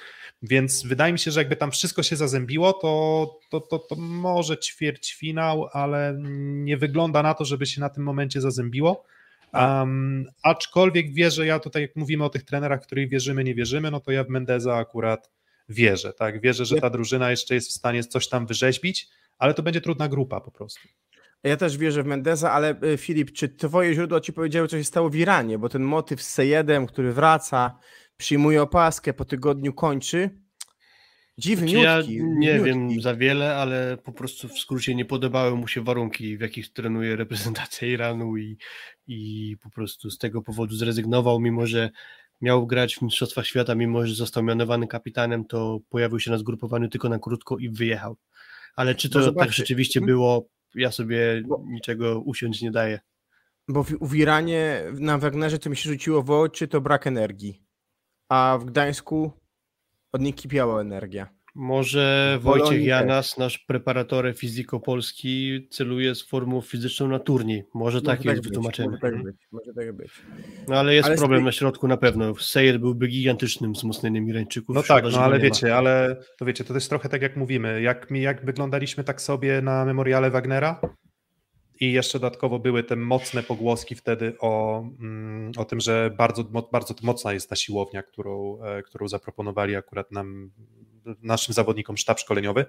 więc 0.41 0.83
wydaje 0.83 1.13
mi 1.13 1.19
się, 1.19 1.31
że 1.31 1.39
jakby 1.39 1.55
tam 1.55 1.71
wszystko 1.71 2.03
się 2.03 2.15
zazębiło, 2.15 2.73
to, 2.73 3.27
to, 3.51 3.61
to, 3.61 3.79
to 3.79 3.95
może 3.95 4.57
ćwierćfinał, 4.57 5.69
ale 5.73 6.17
nie 6.39 6.77
wygląda 6.77 7.23
na 7.23 7.33
to, 7.33 7.45
żeby 7.45 7.65
się 7.65 7.81
na 7.81 7.89
tym 7.89 8.03
momencie 8.03 8.41
zazębiło. 8.41 9.05
Um, 9.53 10.25
aczkolwiek 10.43 11.13
wierzę, 11.13 11.45
ja 11.45 11.59
tutaj 11.59 11.81
jak 11.81 11.95
mówimy 11.95 12.23
o 12.23 12.29
tych 12.29 12.43
trenerach, 12.43 12.81
których 12.81 13.09
wierzymy, 13.09 13.43
nie 13.43 13.55
wierzymy, 13.55 13.91
no 13.91 13.99
to 13.99 14.11
ja 14.11 14.23
w 14.23 14.29
Mendeza 14.29 14.75
akurat 14.75 15.31
wierzę, 15.69 16.13
tak, 16.13 16.41
wierzę, 16.41 16.65
że 16.65 16.81
ta 16.81 16.89
drużyna 16.89 17.31
jeszcze 17.31 17.55
jest 17.55 17.69
w 17.69 17.73
stanie 17.73 18.03
coś 18.03 18.27
tam 18.29 18.45
wyrzeźbić, 18.45 19.09
ale 19.37 19.53
to 19.53 19.63
będzie 19.63 19.81
trudna 19.81 20.07
grupa 20.07 20.41
po 20.41 20.51
prostu. 20.51 20.87
Ja 21.43 21.57
też 21.57 21.77
wierzę 21.77 22.03
w 22.03 22.05
Mendeza, 22.05 22.51
ale 22.51 22.81
y, 22.83 22.97
Filip, 22.97 23.31
czy 23.31 23.49
twoje 23.49 23.93
źródła 23.93 24.21
ci 24.21 24.33
powiedziały, 24.33 24.67
co 24.67 24.77
się 24.77 24.83
stało 24.83 25.09
w 25.09 25.15
Iranie? 25.15 25.57
Bo 25.57 25.69
ten 25.69 25.83
motyw 25.83 26.21
z 26.21 26.29
Sejedem, 26.29 26.87
który 26.87 27.13
wraca, 27.13 27.79
przyjmuje 28.17 28.61
opaskę, 28.61 29.13
po 29.13 29.25
tygodniu 29.25 29.73
kończy. 29.73 30.29
Dziwniutki. 31.39 31.73
Czy 31.73 31.81
ja 31.83 32.01
nie 32.23 32.59
wiem 32.59 33.01
za 33.01 33.15
wiele, 33.15 33.55
ale 33.55 33.97
po 34.03 34.11
prostu 34.11 34.47
w 34.47 34.59
skrócie 34.59 34.95
nie 34.95 35.05
podobały 35.05 35.55
mu 35.55 35.67
się 35.67 35.81
warunki, 35.83 36.37
w 36.37 36.41
jakich 36.41 36.73
trenuje 36.73 37.15
reprezentacja 37.15 37.87
Iranu 37.93 38.37
i, 38.37 38.57
i 39.07 39.55
po 39.63 39.69
prostu 39.69 40.09
z 40.11 40.17
tego 40.17 40.41
powodu 40.41 40.75
zrezygnował, 40.75 41.39
mimo 41.39 41.67
że 41.67 41.89
miał 42.41 42.67
grać 42.67 42.95
w 42.95 43.01
Mistrzostwach 43.01 43.47
Świata, 43.47 43.75
mimo 43.75 44.07
że 44.07 44.15
został 44.15 44.43
mianowany 44.43 44.87
kapitanem, 44.87 45.45
to 45.45 45.79
pojawił 45.89 46.19
się 46.19 46.31
na 46.31 46.37
zgrupowaniu 46.37 46.89
tylko 46.89 47.09
na 47.09 47.19
krótko 47.19 47.57
i 47.57 47.69
wyjechał. 47.69 48.17
Ale 48.75 48.95
czy 48.95 49.09
to 49.09 49.19
No 49.19 49.31
tak 49.31 49.51
rzeczywiście 49.53 49.99
Mhm. 49.99 50.07
było, 50.07 50.47
ja 50.75 50.91
sobie 50.91 51.41
Bo- 51.47 51.63
niczego 51.67 52.19
usiąść 52.21 52.61
nie 52.61 52.71
daję. 52.71 52.99
Bo 53.67 53.83
w, 53.83 53.89
w 54.01 54.15
Iranie 54.15 54.83
na 54.93 55.17
Wagnerze 55.17 55.59
to 55.59 55.69
mi 55.69 55.77
się 55.77 55.89
rzuciło 55.89 56.23
w 56.23 56.31
oczy, 56.31 56.67
to 56.67 56.81
brak 56.81 57.07
energii. 57.07 57.63
A 58.29 58.57
w 58.61 58.65
Gdańsku 58.65 59.31
od 60.11 60.21
niej 60.21 60.33
kipiała 60.33 60.81
energia. 60.81 61.29
Może 61.55 62.39
Bolonii 62.43 62.61
Wojciech 62.63 62.79
też. 62.79 62.87
Janas, 62.87 63.37
nasz 63.37 63.57
preparator 63.57 64.33
fizyko 64.35 64.79
polski, 64.79 65.67
celuje 65.71 66.15
z 66.15 66.27
formą 66.27 66.61
fizyczną 66.61 67.07
na 67.07 67.19
turniej. 67.19 67.63
Może 67.73 68.01
tak 68.01 68.19
Może 68.19 68.29
jest 68.29 68.41
być, 68.41 68.49
wytłumaczenie. 68.49 68.89
Może 68.89 69.01
tak 69.01 69.23
być. 69.23 69.35
Może 69.51 69.73
tak 69.73 69.93
być. 69.93 70.11
No 70.67 70.75
ale 70.75 70.95
jest 70.95 71.07
Ale 71.07 71.17
problem 71.17 71.39
tej- 71.39 71.45
na 71.45 71.51
środku 71.51 71.87
na 71.87 71.97
pewno. 71.97 72.35
Sejed 72.35 72.77
byłby 72.77 73.07
gigantycznym 73.07 73.73
wzmocnieniem 73.73 74.29
Irańczyków. 74.29 74.75
No 74.75 74.83
tak, 74.83 75.05
no 75.11 75.19
ale 75.19 75.39
wiecie, 75.39 75.75
ale 75.75 76.17
to 76.39 76.45
wiecie, 76.45 76.63
to 76.63 76.73
jest 76.73 76.89
trochę 76.89 77.09
tak 77.09 77.21
jak 77.21 77.37
mówimy, 77.37 77.81
jak, 77.81 78.11
mi, 78.11 78.21
jak 78.21 78.45
wyglądaliśmy 78.45 79.03
tak 79.03 79.21
sobie 79.21 79.61
na 79.61 79.85
memoriale 79.85 80.31
Wagnera 80.31 80.81
i 81.79 81.91
jeszcze 81.91 82.19
dodatkowo 82.19 82.59
były 82.59 82.83
te 82.83 82.95
mocne 82.95 83.43
pogłoski 83.43 83.95
wtedy 83.95 84.35
o, 84.39 84.79
mm, 84.99 85.51
o 85.57 85.65
tym, 85.65 85.79
że 85.79 86.11
bardzo, 86.17 86.43
bardzo 86.71 86.95
mocna 87.03 87.33
jest 87.33 87.49
ta 87.49 87.55
siłownia, 87.55 88.03
którą, 88.03 88.63
e, 88.63 88.83
którą 88.83 89.07
zaproponowali 89.07 89.75
akurat 89.75 90.11
nam, 90.11 90.51
naszym 91.21 91.53
zawodnikom 91.53 91.97
sztab 91.97 92.19
szkoleniowy, 92.19 92.65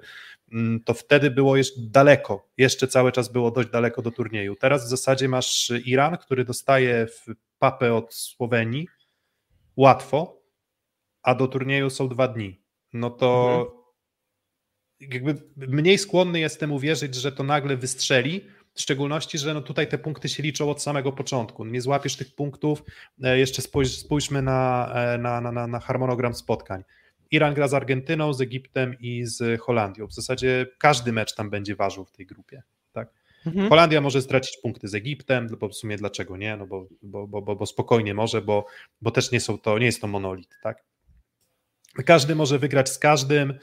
mm, 0.52 0.80
to 0.84 0.94
wtedy 0.94 1.30
było 1.30 1.56
jeszcze 1.56 1.80
daleko, 1.80 2.48
jeszcze 2.56 2.88
cały 2.88 3.12
czas 3.12 3.32
było 3.32 3.50
dość 3.50 3.68
daleko 3.68 4.02
do 4.02 4.10
turnieju. 4.10 4.56
Teraz 4.56 4.86
w 4.86 4.88
zasadzie 4.88 5.28
masz 5.28 5.72
Iran, 5.84 6.16
który 6.18 6.44
dostaje 6.44 7.06
w 7.06 7.26
papę 7.58 7.94
od 7.94 8.14
Słowenii. 8.14 8.88
Łatwo, 9.76 10.40
a 11.22 11.34
do 11.34 11.48
turnieju 11.48 11.90
są 11.90 12.08
dwa 12.08 12.28
dni, 12.28 12.60
no 12.92 13.10
to 13.10 13.80
jakby 15.00 15.34
mniej 15.56 15.98
skłonny 15.98 16.40
jestem 16.40 16.72
uwierzyć, 16.72 17.14
że 17.14 17.32
to 17.32 17.42
nagle 17.42 17.76
wystrzeli, 17.76 18.44
w 18.74 18.80
szczególności, 18.80 19.38
że 19.38 19.54
no 19.54 19.60
tutaj 19.60 19.88
te 19.88 19.98
punkty 19.98 20.28
się 20.28 20.42
liczą 20.42 20.70
od 20.70 20.82
samego 20.82 21.12
początku. 21.12 21.64
Nie 21.64 21.80
złapiesz 21.80 22.16
tych 22.16 22.34
punktów, 22.34 22.82
e, 23.22 23.38
jeszcze 23.38 23.62
spójrz, 23.62 23.98
spójrzmy 23.98 24.42
na, 24.42 24.92
e, 24.94 25.18
na, 25.18 25.40
na, 25.40 25.52
na, 25.52 25.66
na 25.66 25.80
harmonogram 25.80 26.34
spotkań. 26.34 26.84
Iran 27.30 27.54
gra 27.54 27.68
z 27.68 27.74
Argentyną, 27.74 28.32
z 28.32 28.40
Egiptem 28.40 28.96
i 29.00 29.24
z 29.24 29.60
Holandią. 29.60 30.06
W 30.06 30.12
zasadzie 30.12 30.66
każdy 30.78 31.12
mecz 31.12 31.34
tam 31.34 31.50
będzie 31.50 31.76
ważył 31.76 32.04
w 32.04 32.12
tej 32.12 32.26
grupie. 32.26 32.62
Tak? 32.92 33.08
Holandia 33.68 34.00
może 34.00 34.22
stracić 34.22 34.58
punkty 34.62 34.88
z 34.88 34.94
Egiptem, 34.94 35.48
bo 35.60 35.68
w 35.68 35.74
sumie 35.74 35.96
dlaczego 35.96 36.36
nie? 36.36 36.56
No 36.56 36.66
bo, 36.66 36.86
bo, 37.02 37.26
bo, 37.26 37.42
bo, 37.42 37.56
bo 37.56 37.66
spokojnie 37.66 38.14
może, 38.14 38.42
bo, 38.42 38.66
bo 39.02 39.10
też 39.10 39.32
nie 39.32 39.40
są 39.40 39.58
to, 39.58 39.78
nie 39.78 39.86
jest 39.86 40.00
to 40.00 40.06
monolit, 40.06 40.58
tak? 40.62 40.84
Każdy 42.06 42.34
może 42.34 42.58
wygrać 42.58 42.88
z 42.88 42.98
każdym. 42.98 43.58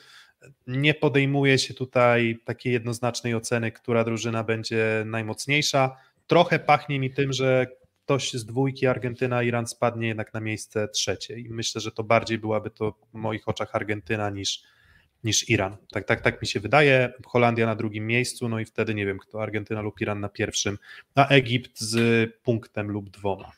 Nie 0.68 0.94
podejmuje 0.94 1.60
się 1.60 1.74
tutaj 1.74 2.40
takiej 2.46 2.74
jednoznacznej 2.74 3.36
oceny, 3.36 3.72
która 3.72 4.04
drużyna 4.04 4.44
będzie 4.44 5.04
najmocniejsza. 5.06 5.98
Trochę 6.28 6.60
pachnie 6.60 7.00
mi 7.00 7.12
tym, 7.12 7.34
że 7.34 7.68
ktoś 8.04 8.34
z 8.34 8.46
dwójki 8.46 8.88
Argentyna, 8.88 9.44
Iran 9.44 9.68
spadnie 9.68 10.08
jednak 10.08 10.34
na 10.34 10.40
miejsce 10.40 10.88
trzecie 10.88 11.40
i 11.40 11.50
myślę, 11.50 11.82
że 11.82 11.92
to 11.92 12.04
bardziej 12.04 12.38
byłaby 12.38 12.70
to 12.70 12.92
w 12.92 13.14
moich 13.14 13.48
oczach 13.48 13.76
Argentyna 13.76 14.30
niż, 14.30 14.64
niż 15.24 15.50
Iran. 15.50 15.78
Tak, 15.92 16.04
tak, 16.04 16.22
tak 16.22 16.42
mi 16.42 16.48
się 16.48 16.60
wydaje. 16.60 17.14
Holandia 17.26 17.66
na 17.66 17.76
drugim 17.76 18.08
miejscu, 18.08 18.50
no 18.50 18.60
i 18.60 18.66
wtedy 18.66 18.96
nie 18.96 19.06
wiem 19.06 19.18
kto, 19.18 19.42
Argentyna 19.42 19.82
lub 19.82 20.02
Iran 20.02 20.20
na 20.20 20.30
pierwszym, 20.30 20.78
a 21.16 21.28
Egipt 21.28 21.80
z 21.80 22.30
punktem 22.44 22.92
lub 22.92 23.10
dwoma. 23.10 23.52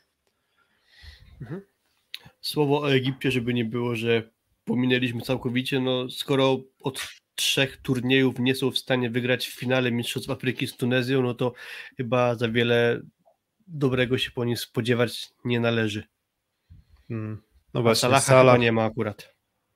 Słowo 2.41 2.81
o 2.81 2.93
Egipcie, 2.93 3.31
żeby 3.31 3.53
nie 3.53 3.65
było, 3.65 3.95
że 3.95 4.23
pominęliśmy 4.69 5.21
całkowicie, 5.21 5.79
no 5.79 6.09
skoro 6.09 6.57
od 6.83 7.09
trzech 7.35 7.77
turniejów 7.77 8.39
nie 8.39 8.55
są 8.55 8.71
w 8.71 8.77
stanie 8.77 9.09
wygrać 9.09 9.47
w 9.47 9.59
finale 9.59 9.91
Mistrzostw 9.91 10.29
Afryki 10.29 10.67
z 10.67 10.77
Tunezją, 10.77 11.21
no 11.21 11.33
to 11.33 11.53
chyba 11.97 12.35
za 12.35 12.49
wiele 12.49 13.01
dobrego 13.67 14.17
się 14.17 14.31
po 14.31 14.45
nich 14.45 14.59
spodziewać 14.59 15.27
nie 15.45 15.59
należy. 15.59 16.03
Hmm. 17.07 17.41
No 17.73 17.81
właśnie, 17.81 18.01
Salaha 18.01 18.21
Salah, 18.21 18.53
chyba 18.55 18.63
nie 18.63 18.71
ma 18.71 18.83
akurat. 18.83 19.35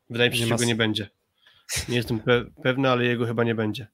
Wydaje 0.09 0.29
mi 0.29 0.37
się, 0.37 0.43
że 0.45 0.49
ma 0.49 0.57
go 0.57 0.65
nie 0.65 0.75
będzie. 0.75 1.09
Nie 1.89 1.95
jestem 1.95 2.19
pe- 2.19 2.45
pewny, 2.63 2.89
ale 2.89 3.05
jego 3.05 3.25
chyba 3.25 3.43
nie 3.43 3.55
będzie. 3.55 3.87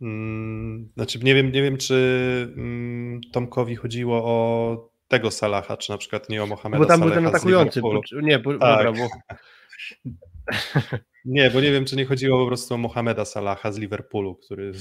Mm, 0.00 0.88
Znaczy, 0.94 1.18
nie 1.18 1.34
wiem, 1.34 1.52
nie 1.52 1.62
wiem, 1.62 1.76
czy 1.76 1.94
mm, 2.56 3.20
Tomkowi 3.32 3.76
chodziło 3.76 4.24
o 4.24 4.90
tego 5.08 5.30
Salaha, 5.30 5.76
czy 5.76 5.90
na 5.92 5.98
przykład 5.98 6.28
nie 6.28 6.42
o 6.42 6.46
Mohameda 6.46 6.78
Bo 6.82 6.86
tam 6.88 7.00
był 7.00 7.08
ten 7.10 7.18
Salaha 7.18 7.36
atakujący. 7.36 7.80
Nie, 8.22 8.38
bo, 8.38 8.58
Tak. 8.58 8.60
dobra, 8.60 8.92
bo 8.92 9.36
Nie, 11.24 11.50
bo 11.50 11.60
nie 11.60 11.72
wiem, 11.72 11.84
czy 11.84 11.96
nie 11.96 12.04
chodziło 12.04 12.38
po 12.38 12.46
prostu 12.46 12.74
o 12.74 12.78
Mohameda 12.78 13.24
Salaha 13.24 13.72
z 13.72 13.78
Liverpoolu, 13.78 14.36
który 14.36 14.72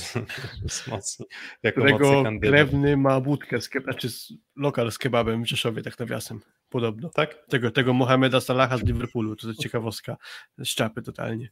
jest 0.64 0.88
mocny, 0.88 1.26
jako 1.64 1.82
którego 1.82 2.24
krewny 2.41 2.98
ma 2.98 3.22
budkę, 3.22 3.61
z, 3.61 3.70
znaczy 3.84 4.07
lokal 4.56 4.91
z 4.91 4.98
kebabem 4.98 5.44
w 5.44 5.48
Rzeszowie, 5.48 5.82
tak 5.82 5.99
nawiasem, 5.99 6.40
podobno. 6.70 7.10
Tak? 7.10 7.45
Tego, 7.49 7.72
tego 7.72 7.94
Mohameda 7.94 8.41
Salaha 8.41 8.78
z 8.78 8.84
Liverpoolu, 8.84 9.36
to 9.36 9.48
jest 9.48 9.60
ciekawostka, 9.60 10.18
z 10.57 10.70
czapy 10.70 11.02
totalnie. 11.02 11.49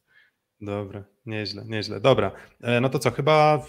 Dobra, 0.61 1.03
nieźle, 1.25 1.65
nieźle. 1.65 2.01
Dobra, 2.01 2.31
e, 2.61 2.81
no 2.81 2.89
to 2.89 2.99
co, 2.99 3.11
chyba 3.11 3.65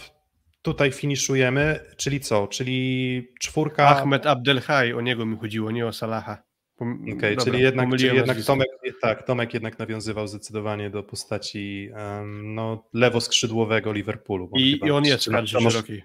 tutaj 0.63 0.93
finiszujemy, 0.93 1.81
czyli 1.97 2.21
co, 2.21 2.47
czyli 2.47 3.29
czwórka... 3.41 3.89
Ahmed 3.89 4.27
Abdelhaj, 4.27 4.93
o 4.93 5.01
niego 5.01 5.27
mi 5.27 5.37
chodziło, 5.37 5.71
nie 5.71 5.87
o 5.87 5.93
Salaha. 5.93 6.43
Okej, 6.83 7.37
dobra, 7.37 7.45
czyli 7.45 7.63
jednak, 7.63 7.91
czyli 7.97 8.17
jednak. 8.17 8.45
Tomek, 8.45 8.69
tak, 9.01 9.23
Tomek 9.23 9.55
jednak 9.55 9.79
nawiązywał 9.79 10.29
zdecydowanie 10.29 10.91
do 10.91 11.03
postaci 11.03 11.91
um, 11.95 12.55
no, 12.55 12.85
lewoskrzydłowego 12.93 13.93
Liverpoolu. 13.93 14.51
I, 14.57 14.81
I 14.85 14.91
on 14.91 15.05
jest 15.05 15.29
może- 15.29 15.61
szerokiej. 15.61 16.05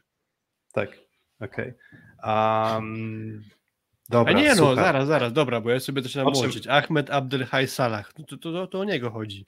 Tak, 0.73 0.89
okej. 1.39 1.73
Um, 2.23 3.43
dobra, 4.09 4.33
A 4.33 4.37
nie 4.37 4.55
no, 4.55 4.75
zaraz, 4.75 5.07
zaraz, 5.07 5.33
dobra, 5.33 5.61
bo 5.61 5.69
ja 5.69 5.79
sobie 5.79 6.01
zaczynam 6.01 6.27
łączyć. 6.27 6.67
Ahmed 6.67 7.09
Abdelhaj 7.09 7.67
Salah, 7.67 8.13
to, 8.13 8.23
to, 8.23 8.37
to, 8.37 8.67
to 8.67 8.79
o 8.79 8.83
niego 8.83 9.09
chodzi. 9.11 9.45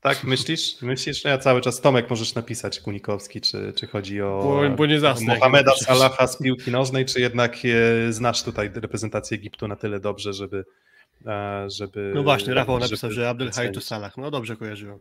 Tak, 0.00 0.24
myślisz? 0.24 0.82
Myślisz? 0.82 1.24
Ja 1.24 1.38
cały 1.38 1.60
czas, 1.60 1.80
Tomek, 1.80 2.10
możesz 2.10 2.34
napisać 2.34 2.80
Kunikowski, 2.80 3.40
czy, 3.40 3.72
czy 3.76 3.86
chodzi 3.86 4.22
o 4.22 4.40
Bo, 4.42 4.76
bo 4.76 4.86
nie 4.86 5.00
zasnę. 5.00 5.34
Mohameda. 5.34 5.72
Salaha 5.76 6.26
z 6.26 6.42
piłki 6.42 6.70
nożnej, 6.70 7.04
czy 7.04 7.20
jednak 7.20 7.56
e, 7.64 8.12
znasz 8.12 8.42
tutaj 8.42 8.70
reprezentację 8.74 9.38
Egiptu 9.38 9.68
na 9.68 9.76
tyle 9.76 10.00
dobrze, 10.00 10.32
żeby... 10.32 10.64
e, 11.26 11.66
żeby 11.70 12.12
No 12.14 12.22
właśnie, 12.22 12.54
Rafał 12.54 12.78
napisał, 12.78 13.10
żeby 13.10 13.14
że 13.14 13.28
Abdelhaj 13.28 13.72
to. 13.72 13.80
Salah. 13.80 14.16
No 14.16 14.30
dobrze 14.30 14.56
kojarzyłem. 14.56 14.98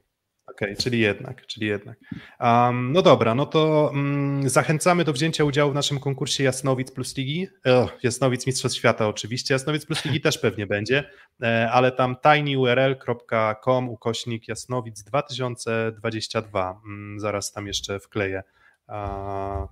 Okej, 0.51 0.75
czyli 0.75 0.99
jednak, 0.99 1.45
czyli 1.47 1.67
jednak. 1.67 1.99
Um, 2.39 2.91
no 2.93 3.01
dobra, 3.01 3.35
no 3.35 3.45
to 3.45 3.91
mm, 3.93 4.49
zachęcamy 4.49 5.03
do 5.03 5.13
wzięcia 5.13 5.43
udziału 5.43 5.71
w 5.71 5.75
naszym 5.75 5.99
konkursie 5.99 6.43
Jasnowic 6.43 6.91
plus 6.91 7.17
Ligi. 7.17 7.47
Ech, 7.65 8.03
Jasnowic 8.03 8.47
Mistrzostw 8.47 8.77
Świata 8.77 9.07
oczywiście, 9.07 9.53
Jasnowic 9.53 9.85
plus 9.85 10.05
Ligi 10.05 10.21
też 10.21 10.37
pewnie 10.37 10.67
będzie, 10.67 11.09
e, 11.43 11.69
ale 11.71 11.91
tam 11.91 12.15
tinyurl.com 12.15 13.89
ukośnik 13.89 14.47
Jasnowic 14.47 15.03
2022. 15.03 16.81
Mm, 16.85 17.19
zaraz 17.19 17.51
tam 17.51 17.67
jeszcze 17.67 17.99
wkleję, 17.99 18.43
a, 18.87 19.67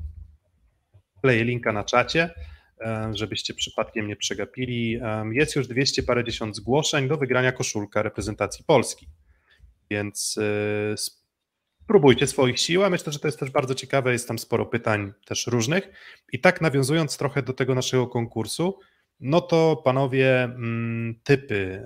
wkleję 1.17 1.43
linka 1.43 1.71
na 1.71 1.83
czacie, 1.83 2.29
e, 2.81 3.11
żebyście 3.13 3.53
przypadkiem 3.53 4.07
nie 4.07 4.15
przegapili. 4.15 4.99
Jest 5.31 5.55
już 5.55 5.67
200 5.67 6.03
parędziesiąt 6.03 6.55
zgłoszeń 6.55 7.07
do 7.07 7.17
wygrania 7.17 7.51
koszulka 7.51 8.01
reprezentacji 8.01 8.65
Polski 8.65 9.07
więc 9.89 10.37
y, 10.37 10.95
spróbujcie 11.83 12.27
swoich 12.27 12.59
sił, 12.59 12.83
a 12.83 12.89
myślę, 12.89 13.13
że 13.13 13.19
to 13.19 13.27
jest 13.27 13.39
też 13.39 13.51
bardzo 13.51 13.75
ciekawe, 13.75 14.11
jest 14.11 14.27
tam 14.27 14.39
sporo 14.39 14.65
pytań 14.65 15.13
też 15.25 15.47
różnych 15.47 15.89
i 16.33 16.39
tak 16.41 16.61
nawiązując 16.61 17.17
trochę 17.17 17.43
do 17.43 17.53
tego 17.53 17.75
naszego 17.75 18.07
konkursu, 18.07 18.79
no 19.19 19.41
to 19.41 19.81
panowie 19.85 20.43
mm, 20.43 21.19
typy 21.23 21.83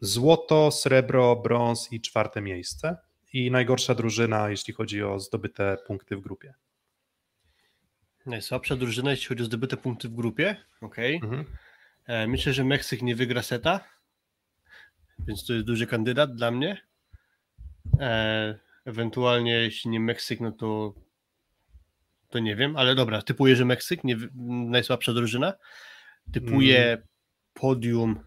złoto, 0.00 0.70
srebro, 0.70 1.36
brąz 1.36 1.92
i 1.92 2.00
czwarte 2.00 2.40
miejsce 2.40 2.96
i 3.32 3.50
najgorsza 3.50 3.94
drużyna, 3.94 4.50
jeśli 4.50 4.74
chodzi 4.74 5.02
o 5.02 5.20
zdobyte 5.20 5.76
punkty 5.86 6.16
w 6.16 6.20
grupie. 6.20 6.54
Najsłabsza 8.26 8.76
drużyna, 8.76 9.10
jeśli 9.10 9.26
chodzi 9.26 9.42
o 9.42 9.46
zdobyte 9.46 9.76
punkty 9.76 10.08
w 10.08 10.14
grupie. 10.14 10.56
Okej. 10.80 11.14
Mhm. 11.14 11.44
E, 12.06 12.26
Myślę, 12.26 12.52
że 12.52 12.64
Meksyk 12.64 13.02
nie 13.02 13.16
wygra 13.16 13.42
seta, 13.42 13.80
więc 15.26 15.46
to 15.46 15.52
jest 15.52 15.66
duży 15.66 15.86
kandydat 15.86 16.34
dla 16.34 16.50
mnie. 16.50 16.80
E, 18.00 18.58
ewentualnie, 18.84 19.52
jeśli 19.52 19.90
nie 19.90 20.00
Meksyk, 20.00 20.40
no 20.40 20.52
to 20.52 20.94
to 22.28 22.38
nie 22.38 22.56
wiem, 22.56 22.76
ale 22.76 22.94
dobra, 22.94 23.22
typuję, 23.22 23.56
że 23.56 23.64
Meksyk, 23.64 24.04
nie, 24.04 24.16
najsłabsza 24.70 25.12
drużyna. 25.12 25.52
Typuję 26.32 27.02
podium 27.54 28.20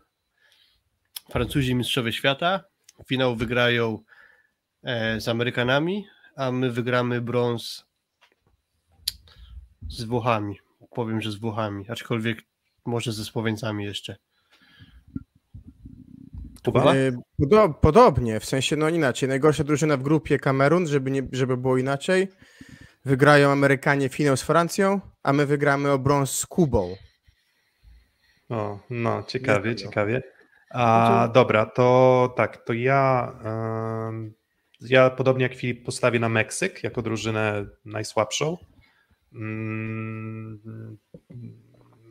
Francuzi 1.32 1.76
mistrzowie 1.76 2.14
świata. 2.14 2.64
Finał 3.08 3.36
wygrają 3.36 4.04
e, 4.84 5.22
z 5.22 5.28
Amerykanami, 5.28 6.08
a 6.36 6.52
my 6.52 6.72
wygramy 6.72 7.22
brąz 7.22 7.86
z 9.90 10.04
Włochami. 10.04 10.60
Powiem, 10.96 11.22
że 11.22 11.32
z 11.32 11.36
Włochami, 11.36 11.90
aczkolwiek 11.90 12.44
może 12.86 13.12
ze 13.12 13.26
Słoweńcami 13.26 13.86
jeszcze. 13.86 14.16
Kuba? 16.66 16.96
E, 16.96 17.12
Podo- 17.42 17.74
podobnie, 17.74 18.40
w 18.40 18.46
sensie 18.46 18.76
no 18.76 18.90
inaczej. 18.90 19.30
Najgorsza 19.30 19.64
drużyna 19.64 19.98
w 19.98 20.04
grupie 20.04 20.40
Kamerun, 20.40 20.88
żeby, 20.88 21.12
nie, 21.12 21.28
żeby 21.32 21.58
było 21.58 21.78
inaczej. 21.78 22.28
Wygrają 23.06 23.50
Amerykanie 23.52 24.10
finał 24.10 24.38
z 24.38 24.42
Francją, 24.42 25.02
a 25.24 25.34
my 25.34 25.46
wygramy 25.46 25.92
o 25.92 26.00
brąz 26.00 26.32
z 26.32 26.46
Kubą. 26.46 26.96
O, 28.50 28.80
no, 28.90 29.24
ciekawie, 29.24 29.62
Dlatego. 29.62 29.90
ciekawie. 29.90 30.22
A 30.74 31.30
dobra, 31.34 31.66
to 31.66 32.34
tak, 32.38 32.66
to 32.66 32.74
ja, 32.74 33.34
ja 34.82 35.10
podobnie 35.10 35.44
jak 35.44 35.54
Filip 35.56 35.86
postawię 35.86 36.20
na 36.20 36.30
Meksyk 36.30 36.84
jako 36.84 37.02
drużynę 37.02 37.66
najsłabszą. 37.86 38.58
Mm, 39.34 40.60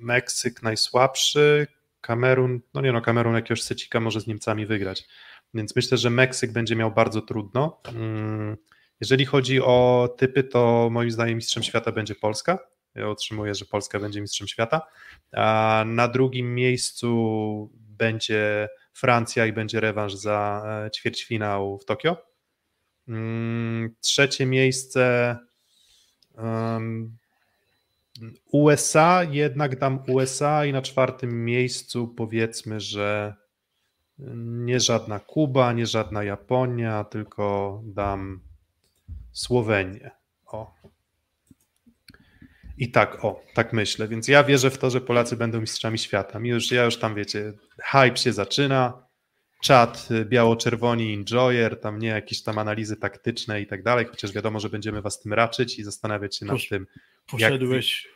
Meksyk 0.00 0.62
najsłabszy, 0.62 1.66
Kamerun, 2.02 2.60
no 2.74 2.80
nie 2.80 2.92
no, 2.92 3.00
Kamerun 3.00 3.34
jakiegoś 3.34 3.62
secika 3.62 4.00
może 4.00 4.20
z 4.20 4.26
Niemcami 4.26 4.66
wygrać, 4.66 5.04
więc 5.54 5.76
myślę, 5.76 5.98
że 5.98 6.10
Meksyk 6.10 6.52
będzie 6.52 6.76
miał 6.76 6.92
bardzo 6.92 7.22
trudno. 7.22 7.80
Mm, 7.94 8.56
Jeżeli 9.00 9.24
chodzi 9.24 9.60
o 9.60 10.08
typy, 10.18 10.44
to 10.44 10.88
moim 10.92 11.10
zdaniem 11.10 11.36
mistrzem 11.36 11.62
świata 11.62 11.92
będzie 11.92 12.14
Polska. 12.14 12.58
Ja 12.94 13.08
utrzymuję, 13.10 13.54
że 13.54 13.64
Polska 13.64 14.00
będzie 14.00 14.20
mistrzem 14.20 14.48
świata. 14.48 14.80
A 15.32 15.84
na 15.86 16.08
drugim 16.08 16.54
miejscu 16.54 17.70
będzie 17.74 18.68
Francja 18.92 19.46
i 19.46 19.52
będzie 19.52 19.80
rewanż 19.80 20.14
za 20.14 20.62
e, 20.86 20.90
ćwierćfinał 20.90 21.78
w 21.78 21.84
Tokio. 21.84 22.16
Mm, 23.08 23.94
Trzecie 24.00 24.46
miejsce 24.46 25.36
USA, 28.52 29.24
jednak 29.24 29.78
dam 29.78 30.02
USA 30.08 30.64
i 30.66 30.72
na 30.72 30.82
czwartym 30.82 31.44
miejscu 31.44 32.08
powiedzmy, 32.08 32.80
że 32.80 33.34
nie 34.36 34.80
żadna 34.80 35.18
Kuba, 35.18 35.72
nie 35.72 35.86
żadna 35.86 36.24
Japonia, 36.24 37.04
tylko 37.04 37.80
dam 37.84 38.40
Słowenię. 39.32 40.10
O. 40.46 40.74
I 42.78 42.90
tak, 42.90 43.24
o, 43.24 43.42
tak 43.54 43.72
myślę. 43.72 44.08
Więc 44.08 44.28
ja 44.28 44.44
wierzę 44.44 44.70
w 44.70 44.78
to, 44.78 44.90
że 44.90 45.00
Polacy 45.00 45.36
będą 45.36 45.60
mistrzami 45.60 45.98
świata. 45.98 46.38
Mi 46.38 46.48
już, 46.48 46.70
ja 46.70 46.84
już 46.84 46.96
tam 46.96 47.14
wiecie, 47.14 47.52
hype 47.82 48.16
się 48.16 48.32
zaczyna. 48.32 49.06
Czat 49.62 50.08
y, 50.10 50.24
biało-czerwoni 50.24 51.14
enjoyer, 51.14 51.80
tam 51.80 51.98
nie 51.98 52.08
jakieś 52.08 52.42
tam 52.42 52.58
analizy 52.58 52.96
taktyczne 52.96 53.60
i 53.60 53.66
tak 53.66 53.82
dalej, 53.82 54.06
chociaż 54.06 54.32
wiadomo, 54.32 54.60
że 54.60 54.68
będziemy 54.68 55.02
was 55.02 55.20
tym 55.20 55.32
raczyć 55.32 55.78
i 55.78 55.84
zastanawiać 55.84 56.36
się 56.36 56.46
nad 56.46 56.52
Proszę. 56.52 56.68
tym. 56.68 56.86
Poszedłeś, 57.26 58.08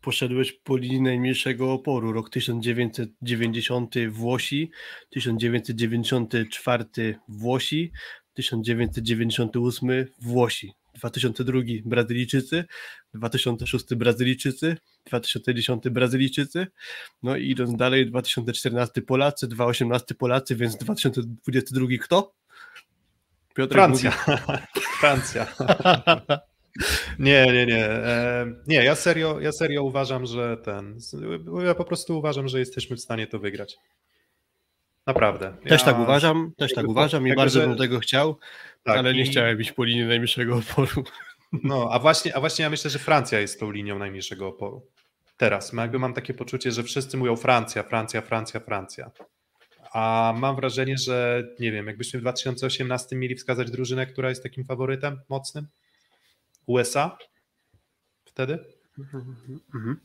poszedłeś 0.00 0.52
po 0.52 0.76
linii 0.76 1.00
najmniejszego 1.00 1.72
oporu. 1.72 2.12
Rok 2.12 2.30
1990 2.30 3.94
Włosi, 4.08 4.70
1994 5.10 7.18
Włosi, 7.28 7.92
1998 8.34 10.06
Włosi, 10.20 10.72
2002 10.94 11.58
Brazylijczycy, 11.84 12.64
2006 13.14 13.94
Brazylijczycy, 13.94 14.76
2010 15.06 15.88
Brazylijczycy, 15.88 16.66
no 17.22 17.36
i 17.36 17.50
idąc 17.50 17.76
dalej 17.76 18.06
2014 18.06 19.02
Polacy, 19.02 19.48
2018 19.48 20.14
Polacy, 20.14 20.56
więc 20.56 20.76
2022 20.76 21.86
kto? 22.02 22.34
Piotr 23.54 23.74
Francja. 23.74 24.10
Francja. 25.00 25.46
Nie, 27.18 27.46
nie, 27.46 27.66
nie. 27.66 27.88
Nie, 28.66 28.84
ja 28.84 28.94
serio, 28.94 29.40
ja 29.40 29.52
serio 29.52 29.82
uważam, 29.82 30.26
że 30.26 30.56
ten. 30.56 30.98
Ja 31.64 31.74
po 31.74 31.84
prostu 31.84 32.18
uważam, 32.18 32.48
że 32.48 32.58
jesteśmy 32.58 32.96
w 32.96 33.00
stanie 33.00 33.26
to 33.26 33.38
wygrać. 33.38 33.76
Naprawdę. 35.06 35.56
Też 35.68 35.82
tak 35.82 35.98
uważam, 35.98 36.52
też 36.56 36.74
tak 36.74 36.88
uważam 36.88 37.28
i 37.28 37.34
bardzo 37.34 37.60
bym 37.60 37.76
tego 37.76 37.98
chciał, 37.98 38.38
tak, 38.82 38.98
ale 38.98 39.14
nie 39.14 39.22
i... 39.22 39.24
chciałem 39.24 39.60
iść 39.60 39.72
po 39.72 39.84
linii 39.84 40.04
najmniejszego 40.04 40.56
oporu. 40.56 41.04
No, 41.64 41.88
a 41.92 41.98
właśnie, 41.98 42.36
a 42.36 42.40
właśnie 42.40 42.62
ja 42.62 42.70
myślę, 42.70 42.90
że 42.90 42.98
Francja 42.98 43.40
jest 43.40 43.60
tą 43.60 43.70
linią 43.70 43.98
najmniejszego 43.98 44.48
oporu. 44.48 44.86
Teraz. 45.36 45.72
Jakby 45.72 45.98
mam 45.98 46.14
takie 46.14 46.34
poczucie, 46.34 46.72
że 46.72 46.82
wszyscy 46.82 47.16
mówią 47.16 47.36
Francja, 47.36 47.82
Francja, 47.82 48.20
Francja, 48.20 48.60
Francja. 48.60 49.10
A 49.92 50.34
mam 50.36 50.56
wrażenie, 50.56 50.98
że 50.98 51.48
nie 51.60 51.72
wiem, 51.72 51.86
jakbyśmy 51.86 52.18
w 52.18 52.22
2018 52.22 53.16
mieli 53.16 53.34
wskazać 53.34 53.70
drużynę, 53.70 54.06
która 54.06 54.28
jest 54.28 54.42
takim 54.42 54.64
faworytem 54.64 55.20
mocnym, 55.28 55.66
USA 56.68 57.18
wtedy? 58.24 58.64
Mhm. 59.74 60.00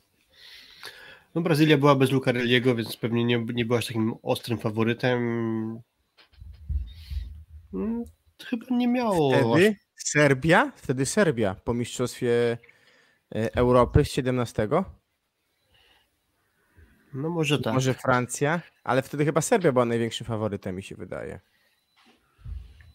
No 1.35 1.41
Brazylia 1.41 1.77
była 1.77 1.95
bez 1.95 2.11
Lucarelliego, 2.11 2.75
więc 2.75 2.97
pewnie 2.97 3.25
nie, 3.25 3.45
nie 3.53 3.65
byłaś 3.65 3.87
takim 3.87 4.13
ostrym 4.23 4.57
faworytem. 4.57 5.19
Hmm, 7.71 8.03
chyba 8.43 8.65
nie 8.71 8.87
miało. 8.87 9.31
Wtedy 9.31 9.75
Serbia? 9.95 10.71
Wtedy 10.75 11.05
Serbia 11.05 11.55
po 11.55 11.73
mistrzostwie 11.73 12.57
e, 13.35 13.55
Europy 13.55 14.05
z 14.05 14.11
17. 14.11 14.67
No 17.13 17.29
może 17.29 17.59
tak. 17.59 17.73
Może 17.73 17.93
Francja, 17.93 18.61
ale 18.83 19.01
wtedy 19.01 19.25
chyba 19.25 19.41
Serbia 19.41 19.71
była 19.71 19.85
największym 19.85 20.27
faworytem, 20.27 20.75
mi 20.75 20.83
się 20.83 20.95
wydaje. 20.95 21.39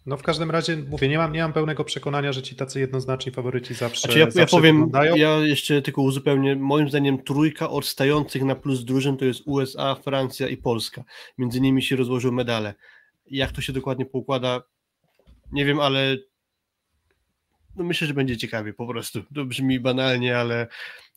No 0.09 0.16
w 0.16 0.22
każdym 0.22 0.51
razie 0.51 0.76
mówię, 0.76 1.09
nie 1.09 1.18
mam, 1.18 1.32
nie 1.32 1.43
mam 1.43 1.52
pełnego 1.52 1.85
przekonania, 1.85 2.32
że 2.32 2.43
ci 2.43 2.56
tacy 2.56 2.80
jednoznaczni 2.80 3.32
faworyci 3.32 3.74
zawsze. 3.74 4.01
Znaczy 4.01 4.18
ja, 4.18 4.24
zawsze 4.24 4.40
ja 4.40 4.47
powiem, 4.47 4.76
wyglądają. 4.76 5.16
ja 5.16 5.39
jeszcze 5.39 5.82
tylko 5.82 6.02
uzupełnię. 6.02 6.56
Moim 6.56 6.89
zdaniem 6.89 7.22
trójka 7.22 7.70
odstających 7.70 8.43
na 8.43 8.55
plus 8.55 8.85
drużyn 8.85 9.16
to 9.16 9.24
jest 9.24 9.43
USA, 9.47 9.94
Francja 9.94 10.48
i 10.48 10.56
Polska. 10.56 11.05
Między 11.39 11.60
nimi 11.60 11.82
się 11.82 11.97
rozłożył 11.97 12.32
medale. 12.32 12.74
Jak 13.26 13.52
to 13.52 13.60
się 13.60 13.72
dokładnie 13.72 14.06
poukłada, 14.06 14.62
nie 15.52 15.64
wiem, 15.64 15.80
ale 15.80 16.16
no 17.76 17.85
myślę, 17.85 18.06
że 18.06 18.14
będzie 18.14 18.36
ciekawie 18.36 18.72
po 18.72 18.86
prostu. 18.86 19.22
To 19.35 19.44
brzmi 19.44 19.80
banalnie, 19.80 20.39
ale, 20.39 20.66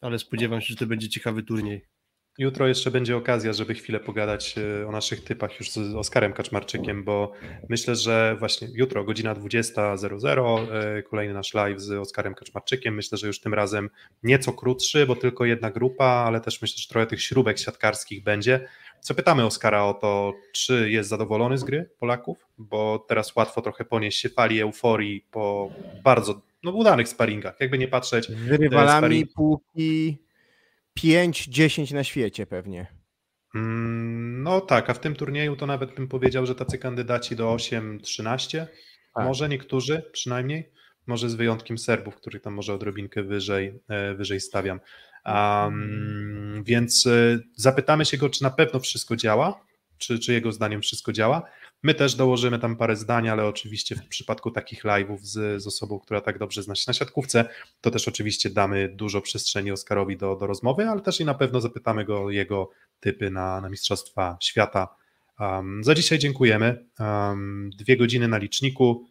ale 0.01 0.19
spodziewam 0.19 0.61
się, 0.61 0.67
że 0.67 0.75
to 0.75 0.85
będzie 0.85 1.09
ciekawy 1.09 1.43
turniej. 1.43 1.85
Jutro 2.37 2.67
jeszcze 2.67 2.91
będzie 2.91 3.17
okazja, 3.17 3.53
żeby 3.53 3.73
chwilę 3.73 3.99
pogadać 3.99 4.55
e, 4.57 4.87
o 4.87 4.91
naszych 4.91 5.23
typach 5.23 5.59
już 5.59 5.71
z 5.71 5.95
Oskarem 5.95 6.33
Kaczmarczykiem, 6.33 7.03
bo 7.03 7.31
myślę, 7.69 7.95
że 7.95 8.35
właśnie 8.39 8.67
jutro, 8.73 9.03
godzina 9.03 9.35
20.00, 9.35 10.71
e, 10.71 11.03
kolejny 11.03 11.33
nasz 11.33 11.53
live 11.53 11.81
z 11.81 11.91
Oskarem 11.91 12.35
Kaczmarczykiem. 12.35 12.95
Myślę, 12.95 13.17
że 13.17 13.27
już 13.27 13.39
tym 13.41 13.53
razem 13.53 13.89
nieco 14.23 14.53
krótszy, 14.53 15.05
bo 15.05 15.15
tylko 15.15 15.45
jedna 15.45 15.71
grupa, 15.71 16.05
ale 16.05 16.41
też 16.41 16.61
myślę, 16.61 16.77
że 16.77 16.87
trochę 16.87 17.07
tych 17.07 17.21
śrubek 17.21 17.59
siatkarskich 17.59 18.23
będzie. 18.23 18.67
Co 18.99 19.15
pytamy 19.15 19.45
Oskara 19.45 19.83
o 19.85 19.93
to, 19.93 20.33
czy 20.53 20.91
jest 20.91 21.09
zadowolony 21.09 21.57
z 21.57 21.63
gry 21.63 21.89
Polaków, 21.99 22.47
bo 22.57 23.05
teraz 23.07 23.35
łatwo 23.35 23.61
trochę 23.61 23.85
ponieść 23.85 24.19
się 24.19 24.29
fali 24.29 24.61
euforii 24.61 25.25
po 25.31 25.71
bardzo 26.03 26.41
no, 26.63 26.71
udanych 26.71 27.07
sparingach, 27.07 27.55
jakby 27.59 27.77
nie 27.77 27.87
patrzeć. 27.87 28.27
Z 28.27 28.47
rywalami 28.47 28.99
sparing... 28.99 29.33
półki 29.33 30.17
5-10 30.99 31.93
na 31.93 32.03
świecie 32.03 32.45
pewnie. 32.45 32.87
Mm, 33.55 34.43
no 34.43 34.61
tak, 34.61 34.89
a 34.89 34.93
w 34.93 34.99
tym 34.99 35.15
turnieju 35.15 35.55
to 35.55 35.65
nawet 35.65 35.95
bym 35.95 36.07
powiedział, 36.07 36.45
że 36.45 36.55
tacy 36.55 36.77
kandydaci 36.77 37.35
do 37.35 37.55
8-13, 37.55 38.67
tak. 39.15 39.25
może 39.25 39.49
niektórzy 39.49 40.09
przynajmniej, 40.13 40.71
może 41.07 41.29
z 41.29 41.35
wyjątkiem 41.35 41.77
Serbów, 41.77 42.15
których 42.15 42.41
tam 42.41 42.53
może 42.53 42.73
odrobinkę 42.73 43.23
wyżej, 43.23 43.79
e, 43.89 44.15
wyżej 44.15 44.39
stawiam. 44.39 44.79
Um, 45.25 46.63
więc 46.65 47.07
e, 47.07 47.39
zapytamy 47.55 48.05
się 48.05 48.17
go, 48.17 48.29
czy 48.29 48.43
na 48.43 48.49
pewno 48.49 48.79
wszystko 48.79 49.15
działa, 49.15 49.65
czy, 49.97 50.19
czy 50.19 50.33
jego 50.33 50.51
zdaniem 50.51 50.81
wszystko 50.81 51.11
działa. 51.11 51.43
My 51.83 51.93
też 51.93 52.15
dołożymy 52.15 52.59
tam 52.59 52.75
parę 52.75 52.95
zdań, 52.95 53.29
ale 53.29 53.45
oczywiście 53.45 53.95
w 53.95 54.07
przypadku 54.07 54.51
takich 54.51 54.83
live'ów 54.83 55.17
z, 55.21 55.63
z 55.63 55.67
osobą, 55.67 55.99
która 55.99 56.21
tak 56.21 56.37
dobrze 56.37 56.63
zna 56.63 56.75
się 56.75 56.83
na 56.87 56.93
siatkówce, 56.93 57.45
to 57.81 57.91
też 57.91 58.07
oczywiście 58.07 58.49
damy 58.49 58.89
dużo 58.89 59.21
przestrzeni 59.21 59.71
Oskarowi 59.71 60.17
do, 60.17 60.35
do 60.35 60.47
rozmowy, 60.47 60.89
ale 60.89 61.01
też 61.01 61.19
i 61.19 61.25
na 61.25 61.33
pewno 61.33 61.61
zapytamy 61.61 62.05
go 62.05 62.23
o 62.23 62.29
jego 62.29 62.69
typy 62.99 63.31
na, 63.31 63.61
na 63.61 63.69
Mistrzostwa 63.69 64.37
Świata. 64.41 64.95
Um, 65.39 65.83
za 65.83 65.95
dzisiaj 65.95 66.19
dziękujemy. 66.19 66.85
Um, 66.99 67.69
dwie 67.77 67.97
godziny 67.97 68.27
na 68.27 68.37
liczniku 68.37 69.07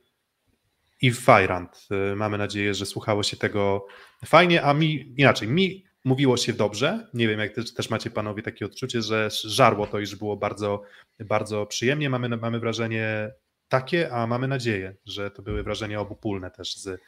i 1.03 1.13
Fajrant. 1.13 1.89
Mamy 2.17 2.39
nadzieję, 2.39 2.75
że 2.75 2.87
słuchało 2.87 3.23
się 3.23 3.37
tego 3.37 3.87
fajnie, 4.25 4.63
a 4.63 4.75
mi 4.75 5.15
inaczej, 5.17 5.49
mi 5.49 5.85
mówiło 6.05 6.37
się 6.37 6.53
dobrze. 6.53 7.07
Nie 7.15 7.29
wiem, 7.29 7.41
jak 7.41 7.55
też, 7.55 7.75
też 7.75 7.91
macie 7.91 8.11
panowie 8.11 8.43
takie 8.43 8.67
odczucie, 8.67 9.03
że 9.03 9.29
żarło 9.45 9.87
to, 9.87 9.99
iż 9.99 10.17
było 10.17 10.37
bardzo, 10.37 10.83
bardzo 11.19 11.67
przyjemnie. 11.67 12.11
Mamy, 12.11 12.29
mamy 12.29 12.61
wrażenie 12.61 13.31
takie, 13.69 14.13
a 14.13 14.27
mamy 14.27 14.49
nadzieję, 14.49 14.97
że 15.07 15.31
to 15.31 15.43
były 15.43 15.63
wrażenia 15.63 16.01
obopólne 16.01 16.51
też 16.51 16.77
z, 16.77 17.01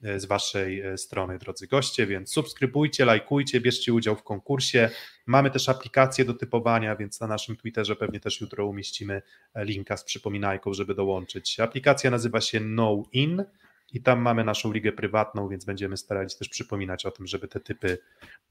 z 0.00 0.24
waszej 0.24 0.80
e, 0.80 0.98
strony, 0.98 1.38
drodzy 1.38 1.66
goście, 1.66 2.06
więc 2.06 2.32
subskrybujcie, 2.32 3.04
lajkujcie, 3.04 3.60
bierzcie 3.60 3.92
udział 3.92 4.16
w 4.16 4.22
konkursie. 4.22 4.90
Mamy 5.26 5.50
też 5.50 5.68
aplikację 5.68 6.24
do 6.24 6.34
typowania, 6.34 6.96
więc 6.96 7.20
na 7.20 7.26
naszym 7.26 7.56
Twitterze 7.56 7.96
pewnie 7.96 8.20
też 8.20 8.40
jutro 8.40 8.66
umieścimy 8.66 9.22
linka 9.56 9.96
z 9.96 10.04
przypominajką, 10.04 10.74
żeby 10.74 10.94
dołączyć. 10.94 11.60
Aplikacja 11.60 12.10
nazywa 12.10 12.40
się 12.40 12.60
No 12.60 13.02
In 13.12 13.44
i 13.92 14.02
tam 14.02 14.20
mamy 14.20 14.44
naszą 14.44 14.72
ligę 14.72 14.92
prywatną, 14.92 15.48
więc 15.48 15.64
będziemy 15.64 15.96
starali 15.96 16.30
się 16.30 16.36
też 16.36 16.48
przypominać 16.48 17.06
o 17.06 17.10
tym, 17.10 17.26
żeby 17.26 17.48
te 17.48 17.60
typy, 17.60 17.98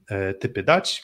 e, 0.08 0.34
typy 0.34 0.64
dać. 0.64 1.04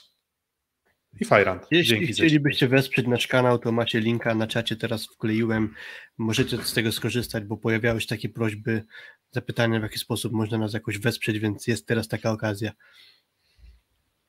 I 1.22 1.26
Fajrant. 1.26 1.68
Jeśli 1.72 1.98
Dzięki 1.98 2.14
chcielibyście 2.14 2.68
wesprzeć 2.68 3.08
nasz 3.08 3.28
kanał, 3.28 3.60
to 3.60 3.72
macie 3.72 4.00
linka 4.00 4.36
na 4.36 4.48
czacie, 4.48 4.76
teraz 4.76 5.06
wkleiłem. 5.06 5.74
Możecie 6.18 6.58
z 6.58 6.74
tego 6.74 6.92
skorzystać, 6.92 7.44
bo 7.44 7.58
pojawiały 7.58 8.02
się 8.02 8.08
takie 8.08 8.30
prośby, 8.30 8.84
zapytania, 9.32 9.80
w 9.80 9.84
jaki 9.84 10.00
sposób 10.00 10.34
można 10.34 10.58
nas 10.58 10.74
jakoś 10.74 10.98
wesprzeć, 10.98 11.40
więc 11.40 11.68
jest 11.68 11.88
teraz 11.88 12.08
taka 12.08 12.32
okazja. 12.32 12.72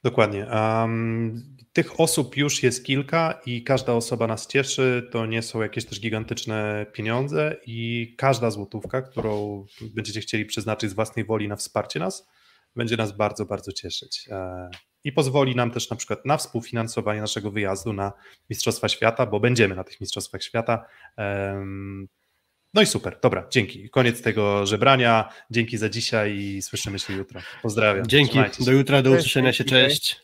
Dokładnie. 0.05 0.47
Um, 0.47 1.57
tych 1.73 2.01
osób 2.01 2.37
już 2.37 2.63
jest 2.63 2.85
kilka 2.85 3.41
i 3.47 3.63
każda 3.63 3.93
osoba 3.93 4.27
nas 4.27 4.47
cieszy. 4.47 5.09
To 5.13 5.27
nie 5.27 5.43
są 5.43 5.63
jakieś 5.63 5.85
też 5.85 6.01
gigantyczne 6.01 6.87
pieniądze 6.93 7.57
i 7.67 8.15
każda 8.19 8.51
złotówka, 8.51 9.03
którą 9.03 9.65
będziecie 9.95 10.21
chcieli 10.21 10.45
przeznaczyć 10.45 10.91
z 10.91 10.95
własnej 10.95 11.25
woli 11.25 11.49
na 11.49 11.57
wsparcie 11.57 12.01
nas, 12.01 12.29
będzie 12.77 12.97
nas 12.97 13.17
bardzo, 13.17 13.47
bardzo 13.47 13.73
cieszyć. 13.73 14.29
E, 14.31 14.71
I 15.05 15.13
pozwoli 15.13 15.57
nam 15.57 15.71
też 15.71 15.91
na 15.91 15.97
przykład 15.97 16.27
na 16.27 16.37
współfinansowanie 16.37 17.21
naszego 17.21 17.51
wyjazdu 17.51 17.93
na 17.93 18.13
Mistrzostwa 18.51 18.89
Świata, 18.89 19.27
bo 19.27 19.41
będziemy 19.41 19.75
na 19.75 19.85
tych 19.85 20.01
Mistrzostwach 20.01 20.43
Świata. 20.43 20.87
No 22.75 22.83
i 22.83 22.87
super, 22.87 23.19
dobra, 23.23 23.47
dzięki. 23.51 23.91
Koniec 23.91 24.23
tego 24.23 24.67
żebrania. 24.67 25.29
Dzięki 25.51 25.79
za 25.79 25.89
dzisiaj 25.89 26.39
i 26.39 26.63
słyszymy 26.63 26.99
się 26.99 27.13
jutro. 27.13 27.41
Pozdrawiam. 27.63 28.07
Dzięki, 28.07 28.39
do 28.61 28.73
jutra, 28.73 29.03
do 29.03 29.11
usłyszenia 29.11 29.53
się, 29.53 29.65
cześć. 29.65 30.24